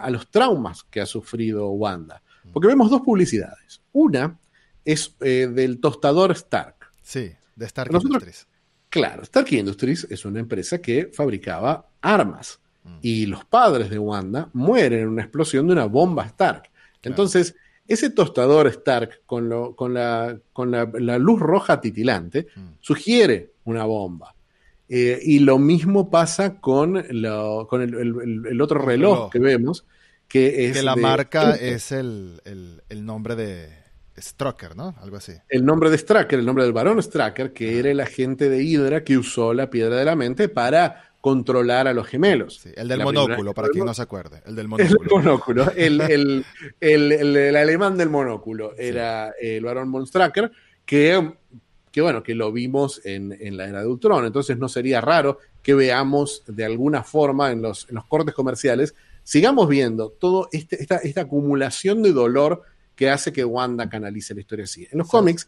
los 0.08 0.30
traumas 0.30 0.84
que 0.84 1.00
ha 1.00 1.06
sufrido 1.06 1.68
Wanda. 1.70 2.22
Mm. 2.44 2.52
Porque 2.52 2.68
vemos 2.68 2.90
dos 2.90 3.02
publicidades. 3.02 3.82
Una 3.92 4.38
es 4.84 5.16
eh, 5.20 5.48
del 5.52 5.80
tostador 5.80 6.32
Stark. 6.32 6.76
Sí, 7.02 7.32
de 7.54 7.66
Stark 7.66 7.92
Industries. 7.92 8.46
Claro, 8.88 9.22
Stark 9.24 9.52
Industries 9.52 10.06
es 10.10 10.24
una 10.24 10.40
empresa 10.40 10.78
que 10.78 11.10
fabricaba 11.12 11.88
armas 12.00 12.60
y 13.02 13.26
los 13.26 13.44
padres 13.44 13.90
de 13.90 13.98
Wanda 13.98 14.48
mueren 14.52 15.00
en 15.00 15.08
una 15.08 15.22
explosión 15.22 15.66
de 15.66 15.72
una 15.72 15.86
bomba 15.86 16.24
Stark. 16.26 16.70
Entonces, 17.02 17.56
ese 17.86 18.10
tostador 18.10 18.66
Stark 18.68 19.22
con, 19.26 19.48
lo, 19.48 19.74
con, 19.74 19.94
la, 19.94 20.38
con 20.52 20.70
la, 20.70 21.18
luz 21.18 21.40
roja 21.40 21.80
titilante 21.80 22.46
mm. 22.54 22.60
sugiere 22.80 23.52
una 23.66 23.84
bomba. 23.84 24.34
Eh, 24.88 25.18
y 25.22 25.40
lo 25.40 25.58
mismo 25.58 26.10
pasa 26.10 26.60
con, 26.60 27.04
con 27.68 27.82
el, 27.82 28.60
otro 28.60 28.80
reloj, 28.80 29.30
que 29.30 29.38
vemos, 29.38 29.84
que 30.28 30.66
es... 30.66 30.76
Que 30.78 30.82
la 30.82 30.96
marca 30.96 31.54
es 31.54 31.92
el, 31.92 32.40
nombre 32.90 33.36
de 33.36 33.68
Strucker, 34.16 34.76
¿no? 34.76 34.94
Algo 35.00 35.16
así. 35.16 35.32
El 35.48 35.64
nombre 35.64 35.90
de 35.90 35.98
Strucker, 35.98 36.38
el 36.38 36.46
nombre 36.46 36.64
del 36.64 36.72
varón 36.72 37.02
Strucker, 37.02 37.52
que 37.52 37.78
era 37.78 37.90
el 37.90 38.00
agente 38.00 38.48
de 38.48 38.62
Hydra 38.62 39.04
que 39.04 39.18
usó 39.18 39.52
la 39.52 39.68
piedra 39.70 39.96
de 39.96 40.04
la 40.04 40.16
mente 40.16 40.48
para 40.48 41.06
controlar 41.20 41.88
a 41.88 41.92
los 41.92 42.06
gemelos. 42.06 42.64
el 42.76 42.86
del 42.86 43.02
monóculo, 43.02 43.52
para 43.52 43.68
quien 43.68 43.84
no 43.84 43.92
se 43.92 44.02
acuerde. 44.02 44.42
El 44.46 44.54
del 44.54 44.68
monóculo. 44.68 45.00
El 45.02 45.10
monóculo. 45.10 45.72
El, 46.80 47.56
alemán 47.56 47.96
del 47.96 48.10
monóculo 48.10 48.76
era 48.76 49.34
el 49.40 49.64
varón 49.64 49.88
Monstracker, 49.88 50.52
que, 50.84 51.34
que, 51.96 52.02
bueno, 52.02 52.22
que 52.22 52.34
lo 52.34 52.52
vimos 52.52 53.00
en, 53.06 53.56
la 53.56 53.66
era 53.66 53.80
de 53.80 53.86
Ultron. 53.86 54.26
Entonces 54.26 54.58
no 54.58 54.68
sería 54.68 55.00
raro 55.00 55.38
que 55.62 55.72
veamos 55.72 56.42
de 56.46 56.62
alguna 56.62 57.02
forma 57.02 57.50
en 57.50 57.62
los, 57.62 57.88
en 57.88 57.94
los 57.94 58.04
cortes 58.04 58.34
comerciales, 58.34 58.94
sigamos 59.22 59.66
viendo 59.66 60.10
toda 60.10 60.46
este, 60.52 60.78
esta, 60.82 60.96
esta 60.98 61.22
acumulación 61.22 62.02
de 62.02 62.12
dolor 62.12 62.64
que 62.94 63.08
hace 63.08 63.32
que 63.32 63.46
Wanda 63.46 63.88
canalice 63.88 64.34
la 64.34 64.40
historia 64.40 64.66
así. 64.66 64.86
En 64.92 64.98
los 64.98 65.08
cómics 65.08 65.46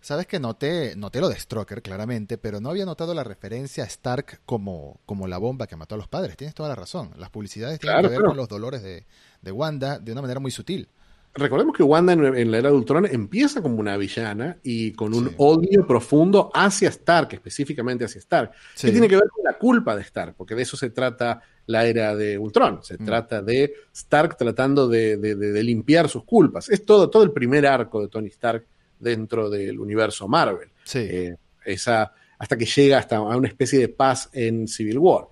Sabes 0.00 0.26
que 0.26 0.40
noté, 0.40 0.96
noté 0.96 1.20
lo 1.20 1.28
de 1.28 1.38
Stroker, 1.38 1.82
claramente, 1.82 2.38
pero 2.38 2.58
no 2.58 2.70
había 2.70 2.86
notado 2.86 3.12
la 3.12 3.22
referencia 3.22 3.84
a 3.84 3.86
Stark 3.86 4.40
como, 4.46 4.98
como 5.04 5.28
la 5.28 5.36
bomba 5.36 5.66
que 5.66 5.76
mató 5.76 5.96
a 5.96 5.98
los 5.98 6.08
padres. 6.08 6.38
Tienes 6.38 6.54
toda 6.54 6.70
la 6.70 6.74
razón. 6.74 7.10
Las 7.18 7.28
publicidades 7.28 7.78
tienen 7.78 8.00
que 8.00 8.08
ver 8.08 8.22
con 8.22 8.38
los 8.38 8.48
dolores 8.48 8.82
de, 8.82 9.04
Wanda 9.52 9.98
de 9.98 10.12
una 10.12 10.22
manera 10.22 10.40
muy 10.40 10.50
sutil. 10.50 10.88
Recordemos 11.32 11.76
que 11.76 11.84
Wanda 11.84 12.12
en, 12.12 12.50
la 12.50 12.58
era 12.58 12.70
de 12.70 12.74
Ultron 12.74 13.06
empieza 13.06 13.62
como 13.62 13.76
una 13.76 13.96
villana 13.96 14.58
y 14.64 14.92
con 14.92 15.14
un 15.14 15.32
odio 15.36 15.86
profundo 15.86 16.50
hacia 16.52 16.88
Stark, 16.88 17.28
específicamente 17.32 18.04
hacia 18.04 18.18
Stark, 18.18 18.50
que 18.80 18.90
tiene 18.90 19.08
que 19.08 19.14
ver 19.14 19.28
con 19.28 19.44
la 19.44 19.56
culpa 19.56 19.94
de 19.94 20.02
Stark, 20.02 20.34
porque 20.36 20.56
de 20.56 20.62
eso 20.62 20.76
se 20.76 20.90
trata 20.90 21.40
la 21.66 21.86
era 21.86 22.16
de 22.16 22.36
Ultron. 22.36 22.82
Se 22.82 23.00
mm. 23.00 23.04
trata 23.04 23.42
de 23.42 23.72
Stark 23.94 24.36
tratando 24.36 24.88
de, 24.88 25.16
de, 25.18 25.62
limpiar 25.62 26.08
sus 26.08 26.24
culpas. 26.24 26.68
Es 26.68 26.84
todo, 26.84 27.08
todo 27.08 27.22
el 27.22 27.30
primer 27.30 27.64
arco 27.64 28.02
de 28.02 28.08
Tony 28.08 28.28
Stark 28.28 28.66
dentro 28.98 29.48
del 29.48 29.78
universo 29.78 30.26
Marvel. 30.26 30.70
Eh, 30.94 31.36
esa, 31.64 32.12
hasta 32.38 32.56
que 32.56 32.66
llega 32.66 32.98
hasta 32.98 33.16
a 33.16 33.36
una 33.36 33.48
especie 33.48 33.78
de 33.78 33.88
paz 33.88 34.28
en 34.32 34.66
Civil 34.66 34.98
War. 34.98 35.26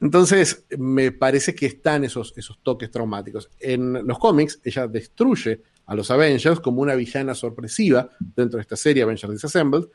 Entonces, 0.00 0.66
me 0.76 1.10
parece 1.12 1.54
que 1.54 1.66
están 1.66 2.04
esos, 2.04 2.34
toques 2.62 2.90
traumáticos. 2.90 3.50
En 3.58 4.06
los 4.06 4.18
cómics, 4.18 4.60
ella 4.62 4.86
destruye 4.86 5.62
a 5.86 5.94
los 5.94 6.10
Avengers 6.10 6.60
como 6.60 6.82
una 6.82 6.94
villana 6.94 7.34
sorpresiva 7.34 8.10
dentro 8.18 8.58
de 8.58 8.62
esta 8.62 8.76
serie 8.76 9.02
Avengers 9.02 9.32
Disassembled, 9.32 9.86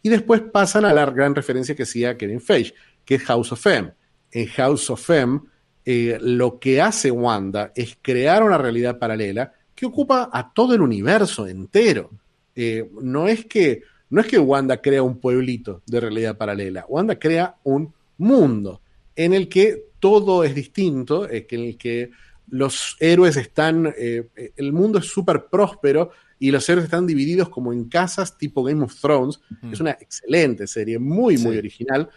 y 0.00 0.08
después 0.08 0.42
pasan 0.42 0.84
a 0.84 0.92
la 0.92 1.06
gran 1.06 1.34
referencia 1.34 1.74
que 1.74 1.82
hacía 1.82 2.16
Kevin 2.16 2.40
Feige, 2.40 2.74
que 3.04 3.16
es 3.16 3.22
House 3.24 3.50
of 3.52 3.66
M. 3.66 3.92
En 4.30 4.46
House 4.46 4.90
of 4.90 5.10
M, 5.10 5.40
eh, 5.84 6.18
lo 6.20 6.58
que 6.60 6.80
hace 6.80 7.10
Wanda 7.10 7.72
es 7.74 7.98
crear 8.00 8.44
una 8.44 8.58
realidad 8.58 8.98
paralela 8.98 9.52
que 9.74 9.86
ocupa 9.86 10.30
a 10.32 10.52
todo 10.52 10.74
el 10.74 10.82
universo 10.82 11.46
entero. 11.48 12.10
Eh, 12.54 12.88
no, 13.00 13.26
es 13.26 13.46
que, 13.46 13.82
no 14.10 14.20
es 14.20 14.26
que 14.26 14.38
Wanda 14.38 14.80
crea 14.80 15.02
un 15.02 15.18
pueblito 15.18 15.82
de 15.86 16.00
realidad 16.00 16.36
paralela, 16.36 16.84
Wanda 16.88 17.18
crea 17.18 17.56
un 17.64 17.92
mundo 18.18 18.82
en 19.18 19.32
el 19.32 19.48
que 19.48 19.88
todo 19.98 20.44
es 20.44 20.54
distinto, 20.54 21.28
eh, 21.28 21.44
en 21.50 21.60
el 21.60 21.76
que 21.76 22.12
los 22.50 22.96
héroes 23.00 23.36
están, 23.36 23.92
eh, 23.98 24.28
el 24.56 24.72
mundo 24.72 25.00
es 25.00 25.06
súper 25.06 25.46
próspero 25.50 26.12
y 26.38 26.52
los 26.52 26.66
héroes 26.68 26.84
están 26.84 27.04
divididos 27.04 27.48
como 27.48 27.72
en 27.72 27.88
casas 27.88 28.38
tipo 28.38 28.62
Game 28.62 28.84
of 28.84 28.94
Thrones. 29.00 29.40
Es 29.72 29.80
una 29.80 29.90
excelente 29.90 30.68
serie, 30.68 31.00
muy, 31.00 31.36
muy 31.38 31.58
original, 31.58 32.08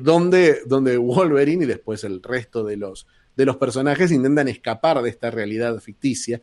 donde, 0.00 0.62
donde 0.66 0.96
Wolverine 0.96 1.62
y 1.62 1.68
después 1.68 2.02
el 2.02 2.20
resto 2.20 2.64
de 2.64 2.76
los, 2.76 3.06
de 3.36 3.46
los 3.46 3.56
personajes 3.56 4.10
intentan 4.10 4.48
escapar 4.48 5.00
de 5.00 5.10
esta 5.10 5.30
realidad 5.30 5.78
ficticia 5.78 6.42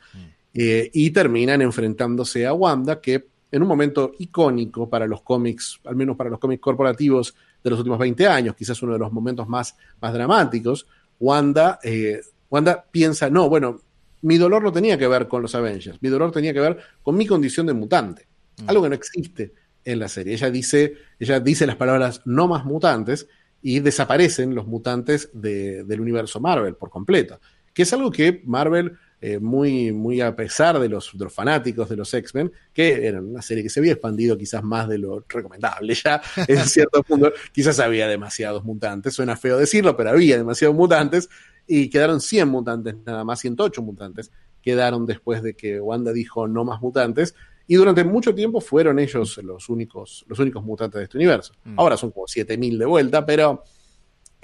y 0.53 1.11
terminan 1.11 1.61
enfrentándose 1.61 2.45
a 2.47 2.53
Wanda, 2.53 3.01
que 3.01 3.27
en 3.51 3.61
un 3.61 3.67
momento 3.67 4.13
icónico 4.17 4.89
para 4.89 5.07
los 5.07 5.21
cómics, 5.21 5.81
al 5.83 5.97
menos 5.97 6.15
para 6.15 6.29
los 6.29 6.39
cómics 6.39 6.61
corporativos 6.61 7.35
de 7.65 7.71
los 7.71 7.79
últimos 7.79 7.97
20 7.97 8.27
años, 8.27 8.55
quizás 8.55 8.79
uno 8.83 8.93
de 8.93 8.99
los 8.99 9.11
momentos 9.11 9.49
más, 9.49 9.75
más 9.99 10.13
dramáticos, 10.13 10.85
Wanda, 11.19 11.79
eh, 11.83 12.21
Wanda 12.47 12.85
piensa, 12.91 13.27
no, 13.27 13.49
bueno, 13.49 13.81
mi 14.21 14.37
dolor 14.37 14.61
no 14.61 14.71
tenía 14.71 14.99
que 14.99 15.07
ver 15.07 15.27
con 15.27 15.41
los 15.41 15.55
Avengers, 15.55 15.99
mi 15.99 16.09
dolor 16.09 16.31
tenía 16.31 16.53
que 16.53 16.59
ver 16.59 16.77
con 17.01 17.17
mi 17.17 17.25
condición 17.25 17.65
de 17.65 17.73
mutante, 17.73 18.27
mm. 18.61 18.69
algo 18.69 18.83
que 18.83 18.89
no 18.89 18.95
existe 18.95 19.53
en 19.83 19.97
la 19.97 20.07
serie. 20.07 20.35
Ella 20.35 20.51
dice, 20.51 20.93
ella 21.17 21.39
dice 21.39 21.65
las 21.65 21.75
palabras 21.75 22.21
no 22.25 22.47
más 22.47 22.65
mutantes 22.65 23.27
y 23.63 23.79
desaparecen 23.79 24.53
los 24.53 24.67
mutantes 24.67 25.31
del 25.33 25.99
universo 25.99 26.39
Marvel 26.39 26.75
por 26.75 26.91
completo, 26.91 27.39
que 27.73 27.81
es 27.81 27.91
algo 27.93 28.11
que 28.11 28.43
Marvel 28.45 28.95
eh, 29.27 29.39
muy, 29.39 29.91
muy 29.91 30.21
a 30.21 30.35
pesar 30.35 30.77
de 30.77 30.87
los, 30.87 31.11
fanáticos 31.29 31.89
de 31.89 31.95
los 31.95 32.13
X-Men, 32.13 32.51
que 32.71 33.07
era 33.07 33.19
una 33.19 33.41
serie 33.41 33.63
que 33.63 33.71
se 33.71 33.79
había 33.79 33.93
expandido 33.93 34.37
quizás 34.37 34.63
más 34.63 34.87
de 34.87 34.99
lo 34.99 35.25
recomendable 35.27 35.95
ya 35.95 36.21
en 36.47 36.63
cierto 36.67 37.01
punto. 37.01 37.33
Quizás 37.51 37.79
había 37.79 38.07
demasiados 38.07 38.63
mutantes, 38.63 39.15
suena 39.15 39.35
feo 39.35 39.57
decirlo, 39.57 39.97
pero 39.97 40.11
había 40.11 40.37
demasiados 40.37 40.75
mutantes 40.75 41.27
y 41.65 41.89
quedaron 41.89 42.21
100 42.21 42.47
mutantes, 42.47 42.95
nada 43.03 43.23
más 43.23 43.39
108 43.39 43.81
mutantes 43.81 44.29
quedaron 44.61 45.07
después 45.07 45.41
de 45.41 45.55
que 45.55 45.81
Wanda 45.81 46.13
dijo 46.13 46.47
no 46.47 46.63
más 46.63 46.79
mutantes. 46.79 47.33
Y 47.65 47.75
durante 47.75 48.03
mucho 48.03 48.35
tiempo 48.35 48.61
fueron 48.61 48.99
ellos 48.99 49.39
los 49.43 49.69
únicos, 49.69 50.23
los 50.27 50.37
únicos 50.37 50.63
mutantes 50.63 50.99
de 50.99 51.03
este 51.05 51.17
universo. 51.17 51.53
Mm. 51.63 51.79
Ahora 51.79 51.97
son 51.97 52.11
como 52.11 52.27
7000 52.27 52.77
de 52.77 52.85
vuelta, 52.85 53.25
pero 53.25 53.63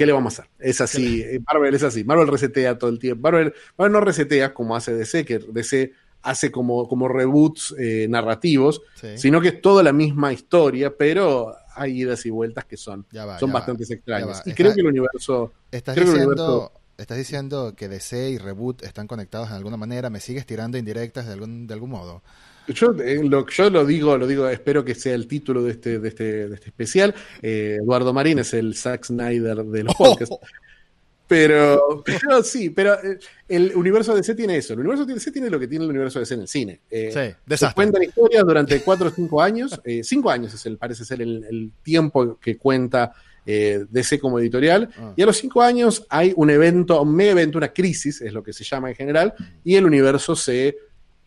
¿Qué 0.01 0.07
le 0.07 0.13
vamos 0.13 0.39
a 0.39 0.41
hacer? 0.41 0.51
Es 0.57 0.81
así, 0.81 1.21
eh, 1.21 1.39
Marvel 1.45 1.75
es 1.75 1.83
así, 1.83 2.03
Marvel 2.03 2.27
resetea 2.27 2.75
todo 2.79 2.89
el 2.89 2.97
tiempo. 2.97 3.21
Marvel, 3.21 3.53
Marvel 3.77 3.93
no 3.93 4.01
resetea 4.01 4.51
como 4.51 4.75
hace 4.75 4.95
DC, 4.95 5.25
que 5.25 5.37
DC 5.37 5.93
hace 6.23 6.49
como, 6.49 6.87
como 6.87 7.07
reboots 7.07 7.75
eh, 7.77 8.07
narrativos, 8.09 8.81
sino 9.15 9.39
que 9.41 9.49
es 9.49 9.61
toda 9.61 9.83
la 9.83 9.93
misma 9.93 10.33
historia, 10.33 10.97
pero 10.97 11.55
hay 11.75 11.99
idas 11.99 12.25
y 12.25 12.31
vueltas 12.31 12.65
que 12.65 12.77
son, 12.77 13.05
son 13.39 13.51
bastante 13.51 13.83
extrañas. 13.83 14.41
Y 14.43 14.53
creo 14.53 14.73
que 14.73 14.81
el 14.81 14.87
universo... 14.87 15.53
Estás 15.69 15.95
diciendo... 15.95 16.71
Estás 16.97 17.19
diciendo 17.19 17.75
que 17.75 17.87
DC 17.87 18.31
y 18.31 18.37
Reboot 18.39 18.81
están 18.81 19.05
conectados 19.05 19.49
en 19.49 19.55
alguna 19.55 19.77
manera, 19.77 20.09
me 20.09 20.19
sigues 20.19 20.47
tirando 20.47 20.79
indirectas 20.79 21.27
de 21.27 21.33
algún, 21.33 21.67
de 21.67 21.75
algún 21.75 21.91
modo. 21.91 22.23
Yo, 22.71 22.93
eh, 23.03 23.21
lo, 23.23 23.47
yo 23.47 23.69
lo 23.69 23.85
digo, 23.85 24.17
lo 24.17 24.27
digo, 24.27 24.47
espero 24.49 24.83
que 24.83 24.95
sea 24.95 25.15
el 25.15 25.27
título 25.27 25.63
de 25.63 25.71
este, 25.71 25.99
de 25.99 26.07
este, 26.07 26.49
de 26.49 26.55
este 26.55 26.67
especial. 26.67 27.13
Eh, 27.41 27.77
Eduardo 27.81 28.13
Marín 28.13 28.39
es 28.39 28.53
el 28.53 28.75
Zack 28.75 29.05
Snyder 29.05 29.63
de 29.63 29.83
los 29.83 29.95
podcasts. 29.95 30.37
Pero, 31.31 32.03
pero 32.05 32.43
sí, 32.43 32.71
pero 32.71 32.95
eh, 32.95 33.17
el 33.47 33.71
universo 33.73 34.13
DC 34.13 34.35
tiene 34.35 34.57
eso. 34.57 34.73
El 34.73 34.79
universo 34.79 35.05
de 35.05 35.13
DC 35.13 35.31
tiene 35.31 35.49
lo 35.49 35.61
que 35.61 35.67
tiene 35.69 35.85
el 35.85 35.91
universo 35.91 36.19
DC 36.19 36.33
en 36.33 36.41
el 36.41 36.47
cine. 36.49 36.81
Eh, 36.89 37.35
sí, 37.47 37.55
se 37.55 37.73
cuentan 37.73 38.03
historias 38.03 38.43
durante 38.43 38.81
cuatro 38.81 39.07
o 39.07 39.11
cinco 39.11 39.41
años. 39.41 39.79
Eh, 39.85 40.01
cinco 40.03 40.29
años 40.29 40.53
es 40.53 40.65
el, 40.65 40.77
parece 40.77 41.05
ser 41.05 41.21
el, 41.21 41.71
tiempo 41.83 42.37
que 42.37 42.57
cuenta 42.57 43.13
eh, 43.45 43.85
DC 43.89 44.19
como 44.19 44.39
editorial. 44.39 44.89
Ah. 44.97 45.13
Y 45.15 45.21
a 45.21 45.25
los 45.25 45.37
cinco 45.37 45.61
años 45.61 46.05
hay 46.09 46.33
un 46.35 46.49
evento, 46.49 47.01
un 47.01 47.15
mega 47.15 47.31
evento, 47.31 47.59
una 47.59 47.71
crisis, 47.71 48.19
es 48.19 48.33
lo 48.33 48.43
que 48.43 48.51
se 48.51 48.65
llama 48.65 48.89
en 48.89 48.95
general, 48.95 49.33
y 49.63 49.75
el 49.75 49.85
universo 49.85 50.35
se, 50.35 50.75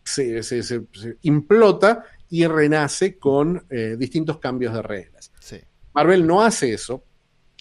se, 0.05 0.43
se, 0.43 0.85
implota 1.23 2.05
y 2.29 2.45
renace 2.47 3.17
con 3.17 3.65
distintos 3.97 4.39
cambios 4.39 4.73
de 4.73 4.81
reglas. 4.81 5.31
Sí. 5.39 5.57
Marvel 5.93 6.25
no 6.25 6.41
hace 6.41 6.73
eso 6.73 7.03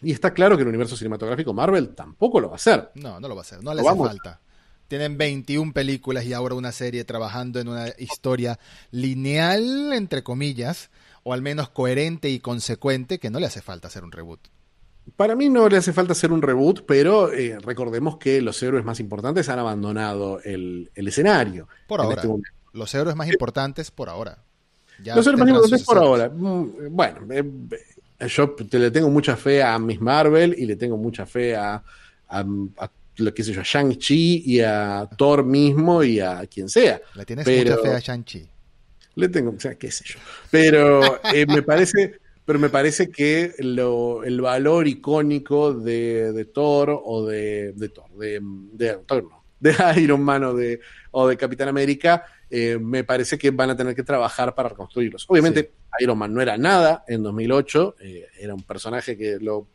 y 0.05 0.13
está 0.13 0.35
claro 0.35 0.57
que 0.57 0.63
el 0.63 0.69
universo 0.69 0.97
cinematográfico 0.97 1.55
Marvel 1.55 1.95
tampoco 1.95 2.41
lo 2.41 2.49
va 2.49 2.55
a 2.55 2.57
hacer. 2.57 2.91
No, 2.95 3.21
no 3.21 3.29
lo 3.29 3.35
va 3.35 3.41
a 3.41 3.45
hacer, 3.45 3.63
no 3.63 3.73
le 3.75 3.81
hace 3.81 3.99
falta. 3.99 4.41
Tienen 4.89 5.17
21 5.17 5.73
películas 5.73 6.25
y 6.27 6.35
ahora 6.35 6.55
una 6.55 6.73
serie 6.73 7.05
trabajando 7.05 7.59
en 7.59 7.69
una 7.69 7.89
historia 7.99 8.59
lineal, 8.91 9.93
entre 9.95 10.23
comillas, 10.23 10.91
o 11.23 11.33
al 11.33 11.41
menos 11.41 11.71
coherente 11.71 12.29
y 12.29 12.39
consecuente, 12.39 13.19
que 13.19 13.31
no 13.31 13.41
le 13.41 13.47
hace 13.47 13.63
falta 13.63 13.89
hacer 13.89 14.05
un 14.05 14.13
reboot. 14.13 14.41
Para 15.17 15.37
mí 15.37 15.49
no 15.49 15.69
le 15.69 15.77
hace 15.77 15.93
falta 15.93 16.13
hacer 16.13 16.33
un 16.33 16.43
reboot, 16.43 16.85
pero 16.87 17.33
eh, 17.33 17.59
recordemos 17.61 18.17
que 18.17 18.41
los 18.41 18.61
héroes 18.63 18.85
más 18.85 19.01
importantes 19.01 19.49
han 19.49 19.59
abandonado 19.59 20.41
el, 20.43 20.91
escenario. 20.95 21.69
Por 21.87 22.01
ahora. 22.01 22.23
Este 22.23 22.29
los 22.73 22.93
héroes 22.95 23.15
más 23.15 23.29
importantes 23.29 23.91
por 23.91 24.09
ahora. 24.09 24.39
los 24.99 25.27
héroes 25.27 25.39
más 25.39 25.49
importantes 25.49 25.85
por 25.85 25.99
ahora. 25.99 26.29
Mm, 26.29 26.89
bueno, 26.91 27.21
eh, 27.31 27.45
yo 28.29 28.57
le 28.73 28.91
tengo 28.91 29.09
mucha 29.11 29.37
fe 29.37 29.63
a 29.63 29.79
Miss 29.79 30.01
Marvel 30.01 30.55
y 30.59 30.67
le 30.67 30.77
tengo 30.77 30.97
mucha 30.97 31.25
fe 31.27 31.55
a, 31.55 31.83
a, 32.29 32.45
lo 33.17 33.35
que 33.35 33.45
sé 33.45 33.53
yo, 33.53 33.61
a 33.61 33.65
Shang-Chi 33.65 34.43
y 34.45 34.61
a 34.61 35.09
Thor 35.17 35.45
mismo 35.45 36.03
y 36.03 36.21
a 36.21 36.47
quien 36.47 36.69
sea. 36.69 37.01
Le 37.15 37.25
tienes 37.25 37.47
mucha 37.47 37.77
fe 37.79 37.95
a 37.95 37.99
Shang-Chi. 38.01 38.49
Le 39.17 39.29
tengo, 39.29 39.55
o 39.57 39.61
sea, 39.61 39.77
qué 39.77 39.91
sé 39.91 40.05
yo. 40.07 40.19
Pero 40.51 41.21
eh, 41.33 41.47
me 41.47 41.63
parece, 41.63 42.21
pero 42.45 42.59
me 42.59 42.69
parece 42.69 43.11
que 43.11 43.55
lo, 43.59 44.23
el 44.25 44.41
valor 44.41 44.87
icónico 44.87 45.73
de, 45.73 46.33
de 46.33 46.45
Thor 46.45 47.01
o 47.05 47.27
de, 47.27 47.73
de 47.73 47.89
Thor, 47.89 48.11
de, 48.19 48.41
de, 48.43 48.99
de 49.61 49.75
Iron 50.03 50.23
Man 50.23 50.45
o 50.45 50.55
de, 50.55 50.81
o 51.11 51.27
de 51.27 51.37
Capitán 51.37 51.69
América 51.69 52.25
eh, 52.51 52.79
me 52.79 53.03
parece 53.03 53.39
que 53.39 53.51
van 53.51 53.71
a 53.71 53.77
tener 53.77 53.97
que 53.97 54.05
trabajar 54.05 54.55
para 54.55 54.69
reconstruirlos. 54.69 55.25
Obviamente, 55.29 55.73
Iron 55.99 56.19
Man 56.19 56.33
no 56.33 56.41
era 56.41 56.57
nada 56.57 57.05
en 57.09 57.23
2008, 57.23 57.97
eh, 58.01 58.27
era 58.39 58.55
un 58.55 58.63
personaje 58.63 59.17
que 59.17 59.39
lo, 59.41 59.67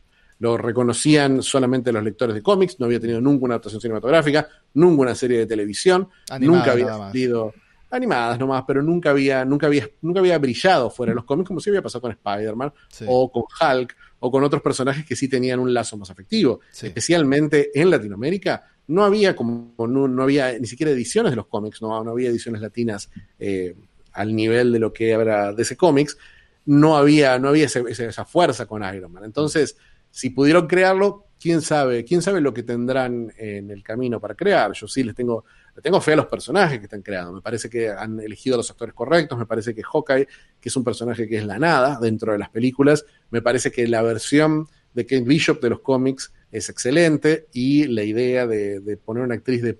reconocían 0.56 1.42
solamente 1.42 1.92
los 1.92 2.02
lectores 2.02 2.34
de 2.34 2.42
cómics, 2.42 2.80
no 2.80 2.86
había 2.86 2.98
tenido 2.98 3.20
nunca 3.20 3.44
una 3.44 3.54
adaptación 3.54 3.82
cinematográfica, 3.82 4.48
nunca 4.72 5.02
una 5.02 5.14
serie 5.14 5.40
de 5.40 5.46
televisión, 5.46 6.08
nunca 6.40 6.72
había 6.72 7.12
sido 7.12 7.52
animadas 7.90 8.38
nomás, 8.38 8.64
pero 8.66 8.82
nunca 8.82 9.10
había, 9.10 9.44
nunca 9.44 9.66
había, 9.66 9.88
nunca 10.02 10.20
había 10.20 10.38
brillado 10.38 10.90
fuera 10.90 11.10
de 11.10 11.16
los 11.16 11.24
cómics 11.24 11.48
como 11.48 11.60
si 11.60 11.70
había 11.70 11.82
pasado 11.82 12.02
con 12.02 12.12
Spider-Man 12.12 12.72
o 13.06 13.30
con 13.30 13.42
Hulk 13.42 13.96
o 14.20 14.30
con 14.30 14.44
otros 14.44 14.62
personajes 14.62 15.04
que 15.04 15.16
sí 15.16 15.28
tenían 15.28 15.60
un 15.60 15.72
lazo 15.72 15.96
más 15.96 16.10
afectivo, 16.10 16.60
especialmente 16.80 17.70
en 17.74 17.90
Latinoamérica 17.90 18.64
no 18.90 19.04
había 19.04 19.36
como 19.36 19.72
no, 19.86 20.22
había 20.22 20.58
ni 20.58 20.66
siquiera 20.66 20.90
ediciones 20.90 21.30
de 21.30 21.36
los 21.36 21.46
cómics, 21.46 21.80
no, 21.80 22.02
no 22.02 22.10
había 22.10 22.28
ediciones 22.28 22.60
latinas 22.60 23.08
eh, 23.38 23.76
al 24.12 24.34
nivel 24.34 24.72
de 24.72 24.80
lo 24.80 24.92
que 24.92 25.14
habrá 25.14 25.52
de 25.52 25.62
ese 25.62 25.76
cómics, 25.76 26.18
no 26.66 26.96
había, 26.96 27.38
no 27.38 27.48
había 27.48 27.66
esa 27.66 28.24
fuerza 28.24 28.66
con 28.66 28.82
Iron 28.94 29.12
Man. 29.12 29.24
Entonces, 29.24 29.76
si 30.10 30.30
pudieron 30.30 30.66
crearlo, 30.66 31.26
quién 31.40 31.62
sabe, 31.62 32.04
quién 32.04 32.20
sabe 32.20 32.40
lo 32.40 32.52
que 32.52 32.62
tendrán 32.62 33.32
en 33.38 33.70
el 33.70 33.82
camino 33.82 34.20
para 34.20 34.34
crear. 34.34 34.72
Yo 34.72 34.88
sí 34.88 35.02
les 35.02 35.14
tengo, 35.14 35.44
tengo 35.82 36.00
fe 36.00 36.12
a 36.12 36.16
los 36.16 36.26
personajes 36.26 36.78
que 36.78 36.84
están 36.84 37.02
creando. 37.02 37.32
Me 37.32 37.40
parece 37.40 37.70
que 37.70 37.88
han 37.90 38.20
elegido 38.20 38.54
a 38.54 38.58
los 38.58 38.70
actores 38.70 38.94
correctos. 38.94 39.38
Me 39.38 39.46
parece 39.46 39.74
que 39.74 39.82
Hawkeye, 39.82 40.26
que 40.60 40.68
es 40.68 40.76
un 40.76 40.84
personaje 40.84 41.28
que 41.28 41.38
es 41.38 41.46
la 41.46 41.58
nada 41.58 41.98
dentro 42.00 42.32
de 42.32 42.38
las 42.38 42.50
películas, 42.50 43.04
me 43.30 43.42
parece 43.42 43.70
que 43.70 43.86
la 43.88 44.02
versión 44.02 44.66
de 44.94 45.06
Kate 45.06 45.22
Bishop 45.22 45.60
de 45.60 45.70
los 45.70 45.80
cómics 45.80 46.32
es 46.50 46.68
excelente 46.68 47.46
y 47.52 47.86
la 47.86 48.02
idea 48.02 48.46
de, 48.46 48.98
poner 49.04 49.22
una 49.22 49.34
actriz 49.34 49.62
de 49.62 49.78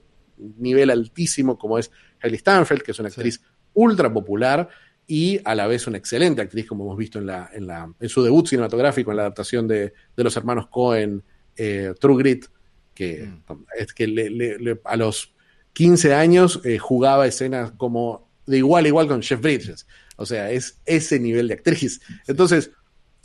nivel 0.59 0.91
altísimo 0.91 1.59
como 1.59 1.78
es 1.78 1.91
Hailey 2.22 2.38
Stanfield, 2.38 2.82
que 2.82 2.93
es 2.93 2.99
una 2.99 3.09
actriz 3.09 3.41
ultra 3.74 4.12
popular 4.12 4.68
y 5.07 5.41
a 5.45 5.55
la 5.55 5.66
vez 5.66 5.86
una 5.86 5.99
excelente 5.99 6.41
actriz, 6.41 6.66
como 6.66 6.84
hemos 6.84 6.97
visto 6.97 7.18
en, 7.18 7.26
la, 7.26 7.51
en, 7.53 7.66
la, 7.66 7.93
en 7.99 8.09
su 8.09 8.22
debut 8.22 8.47
cinematográfico, 8.47 9.11
en 9.11 9.16
la 9.16 9.24
adaptación 9.24 9.66
de, 9.66 9.93
los 10.16 10.36
hermanos 10.36 10.68
Cohen, 10.68 11.24
eh, 11.57 11.93
True 11.99 12.16
Grit, 12.16 12.47
que, 12.95 13.24
mm. 13.24 13.64
es 13.76 13.93
que 13.93 14.78
a 14.84 14.97
los 14.97 15.34
15 15.72 16.14
años 16.14 16.60
eh, 16.64 16.78
jugaba 16.78 17.26
escenas 17.26 17.72
como 17.72 18.28
de 18.46 18.58
igual 18.58 18.84
a 18.84 18.88
igual 18.88 19.08
con 19.08 19.22
Jeff 19.22 19.40
Bridges. 19.40 19.86
O 20.16 20.26
sea, 20.26 20.50
es 20.50 20.78
ese 20.84 21.18
nivel 21.18 21.48
de 21.48 21.54
actriz. 21.54 22.00
Entonces, 22.26 22.70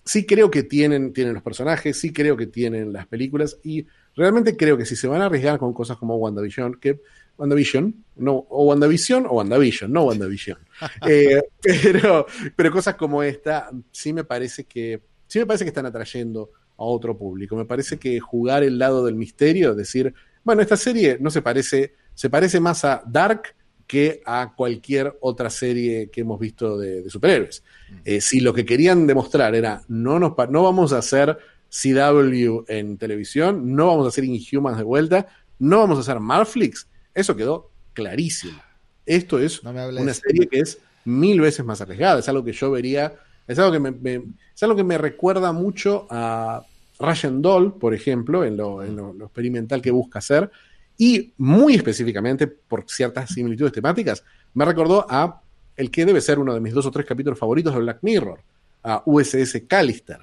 sí 0.05 0.25
creo 0.25 0.51
que 0.51 0.63
tienen, 0.63 1.13
tienen 1.13 1.33
los 1.33 1.43
personajes, 1.43 1.99
sí 1.99 2.13
creo 2.13 2.37
que 2.37 2.47
tienen 2.47 2.93
las 2.93 3.07
películas 3.07 3.57
y 3.63 3.85
realmente 4.15 4.55
creo 4.55 4.77
que 4.77 4.85
si 4.85 4.95
se 4.95 5.07
van 5.07 5.21
a 5.21 5.25
arriesgar 5.25 5.57
con 5.57 5.73
cosas 5.73 5.97
como 5.97 6.15
WandaVision, 6.15 6.75
que 6.79 7.01
WandaVision, 7.37 8.05
no, 8.17 8.45
o 8.49 8.65
WandaVision 8.65 9.25
o 9.25 9.33
WandaVision, 9.33 9.91
no 9.91 10.03
WandaVision. 10.03 10.57
eh, 11.07 11.41
pero, 11.61 12.25
pero 12.55 12.71
cosas 12.71 12.95
como 12.95 13.23
esta, 13.23 13.71
sí 13.91 14.13
me 14.13 14.23
parece 14.23 14.65
que, 14.65 15.01
sí 15.27 15.39
me 15.39 15.45
parece 15.45 15.65
que 15.65 15.69
están 15.69 15.85
atrayendo 15.85 16.51
a 16.77 16.83
otro 16.83 17.17
público. 17.17 17.55
Me 17.55 17.65
parece 17.65 17.97
que 17.97 18.19
jugar 18.19 18.63
el 18.63 18.77
lado 18.77 19.05
del 19.05 19.15
misterio, 19.15 19.75
decir, 19.75 20.13
bueno, 20.43 20.61
esta 20.61 20.77
serie 20.77 21.17
no 21.19 21.31
se 21.31 21.41
parece, 21.41 21.95
se 22.16 22.30
parece 22.30 22.59
más 22.59 22.84
a 22.86 23.03
Dark 23.05 23.53
que 23.86 24.22
a 24.26 24.53
cualquier 24.55 25.16
otra 25.22 25.49
serie 25.49 26.09
que 26.09 26.22
hemos 26.22 26.39
visto 26.39 26.78
de, 26.78 27.07
superhéroes. 27.09 27.63
Eh, 28.03 28.20
si 28.20 28.39
lo 28.39 28.53
que 28.53 28.66
querían 28.66 29.05
demostrar 29.05 29.53
era 29.53 29.84
no, 29.88 30.18
nos, 30.20 30.34
no 30.49 30.63
vamos 30.63 30.91
a 30.91 30.97
hacer 30.97 31.38
CW 31.70 32.63
en 32.68 32.97
televisión, 32.97 33.76
no 33.76 33.88
vamos 33.88 34.05
a 34.05 34.09
hacer 34.09 34.24
Inhumans 34.24 34.78
de 34.78 34.84
vuelta, 34.84 35.28
no 35.59 35.80
vamos 35.80 35.97
a 35.97 36.01
hacer 36.01 36.20
Marflix, 36.20 36.88
eso 37.13 37.36
quedó 37.36 37.70
clarísimo. 37.93 38.59
Esto 39.05 39.38
es 39.38 39.61
una 39.61 40.13
serie 40.13 40.47
que 40.47 40.59
es 40.59 40.80
mil 41.03 41.39
veces 41.41 41.63
más 41.63 41.80
arriesgada, 41.82 42.20
es 42.20 42.30
algo 42.30 42.43
que 42.43 42.53
yo 42.53 42.72
vería, 42.72 43.13
es 43.47 43.59
algo 43.59 43.72
que 43.72 43.80
me, 43.80 44.16
es 44.55 44.63
algo 44.63 44.76
que 44.76 44.84
me 44.84 44.97
recuerda 44.97 45.51
mucho 45.51 46.07
a 46.09 46.66
Ryan 46.99 47.41
Doll, 47.41 47.78
por 47.78 47.93
ejemplo, 47.93 48.43
en 48.45 48.57
lo, 48.57 48.84
en 48.84 48.95
lo 48.95 49.26
experimental 49.26 49.82
que 49.82 49.91
busca 49.91 50.20
hacer, 50.20 50.49
y 50.97 51.33
muy 51.37 51.75
específicamente 51.75 52.47
por 52.47 52.85
ciertas 52.89 53.29
similitudes 53.29 53.73
temáticas, 53.73 54.23
me 54.53 54.65
recordó 54.65 55.05
a 55.09 55.41
el 55.75 55.91
que 55.91 56.05
debe 56.05 56.21
ser 56.21 56.39
uno 56.39 56.53
de 56.53 56.61
mis 56.61 56.73
dos 56.73 56.85
o 56.85 56.91
tres 56.91 57.05
capítulos 57.05 57.37
favoritos 57.37 57.73
de 57.73 57.79
Black 57.81 57.99
Mirror, 58.01 58.39
a 58.83 59.01
USS 59.05 59.63
Callister, 59.67 60.19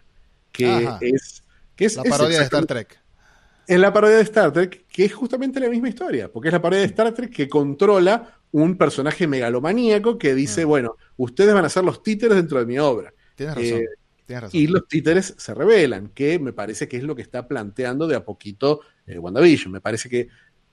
que 0.50 0.88
es, 1.00 1.42
que 1.76 1.84
es... 1.86 1.96
La 1.96 2.04
parodia 2.04 2.38
de 2.38 2.44
Star 2.44 2.64
Trek. 2.64 3.00
Es 3.66 3.78
la 3.78 3.92
parodia 3.92 4.16
de 4.16 4.22
Star 4.22 4.52
Trek, 4.52 4.86
que 4.88 5.04
es 5.04 5.12
justamente 5.12 5.60
la 5.60 5.68
misma 5.68 5.88
historia, 5.88 6.30
porque 6.30 6.48
es 6.48 6.52
la 6.52 6.62
parodia 6.62 6.80
de 6.80 6.86
Star 6.86 7.12
Trek 7.12 7.30
que 7.30 7.48
controla 7.48 8.38
un 8.52 8.76
personaje 8.76 9.26
megalomaníaco 9.26 10.18
que 10.18 10.34
dice, 10.34 10.62
ah. 10.62 10.66
bueno, 10.66 10.96
ustedes 11.16 11.52
van 11.54 11.64
a 11.64 11.68
ser 11.68 11.84
los 11.84 12.02
títeres 12.02 12.36
dentro 12.36 12.58
de 12.58 12.66
mi 12.66 12.78
obra. 12.78 13.12
Tienes 13.34 13.54
razón. 13.54 13.78
Eh, 13.78 13.86
Tienes 14.26 14.42
razón. 14.44 14.60
Y 14.60 14.66
los 14.68 14.86
títeres 14.86 15.34
se 15.36 15.54
revelan, 15.54 16.08
que 16.08 16.38
me 16.38 16.52
parece 16.52 16.86
que 16.86 16.96
es 16.96 17.02
lo 17.02 17.16
que 17.16 17.22
está 17.22 17.48
planteando 17.48 18.06
de 18.06 18.16
a 18.16 18.24
poquito 18.24 18.80
eh, 19.06 19.18
WandaVision. 19.18 19.72
Me 19.72 19.80
parece 19.80 20.08
que 20.08 20.28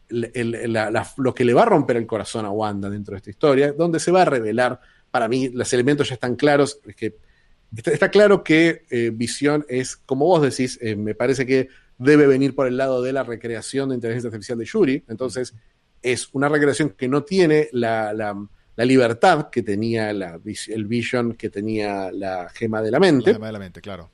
lo 0.10 1.34
que 1.36 1.46
le 1.46 1.54
va 1.54 1.64
a 1.64 1.66
romper 1.66 1.98
el 1.98 2.08
corazón 2.08 2.46
a 2.46 2.52
Wanda 2.52 2.90
dentro 2.90 3.14
de 3.14 3.18
esta 3.18 3.30
historia, 3.30 3.74
donde 3.74 4.00
se 4.00 4.12
va 4.12 4.24
a 4.24 4.26
revelar, 4.26 4.80
para 5.12 5.28
mí 5.28 5.50
los 5.50 5.72
elementos 5.74 6.10
ya 6.10 6.16
están 6.16 6.36
claros, 6.36 6.80
es 6.86 6.96
que 6.96 7.16
está, 7.76 8.10
claro 8.10 8.44
que 8.44 8.86
eh, 8.90 9.12
Visión 9.14 9.66
es, 9.70 9.96
como 9.96 10.26
vos 10.26 10.42
decís, 10.42 10.80
eh, 10.82 10.96
me 10.96 11.16
parece 11.16 11.46
que 11.46 11.70
debe 11.98 12.28
venir 12.28 12.56
por 12.56 12.68
el 12.68 12.78
lado 12.78 13.02
de 13.02 13.14
la 13.14 13.24
recreación 13.24 13.90
de 13.90 13.96
inteligencia 13.96 14.28
artificial 14.30 14.58
de 14.58 14.66
Yuri, 14.66 15.04
entonces 15.08 15.54
es 16.02 16.30
una 16.34 16.50
recreación 16.50 16.92
que 16.92 17.08
no 17.08 17.24
tiene 17.24 17.70
la, 17.72 18.36
libertad 18.78 19.50
que 19.50 19.62
tenía 19.62 20.10
el 20.10 20.86
Vision, 20.86 21.34
que 21.34 21.50
tenía 21.50 22.12
la 22.12 22.50
gema 22.50 22.82
de 22.82 22.92
la 22.92 23.00
mente. 23.00 23.32
La 23.32 23.36
gema 23.36 23.48
de 23.48 23.54
la 23.54 23.60
mente, 23.60 23.82
claro 23.82 24.10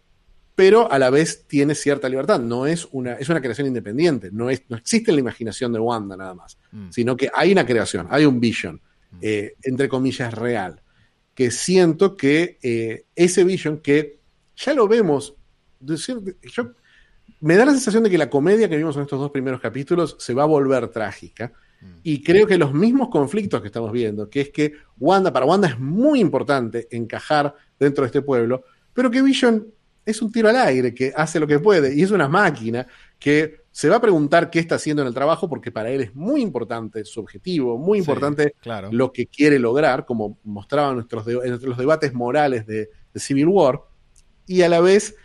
pero 0.56 0.90
a 0.90 0.98
la 0.98 1.10
vez 1.10 1.46
tiene 1.48 1.76
cierta 1.76 2.08
libertad. 2.08 2.40
No 2.40 2.66
es 2.66 2.88
una, 2.92 3.14
es 3.14 3.30
una 3.30 3.42
creación 3.42 3.68
independiente, 3.68 4.30
no, 4.32 4.50
es, 4.50 4.64
no 4.70 4.78
existe 4.78 5.12
la 5.12 5.20
imaginación 5.20 5.74
de 5.74 5.80
Wanda 5.80 6.16
nada 6.16 6.34
más, 6.34 6.58
mm. 6.72 6.90
sino 6.90 7.18
que 7.18 7.30
hay 7.34 7.52
una 7.52 7.66
creación, 7.66 8.08
hay 8.10 8.26
un 8.26 8.40
vision, 8.40 8.82
mm. 9.12 9.18
eh, 9.22 9.56
entre 9.64 9.90
comillas, 9.90 10.34
real, 10.34 10.82
que 11.34 11.52
siento 11.52 12.16
que 12.16 12.58
eh, 12.64 13.06
ese 13.16 13.44
vision 13.44 13.80
que 13.80 14.20
ya 14.56 14.74
lo 14.74 14.88
vemos, 14.88 15.36
yo, 15.82 16.72
me 17.42 17.56
da 17.58 17.66
la 17.66 17.74
sensación 17.74 18.04
de 18.04 18.10
que 18.10 18.18
la 18.18 18.30
comedia 18.30 18.70
que 18.70 18.78
vimos 18.78 18.96
en 18.96 19.02
estos 19.02 19.20
dos 19.20 19.32
primeros 19.32 19.60
capítulos 19.60 20.16
se 20.20 20.34
va 20.34 20.44
a 20.44 20.48
volver 20.48 20.88
trágica. 20.88 21.52
Mm. 21.82 21.86
Y 22.04 22.24
creo 22.24 22.48
que 22.48 22.58
los 22.58 22.74
mismos 22.74 23.10
conflictos 23.10 23.60
que 23.60 23.68
estamos 23.68 23.92
viendo, 23.92 24.30
que 24.30 24.40
es 24.40 24.50
que 24.52 24.74
Wanda, 24.98 25.34
para 25.34 25.46
Wanda 25.46 25.68
es 25.68 25.78
muy 25.78 26.22
importante 26.22 26.88
encajar 26.92 27.54
dentro 27.78 28.04
de 28.04 28.08
este 28.08 28.22
pueblo, 28.22 28.64
pero 28.94 29.12
que 29.12 29.22
Vision 29.22 29.75
es 30.06 30.22
un 30.22 30.32
tiro 30.32 30.50
al 30.50 30.56
aire 30.56 30.94
que 30.94 31.12
hace 31.16 31.40
lo 31.40 31.48
que 31.48 31.60
puede 31.60 31.96
y 31.96 32.04
es 32.04 32.12
una 32.12 32.28
máquina 32.28 32.86
que 33.18 33.66
se 33.72 33.90
va 33.90 33.98
a 33.98 34.02
preguntar 34.02 34.50
qué 34.50 34.60
está 34.60 34.76
haciendo 34.76 35.02
en 35.02 35.08
el 35.08 35.14
trabajo 35.14 35.50
porque 35.50 35.72
para 35.72 35.90
él 35.90 36.02
es 36.02 36.16
muy 36.16 36.42
importante 36.42 37.04
su 37.04 37.20
objetivo, 37.20 37.78
muy 37.78 38.00
importante 38.00 38.56
lo 38.92 39.12
que 39.12 39.28
quiere 39.28 39.60
lograr, 39.60 40.06
como 40.06 40.38
mostraban 40.44 40.96
nuestros 40.96 41.28
en 41.28 41.60
los 41.62 41.78
debates 41.78 42.14
morales 42.14 42.66
de, 42.66 42.90
Civil 43.16 43.48
War, 43.48 43.82
y 44.46 44.62
a 44.62 44.70
la 44.70 44.82
vez 44.82 45.16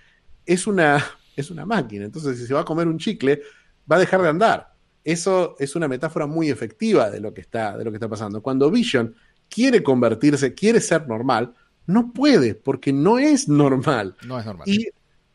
es 0.46 0.66
una, 0.66 1.04
es 1.36 1.50
una 1.50 1.66
máquina. 1.66 2.04
Entonces, 2.04 2.38
si 2.38 2.46
se 2.46 2.54
va 2.54 2.60
a 2.60 2.64
comer 2.64 2.88
un 2.88 2.98
chicle, 2.98 3.42
va 3.90 3.96
a 3.96 4.00
dejar 4.00 4.22
de 4.22 4.28
andar. 4.28 4.72
Eso 5.04 5.56
es 5.58 5.76
una 5.76 5.88
metáfora 5.88 6.26
muy 6.26 6.50
efectiva 6.50 7.10
de 7.10 7.20
lo 7.20 7.34
que 7.34 7.40
está, 7.40 7.76
de 7.76 7.84
lo 7.84 7.90
que 7.90 7.96
está 7.96 8.08
pasando. 8.08 8.42
Cuando 8.42 8.70
Vision 8.70 9.14
quiere 9.48 9.82
convertirse, 9.82 10.54
quiere 10.54 10.80
ser 10.80 11.06
normal, 11.08 11.54
no 11.90 12.12
puede, 12.12 12.54
porque 12.54 12.92
no 12.92 13.18
es 13.18 13.48
normal. 13.48 14.16
No 14.26 14.38
es 14.38 14.46
normal. 14.46 14.68
Y 14.68 14.88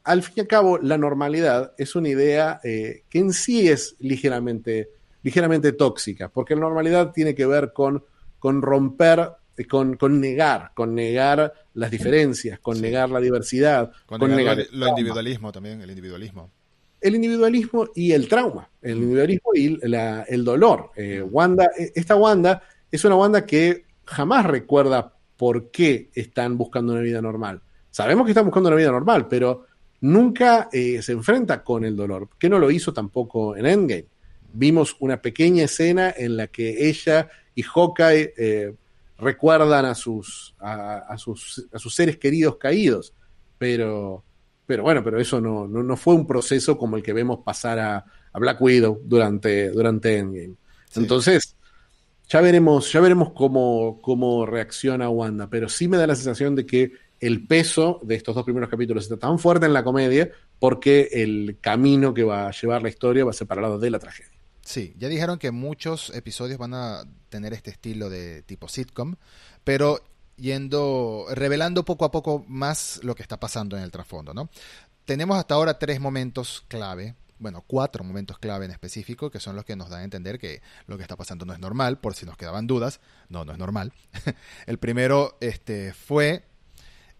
al 0.04 0.24
fin 0.24 0.34
y 0.38 0.40
al 0.42 0.48
cabo, 0.48 0.78
la 0.78 0.98
normalidad 0.98 1.74
es 1.78 1.96
una 1.96 2.10
idea 2.10 2.60
eh, 2.64 3.04
que 3.10 3.20
en 3.20 3.34
sí 3.34 3.68
es 3.68 3.96
ligeramente, 4.00 4.90
ligeramente 5.24 5.74
tóxica, 5.74 6.30
porque 6.30 6.56
la 6.56 6.62
normalidad 6.62 7.12
tiene 7.12 7.36
que 7.36 7.46
ver 7.46 7.74
con, 7.74 8.04
con 8.40 8.62
romper, 8.62 9.32
eh, 9.58 9.66
con, 9.66 9.98
con, 9.98 10.22
negar, 10.22 10.72
con 10.76 10.96
negar 10.96 11.54
las 11.74 11.92
diferencias, 11.92 12.60
con 12.60 12.80
negar 12.80 13.10
la 13.10 13.20
diversidad, 13.20 13.92
con, 14.06 14.20
negar, 14.36 14.60
lo, 14.72 14.88
individualismo 14.90 15.52
también, 15.52 15.82
el 15.82 15.90
individualismo. 15.90 16.52
El 17.02 17.16
individualismo 17.16 17.90
y 17.94 18.14
el 18.14 18.28
trauma, 18.28 18.70
el 18.82 18.96
mm. 18.96 19.02
individualismo 19.02 19.52
y 19.54 19.80
el 19.82 20.46
dolor. 20.46 20.92
Eh, 20.96 21.22
Wanda, 21.22 21.70
esta 21.78 22.16
Wanda 22.16 22.64
es 22.92 23.04
una 23.04 23.16
Wanda 23.16 23.46
que 23.46 23.86
jamás 24.06 24.46
recuerda 24.46 25.15
por 25.38 25.72
qué 25.72 26.10
están 26.14 26.58
buscando 26.58 26.94
una 26.94 27.02
vida 27.02 27.22
normal. 27.22 27.62
Sabemos 27.92 28.26
que 28.26 28.32
están 28.32 28.46
buscando 28.46 28.70
una 28.70 28.78
vida 28.78 28.92
normal, 28.92 29.28
pero 29.28 29.66
nunca 30.02 30.70
eh, 30.72 31.02
se 31.02 31.14
enfrenta 31.14 31.64
con 31.64 31.86
el 31.86 31.96
dolor, 31.96 32.30
que 32.38 32.50
no 32.50 32.60
lo 32.60 32.72
hizo 32.72 32.94
tampoco 32.94 33.56
en 33.56 33.66
Endgame. 33.66 34.06
Vimos 34.54 34.96
una 35.00 35.22
pequeña 35.22 35.66
escena 35.66 36.14
en 36.16 36.38
la 36.38 36.48
que 36.48 36.88
ella 36.88 37.30
y 37.54 37.64
Hawkeye 37.64 38.34
eh, 38.38 38.74
recuerdan 39.18 39.86
a 39.86 39.96
sus, 39.96 40.56
a, 40.60 41.16
sus, 41.18 41.68
a 41.72 41.80
sus 41.80 41.96
seres 41.96 42.18
queridos 42.18 42.58
caídos, 42.58 43.14
pero, 43.58 44.24
pero 44.66 44.84
bueno, 44.84 45.04
pero 45.04 45.20
eso 45.20 45.40
no, 45.40 45.68
no, 45.68 45.98
fue 45.98 46.16
un 46.16 46.28
proceso 46.28 46.78
como 46.78 46.98
el 46.98 47.04
que 47.04 47.14
vemos 47.14 47.40
pasar 47.44 47.80
a, 47.80 48.06
Black 48.38 48.62
Widow 48.62 49.00
durante, 49.06 49.70
durante 49.70 50.18
Endgame. 50.18 50.56
Entonces, 50.98 51.56
ya 52.28 52.42
veremos, 52.42 52.92
ya 52.92 53.02
veremos 53.02 53.32
cómo, 53.34 54.00
cómo 54.02 54.46
reacciona 54.46 55.10
Wanda, 55.10 55.50
pero 55.50 55.70
sí 55.70 55.88
me 55.88 55.98
da 55.98 56.08
la 56.08 56.16
sensación 56.16 56.56
de 56.56 56.66
que 56.66 56.92
el 57.20 57.48
peso 57.48 58.00
de 58.04 58.16
estos 58.16 58.36
dos 58.36 58.44
primeros 58.44 58.70
capítulos 58.70 59.04
está 59.04 59.18
tan 59.18 59.40
fuerte 59.40 59.66
en 59.66 59.74
la 59.74 59.84
comedia 59.84 60.30
porque 60.60 61.10
el 61.12 61.58
camino 61.62 62.14
que 62.14 62.24
va 62.24 62.48
a 62.48 62.52
llevar 62.52 62.82
la 62.82 62.90
historia 62.90 63.26
va 63.26 63.32
a 63.32 63.34
ser 63.34 63.48
paralelo 63.48 63.80
de 63.80 63.90
la 63.90 64.00
tragedia. 64.00 64.32
Sí, 64.62 64.96
ya 64.98 65.08
dijeron 65.08 65.38
que 65.38 65.52
muchos 65.52 66.10
episodios 66.16 66.58
van 66.58 66.74
a 66.74 67.04
tener 67.30 67.54
este 67.54 67.70
estilo 67.70 68.10
de 68.10 68.42
tipo 68.42 68.68
sitcom, 68.68 69.16
pero 69.64 70.00
yendo, 70.38 71.28
revelando 71.32 71.86
poco 71.86 72.06
a 72.06 72.12
poco 72.12 72.44
más 72.48 73.00
lo 73.04 73.16
que 73.16 73.22
está 73.22 73.40
pasando 73.40 73.78
en 73.78 73.84
el 73.84 73.92
trasfondo, 73.92 74.34
¿no? 74.34 74.50
Tenemos 75.06 75.38
hasta 75.38 75.54
ahora 75.54 75.78
tres 75.78 76.00
momentos 76.00 76.66
clave 76.68 77.16
bueno, 77.40 77.64
cuatro 77.66 78.04
momentos 78.04 78.40
clave 78.40 78.66
en 78.66 78.72
específico, 78.72 79.30
que 79.30 79.40
son 79.40 79.56
los 79.56 79.66
que 79.66 79.76
nos 79.76 79.90
dan 79.90 80.02
a 80.02 80.04
entender 80.04 80.40
que 80.40 80.62
lo 80.88 80.98
que 80.98 81.04
está 81.04 81.16
pasando 81.16 81.46
no 81.46 81.54
es 81.54 81.60
normal, 81.60 82.00
por 82.00 82.16
si 82.16 82.26
nos 82.26 82.38
quedaban 82.38 82.68
dudas. 82.68 83.00
No, 83.30 83.46
no 83.46 83.52
es 83.52 83.58
normal. 83.58 83.94
el 84.66 84.78
primero 84.78 85.38
este, 85.42 85.94
fue 85.94 86.44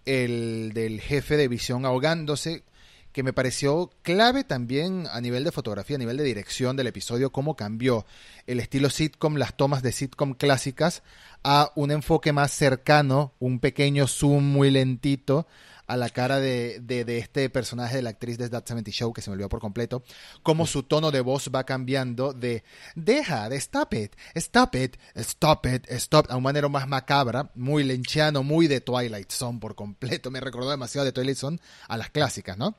el 0.06 0.72
del 0.74 1.02
jefe 1.02 1.38
de 1.38 1.48
visión 1.48 1.86
ahogándose, 1.86 2.64
que 3.12 3.24
me 3.24 3.34
pareció 3.34 3.92
clave 4.02 4.44
también 4.44 5.08
a 5.10 5.22
nivel 5.22 5.46
de 5.46 5.54
fotografía, 5.54 5.96
a 5.96 6.00
nivel 6.00 6.18
de 6.18 6.26
dirección 6.26 6.76
del 6.76 6.88
episodio, 6.88 7.32
cómo 7.32 7.56
cambió 7.56 8.06
el 8.46 8.60
estilo 8.60 8.90
sitcom, 8.90 9.36
las 9.36 9.56
tomas 9.56 9.82
de 9.82 9.94
sitcom 9.94 10.34
clásicas, 10.34 11.02
a 11.42 11.72
un 11.76 11.92
enfoque 11.92 12.34
más 12.34 12.52
cercano, 12.52 13.34
un 13.40 13.60
pequeño 13.60 14.08
zoom 14.08 14.44
muy 14.44 14.70
lentito 14.70 15.48
a 15.88 15.98
la 15.98 16.10
cara 16.10 16.40
de, 16.40 16.80
de, 16.80 17.18
este 17.18 17.50
personaje 17.50 17.98
de 17.98 18.02
la 18.02 18.12
actriz 18.12 18.38
de 18.38 18.50
That 18.50 18.66
70 18.66 18.92
Show, 18.92 19.14
que 19.14 19.22
se 19.22 19.30
me 19.30 19.34
olvidó 19.34 19.50
por 19.50 19.60
completo, 19.60 20.04
cómo 20.44 20.66
su 20.66 20.84
tono 20.84 21.12
de 21.12 21.22
voz 21.22 21.50
va 21.54 21.64
cambiando 21.64 22.34
de 22.34 22.64
deja, 22.96 23.50
de 23.50 23.58
stop 23.58 23.94
it, 23.94 24.16
stop 24.36 24.76
it, 24.76 24.98
stop 25.16 25.66
it, 25.68 25.86
stop, 25.92 26.28
a 26.30 26.36
un 26.36 26.44
manera 26.44 26.68
más 26.70 26.88
macabra, 26.88 27.52
muy 27.56 27.84
lenchiano, 27.84 28.44
muy 28.44 28.68
de 28.68 28.82
Twilight 28.82 29.32
Zone 29.32 29.60
por 29.60 29.76
completo. 29.76 30.32
Me 30.32 30.40
recordó 30.40 30.70
demasiado 30.70 31.06
de 31.06 31.12
Twilight 31.12 31.38
Zone 31.38 31.60
a 31.88 31.98
las 31.98 32.10
clásicas, 32.10 32.58
¿no? 32.58 32.76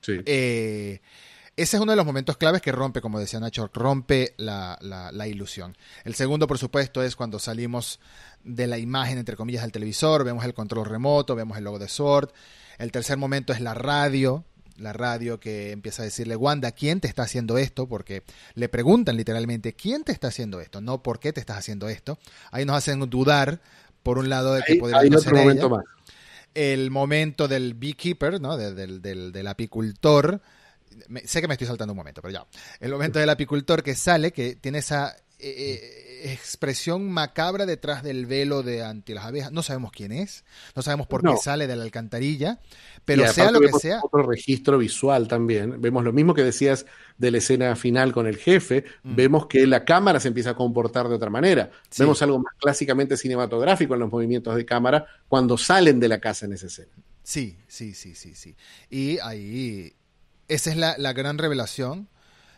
Sí. 0.00 0.20
Eh, 0.26 1.00
ese 1.56 1.76
es 1.76 1.80
uno 1.80 1.92
de 1.92 1.96
los 1.96 2.04
momentos 2.06 2.36
claves 2.36 2.60
que 2.60 2.72
rompe, 2.72 3.00
como 3.00 3.20
decía 3.20 3.38
Nacho, 3.38 3.70
rompe 3.72 4.34
la, 4.38 4.76
la, 4.80 5.28
ilusión. 5.28 5.76
El 6.04 6.16
segundo, 6.16 6.48
por 6.48 6.58
supuesto, 6.58 7.00
es 7.00 7.14
cuando 7.14 7.38
salimos 7.38 8.00
de 8.44 8.66
la 8.66 8.78
imagen, 8.78 9.18
entre 9.18 9.36
comillas, 9.36 9.62
del 9.62 9.72
televisor, 9.72 10.24
vemos 10.24 10.44
el 10.44 10.54
control 10.54 10.86
remoto, 10.86 11.34
vemos 11.34 11.58
el 11.58 11.64
logo 11.64 11.78
de 11.78 11.88
Sword. 11.88 12.30
El 12.78 12.92
tercer 12.92 13.16
momento 13.16 13.52
es 13.52 13.60
la 13.60 13.74
radio, 13.74 14.44
la 14.76 14.92
radio 14.92 15.40
que 15.40 15.72
empieza 15.72 16.02
a 16.02 16.04
decirle, 16.04 16.36
Wanda, 16.36 16.72
¿quién 16.72 17.00
te 17.00 17.08
está 17.08 17.22
haciendo 17.22 17.58
esto? 17.58 17.88
Porque 17.88 18.22
le 18.54 18.68
preguntan 18.68 19.16
literalmente, 19.16 19.74
¿quién 19.74 20.04
te 20.04 20.12
está 20.12 20.28
haciendo 20.28 20.60
esto? 20.60 20.80
No, 20.80 21.02
¿por 21.02 21.20
qué 21.20 21.32
te 21.32 21.40
estás 21.40 21.58
haciendo 21.58 21.88
esto? 21.88 22.18
Ahí 22.50 22.64
nos 22.64 22.76
hacen 22.76 23.00
dudar, 23.08 23.60
por 24.02 24.18
un 24.18 24.28
lado, 24.28 24.54
de 24.54 24.62
que 24.62 24.76
podría 24.76 25.18
ser 25.18 25.34
momento 25.34 25.70
más. 25.70 25.84
El 26.54 26.90
momento 26.90 27.48
del 27.48 27.74
beekeeper, 27.74 28.40
¿no? 28.40 28.56
del, 28.56 29.02
del, 29.02 29.32
del 29.32 29.46
apicultor, 29.46 30.40
sé 31.24 31.40
que 31.40 31.48
me 31.48 31.54
estoy 31.54 31.66
saltando 31.66 31.92
un 31.92 31.96
momento, 31.96 32.22
pero 32.22 32.32
ya. 32.32 32.46
El 32.78 32.92
momento 32.92 33.18
del 33.18 33.30
apicultor 33.30 33.82
que 33.82 33.94
sale, 33.94 34.32
que 34.32 34.56
tiene 34.56 34.78
esa 34.78 35.16
eh, 35.38 35.48
eh, 35.48 36.03
expresión 36.32 37.10
macabra 37.10 37.66
detrás 37.66 38.02
del 38.02 38.26
velo 38.26 38.62
de 38.62 38.82
ante 38.82 39.14
las 39.14 39.24
abejas. 39.24 39.52
No 39.52 39.62
sabemos 39.62 39.92
quién 39.92 40.12
es, 40.12 40.44
no 40.74 40.82
sabemos 40.82 41.06
por 41.06 41.22
qué 41.22 41.36
sale 41.36 41.66
de 41.66 41.76
la 41.76 41.82
alcantarilla, 41.82 42.60
pero 43.04 43.26
sea 43.32 43.50
lo 43.50 43.60
que 43.60 43.72
sea. 43.72 44.00
Otro 44.02 44.22
registro 44.22 44.78
visual 44.78 45.28
también. 45.28 45.80
Vemos 45.80 46.02
lo 46.04 46.12
mismo 46.12 46.34
que 46.34 46.42
decías 46.42 46.86
de 47.18 47.30
la 47.30 47.38
escena 47.38 47.76
final 47.76 48.12
con 48.12 48.26
el 48.26 48.36
jefe. 48.36 48.84
Mm. 49.02 49.14
Vemos 49.14 49.46
que 49.46 49.66
la 49.66 49.84
cámara 49.84 50.20
se 50.20 50.28
empieza 50.28 50.50
a 50.50 50.54
comportar 50.54 51.08
de 51.08 51.14
otra 51.14 51.30
manera. 51.30 51.70
Vemos 51.98 52.20
algo 52.22 52.38
más 52.38 52.54
clásicamente 52.58 53.16
cinematográfico 53.16 53.94
en 53.94 54.00
los 54.00 54.10
movimientos 54.10 54.56
de 54.56 54.64
cámara 54.64 55.06
cuando 55.28 55.56
salen 55.58 56.00
de 56.00 56.08
la 56.08 56.20
casa 56.20 56.46
en 56.46 56.54
esa 56.54 56.66
escena. 56.66 56.92
Sí, 57.22 57.58
sí, 57.68 57.94
sí, 57.94 58.14
sí, 58.14 58.34
sí. 58.34 58.56
Y 58.90 59.18
ahí 59.18 59.94
esa 60.48 60.70
es 60.70 60.76
la, 60.76 61.12
gran 61.12 61.38
revelación. 61.38 62.08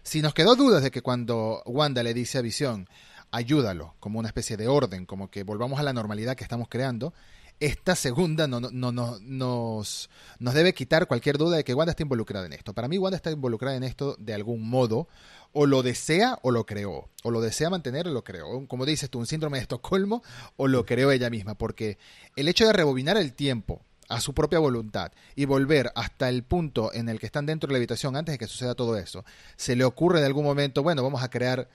Si 0.03 0.23
nos 0.23 0.35
quedó 0.35 0.57
dudas 0.57 0.83
de 0.83 0.91
que 0.91 1.03
cuando 1.03 1.62
Wanda 1.67 2.03
le 2.03 2.14
dice 2.14 2.39
a 2.39 2.43
Visión, 2.43 2.89
ayúdalo, 3.31 3.95
como 4.01 4.18
una 4.18 4.29
especie 4.29 4.57
de 4.57 4.68
orden, 4.68 5.07
como 5.07 5.31
que 5.31 5.43
volvamos 5.43 5.79
a 5.79 5.83
la 5.83 5.93
normalidad 5.93 6.37
que 6.37 6.45
estamos 6.45 6.68
creando, 6.68 7.12
esta 7.59 7.97
segunda 7.97 8.47
no, 8.47 8.61
no, 8.61 8.70
no, 8.70 9.18
nos, 9.20 10.11
nos 10.39 10.55
debe 10.55 10.74
quitar 10.74 11.07
cualquier 11.07 11.39
duda 11.39 11.57
de 11.57 11.64
que 11.64 11.72
Wanda 11.74 11.93
está 11.93 12.03
involucrada 12.03 12.45
en 12.45 12.53
esto. 12.53 12.74
Para 12.74 12.89
mí 12.89 12.99
Wanda 12.99 13.16
está 13.16 13.31
involucrada 13.31 13.77
en 13.77 13.83
esto 13.83 14.14
de 14.18 14.35
algún 14.35 14.68
modo, 14.68 15.09
o 15.53 15.64
lo 15.64 15.83
desea 15.83 16.39
o 16.43 16.51
lo 16.51 16.66
creó, 16.66 17.09
o 17.22 17.31
lo 17.31 17.41
desea 17.41 17.70
mantener 17.70 18.09
o 18.09 18.11
lo 18.11 18.24
creó. 18.24 18.66
Como 18.66 18.85
dices 18.85 19.09
tú, 19.09 19.18
un 19.18 19.27
síndrome 19.27 19.57
de 19.57 19.62
Estocolmo, 19.62 20.22
o 20.57 20.68
lo 20.68 20.85
creó 20.85 21.11
ella 21.11 21.31
misma, 21.31 21.55
porque 21.55 21.97
el 22.37 22.49
hecho 22.49 22.66
de 22.66 22.74
rebobinar 22.74 23.16
el 23.16 23.33
tiempo 23.33 23.81
a 24.09 24.20
su 24.20 24.35
propia 24.35 24.59
voluntad 24.59 25.12
y 25.35 25.47
volver 25.47 25.91
hasta 25.95 26.29
el 26.29 26.43
punto 26.43 26.93
en 26.93 27.09
el 27.09 27.18
que 27.18 27.27
están 27.27 27.47
dentro 27.47 27.68
de 27.68 27.72
la 27.72 27.79
habitación 27.79 28.16
antes 28.16 28.35
de 28.35 28.39
que 28.39 28.47
suceda 28.47 28.74
todo 28.74 28.97
eso, 28.97 29.24
se 29.57 29.77
le 29.77 29.85
ocurre 29.85 30.20
de 30.20 30.27
algún 30.27 30.45
momento, 30.45 30.83
bueno, 30.83 31.03
vamos 31.03 31.22
a 31.22 31.31
crear, 31.31 31.68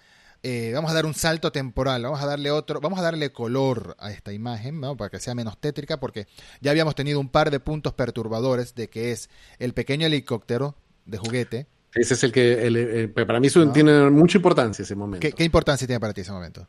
eh, 0.44 0.72
vamos 0.74 0.92
a 0.92 0.94
dar 0.94 1.06
un 1.06 1.14
salto 1.14 1.52
temporal, 1.52 2.04
vamos 2.04 2.22
a 2.22 2.26
darle 2.26 2.52
otro, 2.52 2.82
vamos 2.82 3.00
a 3.00 3.02
darle 3.02 3.32
color 3.32 3.96
a 4.00 4.12
esta 4.12 4.34
imagen, 4.34 4.80
¿no? 4.80 4.98
para 4.98 5.10
que 5.10 5.20
sea 5.20 5.36
menos 5.36 5.60
tétrica, 5.60 6.00
porque 6.00 6.28
ya 6.62 6.72
habíamos 6.72 6.96
tenido 6.96 7.20
un 7.20 7.30
par 7.30 7.52
de 7.52 7.60
puntos 7.60 7.94
perturbadores 7.94 8.76
de 8.76 8.89
que 8.89 9.12
es 9.12 9.30
el 9.60 9.74
pequeño 9.74 10.08
helicóptero 10.08 10.76
de 11.06 11.18
juguete. 11.18 11.68
Ese 11.94 12.14
es 12.14 12.24
el 12.24 12.32
que, 12.32 13.12
para 13.14 13.39
mí 13.39 13.48
eso 13.48 13.70
tiene 13.72 14.10
mucha 14.10 14.38
importancia 14.38 14.84
ese 14.84 14.96
momento. 14.96 15.22
¿Qué, 15.22 15.34
¿Qué 15.34 15.44
importancia 15.44 15.86
tiene 15.86 16.00
para 16.00 16.14
ti 16.14 16.22
ese 16.22 16.32
momento? 16.32 16.68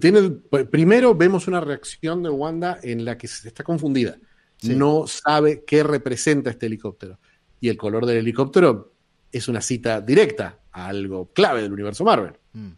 Tiene, 0.00 0.30
primero 0.70 1.14
vemos 1.14 1.46
una 1.46 1.60
reacción 1.60 2.22
de 2.22 2.30
Wanda 2.30 2.78
en 2.82 3.04
la 3.04 3.16
que 3.18 3.26
está 3.26 3.62
confundida 3.62 4.18
no 4.62 5.06
sabe 5.06 5.64
qué 5.66 5.82
representa 5.82 6.50
este 6.50 6.66
helicóptero. 6.66 7.18
y 7.58 7.70
el 7.70 7.78
color 7.78 8.04
del 8.04 8.18
helicóptero 8.18 8.92
es 9.32 9.48
una 9.48 9.62
cita 9.62 10.02
directa 10.02 10.58
a 10.72 10.88
algo 10.88 11.32
clave 11.32 11.62
del 11.62 11.72
universo 11.72 12.04
Marvel. 12.04 12.34
Mm. 12.52 12.72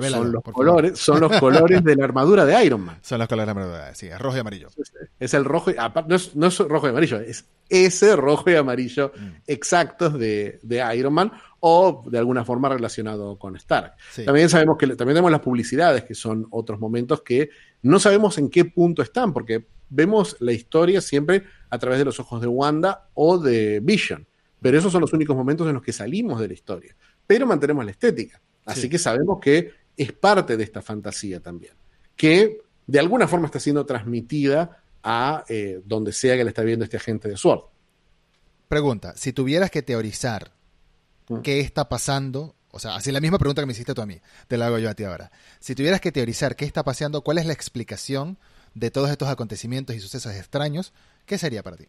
Son 0.00 0.32
los 0.32 0.42
colores, 0.42 0.98
son 0.98 1.20
los 1.20 1.38
colores 1.38 1.84
de 1.84 1.96
la 1.96 2.04
armadura 2.04 2.46
de 2.46 2.64
Iron 2.64 2.80
Man. 2.80 2.98
Son 3.02 3.18
los 3.18 3.28
colores 3.28 3.46
de 3.46 3.54
la 3.54 3.60
armadura, 3.60 3.94
sí, 3.94 4.06
es 4.06 4.18
rojo 4.18 4.36
y 4.36 4.40
amarillo. 4.40 4.68
Es 5.20 5.34
el 5.34 5.44
rojo, 5.44 5.70
no 6.06 6.16
es, 6.16 6.34
no 6.34 6.46
es 6.46 6.58
rojo 6.58 6.86
y 6.86 6.90
amarillo, 6.90 7.20
es 7.20 7.44
ese 7.68 8.16
rojo 8.16 8.50
y 8.50 8.54
amarillo 8.54 9.12
mm. 9.16 9.28
exactos 9.46 10.18
de, 10.18 10.60
Iron 10.96 11.14
Man 11.14 11.32
o 11.60 12.04
de 12.06 12.18
alguna 12.18 12.44
forma 12.44 12.68
relacionado 12.68 13.38
con 13.38 13.56
Stark. 13.56 13.94
También 14.24 14.48
sabemos 14.48 14.76
que 14.78 14.86
también 14.88 15.14
tenemos 15.14 15.30
las 15.30 15.40
publicidades, 15.40 16.04
que 16.04 16.14
son 16.14 16.46
otros 16.50 16.80
momentos 16.80 17.22
que 17.22 17.50
no 17.82 17.98
sabemos 17.98 18.38
en 18.38 18.50
qué 18.50 18.64
punto 18.64 19.02
están, 19.02 19.32
porque 19.32 19.66
vemos 19.88 20.36
la 20.40 20.52
historia 20.52 21.00
siempre 21.00 21.44
a 21.70 21.78
través 21.78 21.98
de 21.98 22.04
los 22.04 22.18
ojos 22.18 22.40
de 22.40 22.46
Wanda 22.46 23.08
o 23.14 23.38
de 23.38 23.80
Vision. 23.80 24.26
Pero 24.60 24.78
esos 24.78 24.92
son 24.92 25.00
los 25.00 25.12
únicos 25.12 25.36
momentos 25.36 25.66
en 25.66 25.74
los 25.74 25.82
que 25.82 25.92
salimos 25.92 26.40
de 26.40 26.48
la 26.48 26.54
historia. 26.54 26.94
Pero 27.26 27.46
mantenemos 27.46 27.84
la 27.84 27.90
estética. 27.90 28.40
Así 28.64 28.88
que 28.88 28.98
sabemos 28.98 29.40
que 29.40 29.72
es 29.96 30.12
parte 30.12 30.56
de 30.56 30.64
esta 30.64 30.82
fantasía 30.82 31.40
también. 31.40 31.74
Que 32.16 32.60
de 32.86 32.98
alguna 32.98 33.28
forma 33.28 33.46
está 33.46 33.60
siendo 33.60 33.86
transmitida 33.86 34.82
a 35.02 35.44
eh, 35.48 35.80
donde 35.84 36.12
sea 36.12 36.36
que 36.36 36.44
le 36.44 36.50
está 36.50 36.62
viendo 36.62 36.84
este 36.84 36.96
agente 36.96 37.28
de 37.28 37.36
Sword. 37.36 37.64
Pregunta, 38.68 39.14
si 39.16 39.32
tuvieras 39.32 39.70
que 39.70 39.82
teorizar 39.82 40.52
mm. 41.28 41.40
qué 41.40 41.60
está 41.60 41.88
pasando, 41.88 42.54
o 42.70 42.78
sea, 42.78 42.96
así 42.96 43.12
la 43.12 43.20
misma 43.20 43.38
pregunta 43.38 43.62
que 43.62 43.66
me 43.66 43.72
hiciste 43.72 43.94
tú 43.94 44.02
a 44.02 44.06
mí, 44.06 44.20
te 44.48 44.56
la 44.56 44.66
hago 44.66 44.78
yo 44.78 44.88
a 44.90 44.94
ti 44.94 45.04
ahora. 45.04 45.30
Si 45.60 45.74
tuvieras 45.74 46.00
que 46.00 46.12
teorizar 46.12 46.56
qué 46.56 46.64
está 46.64 46.82
pasando, 46.84 47.22
cuál 47.22 47.38
es 47.38 47.46
la 47.46 47.52
explicación 47.52 48.38
de 48.74 48.90
todos 48.90 49.10
estos 49.10 49.28
acontecimientos 49.28 49.94
y 49.94 50.00
sucesos 50.00 50.34
extraños, 50.34 50.92
¿qué 51.26 51.36
sería 51.38 51.62
para 51.62 51.76
ti? 51.76 51.86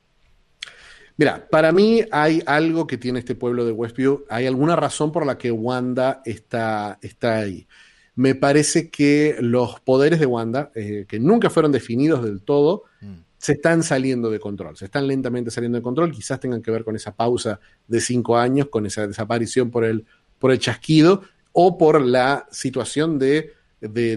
Mira, 1.16 1.48
para 1.48 1.72
mí 1.72 2.04
hay 2.12 2.42
algo 2.46 2.88
que 2.88 2.98
tiene 2.98 3.20
este 3.20 3.36
pueblo 3.36 3.66
de 3.66 3.72
Westview, 3.72 4.26
hay 4.30 4.48
alguna 4.48 4.76
razón 4.76 5.12
por 5.12 5.28
la 5.28 5.38
que 5.38 5.52
Wanda 5.52 6.24
está, 6.26 6.98
está 7.02 7.38
ahí 7.38 7.68
me 8.16 8.36
parece 8.36 8.90
que 8.90 9.38
los 9.40 9.80
poderes 9.80 10.20
de 10.20 10.26
Wanda, 10.26 10.72
eh, 10.76 11.06
que 11.08 11.20
nunca 11.20 11.50
fueron 11.50 11.72
definidos 11.72 12.24
del 12.24 12.42
todo, 12.42 12.84
mm. 13.02 13.14
se 13.38 13.54
están 13.54 13.84
saliendo 13.84 14.30
de 14.30 14.40
control, 14.40 14.78
se 14.78 14.86
están 14.86 15.08
lentamente 15.08 15.50
saliendo 15.50 15.78
de 15.78 15.82
control, 15.82 16.12
quizás 16.12 16.40
tengan 16.40 16.62
que 16.62 16.72
ver 16.72 16.84
con 16.84 16.96
esa 16.96 17.16
pausa 17.16 17.60
de 17.88 18.02
cinco 18.02 18.38
años, 18.38 18.68
con 18.70 18.86
esa 18.86 19.08
desaparición 19.08 19.72
por 19.72 19.84
el, 19.84 20.06
por 20.38 20.52
el 20.52 20.60
chasquido 20.60 21.24
o 21.54 21.78
por 21.78 22.02
la 22.02 22.48
situación 22.52 23.18
de, 23.18 23.54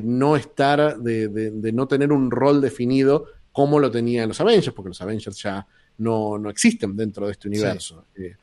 no 0.04 0.36
estar, 0.36 0.98
de, 0.98 1.72
no 1.72 1.88
tener 1.88 2.12
un 2.12 2.30
rol 2.30 2.60
definido 2.60 3.26
como 3.52 3.78
lo 3.78 3.90
tenían 3.90 4.28
los 4.28 4.40
Avengers, 4.40 4.74
porque 4.74 4.88
los 4.88 5.00
Avengers 5.00 5.42
ya 5.42 5.66
no, 5.98 6.50
existen 6.50 6.94
dentro 6.96 7.26
de 7.26 7.32
este 7.32 7.48
universo. 7.48 8.04
Eh, 8.14 8.36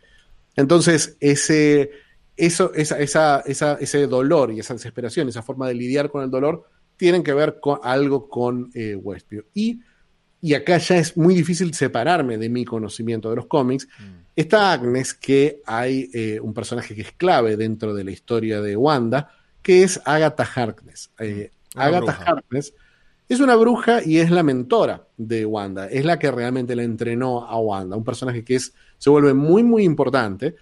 entonces, 0.56 1.18
ese, 1.20 1.92
eso, 2.36 2.74
esa, 2.74 2.98
esa, 3.46 3.74
ese 3.80 4.08
dolor 4.08 4.52
y 4.52 4.60
esa 4.60 4.74
desesperación, 4.74 5.30
esa 5.30 5.44
forma 5.44 5.68
de 5.68 5.76
lidiar 5.76 6.10
con 6.10 6.24
el 6.24 6.32
dolor, 6.32 6.68
tienen 6.98 7.24
que 7.24 7.34
ver 7.34 7.60
con 7.60 7.80
algo 7.84 8.28
con 8.28 8.72
eh, 8.74 8.96
Westview. 8.96 9.46
Y, 9.54 9.82
y 10.42 10.54
acá 10.54 10.78
ya 10.78 10.98
es 10.98 11.16
muy 11.16 11.36
difícil 11.36 11.74
separarme 11.74 12.38
de 12.38 12.50
mi 12.50 12.66
conocimiento 12.66 13.30
de 13.30 13.36
los 13.36 13.46
cómics. 13.46 13.88
Mm. 14.00 14.24
Está 14.36 14.72
Agnes, 14.72 15.14
que 15.14 15.62
hay 15.66 16.10
eh, 16.14 16.40
un 16.40 16.54
personaje 16.54 16.96
que 16.96 17.02
es 17.02 17.12
clave 17.12 17.56
dentro 17.56 17.94
de 17.94 18.04
la 18.04 18.12
historia 18.12 18.62
de 18.62 18.76
Wanda, 18.76 19.32
que 19.62 19.84
es 19.84 20.02
Agatha 20.06 20.44
Harkness. 20.44 21.12
Eh, 21.20 21.52
mm. 21.76 21.80
Agatha 21.80 22.12
Harkness 22.26 22.74
es 23.30 23.40
una 23.40 23.56
bruja 23.56 24.04
y 24.04 24.18
es 24.18 24.32
la 24.32 24.44
mentora 24.44 25.08
de 25.18 25.46
Wanda. 25.46 25.88
Es 25.88 26.06
la 26.06 26.20
que 26.20 26.32
realmente 26.32 26.76
la 26.76 26.84
entrenó 26.84 27.46
a 27.46 27.58
Wanda. 27.58 27.96
Un 27.96 28.04
personaje 28.04 28.44
que 28.44 28.56
es, 28.56 28.74
se 28.98 29.10
vuelve 29.10 29.34
muy, 29.34 29.64
muy 29.64 29.84
importante 29.84 30.56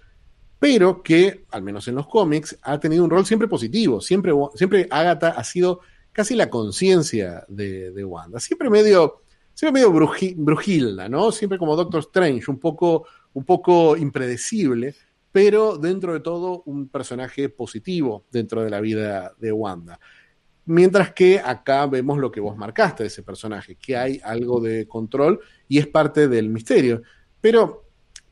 pero 0.62 1.02
que, 1.02 1.44
al 1.50 1.64
menos 1.64 1.88
en 1.88 1.96
los 1.96 2.06
cómics, 2.06 2.56
ha 2.62 2.78
tenido 2.78 3.02
un 3.02 3.10
rol 3.10 3.26
siempre 3.26 3.48
positivo. 3.48 4.00
Siempre, 4.00 4.32
siempre 4.54 4.86
Agatha 4.88 5.30
ha 5.30 5.42
sido 5.42 5.80
casi 6.12 6.36
la 6.36 6.48
conciencia 6.48 7.44
de, 7.48 8.04
Wanda. 8.04 8.38
Siempre 8.38 8.70
medio, 8.70 9.22
siempre 9.54 9.82
medio 9.82 9.92
brujilda, 10.36 11.08
¿no? 11.08 11.32
Siempre 11.32 11.58
como 11.58 11.74
Doctor 11.74 11.98
Strange, 12.02 12.48
un 12.48 12.60
poco, 12.60 13.06
un 13.32 13.42
poco 13.44 13.96
impredecible, 13.96 14.94
pero 15.32 15.78
dentro 15.78 16.12
de 16.12 16.20
todo 16.20 16.62
un 16.66 16.86
personaje 16.86 17.48
positivo 17.48 18.26
dentro 18.30 18.62
de 18.62 18.70
la 18.70 18.80
vida 18.80 19.34
de 19.38 19.50
Wanda. 19.50 19.98
Mientras 20.66 21.12
que 21.12 21.40
acá 21.40 21.86
vemos 21.86 22.18
lo 22.18 22.30
que 22.30 22.40
vos 22.40 22.56
marcaste 22.56 23.02
de 23.02 23.08
ese 23.08 23.24
personaje, 23.24 23.74
que 23.74 23.96
hay 23.96 24.20
algo 24.22 24.60
de 24.60 24.86
control 24.86 25.40
y 25.66 25.78
es 25.78 25.88
parte 25.88 26.28
del 26.28 26.50
misterio. 26.50 27.02
Pero 27.40 27.88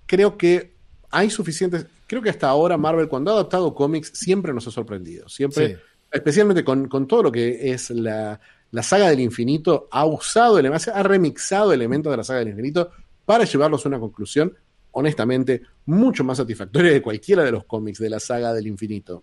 creo 0.06 0.38
que 0.38 0.76
hay 1.10 1.28
suficientes 1.28 1.86
creo 2.10 2.22
que 2.22 2.30
hasta 2.30 2.48
ahora 2.48 2.76
Marvel, 2.76 3.06
cuando 3.06 3.30
ha 3.30 3.34
adaptado 3.34 3.72
cómics, 3.72 4.10
siempre 4.12 4.52
nos 4.52 4.66
ha 4.66 4.72
sorprendido. 4.72 5.28
Siempre, 5.28 5.78
especialmente 6.10 6.64
con, 6.64 7.06
todo 7.06 7.22
lo 7.22 7.30
que 7.30 7.70
es 7.70 7.90
la, 7.90 8.40
saga 8.82 9.10
del 9.10 9.20
infinito, 9.20 9.86
ha 9.92 10.04
usado, 10.06 10.56
ha 10.56 11.02
remixado 11.04 11.72
elementos 11.72 12.10
de 12.10 12.16
la 12.16 12.24
saga 12.24 12.40
del 12.40 12.48
infinito 12.48 12.90
para 13.24 13.44
llevarlos 13.44 13.86
a 13.86 13.90
una 13.90 14.00
conclusión, 14.00 14.52
honestamente, 14.90 15.62
mucho 15.86 16.24
más 16.24 16.38
satisfactoria 16.38 16.90
de 16.90 17.00
cualquiera 17.00 17.44
de 17.44 17.52
los 17.52 17.64
cómics 17.64 18.00
de 18.00 18.10
la 18.10 18.18
saga 18.18 18.52
del 18.52 18.66
infinito. 18.66 19.22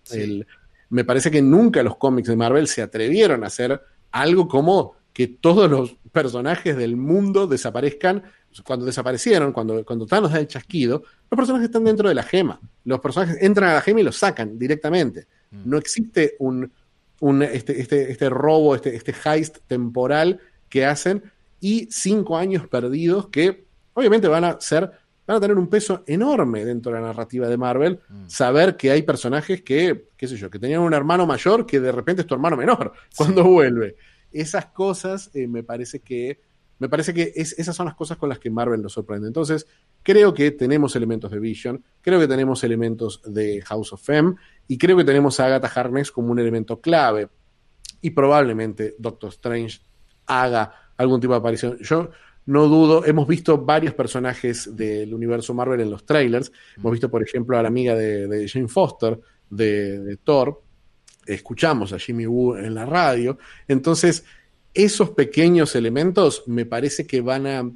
me 0.88 1.04
parece 1.04 1.30
que 1.30 1.42
nunca 1.42 1.82
los 1.82 1.98
cómics 1.98 2.28
de 2.28 2.36
Marvel 2.36 2.68
se 2.68 2.80
atrevieron 2.80 3.44
a 3.44 3.48
hacer 3.48 3.82
algo 4.12 4.48
como 4.48 4.94
que 5.12 5.26
todos 5.28 5.70
los 5.70 5.94
personajes 6.10 6.74
del 6.74 6.96
mundo 6.96 7.46
desaparezcan 7.46 8.22
cuando 8.64 8.86
desaparecieron, 8.86 9.52
cuando, 9.52 9.84
cuando 9.84 10.06
Thanos 10.06 10.32
da 10.32 10.40
el 10.40 10.48
chasquido, 10.48 11.02
los 11.30 11.36
personajes 11.36 11.66
están 11.66 11.84
dentro 11.84 12.08
de 12.08 12.14
la 12.14 12.22
gema. 12.22 12.60
Los 12.84 13.00
personajes 13.00 13.36
entran 13.40 13.70
a 13.70 13.74
la 13.74 13.80
gema 13.80 14.00
y 14.00 14.04
los 14.04 14.16
sacan 14.16 14.58
directamente. 14.58 15.26
Mm. 15.50 15.70
No 15.70 15.78
existe 15.78 16.36
un, 16.38 16.70
este, 17.42 17.80
este, 17.80 18.10
este, 18.10 18.30
robo, 18.30 18.74
este, 18.74 18.94
este 18.94 19.14
heist 19.24 19.58
temporal 19.66 20.40
que 20.68 20.86
hacen 20.86 21.22
y 21.60 21.88
cinco 21.90 22.36
años 22.36 22.66
perdidos 22.68 23.28
que 23.28 23.64
obviamente 23.94 24.28
van 24.28 24.44
a 24.44 24.60
ser 24.60 24.92
van 25.28 25.36
a 25.36 25.40
tener 25.40 25.58
un 25.58 25.68
peso 25.68 26.04
enorme 26.06 26.64
dentro 26.64 26.90
de 26.90 27.00
la 27.00 27.08
narrativa 27.08 27.48
de 27.48 27.58
Marvel, 27.58 28.00
mm. 28.08 28.28
saber 28.28 28.78
que 28.78 28.90
hay 28.90 29.02
personajes 29.02 29.60
que, 29.60 30.06
qué 30.16 30.26
sé 30.26 30.38
yo, 30.38 30.48
que 30.48 30.58
tenían 30.58 30.80
un 30.80 30.94
hermano 30.94 31.26
mayor 31.26 31.66
que 31.66 31.80
de 31.80 31.92
repente 31.92 32.22
es 32.22 32.26
tu 32.26 32.34
hermano 32.34 32.56
menor 32.56 32.94
cuando 33.16 33.44
vuelve. 33.44 33.96
Esas 34.32 34.66
cosas 34.66 35.30
eh, 35.34 35.46
me 35.46 35.62
parece 35.62 36.00
que 36.00 36.40
me 36.78 36.88
parece 36.88 37.12
que 37.12 37.32
esas 37.34 37.74
son 37.74 37.86
las 37.86 37.94
cosas 37.94 38.16
con 38.18 38.28
las 38.28 38.38
que 38.38 38.50
Marvel 38.50 38.82
nos 38.82 38.92
sorprende. 38.92 39.26
Entonces, 39.26 39.66
creo 40.02 40.32
que 40.32 40.52
tenemos 40.52 40.94
elementos 40.94 41.30
de 41.30 41.40
Vision, 41.40 41.84
creo 42.00 42.20
que 42.20 42.28
tenemos 42.28 42.62
elementos 42.62 43.20
de 43.24 43.60
House 43.62 43.92
of 43.92 44.08
M 44.08 44.34
y 44.68 44.78
creo 44.78 44.96
que 44.96 45.04
tenemos 45.04 45.40
a 45.40 45.46
Agatha 45.46 45.68
Harkness 45.68 46.12
como 46.12 46.30
un 46.30 46.38
elemento 46.38 46.80
clave. 46.80 47.28
Y 48.00 48.10
probablemente 48.10 48.94
Doctor 48.98 49.30
Strange 49.30 49.80
haga 50.26 50.92
algún 50.96 51.20
tipo 51.20 51.32
de 51.32 51.38
aparición. 51.38 51.78
Yo 51.80 52.10
no 52.46 52.68
dudo, 52.68 53.04
hemos 53.04 53.26
visto 53.26 53.58
varios 53.58 53.92
personajes 53.94 54.74
del 54.76 55.12
universo 55.12 55.52
Marvel 55.52 55.80
en 55.80 55.90
los 55.90 56.06
trailers. 56.06 56.52
Hemos 56.76 56.92
visto, 56.92 57.10
por 57.10 57.22
ejemplo, 57.22 57.58
a 57.58 57.62
la 57.62 57.68
amiga 57.68 57.94
de, 57.94 58.48
Jane 58.48 58.68
Foster 58.68 59.20
de, 59.50 59.98
de 59.98 60.16
Thor. 60.16 60.62
Escuchamos 61.26 61.92
a 61.92 61.98
Jimmy 61.98 62.26
Woo 62.26 62.56
en 62.56 62.74
la 62.74 62.86
radio. 62.86 63.36
Entonces, 63.66 64.24
esos 64.78 65.10
pequeños 65.10 65.74
elementos 65.74 66.44
me 66.46 66.64
parece 66.64 67.04
que 67.04 67.20
van 67.20 67.46
a, 67.48 67.68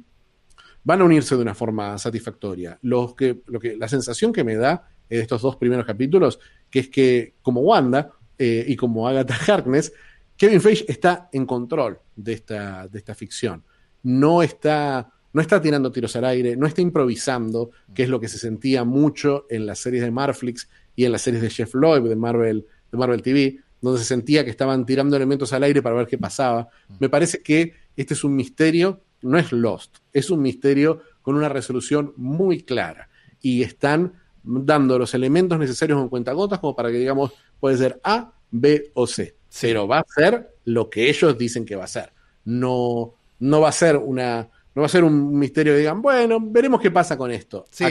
van 0.85 1.01
a 1.01 1.03
unirse 1.03 1.35
de 1.35 1.41
una 1.41 1.53
forma 1.53 1.97
satisfactoria. 1.97 2.79
Lo 2.81 3.13
que, 3.13 3.41
lo 3.47 3.59
que, 3.59 3.75
la 3.75 3.89
sensación 3.89 4.31
que 4.31 4.45
me 4.45 4.55
da 4.55 4.87
en 5.09 5.19
estos 5.19 5.41
dos 5.41 5.57
primeros 5.57 5.85
capítulos, 5.85 6.39
que 6.71 6.79
es 6.79 6.87
que 6.87 7.33
como 7.41 7.59
Wanda 7.59 8.13
eh, 8.37 8.63
y 8.65 8.77
como 8.77 9.05
Agatha 9.05 9.35
Harkness, 9.53 9.91
Kevin 10.37 10.61
Feige 10.61 10.85
está 10.87 11.27
en 11.33 11.45
control 11.45 11.99
de 12.15 12.33
esta, 12.33 12.87
de 12.87 12.99
esta 12.99 13.13
ficción. 13.15 13.65
No 14.03 14.41
está, 14.41 15.11
no 15.33 15.41
está 15.41 15.61
tirando 15.61 15.91
tiros 15.91 16.15
al 16.15 16.23
aire, 16.23 16.55
no 16.55 16.67
está 16.67 16.79
improvisando, 16.79 17.71
que 17.93 18.03
es 18.03 18.09
lo 18.09 18.21
que 18.21 18.29
se 18.29 18.37
sentía 18.37 18.85
mucho 18.85 19.45
en 19.49 19.65
las 19.65 19.79
series 19.79 20.03
de 20.03 20.11
Marflix 20.11 20.69
y 20.95 21.03
en 21.03 21.11
las 21.11 21.21
series 21.21 21.43
de 21.43 21.49
Jeff 21.49 21.75
Loeb 21.75 22.05
de 22.05 22.15
Marvel, 22.15 22.65
de 22.89 22.97
Marvel 22.97 23.21
TV 23.21 23.59
donde 23.83 23.99
se 23.99 24.05
sentía 24.05 24.45
que 24.45 24.49
estaban 24.49 24.85
tirando 24.85 25.15
elementos 25.15 25.51
al 25.51 25.63
aire 25.63 25.81
para 25.81 25.95
ver 25.95 26.07
qué 26.07 26.17
pasaba. 26.17 26.69
Mm. 26.87 26.93
Me 26.99 27.09
parece 27.09 27.43
que 27.43 27.73
este 27.97 28.13
es 28.13 28.23
un 28.23 28.35
misterio, 28.35 29.01
no 29.21 29.37
es 29.37 29.51
Lost, 29.51 29.97
es 30.13 30.31
un 30.31 30.41
misterio 30.41 31.01
con 31.21 31.35
una 31.35 31.49
resolución 31.49 32.13
muy 32.15 32.63
clara. 32.63 33.09
Y 33.41 33.61
están 33.61 34.13
dando 34.41 34.97
los 34.97 35.13
elementos 35.13 35.59
necesarios 35.59 36.01
en 36.01 36.07
cuentagotas 36.07 36.59
como 36.59 36.75
para 36.75 36.91
que 36.91 36.97
digamos, 36.97 37.33
puede 37.59 37.77
ser 37.77 37.99
A, 38.03 38.33
B 38.51 38.91
o 38.93 39.05
C. 39.05 39.35
Pero 39.61 39.85
va 39.87 39.99
a 39.99 40.05
ser 40.15 40.55
lo 40.63 40.89
que 40.89 41.09
ellos 41.09 41.37
dicen 41.37 41.65
que 41.65 41.75
va 41.75 41.83
a 41.83 41.87
ser. 41.87 42.13
No, 42.45 43.15
no 43.39 43.61
va 43.61 43.69
a 43.69 43.73
ser 43.73 43.97
una 43.97 44.49
no 44.75 44.81
va 44.81 44.87
a 44.87 44.89
ser 44.89 45.03
un 45.03 45.37
misterio, 45.37 45.75
digan, 45.75 46.01
bueno, 46.01 46.39
veremos 46.41 46.81
qué 46.81 46.89
pasa 46.89 47.15
con 47.15 47.31
esto. 47.31 47.65
Sí, 47.69 47.85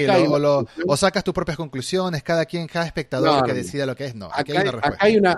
o, 0.87 0.97
sacas 0.97 1.23
tus 1.23 1.33
propias 1.33 1.57
conclusiones, 1.57 2.23
cada 2.25 2.45
quien, 2.45 2.67
cada 2.67 2.87
espectador 2.87 3.45
que 3.45 3.55
decida 3.55 3.87
lo 3.87 3.95
que 3.95 4.07
es. 4.07 4.15
No, 4.17 4.27
acá, 4.27 4.53
hay 4.53 4.63
una 4.63 4.73
respuesta. 4.73 4.89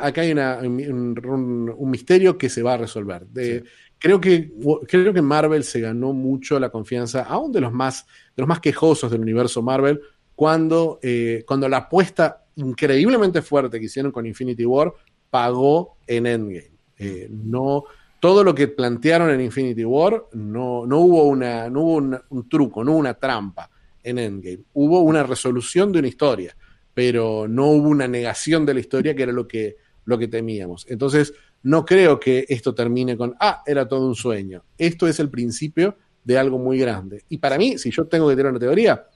Acá 0.06 0.20
hay, 0.22 0.32
una, 0.32 0.58
un, 0.62 1.90
misterio 1.90 2.38
que 2.38 2.48
se 2.48 2.62
va 2.62 2.74
a 2.74 2.76
resolver. 2.78 3.26
De, 3.26 3.64
creo 3.98 4.20
que, 4.20 4.52
creo 4.88 5.12
que 5.12 5.22
Marvel 5.22 5.64
se 5.64 5.80
ganó 5.80 6.14
mucho 6.14 6.58
la 6.58 6.70
confianza, 6.70 7.24
aún 7.24 7.52
de 7.52 7.60
los 7.60 7.72
más, 7.72 8.06
de 8.34 8.40
los 8.42 8.48
más 8.48 8.60
quejosos 8.60 9.10
del 9.10 9.20
universo 9.20 9.60
Marvel, 9.62 10.00
cuando, 10.34 10.98
eh, 11.02 11.44
cuando 11.46 11.68
la 11.68 11.78
apuesta 11.78 12.44
increíblemente 12.56 13.42
fuerte 13.42 13.78
que 13.78 13.86
hicieron 13.86 14.12
con 14.12 14.26
Infinity 14.26 14.64
War 14.64 14.92
pagó 15.28 15.98
en 16.06 16.26
Endgame. 16.26 16.70
Eh, 16.96 17.28
no, 17.30 17.84
todo 18.24 18.42
lo 18.42 18.54
que 18.54 18.68
plantearon 18.68 19.28
en 19.28 19.42
Infinity 19.42 19.84
War 19.84 20.24
no, 20.32 20.86
no 20.86 21.00
hubo, 21.00 21.24
una, 21.24 21.68
no 21.68 21.82
hubo 21.82 22.20
un 22.30 22.48
truco, 22.48 22.82
no 22.82 22.92
hubo 22.92 22.98
una 22.98 23.12
trampa 23.12 23.68
en 24.02 24.18
Endgame. 24.18 24.60
Hubo 24.72 25.00
una 25.00 25.24
resolución 25.24 25.92
de 25.92 25.98
una 25.98 26.08
historia, 26.08 26.56
pero 26.94 27.46
no 27.46 27.66
hubo 27.66 27.90
una 27.90 28.08
negación 28.08 28.64
de 28.64 28.72
la 28.72 28.80
historia 28.80 29.14
que 29.14 29.24
era 29.24 29.32
lo 29.32 29.46
que, 29.46 29.76
lo 30.06 30.18
que 30.18 30.28
temíamos. 30.28 30.86
Entonces, 30.88 31.34
no 31.64 31.84
creo 31.84 32.18
que 32.18 32.46
esto 32.48 32.74
termine 32.74 33.14
con, 33.14 33.34
ah, 33.40 33.62
era 33.66 33.86
todo 33.86 34.08
un 34.08 34.14
sueño. 34.14 34.64
Esto 34.78 35.06
es 35.06 35.20
el 35.20 35.28
principio 35.28 35.98
de 36.24 36.38
algo 36.38 36.58
muy 36.58 36.78
grande. 36.78 37.24
Y 37.28 37.36
para 37.36 37.58
mí, 37.58 37.76
si 37.76 37.90
yo 37.90 38.06
tengo 38.06 38.30
que 38.30 38.36
tener 38.36 38.52
una 38.52 38.58
teoría, 38.58 39.06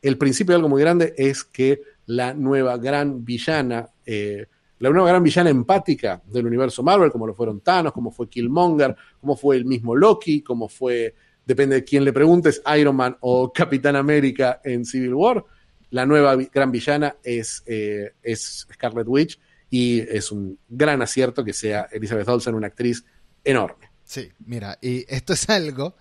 el 0.00 0.16
principio 0.18 0.52
de 0.52 0.58
algo 0.58 0.68
muy 0.68 0.82
grande 0.82 1.14
es 1.16 1.42
que 1.42 1.82
la 2.06 2.32
nueva 2.32 2.78
gran 2.78 3.24
villana, 3.24 3.88
eh, 4.06 4.46
la 4.82 4.90
nueva 4.90 5.10
gran 5.10 5.22
villana 5.22 5.48
empática 5.48 6.20
del 6.26 6.44
universo 6.44 6.82
Marvel, 6.82 7.12
como 7.12 7.24
lo 7.24 7.34
fueron 7.34 7.60
Thanos, 7.60 7.92
como 7.92 8.10
fue 8.10 8.28
Killmonger, 8.28 8.96
como 9.20 9.36
fue 9.36 9.56
el 9.56 9.64
mismo 9.64 9.94
Loki, 9.94 10.42
como 10.42 10.68
fue, 10.68 11.14
depende 11.46 11.76
de 11.76 11.84
quién 11.84 12.04
le 12.04 12.12
preguntes, 12.12 12.60
Iron 12.76 12.96
Man 12.96 13.16
o 13.20 13.52
Capitán 13.52 13.94
América 13.94 14.60
en 14.64 14.84
Civil 14.84 15.14
War, 15.14 15.44
la 15.90 16.04
nueva 16.04 16.34
gran 16.34 16.72
villana 16.72 17.14
es, 17.22 17.62
eh, 17.66 18.14
es 18.24 18.66
Scarlet 18.72 19.06
Witch 19.06 19.38
y 19.70 20.00
es 20.00 20.32
un 20.32 20.58
gran 20.68 21.00
acierto 21.00 21.44
que 21.44 21.52
sea 21.52 21.86
Elizabeth 21.92 22.28
Olsen 22.28 22.56
una 22.56 22.66
actriz 22.66 23.04
enorme. 23.44 23.88
Sí, 24.02 24.32
mira, 24.44 24.78
y 24.82 25.04
esto 25.06 25.34
es 25.34 25.48
algo, 25.48 25.94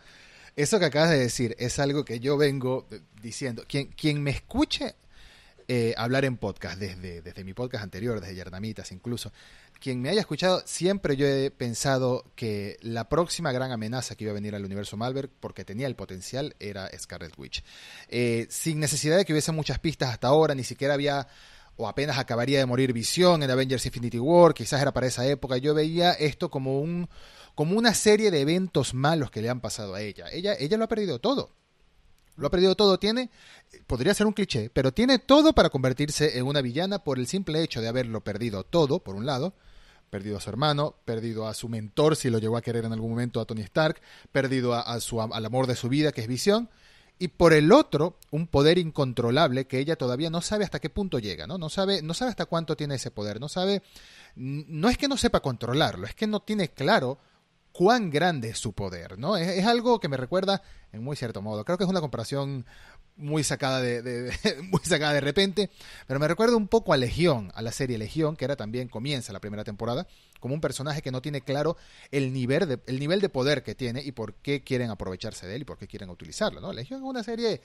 eso 0.55 0.79
que 0.79 0.85
acabas 0.85 1.11
de 1.11 1.19
decir, 1.19 1.55
es 1.59 1.77
algo 1.77 2.03
que 2.03 2.19
yo 2.19 2.35
vengo 2.35 2.87
diciendo. 3.21 3.63
Quien, 3.67 3.89
quien 3.89 4.23
me 4.23 4.31
escuche 4.31 4.95
eh, 5.67 5.93
hablar 5.97 6.25
en 6.25 6.37
podcast, 6.37 6.79
desde, 6.79 7.21
desde 7.21 7.43
mi 7.43 7.53
podcast 7.53 7.83
anterior, 7.83 8.19
desde 8.19 8.35
Yardamitas 8.35 8.91
incluso, 8.91 9.31
quien 9.79 10.01
me 10.01 10.09
haya 10.09 10.21
escuchado, 10.21 10.61
siempre 10.65 11.17
yo 11.17 11.25
he 11.25 11.49
pensado 11.49 12.23
que 12.35 12.77
la 12.81 13.09
próxima 13.09 13.51
gran 13.51 13.71
amenaza 13.71 14.15
que 14.15 14.25
iba 14.25 14.31
a 14.31 14.35
venir 14.35 14.53
al 14.55 14.63
universo 14.63 14.95
Malver, 14.95 15.29
porque 15.39 15.65
tenía 15.65 15.87
el 15.87 15.95
potencial, 15.95 16.55
era 16.59 16.89
Scarlet 16.97 17.37
Witch. 17.37 17.63
Eh, 18.07 18.45
sin 18.49 18.79
necesidad 18.79 19.17
de 19.17 19.25
que 19.25 19.33
hubiese 19.33 19.51
muchas 19.51 19.79
pistas 19.79 20.11
hasta 20.11 20.27
ahora, 20.27 20.53
ni 20.53 20.63
siquiera 20.63 20.93
había 20.93 21.27
o 21.77 21.87
apenas 21.87 22.19
acabaría 22.19 22.59
de 22.59 22.65
morir 22.65 22.93
Visión 22.93 23.41
en 23.41 23.49
Avengers 23.49 23.85
Infinity 23.85 24.19
War, 24.19 24.53
quizás 24.53 24.81
era 24.81 24.93
para 24.93 25.07
esa 25.07 25.25
época, 25.25 25.57
yo 25.57 25.73
veía 25.73 26.11
esto 26.11 26.49
como 26.49 26.79
un 26.79 27.09
como 27.55 27.77
una 27.77 27.93
serie 27.93 28.31
de 28.31 28.41
eventos 28.41 28.93
malos 28.93 29.29
que 29.31 29.41
le 29.41 29.49
han 29.49 29.61
pasado 29.61 29.95
a 29.95 30.01
ella. 30.01 30.29
Ella 30.31 30.53
ella 30.59 30.77
lo 30.77 30.85
ha 30.85 30.87
perdido 30.87 31.19
todo. 31.19 31.55
Lo 32.37 32.47
ha 32.47 32.49
perdido 32.49 32.75
todo, 32.75 32.97
tiene 32.97 33.29
podría 33.87 34.13
ser 34.13 34.27
un 34.27 34.33
cliché, 34.33 34.69
pero 34.71 34.91
tiene 34.91 35.19
todo 35.19 35.53
para 35.53 35.69
convertirse 35.69 36.37
en 36.37 36.45
una 36.45 36.61
villana 36.61 37.03
por 37.03 37.19
el 37.19 37.27
simple 37.27 37.63
hecho 37.63 37.81
de 37.81 37.87
haberlo 37.87 38.21
perdido 38.21 38.63
todo, 38.63 38.99
por 38.99 39.15
un 39.15 39.25
lado, 39.25 39.53
perdido 40.09 40.37
a 40.37 40.41
su 40.41 40.49
hermano, 40.49 40.95
perdido 41.05 41.47
a 41.47 41.53
su 41.53 41.69
mentor 41.69 42.15
si 42.15 42.29
lo 42.29 42.39
llegó 42.39 42.57
a 42.57 42.61
querer 42.61 42.85
en 42.85 42.93
algún 42.93 43.11
momento 43.11 43.39
a 43.39 43.45
Tony 43.45 43.61
Stark, 43.61 44.01
perdido 44.31 44.73
a, 44.73 44.99
su 44.99 45.21
al 45.21 45.45
amor 45.45 45.67
de 45.67 45.75
su 45.75 45.89
vida 45.89 46.11
que 46.11 46.21
es 46.21 46.27
Visión 46.27 46.69
y 47.21 47.27
por 47.27 47.53
el 47.53 47.71
otro, 47.71 48.17
un 48.31 48.47
poder 48.47 48.79
incontrolable 48.79 49.67
que 49.67 49.77
ella 49.77 49.95
todavía 49.95 50.31
no 50.31 50.41
sabe 50.41 50.63
hasta 50.63 50.79
qué 50.79 50.89
punto 50.89 51.19
llega, 51.19 51.45
¿no? 51.45 51.59
No 51.59 51.69
sabe, 51.69 52.01
no 52.01 52.15
sabe 52.15 52.29
hasta 52.29 52.47
cuánto 52.47 52.75
tiene 52.75 52.95
ese 52.95 53.11
poder, 53.11 53.39
no 53.39 53.47
sabe, 53.47 53.83
no 54.35 54.89
es 54.89 54.97
que 54.97 55.07
no 55.07 55.17
sepa 55.17 55.39
controlarlo, 55.39 56.07
es 56.07 56.15
que 56.15 56.25
no 56.25 56.39
tiene 56.39 56.69
claro 56.69 57.19
cuán 57.71 58.09
grande 58.09 58.49
es 58.49 58.59
su 58.59 58.73
poder, 58.73 59.17
¿no? 59.17 59.37
Es, 59.37 59.65
algo 59.65 59.99
que 59.99 60.09
me 60.09 60.17
recuerda, 60.17 60.61
en 60.91 61.03
muy 61.03 61.15
cierto 61.15 61.41
modo, 61.41 61.63
creo 61.65 61.77
que 61.77 61.83
es 61.83 61.89
una 61.89 62.01
comparación 62.01 62.65
muy 63.15 63.43
sacada 63.43 63.81
de, 63.81 64.31
muy 64.71 64.81
sacada 64.83 65.13
de 65.13 65.21
repente, 65.21 65.69
pero 66.07 66.19
me 66.19 66.27
recuerda 66.27 66.55
un 66.55 66.67
poco 66.67 66.93
a 66.93 66.97
Legión, 66.97 67.51
a 67.55 67.61
la 67.61 67.71
serie 67.71 67.97
Legión, 67.97 68.35
que 68.35 68.45
era 68.45 68.55
también 68.55 68.87
comienza 68.87 69.31
la 69.31 69.39
primera 69.39 69.63
temporada, 69.63 70.07
como 70.39 70.53
un 70.53 70.61
personaje 70.61 71.01
que 71.01 71.11
no 71.11 71.21
tiene 71.21 71.41
claro 71.41 71.77
el 72.09 72.33
nivel 72.33 72.67
de, 72.67 72.79
el 72.87 72.99
nivel 72.99 73.21
de 73.21 73.29
poder 73.29 73.63
que 73.63 73.75
tiene 73.75 74.01
y 74.01 74.11
por 74.11 74.33
qué 74.35 74.63
quieren 74.63 74.89
aprovecharse 74.89 75.47
de 75.47 75.55
él 75.55 75.61
y 75.61 75.65
por 75.65 75.77
qué 75.77 75.87
quieren 75.87 76.09
utilizarlo, 76.09 76.61
¿no? 76.61 76.73
Legión 76.73 77.01
es 77.01 77.07
una 77.07 77.23
serie 77.23 77.61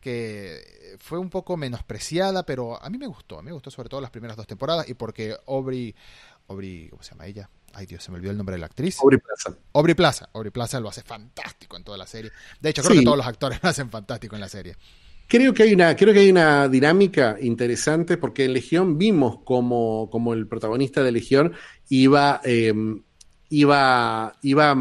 que 0.00 0.96
fue 0.98 1.18
un 1.18 1.28
poco 1.28 1.56
menospreciada, 1.56 2.44
pero 2.46 2.82
a 2.82 2.88
mí 2.88 2.98
me 2.98 3.06
gustó, 3.06 3.38
a 3.38 3.42
mí 3.42 3.46
me 3.46 3.52
gustó 3.52 3.70
sobre 3.70 3.88
todo 3.88 4.00
las 4.00 4.10
primeras 4.10 4.36
dos 4.36 4.46
temporadas 4.46 4.88
y 4.88 4.94
porque 4.94 5.36
Aubrey, 5.46 5.94
Aubrey, 6.48 6.88
¿cómo 6.88 7.02
se 7.02 7.10
llama 7.10 7.26
ella? 7.26 7.50
Ay 7.72 7.86
Dios, 7.86 8.02
se 8.02 8.10
me 8.10 8.16
olvidó 8.16 8.32
el 8.32 8.36
nombre 8.36 8.54
de 8.54 8.60
la 8.60 8.66
actriz. 8.66 8.98
Aubrey 9.00 9.18
Plaza. 9.18 9.56
Aubrey 9.72 9.94
Plaza. 9.94 10.28
Aubrey 10.32 10.50
Plaza 10.50 10.80
lo 10.80 10.88
hace 10.88 11.02
fantástico 11.02 11.76
en 11.76 11.84
toda 11.84 11.96
la 11.96 12.06
serie. 12.06 12.30
De 12.60 12.70
hecho, 12.70 12.82
creo 12.82 12.98
que 12.98 13.04
todos 13.04 13.16
los 13.16 13.26
actores 13.26 13.60
lo 13.62 13.68
hacen 13.68 13.90
fantástico 13.90 14.34
en 14.34 14.40
la 14.40 14.48
serie. 14.48 14.76
Creo 15.30 15.54
que 15.54 15.62
hay 15.62 15.72
una, 15.72 15.94
creo 15.94 16.12
que 16.12 16.20
hay 16.20 16.30
una 16.30 16.68
dinámica 16.68 17.36
interesante 17.40 18.16
porque 18.16 18.46
en 18.46 18.52
Legión 18.52 18.98
vimos 18.98 19.38
como, 19.44 20.10
como 20.10 20.34
el 20.34 20.48
protagonista 20.48 21.04
de 21.04 21.12
Legión 21.12 21.52
iba, 21.88 22.40
em, 22.42 23.00
iba, 23.48 24.34
iba, 24.42 24.76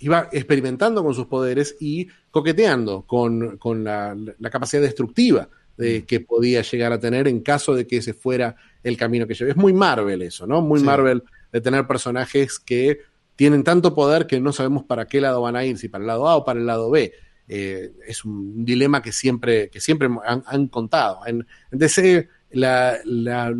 iba 0.00 0.28
experimentando 0.32 1.04
con 1.04 1.14
sus 1.14 1.26
poderes 1.26 1.76
y 1.78 2.08
coqueteando 2.32 3.02
con, 3.02 3.58
con 3.58 3.84
la, 3.84 4.16
capacidad 4.50 4.82
destructiva 4.82 5.48
de, 5.76 6.04
que 6.04 6.18
podía 6.18 6.62
llegar 6.62 6.92
a 6.92 6.98
tener 6.98 7.28
en 7.28 7.38
caso 7.38 7.72
de 7.72 7.86
que 7.86 7.98
ese 7.98 8.12
fuera 8.12 8.56
el 8.82 8.96
camino 8.96 9.24
que 9.28 9.34
lleve. 9.34 9.52
Es 9.52 9.56
muy 9.56 9.72
Marvel 9.72 10.20
eso, 10.22 10.48
¿no? 10.48 10.62
Muy 10.62 10.82
Marvel 10.82 11.22
de 11.56 11.62
tener 11.62 11.86
personajes 11.86 12.58
que 12.58 13.00
tienen 13.34 13.64
tanto 13.64 13.94
poder 13.94 14.26
que 14.26 14.38
no 14.40 14.52
sabemos 14.52 14.84
para 14.84 15.06
qué 15.06 15.22
lado 15.22 15.40
van 15.40 15.56
a 15.56 15.64
ir, 15.64 15.78
si 15.78 15.88
para 15.88 16.02
el 16.02 16.06
lado 16.06 16.28
A 16.28 16.36
o 16.36 16.44
para 16.44 16.60
el 16.60 16.66
lado 16.66 16.90
B. 16.90 17.14
Eh, 17.48 17.92
es 18.06 18.26
un 18.26 18.62
dilema 18.62 19.00
que 19.00 19.10
siempre, 19.10 19.70
que 19.70 19.80
siempre 19.80 20.06
han, 20.26 20.68
contado. 20.68 21.20
En, 21.26 21.46
DC, 21.70 22.28
la, 22.50 22.98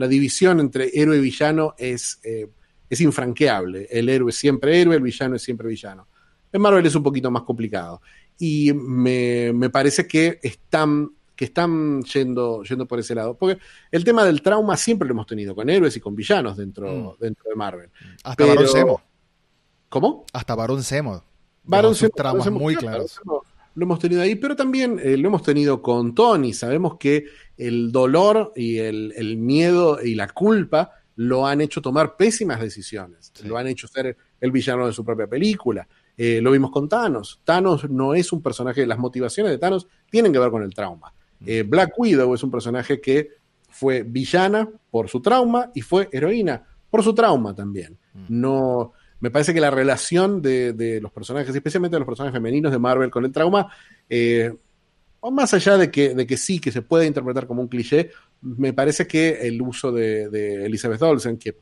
división 0.09 0.61
entre 0.61 0.91
héroe 0.93 1.17
y 1.17 1.21
villano 1.21 1.75
es, 1.79 2.21
eh, 2.23 2.51
es 2.91 3.01
infranqueable. 3.01 3.89
El 3.91 4.11
héroe 4.11 4.29
es 4.29 4.37
siempre 4.37 4.79
héroe, 4.79 4.97
el 4.97 5.03
villano 5.03 5.37
es 5.37 5.43
siempre 5.43 5.69
villano. 5.69 6.07
En 6.53 6.61
Marvel 6.61 6.85
es 6.85 6.95
un 6.95 7.03
poquito 7.03 7.31
más 7.31 7.45
complicado. 7.45 8.03
Y 8.39 8.75
me, 8.75 9.71
parece 9.71 10.07
que 10.07 10.39
están, 10.43 11.13
que 11.37 11.45
están 11.45 12.03
yendo, 12.03 12.63
yendo 12.65 12.87
por 12.87 12.99
ese 12.99 13.15
lado. 13.15 13.37
Porque 13.37 13.61
el 13.93 14.03
tema 14.03 14.25
del 14.25 14.43
trauma 14.43 14.77
siempre 14.77 15.07
lo 15.07 15.13
hemos 15.13 15.27
tenido 15.27 15.55
con 15.55 15.71
héroes 15.71 15.97
y 15.97 16.01
con 16.01 16.17
villanos 16.17 16.57
dentro, 16.57 16.91
mm. 16.91 17.21
dentro 17.21 17.49
de 17.49 17.55
Marvel. 17.55 17.91
Hasta 18.25 18.47
Barón 18.47 18.69
Zemo. 18.69 19.03
¿Cómo? 19.89 20.25
Hasta 20.33 20.55
Barón 20.55 20.83
Zemo. 20.83 21.23
Barón 21.63 21.95
Zemo. 21.95 22.13
Traumas 22.17 22.51
muy 22.51 22.75
claros 22.75 23.21
lo 23.77 23.85
hemos 23.85 23.99
tenido 23.99 24.23
ahí, 24.23 24.35
pero 24.35 24.57
también 24.57 24.99
eh, 25.03 25.17
lo 25.19 25.29
hemos 25.29 25.43
tenido 25.43 25.83
con 25.83 26.15
Tony. 26.15 26.55
Sabemos 26.55 26.97
que 26.99 27.27
el 27.59 27.93
dolor 27.93 28.53
y 28.57 28.79
el, 28.79 29.37
miedo 29.37 30.03
y 30.03 30.15
la 30.15 30.29
culpa 30.29 30.93
lo 31.17 31.47
han 31.47 31.61
hecho 31.61 31.83
tomar 31.83 32.17
pésimas 32.17 32.59
decisiones, 32.61 33.33
lo 33.45 33.57
han 33.57 33.67
hecho 33.67 33.87
ser 33.87 34.17
el 34.41 34.51
villano 34.51 34.87
de 34.87 34.93
su 34.93 35.05
propia 35.05 35.27
película. 35.27 35.87
Eh, 36.17 36.41
lo 36.41 36.51
vimos 36.51 36.71
con 36.71 36.89
Thanos. 36.89 37.43
Thanos 37.45 37.89
no 37.91 38.15
es 38.15 38.33
un 38.33 38.43
personaje, 38.43 38.87
las 38.87 38.99
motivaciones 38.99 39.53
de 39.53 39.59
Thanos 39.59 39.87
tienen 40.11 40.33
que 40.33 40.39
ver 40.39 40.51
con 40.51 40.63
el 40.63 40.75
trauma. 40.75 41.13
Eh, 41.45 41.65
Black 41.67 41.93
Widow 41.99 42.35
es 42.35 42.43
un 42.43 42.51
personaje 42.51 43.01
que 43.01 43.31
fue 43.69 44.03
villana 44.03 44.69
por 44.91 45.09
su 45.09 45.21
trauma 45.21 45.71
y 45.75 45.83
fue 45.83 46.09
heroína 46.13 46.65
por 46.89 47.03
su 47.03 47.15
trauma 47.15 47.55
también. 47.55 47.99
Mm. 48.15 48.25
No, 48.29 48.93
me 49.21 49.31
parece 49.31 49.53
que 49.53 49.61
la 49.61 49.71
relación 49.71 50.41
de, 50.41 50.99
los 51.03 51.13
personajes, 51.13 51.55
especialmente 51.55 51.97
de 51.97 52.01
los 52.01 52.07
personajes 52.07 52.37
femeninos 52.37 52.73
de 52.73 52.79
Marvel 52.79 53.11
con 53.11 53.25
el 53.25 53.33
trauma, 53.33 53.69
eh, 54.09 54.55
más 55.31 55.53
allá 55.55 55.77
de 55.77 55.91
que, 55.91 56.15
de 56.15 56.27
que 56.27 56.37
sí, 56.37 56.61
que 56.61 56.71
se 56.71 56.83
puede 56.83 57.07
interpretar 57.07 57.47
como 57.47 57.63
un 57.63 57.69
cliché, 57.69 58.11
me 58.43 58.73
parece 58.73 59.07
que 59.07 59.47
el 59.47 59.61
uso 59.61 59.91
de, 59.91 60.65
Elizabeth 60.65 61.03
Olsen, 61.03 61.39
que 61.39 61.57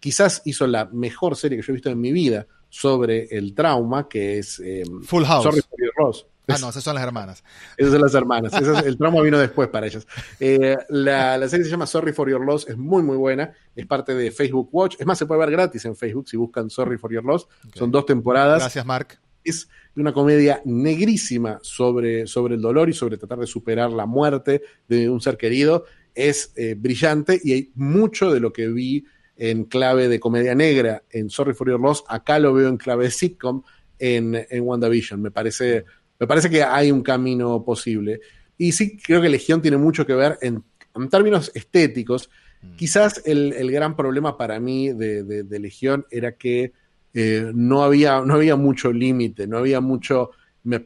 quizás 0.00 0.42
hizo 0.44 0.66
la 0.66 0.86
mejor 0.86 1.36
serie 1.36 1.58
que 1.58 1.64
yo 1.64 1.72
he 1.72 1.74
visto 1.74 1.90
en 1.90 2.00
mi 2.00 2.12
vida 2.12 2.46
sobre 2.68 3.24
el 3.30 3.54
trauma, 3.54 4.08
que 4.08 4.38
es 4.38 4.60
eh, 4.60 4.82
Full 5.02 5.24
House. 5.24 5.44
Sorry 5.44 5.60
for. 5.94 6.14
Ah, 6.48 6.56
no, 6.60 6.70
esas 6.70 6.82
son 6.82 6.94
las 6.94 7.04
hermanas. 7.04 7.42
Esas 7.76 7.92
son 7.92 8.02
las 8.02 8.14
hermanas. 8.14 8.52
el 8.84 8.96
trauma 8.96 9.22
vino 9.22 9.38
después 9.38 9.68
para 9.68 9.86
ellas. 9.86 10.06
Eh, 10.40 10.76
la, 10.88 11.48
serie 11.48 11.64
se 11.64 11.70
llama 11.70 11.86
Sorry 11.86 12.12
for 12.12 12.30
Your 12.30 12.44
Loss, 12.44 12.68
es 12.68 12.76
muy, 12.76 13.02
muy 13.02 13.16
buena. 13.16 13.52
Es 13.74 13.86
parte 13.86 14.14
de 14.14 14.30
Facebook 14.30 14.68
Watch. 14.72 14.96
Es 14.98 15.06
más, 15.06 15.18
se 15.18 15.26
puede 15.26 15.40
ver 15.40 15.50
gratis 15.50 15.84
en 15.84 15.96
Facebook 15.96 16.28
si 16.28 16.36
buscan 16.36 16.70
Sorry 16.70 16.98
for 16.98 17.12
Your 17.12 17.24
Loss. 17.24 17.48
Son 17.74 17.90
dos 17.90 18.06
temporadas. 18.06 18.60
Gracias, 18.60 18.86
Mark. 18.86 19.18
Es 19.44 19.68
una 19.96 20.12
comedia 20.12 20.60
negrísima 20.64 21.58
sobre, 21.62 22.26
sobre 22.26 22.56
el 22.56 22.60
dolor 22.60 22.88
y 22.88 22.92
sobre 22.92 23.16
tratar 23.16 23.38
de 23.38 23.46
superar 23.46 23.90
la 23.90 24.06
muerte 24.06 24.62
de 24.88 25.08
un 25.08 25.20
ser 25.20 25.36
querido. 25.36 25.84
Es 26.14 26.52
eh, 26.56 26.74
brillante 26.76 27.40
y 27.42 27.52
hay 27.52 27.72
mucho 27.74 28.32
de 28.32 28.40
lo 28.40 28.52
que 28.52 28.68
vi 28.68 29.04
en 29.36 29.64
clave 29.64 30.08
de 30.08 30.18
comedia 30.18 30.54
negra 30.54 31.02
en 31.10 31.30
Sorry 31.30 31.54
for 31.54 31.68
Your 31.68 31.80
Loss. 31.80 32.04
Acá 32.08 32.38
lo 32.38 32.54
veo 32.54 32.68
en 32.68 32.76
clave 32.76 33.04
de 33.04 33.10
sitcom 33.10 33.62
en, 33.98 34.46
en 34.48 34.62
WandaVision. 34.62 35.20
Me 35.20 35.30
parece 35.30 35.84
me 36.18 36.26
parece 36.26 36.50
que 36.50 36.62
hay 36.62 36.90
un 36.90 37.02
camino 37.02 37.62
posible. 37.64 38.20
Y 38.58 38.72
sí, 38.72 38.96
creo 38.96 39.20
que 39.20 39.28
Legión 39.28 39.60
tiene 39.60 39.76
mucho 39.76 40.06
que 40.06 40.14
ver 40.14 40.38
en, 40.40 40.64
términos 41.10 41.50
estéticos. 41.54 42.30
Mm. 42.62 42.76
Quizás 42.76 43.22
el, 43.26 43.70
gran 43.70 43.96
problema 43.96 44.36
para 44.36 44.58
mí 44.60 44.92
de, 44.92 45.44
Legión 45.60 46.06
era 46.10 46.32
que 46.32 46.72
eh, 47.12 47.50
no, 47.54 47.82
había, 47.82 48.20
no 48.20 48.34
había 48.34 48.56
mucho 48.56 48.92
límite, 48.92 49.46
no 49.46 49.58
había 49.58 49.80
mucho... 49.80 50.30
Me, 50.64 50.80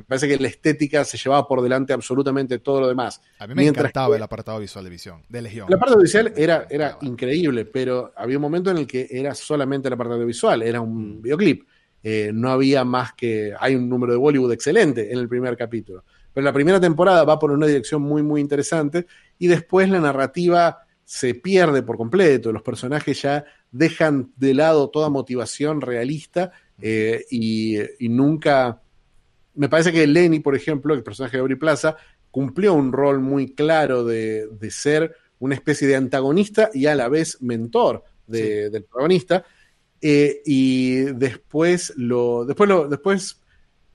parece 0.00 0.28
que 0.28 0.38
la 0.38 0.46
estética 0.46 1.04
se 1.04 1.18
llevaba 1.18 1.48
por 1.48 1.60
delante 1.60 1.92
absolutamente 1.92 2.60
todo 2.60 2.82
lo 2.82 2.88
demás. 2.88 3.20
A 3.40 3.48
mí 3.48 3.54
me 3.54 3.66
encantaba 3.66 4.14
el 4.14 4.22
apartado 4.22 4.60
visual 4.60 4.84
de 4.84 4.90
Visión, 4.90 5.22
de 5.28 5.42
Legión. 5.42 5.66
El 5.68 5.74
apartado 5.74 6.00
visual 6.00 6.32
era, 6.36 6.68
era 6.70 6.98
increíble, 7.00 7.64
pero 7.64 8.12
había 8.16 8.36
un 8.36 8.42
momento 8.42 8.70
en 8.70 8.78
el 8.78 8.86
que 8.86 9.08
era 9.10 9.34
solamente 9.34 9.88
el 9.88 9.94
apartado 9.94 10.24
visual, 10.24 10.62
era 10.62 10.80
un 10.80 11.18
mm. 11.18 11.22
videoclip. 11.22 11.66
Eh, 12.10 12.30
no 12.32 12.50
había 12.50 12.84
más 12.84 13.12
que. 13.12 13.52
Hay 13.60 13.74
un 13.74 13.86
número 13.86 14.14
de 14.14 14.18
Bollywood 14.18 14.52
excelente 14.52 15.12
en 15.12 15.18
el 15.18 15.28
primer 15.28 15.58
capítulo. 15.58 16.04
Pero 16.32 16.42
la 16.42 16.54
primera 16.54 16.80
temporada 16.80 17.22
va 17.22 17.38
por 17.38 17.50
una 17.50 17.66
dirección 17.66 18.00
muy, 18.00 18.22
muy 18.22 18.40
interesante 18.40 19.06
y 19.38 19.46
después 19.46 19.90
la 19.90 20.00
narrativa 20.00 20.86
se 21.04 21.34
pierde 21.34 21.82
por 21.82 21.98
completo. 21.98 22.50
Los 22.50 22.62
personajes 22.62 23.20
ya 23.20 23.44
dejan 23.70 24.32
de 24.36 24.54
lado 24.54 24.88
toda 24.88 25.10
motivación 25.10 25.82
realista 25.82 26.50
eh, 26.80 27.26
y, 27.30 27.76
nunca. 28.08 28.80
Me 29.54 29.68
parece 29.68 29.92
que 29.92 30.06
Lenny, 30.06 30.40
por 30.40 30.56
ejemplo, 30.56 30.94
el 30.94 31.02
personaje 31.02 31.36
de 31.36 31.42
Aubrey 31.42 31.58
Plaza, 31.58 31.94
cumplió 32.30 32.72
un 32.72 32.90
rol 32.90 33.20
muy 33.20 33.54
claro 33.54 34.02
de, 34.02 34.48
ser 34.70 35.14
una 35.40 35.56
especie 35.56 35.86
de 35.86 35.96
antagonista 35.96 36.70
y 36.72 36.86
a 36.86 36.94
la 36.94 37.10
vez 37.10 37.42
mentor 37.42 38.02
del 38.26 38.82
protagonista. 38.84 39.44
Eh, 40.00 40.42
y 40.44 40.96
después 41.14 41.92
lo. 41.96 42.44
Después 42.44 42.68
lo. 42.68 42.88
Después 42.88 43.40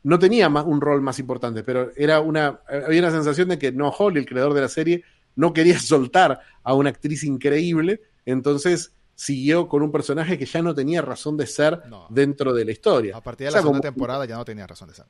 no 0.04 0.20
tenía 0.20 0.50
más, 0.50 0.66
un 0.66 0.82
rol 0.82 1.02
más 1.02 1.20
importante, 1.20 1.64
pero 1.64 1.92
era 1.96 2.20
una. 2.20 2.60
Había 2.68 3.02
una 3.02 3.12
sensación 3.12 3.50
de 3.50 3.58
que 3.58 3.72
no 3.72 3.90
Holly, 3.90 4.20
el 4.20 4.26
creador 4.26 4.54
de 4.54 4.62
la 4.62 4.70
serie, 4.70 5.04
no 5.36 5.54
quería 5.54 5.80
soltar 5.80 6.40
a 6.64 6.74
una 6.74 6.90
actriz 6.90 7.24
increíble. 7.24 8.02
Entonces 8.26 8.94
siguió 9.16 9.68
con 9.68 9.84
un 9.84 9.92
personaje 9.92 10.38
que 10.38 10.46
ya 10.46 10.62
no 10.62 10.74
tenía 10.74 11.02
razón 11.02 11.38
de 11.38 11.46
ser 11.46 11.82
dentro 12.10 12.54
de 12.54 12.66
la 12.66 12.72
historia. 12.72 13.18
A 13.18 13.22
partir 13.22 13.48
de 13.48 13.54
la 13.54 13.62
segunda 13.62 13.82
temporada 13.82 14.26
ya 14.26 14.36
no 14.36 14.46
tenía 14.46 14.68
razón 14.68 14.90
de 14.90 14.96
ser. 14.96 15.06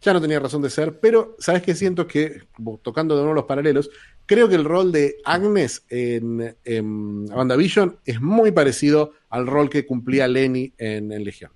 Ya 0.00 0.14
no 0.14 0.20
tenía 0.20 0.40
razón 0.40 0.62
de 0.62 0.70
ser, 0.70 0.98
pero 0.98 1.36
¿sabes 1.38 1.60
qué 1.60 1.74
siento? 1.74 2.06
Que, 2.06 2.44
tocando 2.80 3.16
de 3.16 3.20
nuevo 3.20 3.34
los 3.34 3.44
paralelos, 3.44 3.90
creo 4.24 4.48
que 4.48 4.54
el 4.54 4.64
rol 4.64 4.92
de 4.92 5.16
Agnes 5.24 5.84
en, 5.90 6.56
en 6.64 7.30
WandaVision 7.30 7.98
es 8.06 8.20
muy 8.20 8.50
parecido 8.50 9.12
al 9.30 9.46
rol 9.46 9.70
que 9.70 9.86
cumplía 9.86 10.28
Lenny 10.28 10.74
en 10.78 11.08
Legión. 11.24 11.50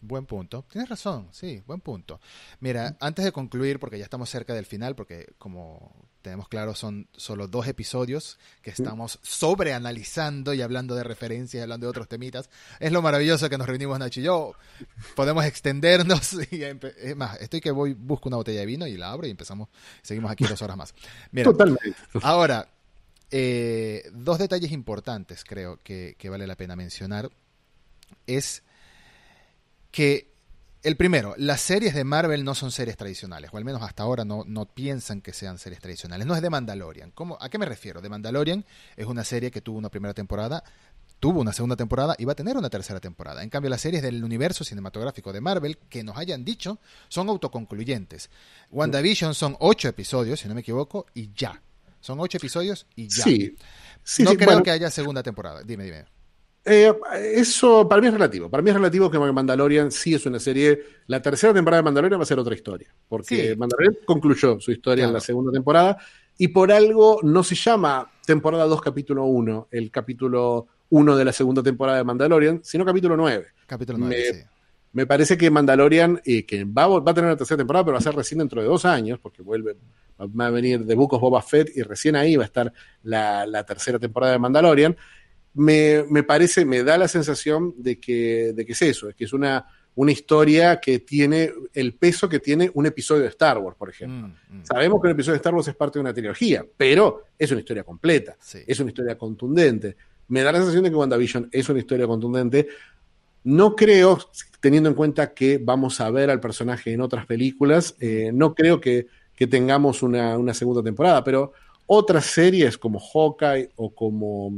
Buen 0.00 0.26
punto. 0.26 0.64
Tienes 0.70 0.88
razón, 0.88 1.28
sí, 1.32 1.60
buen 1.66 1.80
punto. 1.80 2.20
Mira, 2.60 2.96
antes 3.00 3.24
de 3.24 3.32
concluir, 3.32 3.80
porque 3.80 3.98
ya 3.98 4.04
estamos 4.04 4.30
cerca 4.30 4.54
del 4.54 4.64
final, 4.64 4.94
porque 4.94 5.34
como 5.38 5.92
tenemos 6.22 6.48
claro, 6.48 6.74
son 6.76 7.08
solo 7.16 7.48
dos 7.48 7.66
episodios 7.66 8.38
que 8.62 8.70
estamos 8.70 9.18
sobreanalizando 9.22 10.54
y 10.54 10.62
hablando 10.62 10.94
de 10.94 11.02
referencias 11.02 11.62
hablando 11.64 11.86
de 11.86 11.90
otros 11.90 12.06
temitas. 12.06 12.48
Es 12.78 12.92
lo 12.92 13.02
maravilloso 13.02 13.50
que 13.50 13.58
nos 13.58 13.66
reunimos 13.66 13.98
Nacho 13.98 14.20
y 14.20 14.24
yo. 14.24 14.52
Podemos 15.16 15.44
extendernos 15.44 16.34
y 16.52 16.62
es 16.62 17.16
más, 17.16 17.40
estoy 17.40 17.60
que 17.60 17.72
voy, 17.72 17.94
busco 17.94 18.28
una 18.28 18.36
botella 18.36 18.60
de 18.60 18.66
vino 18.66 18.86
y 18.86 18.96
la 18.96 19.10
abro 19.10 19.26
y 19.26 19.30
empezamos, 19.30 19.68
seguimos 20.02 20.30
aquí 20.30 20.44
dos 20.44 20.62
horas 20.62 20.76
más. 20.76 20.94
Mira, 21.32 21.50
Totalmente. 21.50 21.94
Ahora, 22.22 22.68
eh, 23.30 24.08
dos 24.12 24.38
detalles 24.38 24.72
importantes 24.72 25.44
creo 25.44 25.78
que, 25.82 26.16
que 26.18 26.28
vale 26.28 26.46
la 26.46 26.56
pena 26.56 26.76
mencionar. 26.76 27.30
Es 28.26 28.62
que 29.90 30.28
el 30.82 30.96
primero, 30.96 31.34
las 31.36 31.60
series 31.60 31.92
de 31.94 32.04
Marvel 32.04 32.44
no 32.44 32.54
son 32.54 32.70
series 32.70 32.96
tradicionales, 32.96 33.50
o 33.52 33.56
al 33.56 33.64
menos 33.64 33.82
hasta 33.82 34.04
ahora 34.04 34.24
no, 34.24 34.44
no 34.46 34.64
piensan 34.64 35.20
que 35.20 35.32
sean 35.32 35.58
series 35.58 35.80
tradicionales. 35.80 36.26
No 36.26 36.36
es 36.36 36.42
de 36.42 36.50
Mandalorian. 36.50 37.10
¿Cómo, 37.10 37.36
¿A 37.40 37.48
qué 37.48 37.58
me 37.58 37.66
refiero? 37.66 38.00
De 38.00 38.08
Mandalorian 38.08 38.64
es 38.96 39.06
una 39.06 39.24
serie 39.24 39.50
que 39.50 39.60
tuvo 39.60 39.76
una 39.76 39.88
primera 39.88 40.14
temporada, 40.14 40.62
tuvo 41.18 41.40
una 41.40 41.52
segunda 41.52 41.74
temporada 41.74 42.14
y 42.16 42.24
va 42.24 42.32
a 42.32 42.36
tener 42.36 42.56
una 42.56 42.70
tercera 42.70 43.00
temporada. 43.00 43.42
En 43.42 43.50
cambio, 43.50 43.70
las 43.70 43.80
series 43.80 44.02
del 44.02 44.22
universo 44.22 44.62
cinematográfico 44.62 45.32
de 45.32 45.40
Marvel, 45.40 45.78
que 45.78 46.04
nos 46.04 46.16
hayan 46.16 46.44
dicho, 46.44 46.78
son 47.08 47.28
autoconcluyentes. 47.28 48.30
WandaVision 48.70 49.34
son 49.34 49.56
ocho 49.58 49.88
episodios, 49.88 50.40
si 50.40 50.48
no 50.48 50.54
me 50.54 50.60
equivoco, 50.60 51.06
y 51.12 51.32
ya. 51.34 51.60
Son 52.08 52.18
ocho 52.20 52.38
episodios 52.38 52.86
y 52.96 53.06
ya. 53.06 53.22
Sí. 53.22 53.54
no 54.20 54.32
creo 54.32 54.62
que 54.62 54.70
haya 54.70 54.90
segunda 54.90 55.22
temporada. 55.22 55.62
Dime, 55.62 55.84
dime. 55.84 56.06
Eh, 56.64 56.90
eso 57.34 57.86
para 57.86 58.00
mí 58.00 58.06
es 58.06 58.14
relativo. 58.14 58.48
Para 58.48 58.62
mí 58.62 58.70
es 58.70 58.76
relativo 58.76 59.10
que 59.10 59.18
Mandalorian 59.18 59.92
sí 59.92 60.14
es 60.14 60.24
una 60.24 60.38
serie. 60.38 60.84
La 61.06 61.20
tercera 61.20 61.52
temporada 61.52 61.82
de 61.82 61.84
Mandalorian 61.84 62.18
va 62.18 62.22
a 62.22 62.26
ser 62.26 62.38
otra 62.38 62.54
historia. 62.54 62.88
Porque 63.06 63.54
Mandalorian 63.58 63.98
concluyó 64.06 64.58
su 64.58 64.72
historia 64.72 65.04
en 65.04 65.12
la 65.12 65.20
segunda 65.20 65.52
temporada. 65.52 65.98
Y 66.38 66.48
por 66.48 66.72
algo 66.72 67.20
no 67.22 67.44
se 67.44 67.54
llama 67.54 68.10
temporada 68.24 68.64
2, 68.64 68.80
capítulo 68.80 69.26
1, 69.26 69.68
el 69.70 69.90
capítulo 69.90 70.66
1 70.88 71.14
de 71.14 71.24
la 71.26 71.32
segunda 71.34 71.62
temporada 71.62 71.98
de 71.98 72.04
Mandalorian, 72.04 72.60
sino 72.64 72.86
capítulo 72.86 73.18
9. 73.18 73.48
Capítulo 73.66 73.98
9, 73.98 74.32
me, 74.32 74.48
parece 75.06 75.36
que 75.36 75.50
Mandalorian, 75.50 76.20
que 76.24 76.64
va, 76.64 76.86
va, 76.86 77.10
a 77.10 77.14
tener 77.14 77.28
una 77.28 77.36
tercera 77.36 77.58
temporada, 77.58 77.84
pero 77.84 77.92
va 77.94 77.98
a 77.98 78.02
ser 78.02 78.14
recién 78.14 78.38
dentro 78.38 78.60
de 78.60 78.66
dos 78.66 78.84
años, 78.84 79.18
porque 79.20 79.42
vuelve, 79.42 79.76
va 80.18 80.46
a 80.46 80.50
venir 80.50 80.84
de 80.84 80.94
of 80.94 81.20
Boba 81.20 81.42
Fett 81.42 81.70
y 81.76 81.82
recién 81.82 82.16
ahí 82.16 82.36
va 82.36 82.44
a 82.44 82.46
estar 82.46 82.72
la, 83.02 83.46
la 83.46 83.64
tercera 83.64 83.98
temporada 83.98 84.32
de 84.32 84.38
Mandalorian 84.38 84.96
me, 85.58 86.22
parece, 86.22 86.64
me 86.64 86.82
da 86.82 86.96
la 86.96 87.08
sensación 87.08 87.74
de 87.76 87.98
que, 87.98 88.52
de 88.54 88.64
que 88.64 88.72
es 88.72 88.82
eso, 88.82 89.08
es 89.08 89.14
que 89.14 89.24
es 89.24 89.32
una, 89.32 89.66
una 89.96 90.12
historia 90.12 90.78
que 90.80 91.00
tiene 91.00 91.52
el 91.74 91.94
peso 91.94 92.28
que 92.28 92.38
tiene 92.38 92.70
un 92.74 92.86
episodio 92.86 93.22
de 93.22 93.28
Star 93.28 93.58
Wars, 93.58 93.76
por 93.76 93.90
ejemplo. 93.90 94.28
Mm, 94.28 94.58
mm. 94.58 94.64
Sabemos 94.64 95.00
que 95.00 95.08
un 95.08 95.12
episodio 95.12 95.34
de 95.34 95.38
Star 95.38 95.54
Wars 95.54 95.68
es 95.68 95.74
parte 95.74 95.98
de 95.98 96.02
una 96.02 96.14
trilogía, 96.14 96.64
pero 96.76 97.24
es 97.36 97.50
una 97.50 97.60
historia 97.60 97.82
completa, 97.82 98.36
es 98.66 98.80
una 98.80 98.90
historia 98.90 99.18
contundente. 99.18 99.96
Me 100.28 100.42
da 100.42 100.52
la 100.52 100.58
sensación 100.58 100.84
de 100.84 100.90
que 100.90 100.96
WandaVision 100.96 101.48
es 101.50 101.68
una 101.68 101.78
historia 101.78 102.06
contundente. 102.06 102.68
No 103.44 103.76
creo, 103.76 104.18
teniendo 104.60 104.88
en 104.88 104.94
cuenta 104.94 105.32
que 105.32 105.58
vamos 105.58 106.00
a 106.00 106.10
ver 106.10 106.30
al 106.30 106.40
personaje 106.40 106.92
en 106.92 107.00
otras 107.00 107.26
películas, 107.26 107.94
eh, 108.00 108.30
no 108.32 108.54
creo 108.54 108.80
que, 108.80 109.06
tengamos 109.50 110.02
una, 110.02 110.36
una 110.36 110.52
segunda 110.52 110.82
temporada, 110.82 111.22
pero 111.22 111.52
otras 111.86 112.26
series 112.26 112.76
como 112.76 112.98
Hawkeye 112.98 113.70
o 113.76 113.94
como 113.94 114.52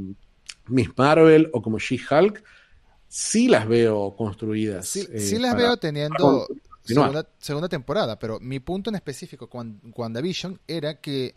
Miss 0.68 0.89
Marvel 0.97 1.51
o 1.53 1.61
como 1.61 1.78
She-Hulk, 1.78 2.43
sí 3.07 3.49
las 3.49 3.68
veo 3.68 4.14
construidas. 4.16 4.89
Sí, 4.89 5.07
eh, 5.12 5.39
las 5.39 5.57
veo 5.57 5.76
teniendo 5.76 6.47
segunda, 7.39 7.68
temporada, 7.68 8.18
pero 8.18 8.41
mi 8.41 8.61
punto 8.61 8.91
en 8.91 8.97
específico 8.97 9.49
con 9.49 9.81
WandaVision 9.95 10.59
era 10.66 11.01
que 11.01 11.35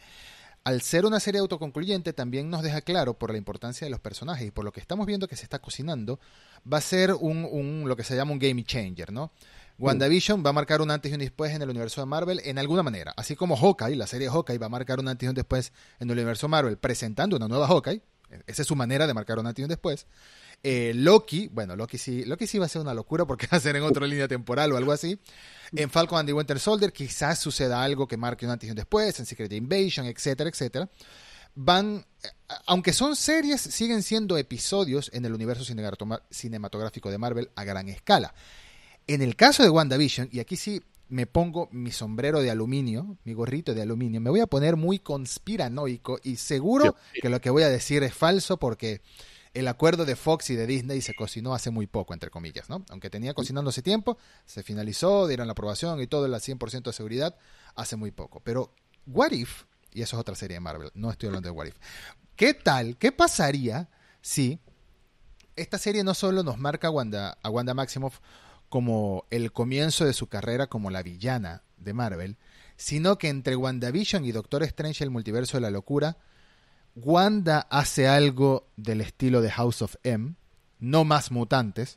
al 0.63 0.81
ser 0.81 1.05
una 1.05 1.19
serie 1.19 1.39
autoconcluyente 1.39 2.13
también 2.13 2.49
nos 2.49 2.63
deja 2.63 2.81
claro 2.81 3.17
por 3.17 3.31
la 3.31 3.37
importancia 3.37 3.85
de 3.85 3.91
los 3.91 3.99
personajes 3.99 4.47
y 4.47 4.51
por 4.51 4.63
lo 4.63 4.71
que 4.71 4.79
estamos 4.79 5.05
viendo 5.05 5.27
que 5.27 5.35
se 5.35 5.43
está 5.43 5.59
cocinando, 5.59 6.19
va 6.71 6.77
a 6.77 6.81
ser 6.81 7.13
un, 7.13 7.83
lo 7.85 7.95
que 7.95 8.03
se 8.03 8.15
llama 8.15 8.31
un 8.31 8.39
game 8.39 8.63
changer, 8.63 9.11
¿no? 9.11 9.31
WandaVision 9.79 10.43
va 10.45 10.51
a 10.51 10.53
marcar 10.53 10.81
un 10.81 10.91
antes 10.91 11.11
y 11.11 11.15
un 11.15 11.19
después 11.19 11.51
en 11.51 11.61
el 11.61 11.69
universo 11.69 11.99
de 11.99 12.05
Marvel 12.05 12.41
en 12.45 12.59
alguna 12.59 12.83
manera. 12.83 13.13
Así 13.17 13.35
como 13.35 13.57
Hawkeye, 13.57 13.95
la 13.95 14.07
serie 14.07 14.29
Hawkeye 14.29 14.59
va 14.59 14.67
a 14.67 14.69
marcar 14.69 14.99
un 14.99 15.07
antes 15.07 15.25
y 15.25 15.29
un 15.29 15.35
después 15.35 15.73
en 15.99 16.09
el 16.09 16.17
universo 16.17 16.47
Marvel 16.47 16.77
presentando 16.77 17.35
una 17.35 17.47
nueva 17.47 17.67
Hawkeye, 17.67 18.01
esa 18.47 18.61
es 18.61 18.67
su 18.67 18.75
manera 18.75 19.07
de 19.07 19.13
marcar 19.13 19.39
un 19.39 19.47
antes 19.47 19.61
y 19.61 19.63
un 19.63 19.69
después. 19.69 20.07
Eh, 20.65 20.93
Loki, 20.95 21.49
bueno, 21.49 21.75
Loki 21.75 21.97
sí, 21.97 22.23
Loki 22.23 22.47
sí 22.47 22.57
va 22.57 22.67
a 22.67 22.69
ser 22.69 22.81
una 22.81 22.93
locura 22.93 23.25
porque 23.25 23.47
va 23.51 23.57
a 23.57 23.61
ser 23.61 23.75
en 23.75 23.83
otra 23.83 24.07
línea 24.07 24.29
temporal 24.29 24.71
o 24.71 24.77
algo 24.77 24.93
así. 24.93 25.19
En 25.75 25.89
Falcon 25.89 26.19
and 26.19 26.29
the 26.29 26.33
Winter 26.33 26.59
Soldier 26.59 26.93
quizás 26.93 27.39
suceda 27.39 27.83
algo 27.83 28.07
que 28.07 28.15
marque 28.15 28.45
un 28.45 28.51
antes 28.51 28.67
y 28.67 28.71
un 28.71 28.77
después, 28.77 29.19
en 29.19 29.25
Secret 29.25 29.51
Invasion, 29.51 30.05
etcétera, 30.05 30.49
etcétera. 30.49 30.89
Van, 31.55 32.05
eh, 32.23 32.27
aunque 32.65 32.93
son 32.93 33.15
series, 33.17 33.59
siguen 33.59 34.03
siendo 34.03 34.37
episodios 34.37 35.11
en 35.13 35.25
el 35.25 35.33
universo 35.33 35.65
cinematográfico 36.29 37.11
de 37.11 37.17
Marvel 37.17 37.49
a 37.55 37.63
gran 37.65 37.89
escala. 37.89 38.33
En 39.05 39.21
el 39.21 39.35
caso 39.35 39.63
de 39.63 39.69
WandaVision, 39.69 40.29
y 40.31 40.39
aquí 40.39 40.55
sí 40.55 40.81
me 41.09 41.27
pongo 41.27 41.67
mi 41.71 41.91
sombrero 41.91 42.41
de 42.41 42.49
aluminio, 42.49 43.17
mi 43.25 43.33
gorrito 43.33 43.73
de 43.73 43.81
aluminio, 43.81 44.21
me 44.21 44.29
voy 44.29 44.39
a 44.39 44.47
poner 44.47 44.77
muy 44.77 44.99
conspiranoico 44.99 46.19
y 46.23 46.37
seguro 46.37 46.95
que 47.21 47.29
lo 47.29 47.41
que 47.41 47.49
voy 47.49 47.63
a 47.63 47.69
decir 47.69 48.01
es 48.03 48.13
falso 48.13 48.57
porque 48.57 49.01
el 49.53 49.67
acuerdo 49.67 50.05
de 50.05 50.15
Fox 50.15 50.49
y 50.49 50.55
de 50.55 50.65
Disney 50.65 51.01
se 51.01 51.13
cocinó 51.13 51.53
hace 51.53 51.69
muy 51.69 51.85
poco, 51.85 52.13
entre 52.13 52.29
comillas, 52.29 52.69
¿no? 52.69 52.83
Aunque 52.89 53.09
tenía 53.09 53.33
cocinando 53.33 53.69
hace 53.69 53.81
tiempo, 53.81 54.17
se 54.45 54.63
finalizó, 54.63 55.27
dieron 55.27 55.47
la 55.47 55.53
aprobación 55.53 56.01
y 56.01 56.07
todo, 56.07 56.25
el 56.25 56.33
100% 56.33 56.83
de 56.83 56.93
seguridad, 56.93 57.35
hace 57.75 57.95
muy 57.95 58.11
poco. 58.11 58.39
Pero, 58.39 58.73
What 59.05 59.31
If, 59.31 59.63
y 59.91 60.01
eso 60.01 60.15
es 60.15 60.21
otra 60.21 60.35
serie 60.35 60.55
de 60.55 60.61
Marvel, 60.61 60.91
no 60.95 61.11
estoy 61.11 61.27
hablando 61.27 61.49
de 61.49 61.51
What 61.51 61.67
If, 61.67 61.75
¿qué 62.35 62.53
tal, 62.53 62.97
qué 62.97 63.11
pasaría 63.11 63.89
si 64.21 64.59
esta 65.55 65.77
serie 65.77 66.03
no 66.03 66.15
solo 66.15 66.41
nos 66.41 66.57
marca 66.57 66.87
a 66.87 66.91
Wanda, 66.91 67.37
a 67.43 67.49
Wanda 67.49 67.75
Maximoff 67.75 68.19
como 68.69 69.25
el 69.29 69.51
comienzo 69.51 70.03
de 70.03 70.13
su 70.13 70.27
carrera 70.27 70.65
como 70.65 70.89
la 70.89 71.03
villana 71.03 71.61
de 71.77 71.93
Marvel, 71.93 72.37
sino 72.75 73.19
que 73.19 73.29
entre 73.29 73.55
WandaVision 73.55 74.25
y 74.25 74.31
Doctor 74.31 74.63
Strange 74.63 75.03
el 75.03 75.11
multiverso 75.11 75.57
de 75.57 75.61
la 75.61 75.69
locura, 75.69 76.17
Wanda 76.95 77.67
hace 77.69 78.07
algo 78.07 78.67
del 78.75 79.01
estilo 79.01 79.41
de 79.41 79.51
House 79.51 79.81
of 79.81 79.95
M, 80.03 80.35
no 80.79 81.03
más 81.05 81.31
mutantes, 81.31 81.95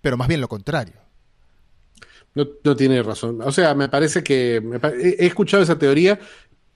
pero 0.00 0.16
más 0.16 0.28
bien 0.28 0.40
lo 0.40 0.48
contrario. 0.48 0.94
No, 2.34 2.76
tiene 2.76 3.02
razón. 3.02 3.40
O 3.42 3.50
sea, 3.50 3.74
me 3.74 3.88
parece 3.88 4.22
que 4.22 4.62
he 5.18 5.26
escuchado 5.26 5.62
esa 5.62 5.78
teoría, 5.78 6.18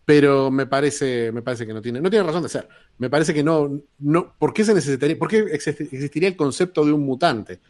pero 0.05 0.51
me 0.51 0.66
parece, 0.66 1.31
me 1.32 1.43
parece 1.43 1.66
que 1.66 1.73
no 1.73 1.81
tiene, 1.81 2.01
no 2.01 2.11
tiene 2.11 2.27
razón 2.27 2.43
de 2.43 2.48
ser. 2.48 2.69
Me 2.98 3.09
parece 3.09 3.32
que 3.32 3.44
no, 3.44 3.81
no, 3.98 4.35
¿por 4.39 4.52
qué 4.52 4.65
se 4.65 4.74
necesitaría, 4.74 5.19
por 5.19 5.28
qué 5.28 5.39
existiría 5.39 6.28
el 6.28 6.36
concepto 6.36 6.85
de 6.85 6.93
un 6.93 7.02
mutante? 7.02 7.61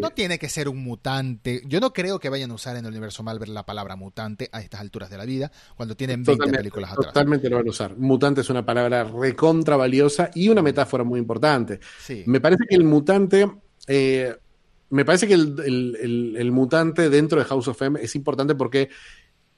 No, 0.00 0.10
tiene 0.10 0.38
que 0.38 0.48
ser 0.48 0.68
un 0.68 0.84
mutante. 0.84 1.62
Yo 1.66 1.80
no 1.80 1.92
creo 1.92 2.18
que 2.18 2.28
vayan 2.28 2.50
a 2.50 2.54
usar 2.54 2.76
en 2.76 2.84
el 2.84 2.90
universo 2.90 3.22
Marvel 3.22 3.54
la 3.54 3.64
palabra 3.64 3.96
mutante 3.96 4.50
a 4.52 4.60
estas 4.60 4.80
alturas 4.80 5.08
de 5.08 5.16
la 5.16 5.24
vida, 5.24 5.50
cuando 5.74 5.96
tienen 5.96 6.22
20 6.22 6.50
películas 6.50 6.92
atrás. 6.92 7.08
Totalmente 7.08 7.48
lo 7.48 7.56
van 7.56 7.66
a 7.66 7.70
usar. 7.70 7.96
Mutante 7.96 8.42
es 8.42 8.50
una 8.50 8.64
palabra 8.64 9.04
recontra 9.04 9.76
valiosa 9.76 10.30
y 10.34 10.48
una 10.48 10.60
metáfora 10.62 11.02
muy 11.02 11.18
importante. 11.18 11.80
Me 12.26 12.40
parece 12.40 12.64
que 12.68 12.76
el 12.76 12.84
mutante. 12.84 13.50
Eh, 13.88 14.36
me 14.90 15.06
parece 15.06 15.26
que 15.26 15.34
el, 15.34 16.50
mutante 16.52 17.08
dentro 17.08 17.38
de 17.38 17.46
House 17.46 17.68
of 17.68 17.80
M 17.80 17.98
es 18.02 18.14
importante 18.14 18.54
porque 18.54 18.90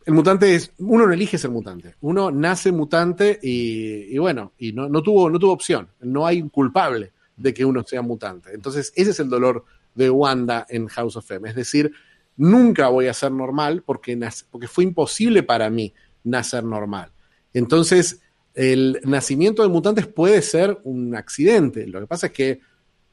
el 0.06 0.14
mutante 0.14 0.54
es. 0.54 0.72
Uno 0.78 1.04
no 1.04 1.12
elige 1.12 1.36
ser 1.36 1.50
mutante. 1.50 1.96
Uno 2.00 2.30
nace 2.30 2.70
mutante 2.70 3.40
y, 3.42 4.16
bueno, 4.18 4.52
y 4.56 4.72
no, 4.72 4.88
no, 4.88 5.02
tuvo, 5.02 5.28
no 5.28 5.40
tuvo 5.40 5.52
opción. 5.52 5.88
No 6.00 6.24
hay 6.24 6.40
un 6.40 6.48
culpable 6.48 7.12
de 7.36 7.54
que 7.54 7.64
uno 7.64 7.82
sea 7.84 8.02
mutante. 8.02 8.50
Entonces, 8.52 8.92
ese 8.94 9.10
es 9.10 9.20
el 9.20 9.28
dolor 9.28 9.64
de 9.94 10.10
Wanda 10.10 10.66
en 10.68 10.86
House 10.88 11.16
of 11.16 11.30
M. 11.30 11.48
Es 11.48 11.54
decir, 11.54 11.92
nunca 12.36 12.88
voy 12.88 13.06
a 13.06 13.14
ser 13.14 13.32
normal 13.32 13.82
porque, 13.84 14.18
porque 14.50 14.68
fue 14.68 14.84
imposible 14.84 15.42
para 15.42 15.70
mí 15.70 15.94
nacer 16.22 16.64
normal. 16.64 17.12
Entonces, 17.52 18.20
el 18.54 19.00
nacimiento 19.04 19.62
de 19.62 19.68
mutantes 19.68 20.06
puede 20.06 20.42
ser 20.42 20.80
un 20.84 21.14
accidente. 21.14 21.86
Lo 21.86 22.00
que 22.00 22.06
pasa 22.06 22.26
es 22.28 22.32
que 22.32 22.60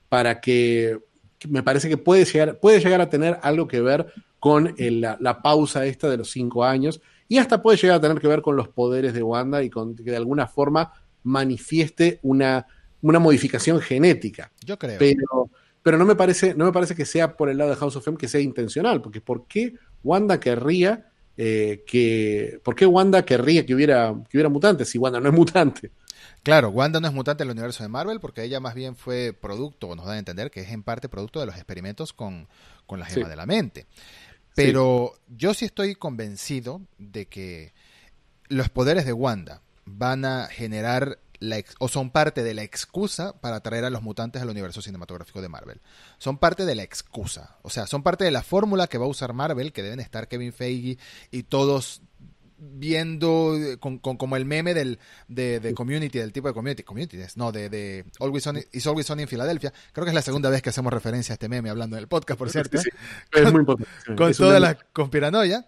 para 0.09 0.39
que 0.39 0.99
me 1.47 1.63
parece 1.63 1.89
que 1.89 1.97
puede 1.97 2.25
llegar, 2.25 2.59
puede 2.59 2.79
llegar 2.79 3.01
a 3.01 3.09
tener 3.09 3.39
algo 3.41 3.67
que 3.67 3.81
ver 3.81 4.13
con 4.39 4.75
la, 4.77 5.17
la, 5.19 5.41
pausa 5.41 5.85
esta 5.85 6.09
de 6.09 6.17
los 6.17 6.31
cinco 6.31 6.63
años 6.63 6.99
y 7.27 7.37
hasta 7.37 7.61
puede 7.61 7.77
llegar 7.77 7.97
a 7.97 8.01
tener 8.01 8.19
que 8.19 8.27
ver 8.27 8.41
con 8.41 8.55
los 8.55 8.67
poderes 8.67 9.13
de 9.13 9.23
Wanda 9.23 9.63
y 9.63 9.69
con 9.69 9.95
que 9.95 10.03
de 10.03 10.17
alguna 10.17 10.47
forma 10.47 10.91
manifieste 11.23 12.19
una 12.23 12.65
una 13.01 13.19
modificación 13.19 13.79
genética. 13.81 14.51
Yo 14.65 14.77
creo. 14.77 14.97
Pero, 14.99 15.49
pero 15.83 15.97
no, 15.97 16.05
me 16.05 16.15
parece, 16.15 16.53
no 16.53 16.65
me 16.65 16.71
parece 16.71 16.95
que 16.95 17.05
sea 17.05 17.35
por 17.35 17.49
el 17.49 17.57
lado 17.57 17.71
de 17.71 17.75
House 17.75 17.95
of 17.95 18.07
M 18.07 18.17
que 18.17 18.27
sea 18.27 18.41
intencional, 18.41 19.01
porque 19.01 19.21
¿por 19.21 19.47
qué 19.47 19.75
Wanda 20.03 20.39
querría 20.39 21.11
eh, 21.37 21.83
que. 21.85 22.59
¿Por 22.63 22.75
qué 22.75 22.85
Wanda 22.85 23.23
querría 23.25 23.65
que 23.65 23.73
hubiera, 23.73 24.13
que 24.29 24.37
hubiera 24.37 24.49
mutantes 24.49 24.89
si 24.89 24.97
Wanda 24.97 25.19
no 25.19 25.29
es 25.29 25.35
mutante? 25.35 25.91
Claro, 26.43 26.69
Wanda 26.69 26.99
no 26.99 27.07
es 27.07 27.13
mutante 27.13 27.43
en 27.43 27.49
el 27.49 27.53
universo 27.53 27.83
de 27.83 27.89
Marvel 27.89 28.19
porque 28.19 28.43
ella 28.43 28.59
más 28.59 28.73
bien 28.73 28.95
fue 28.95 29.33
producto, 29.33 29.89
o 29.89 29.95
nos 29.95 30.05
dan 30.05 30.15
a 30.15 30.19
entender 30.19 30.49
que 30.49 30.61
es 30.61 30.71
en 30.71 30.83
parte 30.83 31.07
producto 31.07 31.39
de 31.39 31.45
los 31.45 31.55
experimentos 31.55 32.13
con, 32.13 32.47
con 32.87 32.99
la 32.99 33.05
gema 33.05 33.29
de 33.29 33.35
la 33.35 33.45
mente. 33.45 33.85
Pero 34.55 35.13
yo 35.29 35.53
sí 35.53 35.65
estoy 35.65 35.95
convencido 35.95 36.81
de 36.97 37.27
que 37.27 37.73
los 38.49 38.69
poderes 38.69 39.05
de 39.05 39.13
Wanda 39.13 39.61
van 39.85 40.25
a 40.25 40.47
generar 40.47 41.19
o 41.79 41.87
son 41.87 42.11
parte 42.11 42.43
de 42.43 42.53
la 42.53 42.63
excusa 42.63 43.39
para 43.39 43.61
traer 43.61 43.85
a 43.85 43.89
los 43.89 44.01
mutantes 44.01 44.41
al 44.41 44.49
universo 44.49 44.81
cinematográfico 44.81 45.41
de 45.41 45.49
Marvel. 45.49 45.81
Son 46.17 46.37
parte 46.37 46.65
de 46.65 46.75
la 46.75 46.83
excusa. 46.83 47.57
O 47.63 47.69
sea, 47.69 47.87
son 47.87 48.03
parte 48.03 48.23
de 48.23 48.31
la 48.31 48.43
fórmula 48.43 48.87
que 48.87 48.97
va 48.97 49.05
a 49.05 49.09
usar 49.09 49.33
Marvel, 49.33 49.73
que 49.73 49.83
deben 49.83 49.99
estar 49.99 50.27
Kevin 50.27 50.53
Feige 50.53 50.97
y 51.31 51.43
todos 51.43 52.01
viendo 52.63 53.57
con, 53.79 53.97
como 53.97 54.35
el 54.35 54.45
meme 54.45 54.75
del 54.75 54.99
de, 55.27 55.73
community 55.75 56.19
del 56.19 56.31
tipo 56.31 56.47
de 56.47 56.53
community 56.53 56.83
community 56.83 57.17
no 57.35 57.51
de, 57.51 57.69
de 57.69 58.05
Always 58.19 58.45
On 58.45 58.59
is 58.71 58.85
Always 58.85 59.09
On 59.09 59.19
en 59.19 59.27
Filadelfia 59.27 59.73
creo 59.91 60.05
que 60.05 60.11
es 60.11 60.15
la 60.15 60.21
segunda 60.21 60.47
vez 60.51 60.61
que 60.61 60.69
hacemos 60.69 60.93
referencia 60.93 61.33
a 61.33 61.35
este 61.35 61.49
meme 61.49 61.71
hablando 61.71 61.95
del 61.95 62.07
podcast 62.07 62.37
por 62.37 62.51
cierto. 62.51 62.77
es 62.77 63.51
muy 63.51 63.61
importante 63.61 63.89
con 64.15 64.31
toda 64.33 64.59
la 64.59 64.75
conspiranoia 64.93 65.65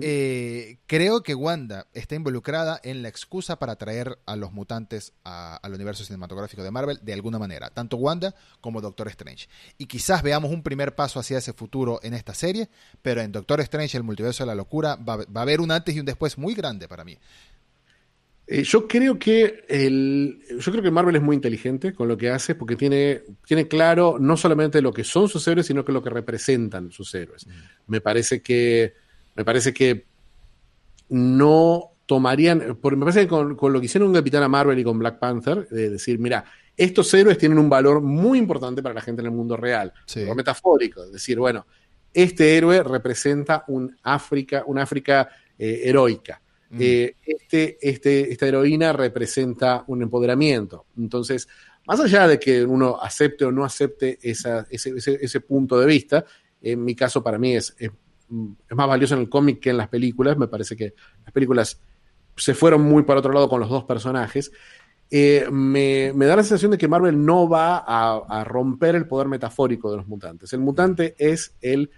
eh, 0.00 0.78
creo 0.86 1.22
que 1.22 1.36
Wanda 1.36 1.86
está 1.92 2.16
involucrada 2.16 2.80
en 2.82 3.02
la 3.02 3.08
excusa 3.08 3.60
para 3.60 3.76
traer 3.76 4.18
a 4.26 4.34
los 4.34 4.52
mutantes 4.52 5.12
al 5.22 5.72
universo 5.72 6.04
cinematográfico 6.04 6.64
de 6.64 6.72
Marvel 6.72 6.98
de 7.02 7.12
alguna 7.12 7.38
manera, 7.38 7.70
tanto 7.70 7.96
Wanda 7.96 8.34
como 8.60 8.80
Doctor 8.80 9.06
Strange. 9.08 9.48
Y 9.78 9.86
quizás 9.86 10.22
veamos 10.22 10.50
un 10.50 10.64
primer 10.64 10.96
paso 10.96 11.20
hacia 11.20 11.38
ese 11.38 11.52
futuro 11.52 12.00
en 12.02 12.14
esta 12.14 12.34
serie, 12.34 12.68
pero 13.02 13.20
en 13.20 13.30
Doctor 13.30 13.60
Strange, 13.60 13.96
el 13.96 14.02
multiverso 14.02 14.42
de 14.42 14.48
la 14.48 14.56
locura, 14.56 14.96
va, 14.96 15.24
a 15.32 15.42
haber 15.42 15.60
un 15.60 15.70
antes 15.70 15.94
y 15.94 16.00
un 16.00 16.06
después 16.06 16.38
muy 16.38 16.54
grande 16.54 16.88
para 16.88 17.04
mí. 17.04 17.16
Eh, 18.46 18.64
yo 18.64 18.88
creo 18.88 19.18
que 19.18 19.64
el, 19.68 20.42
yo 20.58 20.72
creo 20.72 20.82
que 20.82 20.90
Marvel 20.90 21.16
es 21.16 21.22
muy 21.22 21.36
inteligente 21.36 21.94
con 21.94 22.08
lo 22.08 22.16
que 22.18 22.28
hace 22.28 22.54
porque 22.56 22.76
tiene, 22.76 23.22
tiene 23.46 23.68
claro 23.68 24.18
no 24.20 24.36
solamente 24.36 24.82
lo 24.82 24.92
que 24.92 25.04
son 25.04 25.28
sus 25.28 25.46
héroes, 25.48 25.66
sino 25.66 25.84
que 25.84 25.92
lo 25.92 26.02
que 26.02 26.10
representan 26.10 26.90
sus 26.90 27.14
héroes. 27.14 27.46
Me 27.86 28.00
parece 28.00 28.42
que 28.42 29.03
me 29.34 29.44
parece 29.44 29.72
que 29.72 30.06
no 31.08 31.92
tomarían, 32.06 32.78
porque 32.80 32.96
me 32.96 33.04
parece 33.04 33.22
que 33.22 33.28
con, 33.28 33.56
lo 33.72 33.80
que 33.80 33.86
hicieron 33.86 34.08
con 34.08 34.20
Capitana 34.20 34.48
Marvel 34.48 34.78
y 34.78 34.84
con 34.84 34.98
Black 34.98 35.18
Panther, 35.18 35.68
de 35.68 35.90
decir, 35.90 36.18
mira, 36.18 36.44
estos 36.76 37.12
héroes 37.14 37.38
tienen 37.38 37.58
un 37.58 37.68
valor 37.68 38.00
muy 38.00 38.38
importante 38.38 38.82
para 38.82 38.94
la 38.94 39.00
gente 39.00 39.22
en 39.22 39.26
el 39.26 39.32
mundo 39.32 39.56
real, 39.56 39.92
sí. 40.06 40.24
metafórico, 40.34 41.04
es 41.04 41.12
decir, 41.12 41.38
bueno, 41.38 41.66
este 42.12 42.56
héroe 42.56 42.82
representa 42.82 43.64
un 43.68 43.96
África, 44.02 44.64
una 44.66 44.82
África 44.82 45.28
eh, 45.58 45.82
heroica. 45.84 46.40
Mm. 46.70 46.78
Eh, 46.80 47.16
este, 47.24 47.78
este, 47.80 48.32
esta 48.32 48.46
heroína 48.46 48.92
representa 48.92 49.84
un 49.88 50.02
empoderamiento. 50.02 50.86
Entonces, 50.96 51.48
más 51.86 52.00
allá 52.00 52.28
de 52.28 52.38
que 52.38 52.64
uno 52.64 52.98
acepte 53.00 53.44
o 53.44 53.52
no 53.52 53.64
acepte 53.64 54.18
esa, 54.22 54.66
ese, 54.70 54.94
ese, 54.96 55.40
punto 55.40 55.78
de 55.78 55.86
vista, 55.86 56.24
en 56.62 56.84
mi 56.84 56.94
caso 56.94 57.22
para 57.22 57.36
mí 57.36 57.56
es 57.56 57.74
es 57.78 57.90
más 58.28 58.88
valioso 58.88 59.14
en 59.14 59.20
el 59.20 59.28
cómic 59.28 59.60
que 59.60 59.70
en 59.70 59.76
las 59.76 59.88
películas. 59.88 60.36
Me 60.36 60.48
parece 60.48 60.76
que 60.76 60.94
las 61.24 61.32
películas 61.32 61.80
se 62.36 62.54
fueron 62.54 62.82
muy 62.82 63.02
para 63.04 63.20
otro 63.20 63.32
lado 63.32 63.48
con 63.48 63.60
los 63.60 63.68
dos 63.68 63.84
personajes. 63.84 64.50
Eh, 65.10 65.46
me, 65.50 66.12
da 66.12 66.36
la 66.36 66.42
sensación 66.42 66.72
de 66.72 66.78
que 66.78 66.88
Marvel 66.88 67.24
no 67.24 67.48
va 67.48 67.84
a, 67.86 68.44
romper 68.44 68.94
el 68.96 69.06
poder 69.06 69.28
metafórico 69.28 69.90
de 69.90 69.98
los 69.98 70.08
mutantes. 70.08 70.52
El 70.52 70.60
mutante 70.60 71.14
es 71.18 71.54
el. 71.60 71.90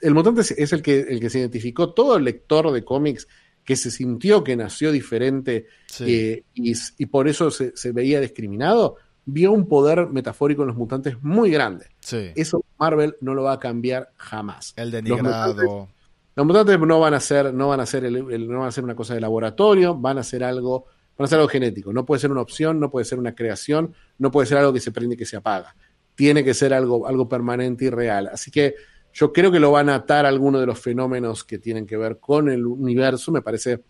el 0.00 0.14
mutante 0.14 0.40
es 0.40 0.72
el 0.72 0.82
que, 0.82 1.00
el 1.00 1.20
que 1.20 1.30
se 1.30 1.40
identificó. 1.40 1.92
Todo 1.92 2.16
el 2.16 2.24
lector 2.24 2.70
de 2.72 2.84
cómics 2.84 3.28
que 3.64 3.76
se 3.76 3.90
sintió 3.90 4.42
que 4.42 4.56
nació 4.56 4.90
diferente 4.90 5.66
eh, 6.00 6.44
y, 6.54 7.06
por 7.06 7.28
eso 7.28 7.50
se, 7.50 7.76
se, 7.76 7.92
veía 7.92 8.18
discriminado, 8.18 8.96
vio 9.26 9.52
un 9.52 9.68
poder 9.68 10.08
metafórico 10.08 10.62
en 10.62 10.68
los 10.68 10.76
mutantes 10.78 11.22
muy 11.22 11.50
grande. 11.50 11.84
Eso 12.12 12.64
Marvel 12.78 13.16
no 13.20 13.34
lo 13.34 13.42
va 13.44 13.52
a 13.52 13.58
cambiar 13.58 14.10
jamás. 14.16 14.72
El 14.76 14.90
denigrado. 14.90 15.88
Los 16.34 16.46
mutantes, 16.46 16.78
no 16.78 17.00
van 17.00 17.14
a 17.14 17.20
ser, 17.20 17.52
no 17.52 17.68
van 17.68 17.80
a 17.80 17.86
ser 17.86 18.10
no 18.12 18.58
van 18.60 18.68
a 18.68 18.70
ser 18.70 18.84
una 18.84 18.94
cosa 18.94 19.14
de 19.14 19.20
laboratorio, 19.20 19.96
van 19.96 20.18
a 20.18 20.22
ser 20.22 20.44
algo, 20.44 20.86
van 21.16 21.24
a 21.24 21.28
ser 21.28 21.38
algo 21.38 21.48
genético. 21.48 21.92
No 21.92 22.06
puede 22.06 22.20
ser 22.20 22.30
una 22.30 22.42
opción, 22.42 22.78
no 22.78 22.90
puede 22.90 23.04
ser 23.04 23.18
una 23.18 23.34
creación, 23.34 23.92
no 24.18 24.30
puede 24.30 24.46
ser 24.46 24.58
algo 24.58 24.72
que 24.72 24.78
se 24.78 24.92
prende 24.92 25.16
y 25.16 25.18
que 25.18 25.26
se 25.26 25.36
apaga. 25.36 25.74
Tiene 26.14 26.44
que 26.44 26.54
ser 26.54 26.72
algo, 26.72 27.08
algo 27.08 27.28
permanente 27.28 27.86
y 27.86 27.90
real. 27.90 28.28
Así 28.32 28.52
que 28.52 28.76
yo 29.12 29.32
creo 29.32 29.50
que 29.50 29.58
lo 29.58 29.72
van 29.72 29.88
a 29.88 29.96
atar 29.96 30.26
a 30.26 30.28
alguno 30.28 30.60
de 30.60 30.66
los 30.66 30.78
fenómenos 30.78 31.42
que 31.42 31.58
tienen 31.58 31.86
que 31.86 31.96
ver 31.96 32.20
con 32.20 32.48
el 32.48 32.66
universo. 32.66 33.32
Me 33.32 33.42
parece, 33.42 33.82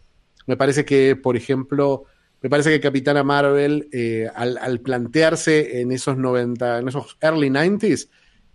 me 0.46 0.56
parece 0.56 0.86
que, 0.86 1.16
por 1.16 1.36
ejemplo, 1.36 2.04
me 2.40 2.48
parece 2.48 2.70
que 2.70 2.80
Capitana 2.80 3.24
Marvel, 3.24 3.88
eh, 3.92 4.28
al, 4.34 4.80
plantearse 4.80 5.80
en 5.80 5.90
esos 5.92 6.16
90, 6.16 6.78
en 6.78 6.88
esos 6.88 7.16
early 7.20 7.50
90s, 7.50 8.08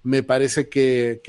me 0.04 0.24
parece 0.24 0.70
que, 0.70 1.22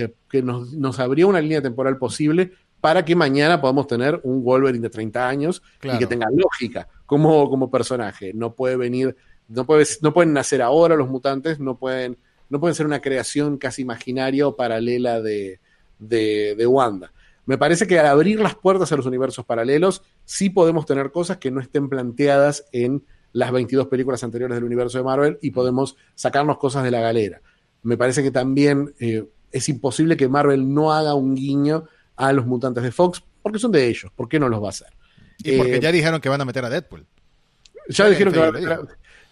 nos, 0.43 0.73
nos, 0.73 0.99
abría 0.99 1.27
una 1.27 1.41
línea 1.41 1.63
temporal 1.63 1.97
posible 1.99 2.53
para 2.81 3.05
que 3.05 3.17
mañana 3.17 3.61
podamos 3.61 3.87
tener 3.87 4.21
un 4.25 4.45
Wolverine 4.45 4.83
de 4.83 4.91
30 4.91 5.29
años 5.29 5.63
y 5.83 5.97
que 5.99 6.07
tenga 6.07 6.27
lógica 6.31 6.89
como, 7.07 7.49
como 7.49 7.71
personaje. 7.71 8.33
No 8.35 8.55
puede 8.55 8.77
venir, 8.77 9.17
no, 9.49 9.65
puede, 9.65 9.87
no 10.03 10.13
pueden 10.13 10.33
nacer 10.33 10.61
ahora 10.61 10.95
los 10.95 11.09
mutantes, 11.09 11.59
no 11.59 11.79
pueden, 11.79 12.19
no 12.51 12.61
pueden 12.61 12.75
ser 12.75 12.87
una 12.87 13.01
creación 13.01 13.59
casi 13.59 13.83
imaginaria 13.83 14.47
o 14.47 14.55
paralela 14.55 15.21
de, 15.21 15.61
de, 15.99 16.55
de 16.57 16.67
Wanda. 16.67 17.13
Me 17.47 17.59
parece 17.59 17.87
que 17.87 17.99
al 17.99 18.07
abrir 18.07 18.41
las 18.41 18.55
puertas 18.55 18.91
a 18.93 18.97
los 18.97 19.07
universos 19.07 19.45
paralelos, 19.45 20.03
sí 20.25 20.51
podemos 20.51 20.87
tener 20.87 21.11
cosas 21.11 21.37
que 21.39 21.51
no 21.51 21.61
estén 21.61 21.89
planteadas 21.89 22.65
en 22.73 23.05
las 23.33 23.53
22 23.53 23.89
películas 23.89 24.25
anteriores 24.25 24.55
del 24.55 24.65
universo 24.65 24.99
de 24.99 25.05
Marvel 25.05 25.39
y 25.43 25.51
podemos 25.51 25.97
sacarnos 26.15 26.59
cosas 26.59 26.85
de 26.85 26.91
la 26.91 27.01
galera. 27.01 27.43
Me 27.83 27.97
parece 27.97 28.23
que 28.23 28.31
también 28.31 28.95
eh, 28.99 29.29
es 29.53 29.69
imposible 29.69 30.17
que 30.17 30.29
Marvel 30.29 30.73
no 30.73 30.93
haga 30.93 31.15
un 31.15 31.35
guiño 31.35 31.85
a 32.17 32.33
los 32.33 32.47
mutantes 32.47 32.83
de 32.83 32.93
Fox, 32.93 33.23
porque 33.43 33.59
son 33.59 33.73
de 33.73 33.87
ellos. 33.87 34.11
¿Por 34.15 34.29
qué 34.29 34.39
no 34.39 34.49
los 34.49 34.63
va 34.63 34.67
a 34.67 34.71
hacer? 34.71 34.89
Y 35.39 35.57
porque 35.57 35.77
eh, 35.77 35.81
ya 35.81 35.93
dijeron 35.93 36.21
que 36.21 36.29
van 36.29 36.41
a 36.41 36.45
meter 36.45 36.65
a 36.65 36.71
Deadpool. 36.71 37.07
Ya 37.89 38.09
dijeron 38.09 38.33
que 38.33 38.39
van 38.39 38.49
a 38.49 38.53
meter 38.53 38.73
a, 38.73 38.79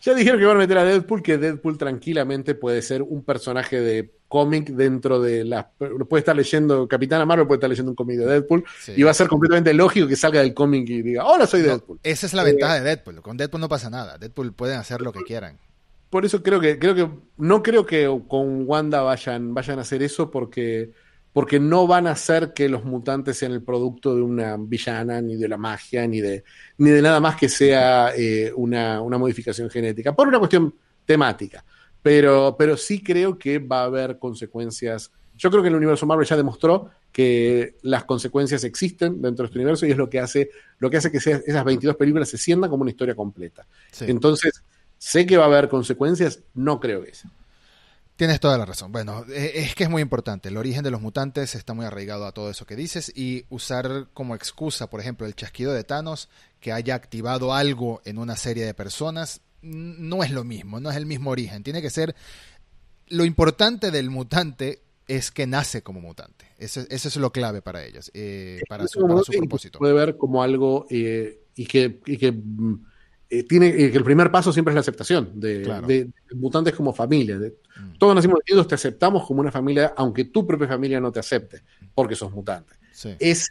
ya 0.03 0.15
dijeron 0.15 0.41
que 0.41 0.47
van 0.47 0.57
a 0.57 0.61
meter 0.61 0.79
a 0.79 0.85
Deadpool, 0.85 1.23
que 1.23 1.39
Deadpool 1.39 1.79
tranquilamente 1.79 2.57
puede 2.57 2.83
ser 2.83 3.03
un 3.03 3.23
personaje 3.23 3.81
de 3.81 4.12
cómic 4.27 4.70
dentro 4.70 5.20
de 5.20 5.45
la... 5.45 5.70
Puede 5.70 6.19
estar 6.19 6.35
leyendo 6.35 6.89
Capitana 6.89 7.24
Marvel, 7.24 7.47
puede 7.47 7.59
estar 7.59 7.70
leyendo 7.70 7.93
un 7.93 7.97
cómic 7.97 8.19
de 8.19 8.27
Deadpool, 8.27 8.65
y 8.97 9.03
va 9.05 9.12
a 9.12 9.15
ser 9.15 9.29
completamente 9.29 9.73
lógico 9.73 10.09
que 10.09 10.16
salga 10.16 10.41
del 10.41 10.55
cómic 10.55 10.89
y 10.89 11.03
diga, 11.03 11.24
hola, 11.24 11.47
soy 11.47 11.62
Deadpool. 11.62 12.01
esa 12.03 12.27
es 12.27 12.35
la 12.35 12.43
ventaja 12.43 12.74
de 12.74 12.81
Deadpool. 12.81 13.23
Con 13.23 13.37
Deadpool 13.37 13.61
no 13.61 13.69
pasa 13.69 13.91
nada. 13.91 14.19
Deadpool 14.19 14.53
pueden 14.53 14.79
hacer 14.79 15.03
lo 15.03 15.12
que 15.12 15.20
quieran. 15.23 15.59
Por 16.11 16.24
eso 16.24 16.43
creo 16.43 16.59
que, 16.59 16.81
creo 16.81 16.95
que, 16.97 17.09
no 17.39 17.62
creo 17.62 17.87
que 17.87 18.05
con 18.27 18.69
Wanda 18.69 19.03
vayan, 19.03 19.55
vayan 19.55 19.79
a 19.79 19.83
hacer 19.83 20.03
eso 20.03 20.33
porque 20.33 20.91
porque 21.32 21.59
no 21.59 21.86
van 21.86 22.06
a 22.06 22.12
hacer 22.12 22.52
que 22.52 22.68
los 22.68 22.84
mutantes 22.84 23.38
sean 23.38 23.52
el 23.52 23.62
producto 23.62 24.14
de 24.14 24.22
una 24.22 24.56
villana, 24.59 25.20
ni 25.22 25.36
de 25.36 25.48
la 25.48 25.56
magia, 25.56 26.06
ni 26.06 26.20
de, 26.20 26.44
ni 26.78 26.90
de 26.90 27.00
nada 27.00 27.20
más 27.20 27.36
que 27.36 27.48
sea 27.48 28.12
eh, 28.16 28.52
una, 28.54 29.00
modificación 29.02 29.70
genética, 29.70 30.14
por 30.14 30.28
una 30.28 30.38
cuestión 30.38 30.74
temática. 31.06 31.64
pero, 32.02 32.54
pero 32.59 32.76
sí 32.76 33.02
creo 33.02 33.38
que 33.38 33.59
va 33.59 33.80
a 33.80 33.84
haber 33.84 34.18
consecuencias. 34.18 35.10
Yo 35.36 35.50
creo 35.50 35.62
que 35.62 35.70
el 35.70 35.76
universo 35.76 36.06
Marvel 36.06 36.26
ya 36.26 36.36
demostró 36.36 36.90
que 37.10 37.76
las 37.82 38.04
consecuencias 38.04 38.64
existen 38.64 39.20
dentro 39.22 39.44
de 39.44 39.46
este 39.46 39.59
universo 39.59 39.86
y 39.86 39.90
es 39.90 39.96
lo 39.96 40.10
que 40.10 40.20
hace, 40.20 40.50
lo 40.78 40.90
que, 40.90 40.98
hace 40.98 41.10
que 41.10 41.18
esas 41.18 41.64
22 41.64 41.96
películas 41.96 42.28
se 42.28 42.38
sientan 42.38 42.68
como 42.68 42.82
una 42.82 42.90
historia 42.90 43.14
completa. 43.14 43.66
Entonces, 44.00 44.62
sé 44.98 45.26
que 45.26 45.36
va 45.36 45.44
a 45.44 45.46
haber 45.46 45.68
consecuencias, 45.68 46.42
no 46.54 46.78
creo 46.78 47.02
que 47.02 47.14
sea. 47.14 47.30
Tienes 48.16 48.40
toda 48.40 48.59
la 48.59 48.66
razón. 48.66 48.93
Bueno, 48.93 49.24
e, 49.28 49.52
es 49.60 49.74
que 49.74 49.84
es 49.84 49.90
muy 49.90 50.02
importante. 50.02 50.48
El 50.48 50.56
origen 50.56 50.82
de 50.84 50.90
los 50.90 51.01
mutantes 51.01 51.55
está 51.55 51.74
muy 51.74 51.86
arraigado 51.86 52.26
a 52.26 52.32
todo 52.32 52.51
eso 52.51 52.66
que 52.66 52.76
dices 52.76 53.12
y 53.14 53.47
usar 53.48 54.09
como 54.12 54.34
excusa, 54.34 54.89
por 54.90 55.01
ejemplo, 55.01 55.26
el 55.26 55.34
chasquido 55.34 55.72
de 55.72 55.84
Thanos, 55.84 56.28
que 56.60 56.72
haya 56.72 56.94
activado 56.94 57.55
algo 57.55 58.01
en 58.05 58.18
una 58.18 58.36
serie 58.36 58.64
de 58.64 58.74
personas, 58.74 59.40
no 59.62 60.22
es 60.22 60.30
lo 60.30 60.44
mismo, 60.44 60.80
no 60.80 60.90
es 60.90 60.97
el 60.97 61.06
mismo 61.06 61.30
origen. 61.30 61.62
Tiene 61.62 61.82
que 61.82 61.90
ser... 61.90 62.14
Lo 63.09 63.24
importante 63.24 63.90
del 63.90 64.10
mutante 64.10 64.82
es 65.06 65.30
que 65.30 65.47
nace 65.47 65.82
como 65.82 66.01
mutante. 66.01 66.47
Eso, 66.59 66.80
es 66.89 67.16
lo 67.16 67.32
clave 67.32 67.60
para 67.60 67.84
ellos, 67.84 68.10
eh, 68.14 68.60
para, 68.68 68.86
su, 68.86 69.01
propósito. 69.01 69.78
Puede 69.78 69.93
ver 69.93 70.16
como 70.16 70.43
algo 70.43 70.86
eh, 70.89 71.43
y 71.55 71.66
que, 71.66 72.01
y 72.06 72.16
que 72.16 72.32
mm, 72.32 72.84
eh, 73.34 73.44
tiene 73.44 73.72
que 73.72 73.96
el 73.96 74.04
primer 74.04 74.30
paso 74.30 74.52
siempre 74.52 74.72
es 74.72 74.74
la 74.74 74.82
aceptación 74.82 75.30
de, 75.40 76.10
mutantes 76.34 76.74
como 76.74 76.92
familia. 76.92 77.38
Mm. 77.38 77.96
Todos 77.98 78.14
nacimos 78.14 78.40
unidos, 78.46 78.68
te 78.68 78.74
aceptamos 78.74 79.26
como 79.26 79.40
una 79.40 79.50
familia, 79.50 79.94
aunque 79.96 80.26
tu 80.26 80.46
propia 80.46 80.68
familia 80.68 81.00
no 81.00 81.10
te 81.10 81.20
acepte, 81.20 81.62
porque 81.94 82.14
sos 82.14 82.30
mutante. 82.30 82.74
Esa, 83.18 83.50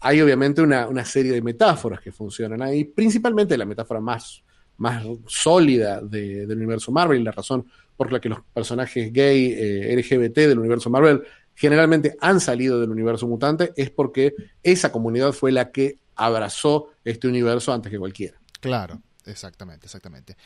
hay 0.00 0.22
obviamente 0.22 0.62
una, 0.62 0.88
una, 0.88 1.04
serie 1.04 1.30
de 1.30 1.42
metáforas 1.42 2.00
que 2.00 2.10
funcionan 2.10 2.62
ahí, 2.62 2.84
principalmente 2.84 3.58
la 3.58 3.66
metáfora 3.66 4.00
más, 4.00 4.42
más 4.78 5.04
sólida 5.26 6.00
del 6.00 6.56
universo 6.56 6.90
Marvel 6.90 7.20
y 7.20 7.24
la 7.24 7.32
razón 7.32 7.66
por 7.98 8.10
la 8.10 8.18
que 8.18 8.30
los 8.30 8.40
personajes 8.54 9.12
gay 9.12 9.52
eh, 9.54 9.94
LGBT 9.94 10.36
del 10.36 10.58
universo 10.58 10.88
Marvel 10.88 11.22
generalmente 11.54 12.16
han 12.18 12.40
salido 12.40 12.80
del 12.80 12.88
universo 12.88 13.28
mutante 13.28 13.74
es 13.76 13.90
porque 13.90 14.34
esa 14.62 14.90
comunidad 14.90 15.32
fue 15.32 15.52
la 15.52 15.70
que 15.70 15.98
abrazó 16.16 16.92
este 17.04 17.28
universo 17.28 17.74
antes 17.74 17.92
que 17.92 17.98
cualquiera. 17.98 18.41
Claro, 18.62 19.02
exactamente, 19.26 19.86
exactamente. 19.86 20.36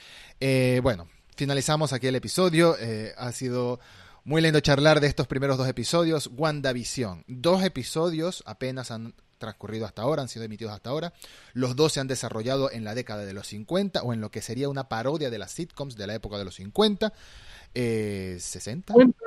Eh, 0.40 0.80
bueno, 0.82 1.06
finalizamos 1.36 1.93
aquí 1.93 2.06
el 2.06 2.14
episodio. 2.14 2.74
Eh, 2.80 3.12
ha 3.18 3.30
sido 3.32 3.78
muy 4.24 4.40
lindo 4.40 4.59
charlar 4.60 5.01
de 5.01 5.06
estos 5.06 5.26
primeros 5.26 5.59
dos 5.59 5.68
episodios. 5.68 6.30
WandaVision. 6.34 7.24
Dos 7.28 7.62
episodios 7.62 8.43
apenas 8.47 8.90
han 8.90 9.12
transcurrido 9.36 9.84
hasta 9.84 10.01
ahora, 10.01 10.22
han 10.22 10.30
sido 10.30 10.47
emitidos 10.47 10.72
hasta 10.72 10.88
ahora. 10.88 11.12
Los 11.52 11.76
dos 11.76 11.93
se 11.93 12.01
han 12.01 12.09
desarrollado 12.09 12.72
en 12.72 12.84
la 12.84 12.94
década 12.94 13.26
de 13.26 13.34
los 13.34 13.48
50 13.48 14.02
o 14.02 14.14
en 14.14 14.22
lo 14.22 14.30
que 14.30 14.40
sería 14.40 14.70
una 14.70 14.88
parodia 14.88 15.28
de 15.28 15.36
las 15.36 15.52
sitcoms 15.52 15.94
de 15.94 16.06
la 16.06 16.14
época 16.14 16.38
de 16.38 16.47
los 16.47 16.55
50. 16.55 17.12
Eh, 17.74 18.38
60. 18.40 18.94
50 18.94 19.18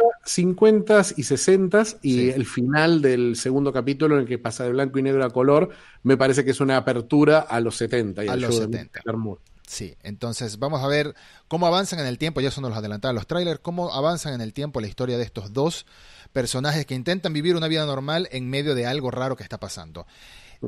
y 1.16 1.24
60 1.24 1.84
y 2.02 2.30
el 2.30 2.46
final 2.46 3.02
del 3.02 3.36
segundo 3.36 3.74
capítulo 3.74 4.16
en 4.16 4.22
el 4.22 4.28
que 4.28 4.38
pasa 4.38 4.64
de 4.64 4.72
blanco 4.72 5.00
y 5.00 5.04
negro 5.04 5.26
a 5.26 5.30
color 5.30 5.70
me 6.04 6.18
parece 6.18 6.46
que 6.46 6.52
es 6.52 6.62
una 6.62 6.78
apertura 6.78 7.40
a 7.40 7.60
los 7.60 7.78
70 7.78 8.26
y 8.26 8.28
a 8.28 8.36
los 8.36 8.56
70. 8.56 9.02
Sí, 9.68 9.96
entonces 10.02 10.58
vamos 10.58 10.84
a 10.84 10.88
ver 10.88 11.14
cómo 11.48 11.68
avanzan 11.68 12.00
en 12.00 12.08
el 12.08 12.18
tiempo, 12.18 12.42
ya 12.42 12.50
eso 12.50 12.60
nos 12.60 12.72
lo 12.72 12.78
adelantaban 12.78 13.16
los 13.16 13.28
trailers, 13.28 13.60
cómo 13.60 13.94
avanzan 13.94 14.34
en 14.34 14.42
el 14.42 14.52
tiempo 14.52 14.82
la 14.82 14.88
historia 14.88 15.18
de 15.18 15.24
estos 15.24 15.54
dos 15.54 15.86
personajes 16.34 16.88
que 16.88 16.96
intentan 16.96 17.34
vivir 17.34 17.56
una 17.56 17.68
vida 17.68 17.86
normal 17.86 18.28
en 18.32 18.50
medio 18.50 18.74
de 18.74 18.88
algo 18.88 19.12
raro 19.12 19.36
que 19.36 19.44
está 19.44 19.60
pasando. 19.60 20.08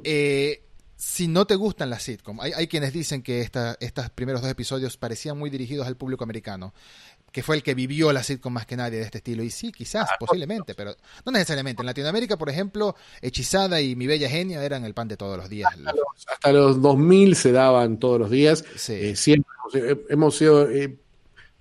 Eh, 0.04 0.64
si 0.98 1.28
no 1.28 1.48
te 1.48 1.56
gustan 1.56 1.90
las 1.90 2.04
sitcom, 2.04 2.40
hay, 2.42 2.52
hay 2.52 2.68
quienes 2.68 2.94
dicen 2.94 3.24
que 3.24 3.42
estos 3.42 4.10
primeros 4.12 4.42
dos 4.44 4.52
episodios 4.52 4.98
parecían 4.98 5.36
muy 5.36 5.50
dirigidos 5.50 5.88
al 5.88 5.98
público 5.98 6.24
americano 6.24 6.76
que 7.32 7.44
fue 7.44 7.56
el 7.56 7.64
que 7.64 7.74
vivió 7.74 8.12
la 8.12 8.24
sitcom 8.24 8.54
más 8.54 8.66
que 8.66 8.76
nadie 8.76 8.98
de 8.98 9.06
este 9.06 9.20
estilo. 9.20 9.44
Y 9.44 9.50
sí, 9.50 9.72
quizás, 9.72 10.10
ah, 10.12 10.16
posiblemente, 10.20 10.76
pero 10.76 10.96
no 11.26 11.32
necesariamente. 11.32 11.82
En 11.82 11.86
Latinoamérica, 11.86 12.38
por 12.38 12.50
ejemplo, 12.50 12.96
Hechizada 13.22 13.82
y 13.82 13.96
Mi 13.96 14.08
Bella 14.08 14.30
Genia 14.30 14.64
eran 14.64 14.84
el 14.84 14.94
pan 14.94 15.08
de 15.08 15.18
todos 15.18 15.38
los 15.38 15.50
días. 15.50 15.72
Hasta 16.28 16.52
los, 16.52 16.82
2000 16.82 17.36
se 17.36 17.52
daban 17.52 17.98
todos 17.98 18.20
los 18.20 18.30
días. 18.30 18.64
Eh, 18.90 19.16
siempre 19.16 19.52
hemos 20.10 20.36
sido 20.36 20.70
eh, 20.70 20.98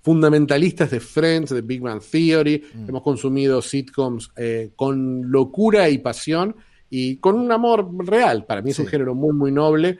fundamentalistas 0.01 0.91
de 0.91 0.99
Friends, 0.99 1.51
de 1.51 1.61
Big 1.61 1.81
Bang 1.81 2.01
Theory. 2.01 2.63
Mm. 2.73 2.89
Hemos 2.89 3.01
consumido 3.01 3.61
sitcoms 3.61 4.31
eh, 4.35 4.71
con 4.75 5.31
locura 5.31 5.89
y 5.89 5.99
pasión 5.99 6.55
y 6.89 7.17
con 7.17 7.35
un 7.35 7.51
amor 7.51 7.87
real. 8.05 8.45
Para 8.45 8.61
mí 8.61 8.71
es 8.71 8.79
un 8.79 8.87
género 8.87 9.15
muy, 9.15 9.33
muy 9.33 9.51
noble. 9.51 9.99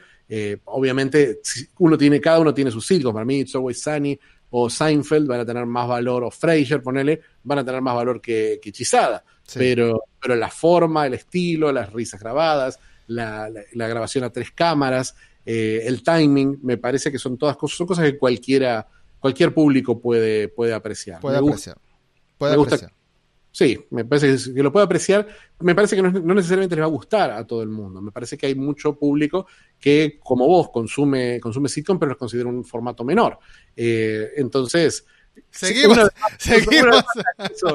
Obviamente, 0.66 1.42
uno 1.80 1.98
tiene, 1.98 2.22
cada 2.22 2.40
uno 2.40 2.54
tiene 2.54 2.72
sus 2.72 2.86
sitcoms. 2.86 3.14
Para 3.14 3.26
mí, 3.26 3.42
It's 3.42 3.56
Always 3.56 3.82
Sunny 3.82 4.18
o 4.52 4.70
Seinfeld 4.70 5.28
van 5.28 5.40
a 5.40 5.46
tener 5.46 5.66
más 5.66 5.88
valor, 5.88 6.24
o 6.24 6.32
Frasier, 6.32 6.82
ponele, 6.82 7.22
van 7.44 7.60
a 7.60 7.66
tener 7.66 7.82
más 7.82 7.96
valor 7.96 8.22
que, 8.22 8.60
que 8.62 8.70
Hechizada. 8.70 9.24
Pero, 9.54 10.04
pero 10.22 10.36
la 10.36 10.50
forma, 10.50 11.08
el 11.08 11.16
estilo, 11.16 11.72
las 11.72 11.92
risas 11.92 12.20
grabadas, 12.20 12.80
la, 13.08 13.50
grabación 13.74 14.24
a 14.24 14.30
tres 14.30 14.52
cámaras, 14.52 15.16
eh, 15.46 15.82
el 15.86 16.04
timing, 16.04 16.60
me 16.64 16.78
parece 16.78 17.12
que 17.12 17.20
son 17.20 17.38
todas 17.38 17.58
cosas, 17.58 17.78
son 17.78 17.88
cosas 17.88 18.06
que 18.06 18.18
cualquiera, 18.18 18.88
cualquier 19.20 19.54
público 19.54 20.00
puede, 20.00 20.48
puede 20.50 20.74
apreciar. 20.74 21.20
Puede 21.20 21.38
apreciar. 21.38 21.78
puede 22.38 22.54
apreciar. 22.54 22.94
Sí, 23.52 23.86
me 23.90 24.06
parece 24.06 24.54
que 24.54 24.64
lo 24.64 24.72
puedo 24.72 24.86
apreciar. 24.86 25.28
Me 25.60 25.76
parece 25.76 25.98
que 25.98 26.02
no, 26.02 26.12
necesariamente 26.34 26.76
les 26.76 26.84
va 26.84 26.88
a 26.88 26.92
gustar 26.92 27.32
a 27.32 27.46
todo 27.46 27.62
el 27.62 27.70
mundo. 27.70 28.02
Me 28.02 28.12
parece 28.12 28.38
que 28.38 28.46
hay 28.46 28.56
mucho 28.56 28.98
público 28.98 29.46
que, 29.78 30.20
como 30.24 30.48
vos, 30.48 30.70
consume, 30.70 31.40
consume 31.42 31.68
sitcom, 31.68 32.00
pero 32.00 32.10
los 32.10 32.18
considera 32.18 32.48
un 32.48 32.64
formato 32.64 33.04
menor. 33.04 33.40
Eh, 33.76 34.30
entonces, 34.38 35.06
seguimos, 35.50 36.00
seguimos. 36.38 37.04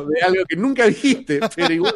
de 0.08 0.22
algo 0.22 0.44
que 0.48 0.56
nunca 0.56 0.86
dijiste, 0.86 1.40
pero 1.54 1.74
igual 1.74 1.94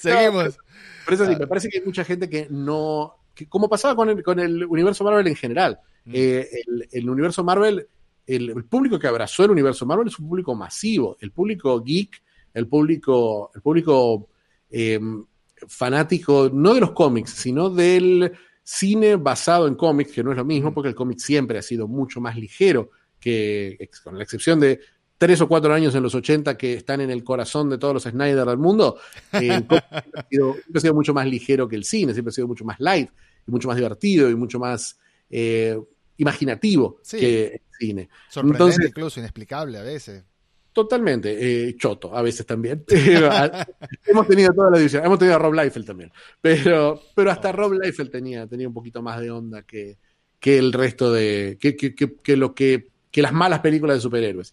seguimos. 0.00 0.56
Por 1.04 1.14
eso 1.14 1.26
sí, 1.26 1.34
me 1.36 1.48
parece 1.48 1.68
que 1.68 1.78
hay 1.78 1.84
mucha 1.84 2.04
gente 2.04 2.30
que 2.30 2.46
no, 2.50 3.16
como 3.48 3.68
pasaba 3.68 3.96
con 3.96 4.10
el, 4.10 4.22
con 4.22 4.38
el 4.38 4.64
universo 4.64 5.02
Marvel 5.02 5.26
en 5.26 5.34
general, 5.34 5.80
mm. 6.04 6.12
eh, 6.14 6.48
el, 6.92 7.10
universo 7.10 7.42
Marvel, 7.42 7.88
el, 8.28 8.50
el 8.50 8.64
público 8.64 8.96
que 8.96 9.08
abrazó 9.08 9.44
el 9.44 9.50
universo 9.50 9.86
Marvel 9.86 10.06
es 10.06 10.18
un 10.20 10.28
público 10.28 10.54
masivo. 10.54 11.16
El 11.20 11.32
público 11.32 11.82
geek 11.82 12.22
el 12.54 12.66
público, 12.66 13.50
el 13.54 13.62
público 13.62 14.28
em, 14.70 15.24
fanático, 15.66 16.50
no 16.52 16.74
de 16.74 16.80
los 16.80 16.92
cómics, 16.92 17.30
sino 17.30 17.70
del 17.70 18.32
cine 18.62 19.16
basado 19.16 19.66
en 19.66 19.74
cómics, 19.74 20.12
que 20.12 20.22
no 20.22 20.30
es 20.30 20.36
lo 20.36 20.44
mismo, 20.44 20.72
porque 20.72 20.88
el 20.88 20.94
cómic 20.94 21.18
siempre 21.18 21.58
ha 21.58 21.62
sido 21.62 21.88
mucho 21.88 22.20
más 22.20 22.36
ligero 22.36 22.90
que, 23.18 23.90
con 24.04 24.16
la 24.16 24.24
excepción 24.24 24.60
de 24.60 24.80
tres 25.18 25.40
o 25.40 25.48
cuatro 25.48 25.74
años 25.74 25.94
en 25.94 26.02
los 26.02 26.14
80 26.14 26.56
que 26.56 26.74
están 26.74 27.00
en 27.00 27.10
el 27.10 27.22
corazón 27.22 27.68
de 27.68 27.78
todos 27.78 27.94
los 27.94 28.02
Snyder 28.04 28.46
del 28.46 28.58
mundo, 28.58 28.98
el 29.32 29.66
cómic 29.66 29.84
siempre, 30.30 30.76
ha 30.76 30.80
sido, 30.80 30.94
mucho 30.94 31.12
más 31.12 31.26
ligero 31.26 31.68
que 31.68 31.76
el 31.76 31.84
cine, 31.84 32.12
siempre 32.12 32.30
ha 32.30 32.34
sido 32.34 32.48
mucho 32.48 32.64
más 32.64 32.80
light, 32.80 33.10
y 33.46 33.50
mucho 33.50 33.68
más 33.68 33.76
divertido 33.76 34.30
y 34.30 34.34
mucho 34.34 34.58
más 34.58 34.98
eh, 35.28 35.78
imaginativo 36.16 37.00
que 37.10 37.46
el 37.46 37.60
cine. 37.78 38.08
Sorprendente, 38.28 38.86
incluso 38.88 39.20
inexplicable 39.20 39.78
a 39.78 39.82
veces. 39.82 40.24
Totalmente, 40.72 41.68
eh, 41.68 41.76
choto, 41.76 42.16
a 42.16 42.22
veces 42.22 42.46
también. 42.46 42.84
hemos 44.06 44.26
tenido 44.28 44.52
toda 44.52 44.70
la 44.70 44.78
división, 44.78 45.04
hemos 45.04 45.18
tenido 45.18 45.36
a 45.36 45.38
Rob 45.38 45.54
Liefeld 45.54 45.86
también, 45.86 46.12
pero, 46.40 47.00
pero 47.14 47.30
hasta 47.30 47.50
Rob 47.50 47.72
Liefeld 47.72 48.10
tenía, 48.10 48.46
tenía 48.46 48.68
un 48.68 48.74
poquito 48.74 49.02
más 49.02 49.20
de 49.20 49.30
onda 49.32 49.62
que, 49.62 49.98
que 50.38 50.58
el 50.58 50.72
resto 50.72 51.12
de, 51.12 51.58
que, 51.60 51.76
que, 51.76 51.94
que, 51.94 52.36
lo 52.36 52.54
que, 52.54 52.88
que 53.10 53.22
las 53.22 53.32
malas 53.32 53.60
películas 53.60 53.96
de 53.96 54.00
superhéroes. 54.00 54.52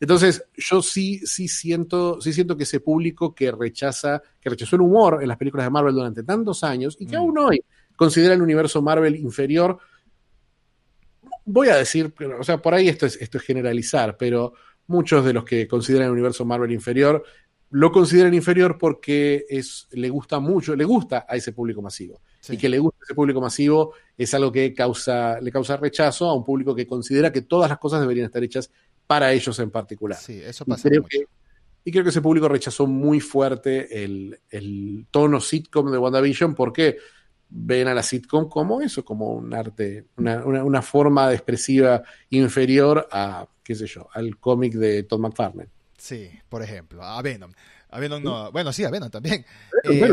Entonces, 0.00 0.44
yo 0.56 0.80
sí, 0.80 1.18
sí 1.26 1.48
siento, 1.48 2.20
sí 2.20 2.32
siento 2.32 2.56
que 2.56 2.62
ese 2.62 2.80
público 2.80 3.34
que 3.34 3.50
rechaza, 3.50 4.22
que 4.40 4.48
rechazó 4.48 4.76
el 4.76 4.82
humor 4.82 5.18
en 5.20 5.28
las 5.28 5.36
películas 5.36 5.66
de 5.66 5.70
Marvel 5.70 5.94
durante 5.94 6.22
tantos 6.22 6.64
años 6.64 6.96
y 6.98 7.06
que 7.06 7.16
mm. 7.16 7.20
aún 7.20 7.38
hoy 7.38 7.64
considera 7.94 8.32
el 8.32 8.42
universo 8.42 8.80
Marvel 8.80 9.16
inferior, 9.16 9.78
voy 11.44 11.68
a 11.68 11.76
decir, 11.76 12.14
o 12.38 12.44
sea, 12.44 12.58
por 12.58 12.74
ahí 12.74 12.88
esto 12.88 13.06
es, 13.06 13.16
esto 13.20 13.38
es 13.38 13.44
generalizar, 13.44 14.16
pero 14.16 14.54
muchos 14.88 15.24
de 15.24 15.32
los 15.32 15.44
que 15.44 15.68
consideran 15.68 16.06
el 16.06 16.12
universo 16.12 16.44
Marvel 16.44 16.72
inferior 16.72 17.24
lo 17.70 17.92
consideran 17.92 18.32
inferior 18.34 18.78
porque 18.78 19.44
es, 19.48 19.88
le 19.92 20.08
gusta 20.08 20.40
mucho, 20.40 20.74
le 20.74 20.84
gusta 20.84 21.26
a 21.28 21.36
ese 21.36 21.52
público 21.52 21.82
masivo. 21.82 22.20
Y 22.48 22.56
que 22.56 22.68
le 22.68 22.78
gusta 22.78 22.98
a 23.02 23.04
ese 23.04 23.14
público 23.14 23.40
masivo 23.40 23.92
es 24.16 24.32
algo 24.32 24.50
que 24.50 24.72
causa, 24.72 25.38
le 25.40 25.52
causa 25.52 25.76
rechazo 25.76 26.28
a 26.28 26.34
un 26.34 26.44
público 26.44 26.74
que 26.74 26.86
considera 26.86 27.30
que 27.30 27.42
todas 27.42 27.68
las 27.68 27.78
cosas 27.78 28.00
deberían 28.00 28.26
estar 28.26 28.42
hechas 28.42 28.70
para 29.06 29.32
ellos 29.32 29.58
en 29.58 29.70
particular. 29.70 30.18
Sí, 30.18 30.40
eso 30.42 30.64
pasa. 30.64 30.88
Y 30.88 30.90
creo, 30.92 31.04
que, 31.04 31.24
y 31.84 31.92
creo 31.92 32.04
que 32.04 32.10
ese 32.10 32.22
público 32.22 32.48
rechazó 32.48 32.86
muy 32.86 33.20
fuerte 33.20 34.02
el, 34.02 34.40
el 34.48 35.06
tono 35.10 35.40
sitcom 35.40 35.92
de 35.92 35.98
WandaVision 35.98 36.54
porque 36.54 36.96
ven 37.50 37.88
a 37.88 37.94
la 37.94 38.02
sitcom 38.02 38.48
como 38.48 38.80
eso, 38.80 39.04
como 39.04 39.32
un 39.32 39.52
arte, 39.52 40.06
una, 40.16 40.44
una, 40.44 40.82
forma 40.82 41.28
de 41.28 41.34
expresiva 41.34 42.02
inferior 42.30 43.08
a, 43.10 43.46
qué 43.68 43.74
sé 43.74 43.86
yo, 43.86 44.08
al 44.14 44.38
cómic 44.38 44.72
de 44.72 45.02
Todd 45.02 45.20
McFarlane. 45.20 45.68
Sí, 45.98 46.30
por 46.48 46.62
ejemplo, 46.62 47.04
a 47.04 47.20
Venom. 47.20 47.52
A 47.90 48.00
Venom 48.00 48.22
no, 48.22 48.50
bueno, 48.50 48.72
sí, 48.72 48.82
a 48.82 48.90
Venom 48.90 49.10
también. 49.10 49.44
Eh, 49.84 50.08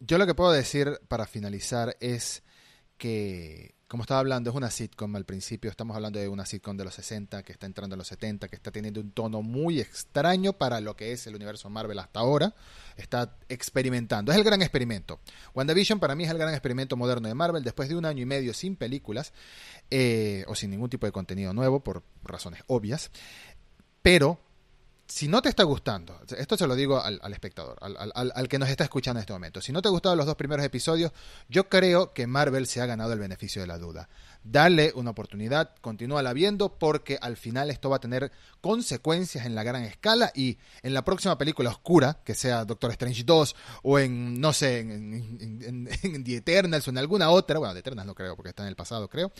yo 0.00 0.16
lo 0.16 0.26
que 0.26 0.34
puedo 0.34 0.50
decir 0.50 0.98
para 1.08 1.26
finalizar 1.26 1.94
es 2.00 2.42
que 2.96 3.74
como 3.92 4.04
estaba 4.04 4.20
hablando, 4.20 4.48
es 4.48 4.56
una 4.56 4.70
sitcom. 4.70 5.14
Al 5.16 5.26
principio, 5.26 5.70
estamos 5.70 5.94
hablando 5.94 6.18
de 6.18 6.26
una 6.26 6.46
sitcom 6.46 6.78
de 6.78 6.84
los 6.84 6.94
60 6.94 7.42
que 7.42 7.52
está 7.52 7.66
entrando 7.66 7.94
en 7.94 7.98
los 7.98 8.08
70, 8.08 8.48
que 8.48 8.56
está 8.56 8.70
teniendo 8.70 9.02
un 9.02 9.10
tono 9.10 9.42
muy 9.42 9.80
extraño 9.80 10.54
para 10.54 10.80
lo 10.80 10.96
que 10.96 11.12
es 11.12 11.26
el 11.26 11.34
universo 11.34 11.68
Marvel 11.68 11.98
hasta 11.98 12.20
ahora, 12.20 12.54
está 12.96 13.36
experimentando, 13.50 14.32
es 14.32 14.38
el 14.38 14.44
gran 14.44 14.62
experimento. 14.62 15.20
WandaVision 15.54 16.00
para 16.00 16.14
mí 16.14 16.24
es 16.24 16.30
el 16.30 16.38
gran 16.38 16.54
experimento 16.54 16.96
moderno 16.96 17.28
de 17.28 17.34
Marvel, 17.34 17.62
después 17.64 17.90
de 17.90 17.96
un 17.96 18.06
año 18.06 18.22
y 18.22 18.24
medio 18.24 18.54
sin 18.54 18.76
películas, 18.76 19.34
eh, 19.90 20.46
o 20.48 20.54
sin 20.54 20.70
ningún 20.70 20.88
tipo 20.88 21.04
de 21.04 21.12
contenido 21.12 21.52
nuevo, 21.52 21.84
por 21.84 22.02
razones 22.24 22.62
obvias, 22.68 23.10
pero 24.00 24.40
si 25.12 25.28
no 25.28 25.42
te 25.42 25.50
está 25.50 25.64
gustando, 25.64 26.18
esto 26.38 26.56
se 26.56 26.66
lo 26.66 26.74
digo 26.74 26.98
al, 26.98 27.20
espectador, 27.34 27.76
al, 27.82 28.48
que 28.48 28.58
nos 28.58 28.70
está 28.70 28.84
escuchando 28.84 29.18
en 29.18 29.24
este 29.24 29.34
momento, 29.34 29.60
si 29.60 29.70
no 29.70 29.82
te 29.82 29.88
han 29.88 29.92
gustado 29.92 30.16
los 30.16 30.24
dos 30.24 30.36
primeros 30.36 30.64
episodios, 30.64 31.12
yo 31.50 31.68
creo 31.68 32.14
que 32.14 32.26
Marvel 32.26 32.66
se 32.66 32.80
ha 32.80 32.86
ganado 32.86 33.12
el 33.12 33.18
beneficio 33.18 33.60
de 33.60 33.68
la 33.68 33.76
duda. 33.76 34.08
Dale 34.44 34.92
una 34.96 35.10
oportunidad, 35.10 35.74
continúala 35.80 36.32
viendo, 36.32 36.76
porque 36.76 37.16
al 37.20 37.36
final 37.36 37.70
esto 37.70 37.90
va 37.90 37.96
a 37.96 38.00
tener 38.00 38.32
consecuencias 38.60 39.46
en 39.46 39.54
la 39.54 39.62
gran 39.62 39.84
escala 39.84 40.32
y 40.34 40.58
en 40.82 40.94
la 40.94 41.04
próxima 41.04 41.38
película 41.38 41.70
oscura, 41.70 42.18
que 42.24 42.34
sea 42.34 42.64
Doctor 42.64 42.90
Strange 42.90 43.22
2 43.24 43.56
o 43.84 43.98
en, 44.00 44.40
no 44.40 44.52
sé, 44.52 44.80
en, 44.80 45.88
The 46.24 46.36
Eternals 46.36 46.88
o 46.88 46.90
en 46.90 46.98
alguna 46.98 47.30
otra, 47.30 47.60
bueno, 47.60 47.72
The 47.72 47.80
Eternals 47.80 48.06
no 48.06 48.14
creo 48.14 48.34
porque 48.34 48.48
está 48.48 48.64
en 48.64 48.68
el 48.68 48.76
pasado, 48.76 49.08
creo, 49.08 49.32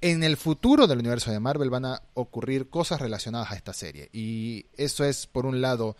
en 0.00 0.22
el 0.22 0.36
futuro 0.36 0.86
del 0.86 0.98
universo 0.98 1.32
de 1.32 1.40
Marvel 1.40 1.70
van 1.70 1.86
a 1.86 2.02
ocurrir 2.14 2.70
cosas 2.70 3.00
relacionadas 3.00 3.50
a 3.50 3.56
esta 3.56 3.72
serie. 3.72 4.08
Y 4.12 4.66
eso 4.76 5.04
es, 5.04 5.26
por 5.26 5.46
un 5.46 5.60
lado, 5.60 5.96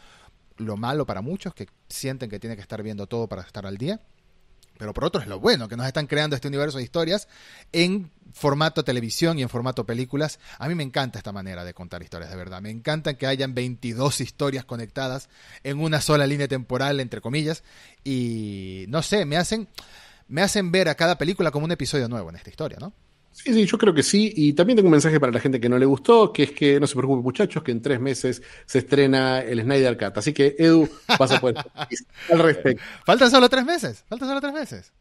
lo 0.56 0.76
malo 0.76 1.04
para 1.04 1.20
muchos 1.20 1.54
que 1.54 1.68
sienten 1.88 2.30
que 2.30 2.38
tienen 2.38 2.56
que 2.56 2.62
estar 2.62 2.82
viendo 2.82 3.06
todo 3.06 3.28
para 3.28 3.42
estar 3.42 3.66
al 3.66 3.76
día. 3.76 4.00
Pero 4.78 4.94
por 4.94 5.04
otro 5.04 5.20
es 5.20 5.26
lo 5.26 5.40
bueno, 5.40 5.68
que 5.68 5.76
nos 5.76 5.86
están 5.86 6.06
creando 6.06 6.36
este 6.36 6.48
universo 6.48 6.78
de 6.78 6.84
historias 6.84 7.28
en 7.72 8.10
formato 8.32 8.84
televisión 8.84 9.38
y 9.38 9.42
en 9.42 9.48
formato 9.48 9.86
películas. 9.86 10.38
A 10.58 10.68
mí 10.68 10.74
me 10.74 10.82
encanta 10.82 11.18
esta 11.18 11.32
manera 11.32 11.64
de 11.64 11.74
contar 11.74 12.02
historias, 12.02 12.30
de 12.30 12.36
verdad. 12.36 12.60
Me 12.60 12.70
encanta 12.70 13.14
que 13.14 13.26
hayan 13.26 13.54
22 13.54 14.20
historias 14.20 14.64
conectadas 14.64 15.28
en 15.62 15.80
una 15.80 16.00
sola 16.00 16.26
línea 16.26 16.48
temporal, 16.48 17.00
entre 17.00 17.20
comillas. 17.20 17.64
Y 18.04 18.84
no 18.88 19.02
sé, 19.02 19.24
me 19.24 19.36
hacen, 19.36 19.68
me 20.28 20.42
hacen 20.42 20.70
ver 20.70 20.88
a 20.88 20.94
cada 20.94 21.16
película 21.16 21.50
como 21.50 21.64
un 21.64 21.72
episodio 21.72 22.08
nuevo 22.08 22.28
en 22.30 22.36
esta 22.36 22.50
historia, 22.50 22.78
¿no? 22.80 22.92
Sí, 23.36 23.52
sí, 23.52 23.66
yo 23.66 23.76
creo 23.76 23.92
que 23.92 24.02
sí. 24.02 24.32
Y 24.34 24.54
también 24.54 24.76
tengo 24.76 24.86
un 24.86 24.92
mensaje 24.92 25.20
para 25.20 25.30
la 25.30 25.40
gente 25.40 25.60
que 25.60 25.68
no 25.68 25.78
le 25.78 25.84
gustó, 25.84 26.32
que 26.32 26.44
es 26.44 26.52
que 26.52 26.80
no 26.80 26.86
se 26.86 26.96
preocupen 26.96 27.22
muchachos, 27.22 27.62
que 27.62 27.70
en 27.70 27.82
tres 27.82 28.00
meses 28.00 28.42
se 28.64 28.78
estrena 28.78 29.40
el 29.40 29.60
Snyder 29.60 29.98
Cut. 29.98 30.16
Así 30.16 30.32
que 30.32 30.56
Edu, 30.58 30.88
vas 31.18 31.30
a 31.30 31.38
poder 31.38 31.56
al 32.32 32.38
respecto. 32.38 32.82
¿Faltan 33.04 33.30
solo 33.30 33.48
tres 33.50 33.64
meses? 33.66 34.04
¿Faltan 34.08 34.28
solo 34.28 34.40
tres 34.40 34.54
meses? 34.54 34.92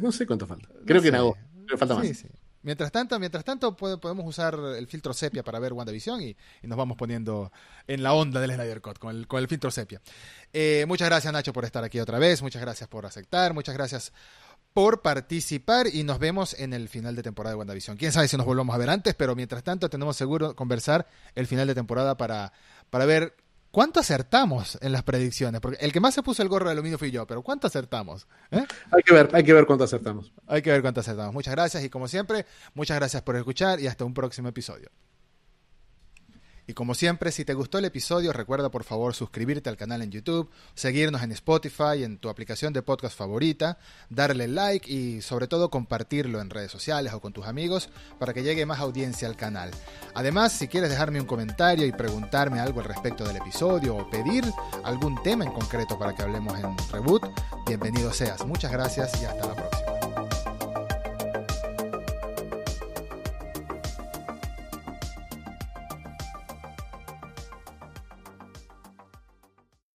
No 0.00 0.12
sé 0.12 0.24
cuánto 0.24 0.46
falta. 0.46 0.68
Creo 0.86 1.02
que 1.02 1.08
en 1.08 1.16
agosto. 1.16 1.42
Pero 1.66 1.78
falta 1.78 1.96
más. 1.96 2.06
Sí, 2.06 2.14
sí. 2.14 2.28
Mientras 2.62 2.92
tanto, 2.92 3.18
mientras 3.18 3.42
tanto 3.42 3.74
podemos 3.74 4.24
usar 4.26 4.54
el 4.76 4.86
filtro 4.86 5.14
sepia 5.14 5.42
para 5.42 5.58
ver 5.58 5.72
WandaVision 5.72 6.20
y, 6.20 6.36
y 6.62 6.66
nos 6.66 6.76
vamos 6.76 6.96
poniendo 6.96 7.50
en 7.86 8.02
la 8.02 8.12
onda 8.12 8.38
del 8.40 8.52
Snyder 8.52 8.82
Cut 8.82 8.98
con 8.98 9.16
el, 9.16 9.26
con 9.26 9.40
el 9.40 9.48
filtro 9.48 9.70
sepia. 9.70 10.00
Eh, 10.52 10.84
muchas 10.86 11.08
gracias 11.08 11.32
Nacho 11.32 11.54
por 11.54 11.64
estar 11.64 11.82
aquí 11.82 11.98
otra 12.00 12.18
vez, 12.18 12.42
muchas 12.42 12.60
gracias 12.60 12.86
por 12.86 13.06
aceptar, 13.06 13.54
muchas 13.54 13.74
gracias 13.74 14.12
por 14.72 15.02
participar 15.02 15.86
y 15.92 16.04
nos 16.04 16.18
vemos 16.18 16.54
en 16.58 16.72
el 16.72 16.88
final 16.88 17.16
de 17.16 17.22
temporada 17.22 17.54
de 17.54 17.58
WandaVision. 17.58 17.96
Quién 17.96 18.12
sabe 18.12 18.28
si 18.28 18.36
nos 18.36 18.46
volvamos 18.46 18.74
a 18.74 18.78
ver 18.78 18.90
antes, 18.90 19.14
pero 19.14 19.34
mientras 19.34 19.62
tanto 19.62 19.90
tenemos 19.90 20.16
seguro 20.16 20.54
conversar 20.54 21.06
el 21.34 21.46
final 21.46 21.66
de 21.66 21.74
temporada 21.74 22.16
para, 22.16 22.52
para 22.88 23.04
ver 23.04 23.34
cuánto 23.70 24.00
acertamos 24.00 24.78
en 24.80 24.92
las 24.92 25.02
predicciones. 25.02 25.60
Porque 25.60 25.78
el 25.84 25.92
que 25.92 26.00
más 26.00 26.14
se 26.14 26.22
puso 26.22 26.42
el 26.42 26.48
gorro 26.48 26.66
de 26.66 26.72
aluminio 26.72 26.98
fui 26.98 27.10
yo, 27.10 27.26
pero 27.26 27.42
¿cuánto 27.42 27.66
acertamos? 27.66 28.26
¿Eh? 28.50 28.64
Hay 28.92 29.02
que 29.02 29.14
ver, 29.14 29.28
hay 29.32 29.44
que 29.44 29.52
ver 29.52 29.66
cuánto 29.66 29.84
acertamos. 29.84 30.32
Hay 30.46 30.62
que 30.62 30.70
ver 30.70 30.82
cuánto 30.82 31.00
acertamos. 31.00 31.34
Muchas 31.34 31.54
gracias 31.54 31.82
y 31.84 31.90
como 31.90 32.08
siempre, 32.08 32.46
muchas 32.74 32.96
gracias 32.96 33.22
por 33.22 33.36
escuchar 33.36 33.80
y 33.80 33.86
hasta 33.86 34.04
un 34.04 34.14
próximo 34.14 34.48
episodio. 34.48 34.90
Y 36.70 36.72
como 36.72 36.94
siempre, 36.94 37.32
si 37.32 37.44
te 37.44 37.54
gustó 37.54 37.78
el 37.78 37.84
episodio, 37.84 38.32
recuerda 38.32 38.70
por 38.70 38.84
favor 38.84 39.12
suscribirte 39.12 39.68
al 39.68 39.76
canal 39.76 40.02
en 40.02 40.12
YouTube, 40.12 40.48
seguirnos 40.76 41.20
en 41.24 41.32
Spotify, 41.32 42.04
en 42.04 42.16
tu 42.16 42.28
aplicación 42.28 42.72
de 42.72 42.80
podcast 42.80 43.18
favorita, 43.18 43.76
darle 44.08 44.46
like 44.46 44.88
y 44.88 45.20
sobre 45.20 45.48
todo 45.48 45.68
compartirlo 45.68 46.40
en 46.40 46.48
redes 46.48 46.70
sociales 46.70 47.12
o 47.12 47.20
con 47.20 47.32
tus 47.32 47.46
amigos 47.46 47.90
para 48.20 48.32
que 48.32 48.44
llegue 48.44 48.66
más 48.66 48.78
audiencia 48.78 49.26
al 49.26 49.34
canal. 49.34 49.72
Además, 50.14 50.52
si 50.52 50.68
quieres 50.68 50.90
dejarme 50.90 51.20
un 51.20 51.26
comentario 51.26 51.84
y 51.86 51.90
preguntarme 51.90 52.60
algo 52.60 52.78
al 52.78 52.86
respecto 52.86 53.24
del 53.24 53.38
episodio 53.38 53.96
o 53.96 54.08
pedir 54.08 54.44
algún 54.84 55.20
tema 55.24 55.44
en 55.44 55.50
concreto 55.50 55.98
para 55.98 56.14
que 56.14 56.22
hablemos 56.22 56.56
en 56.56 56.76
Reboot, 56.92 57.24
bienvenido 57.66 58.12
seas. 58.12 58.46
Muchas 58.46 58.70
gracias 58.70 59.20
y 59.20 59.24
hasta 59.24 59.44
la 59.44 59.56
próxima. 59.56 59.89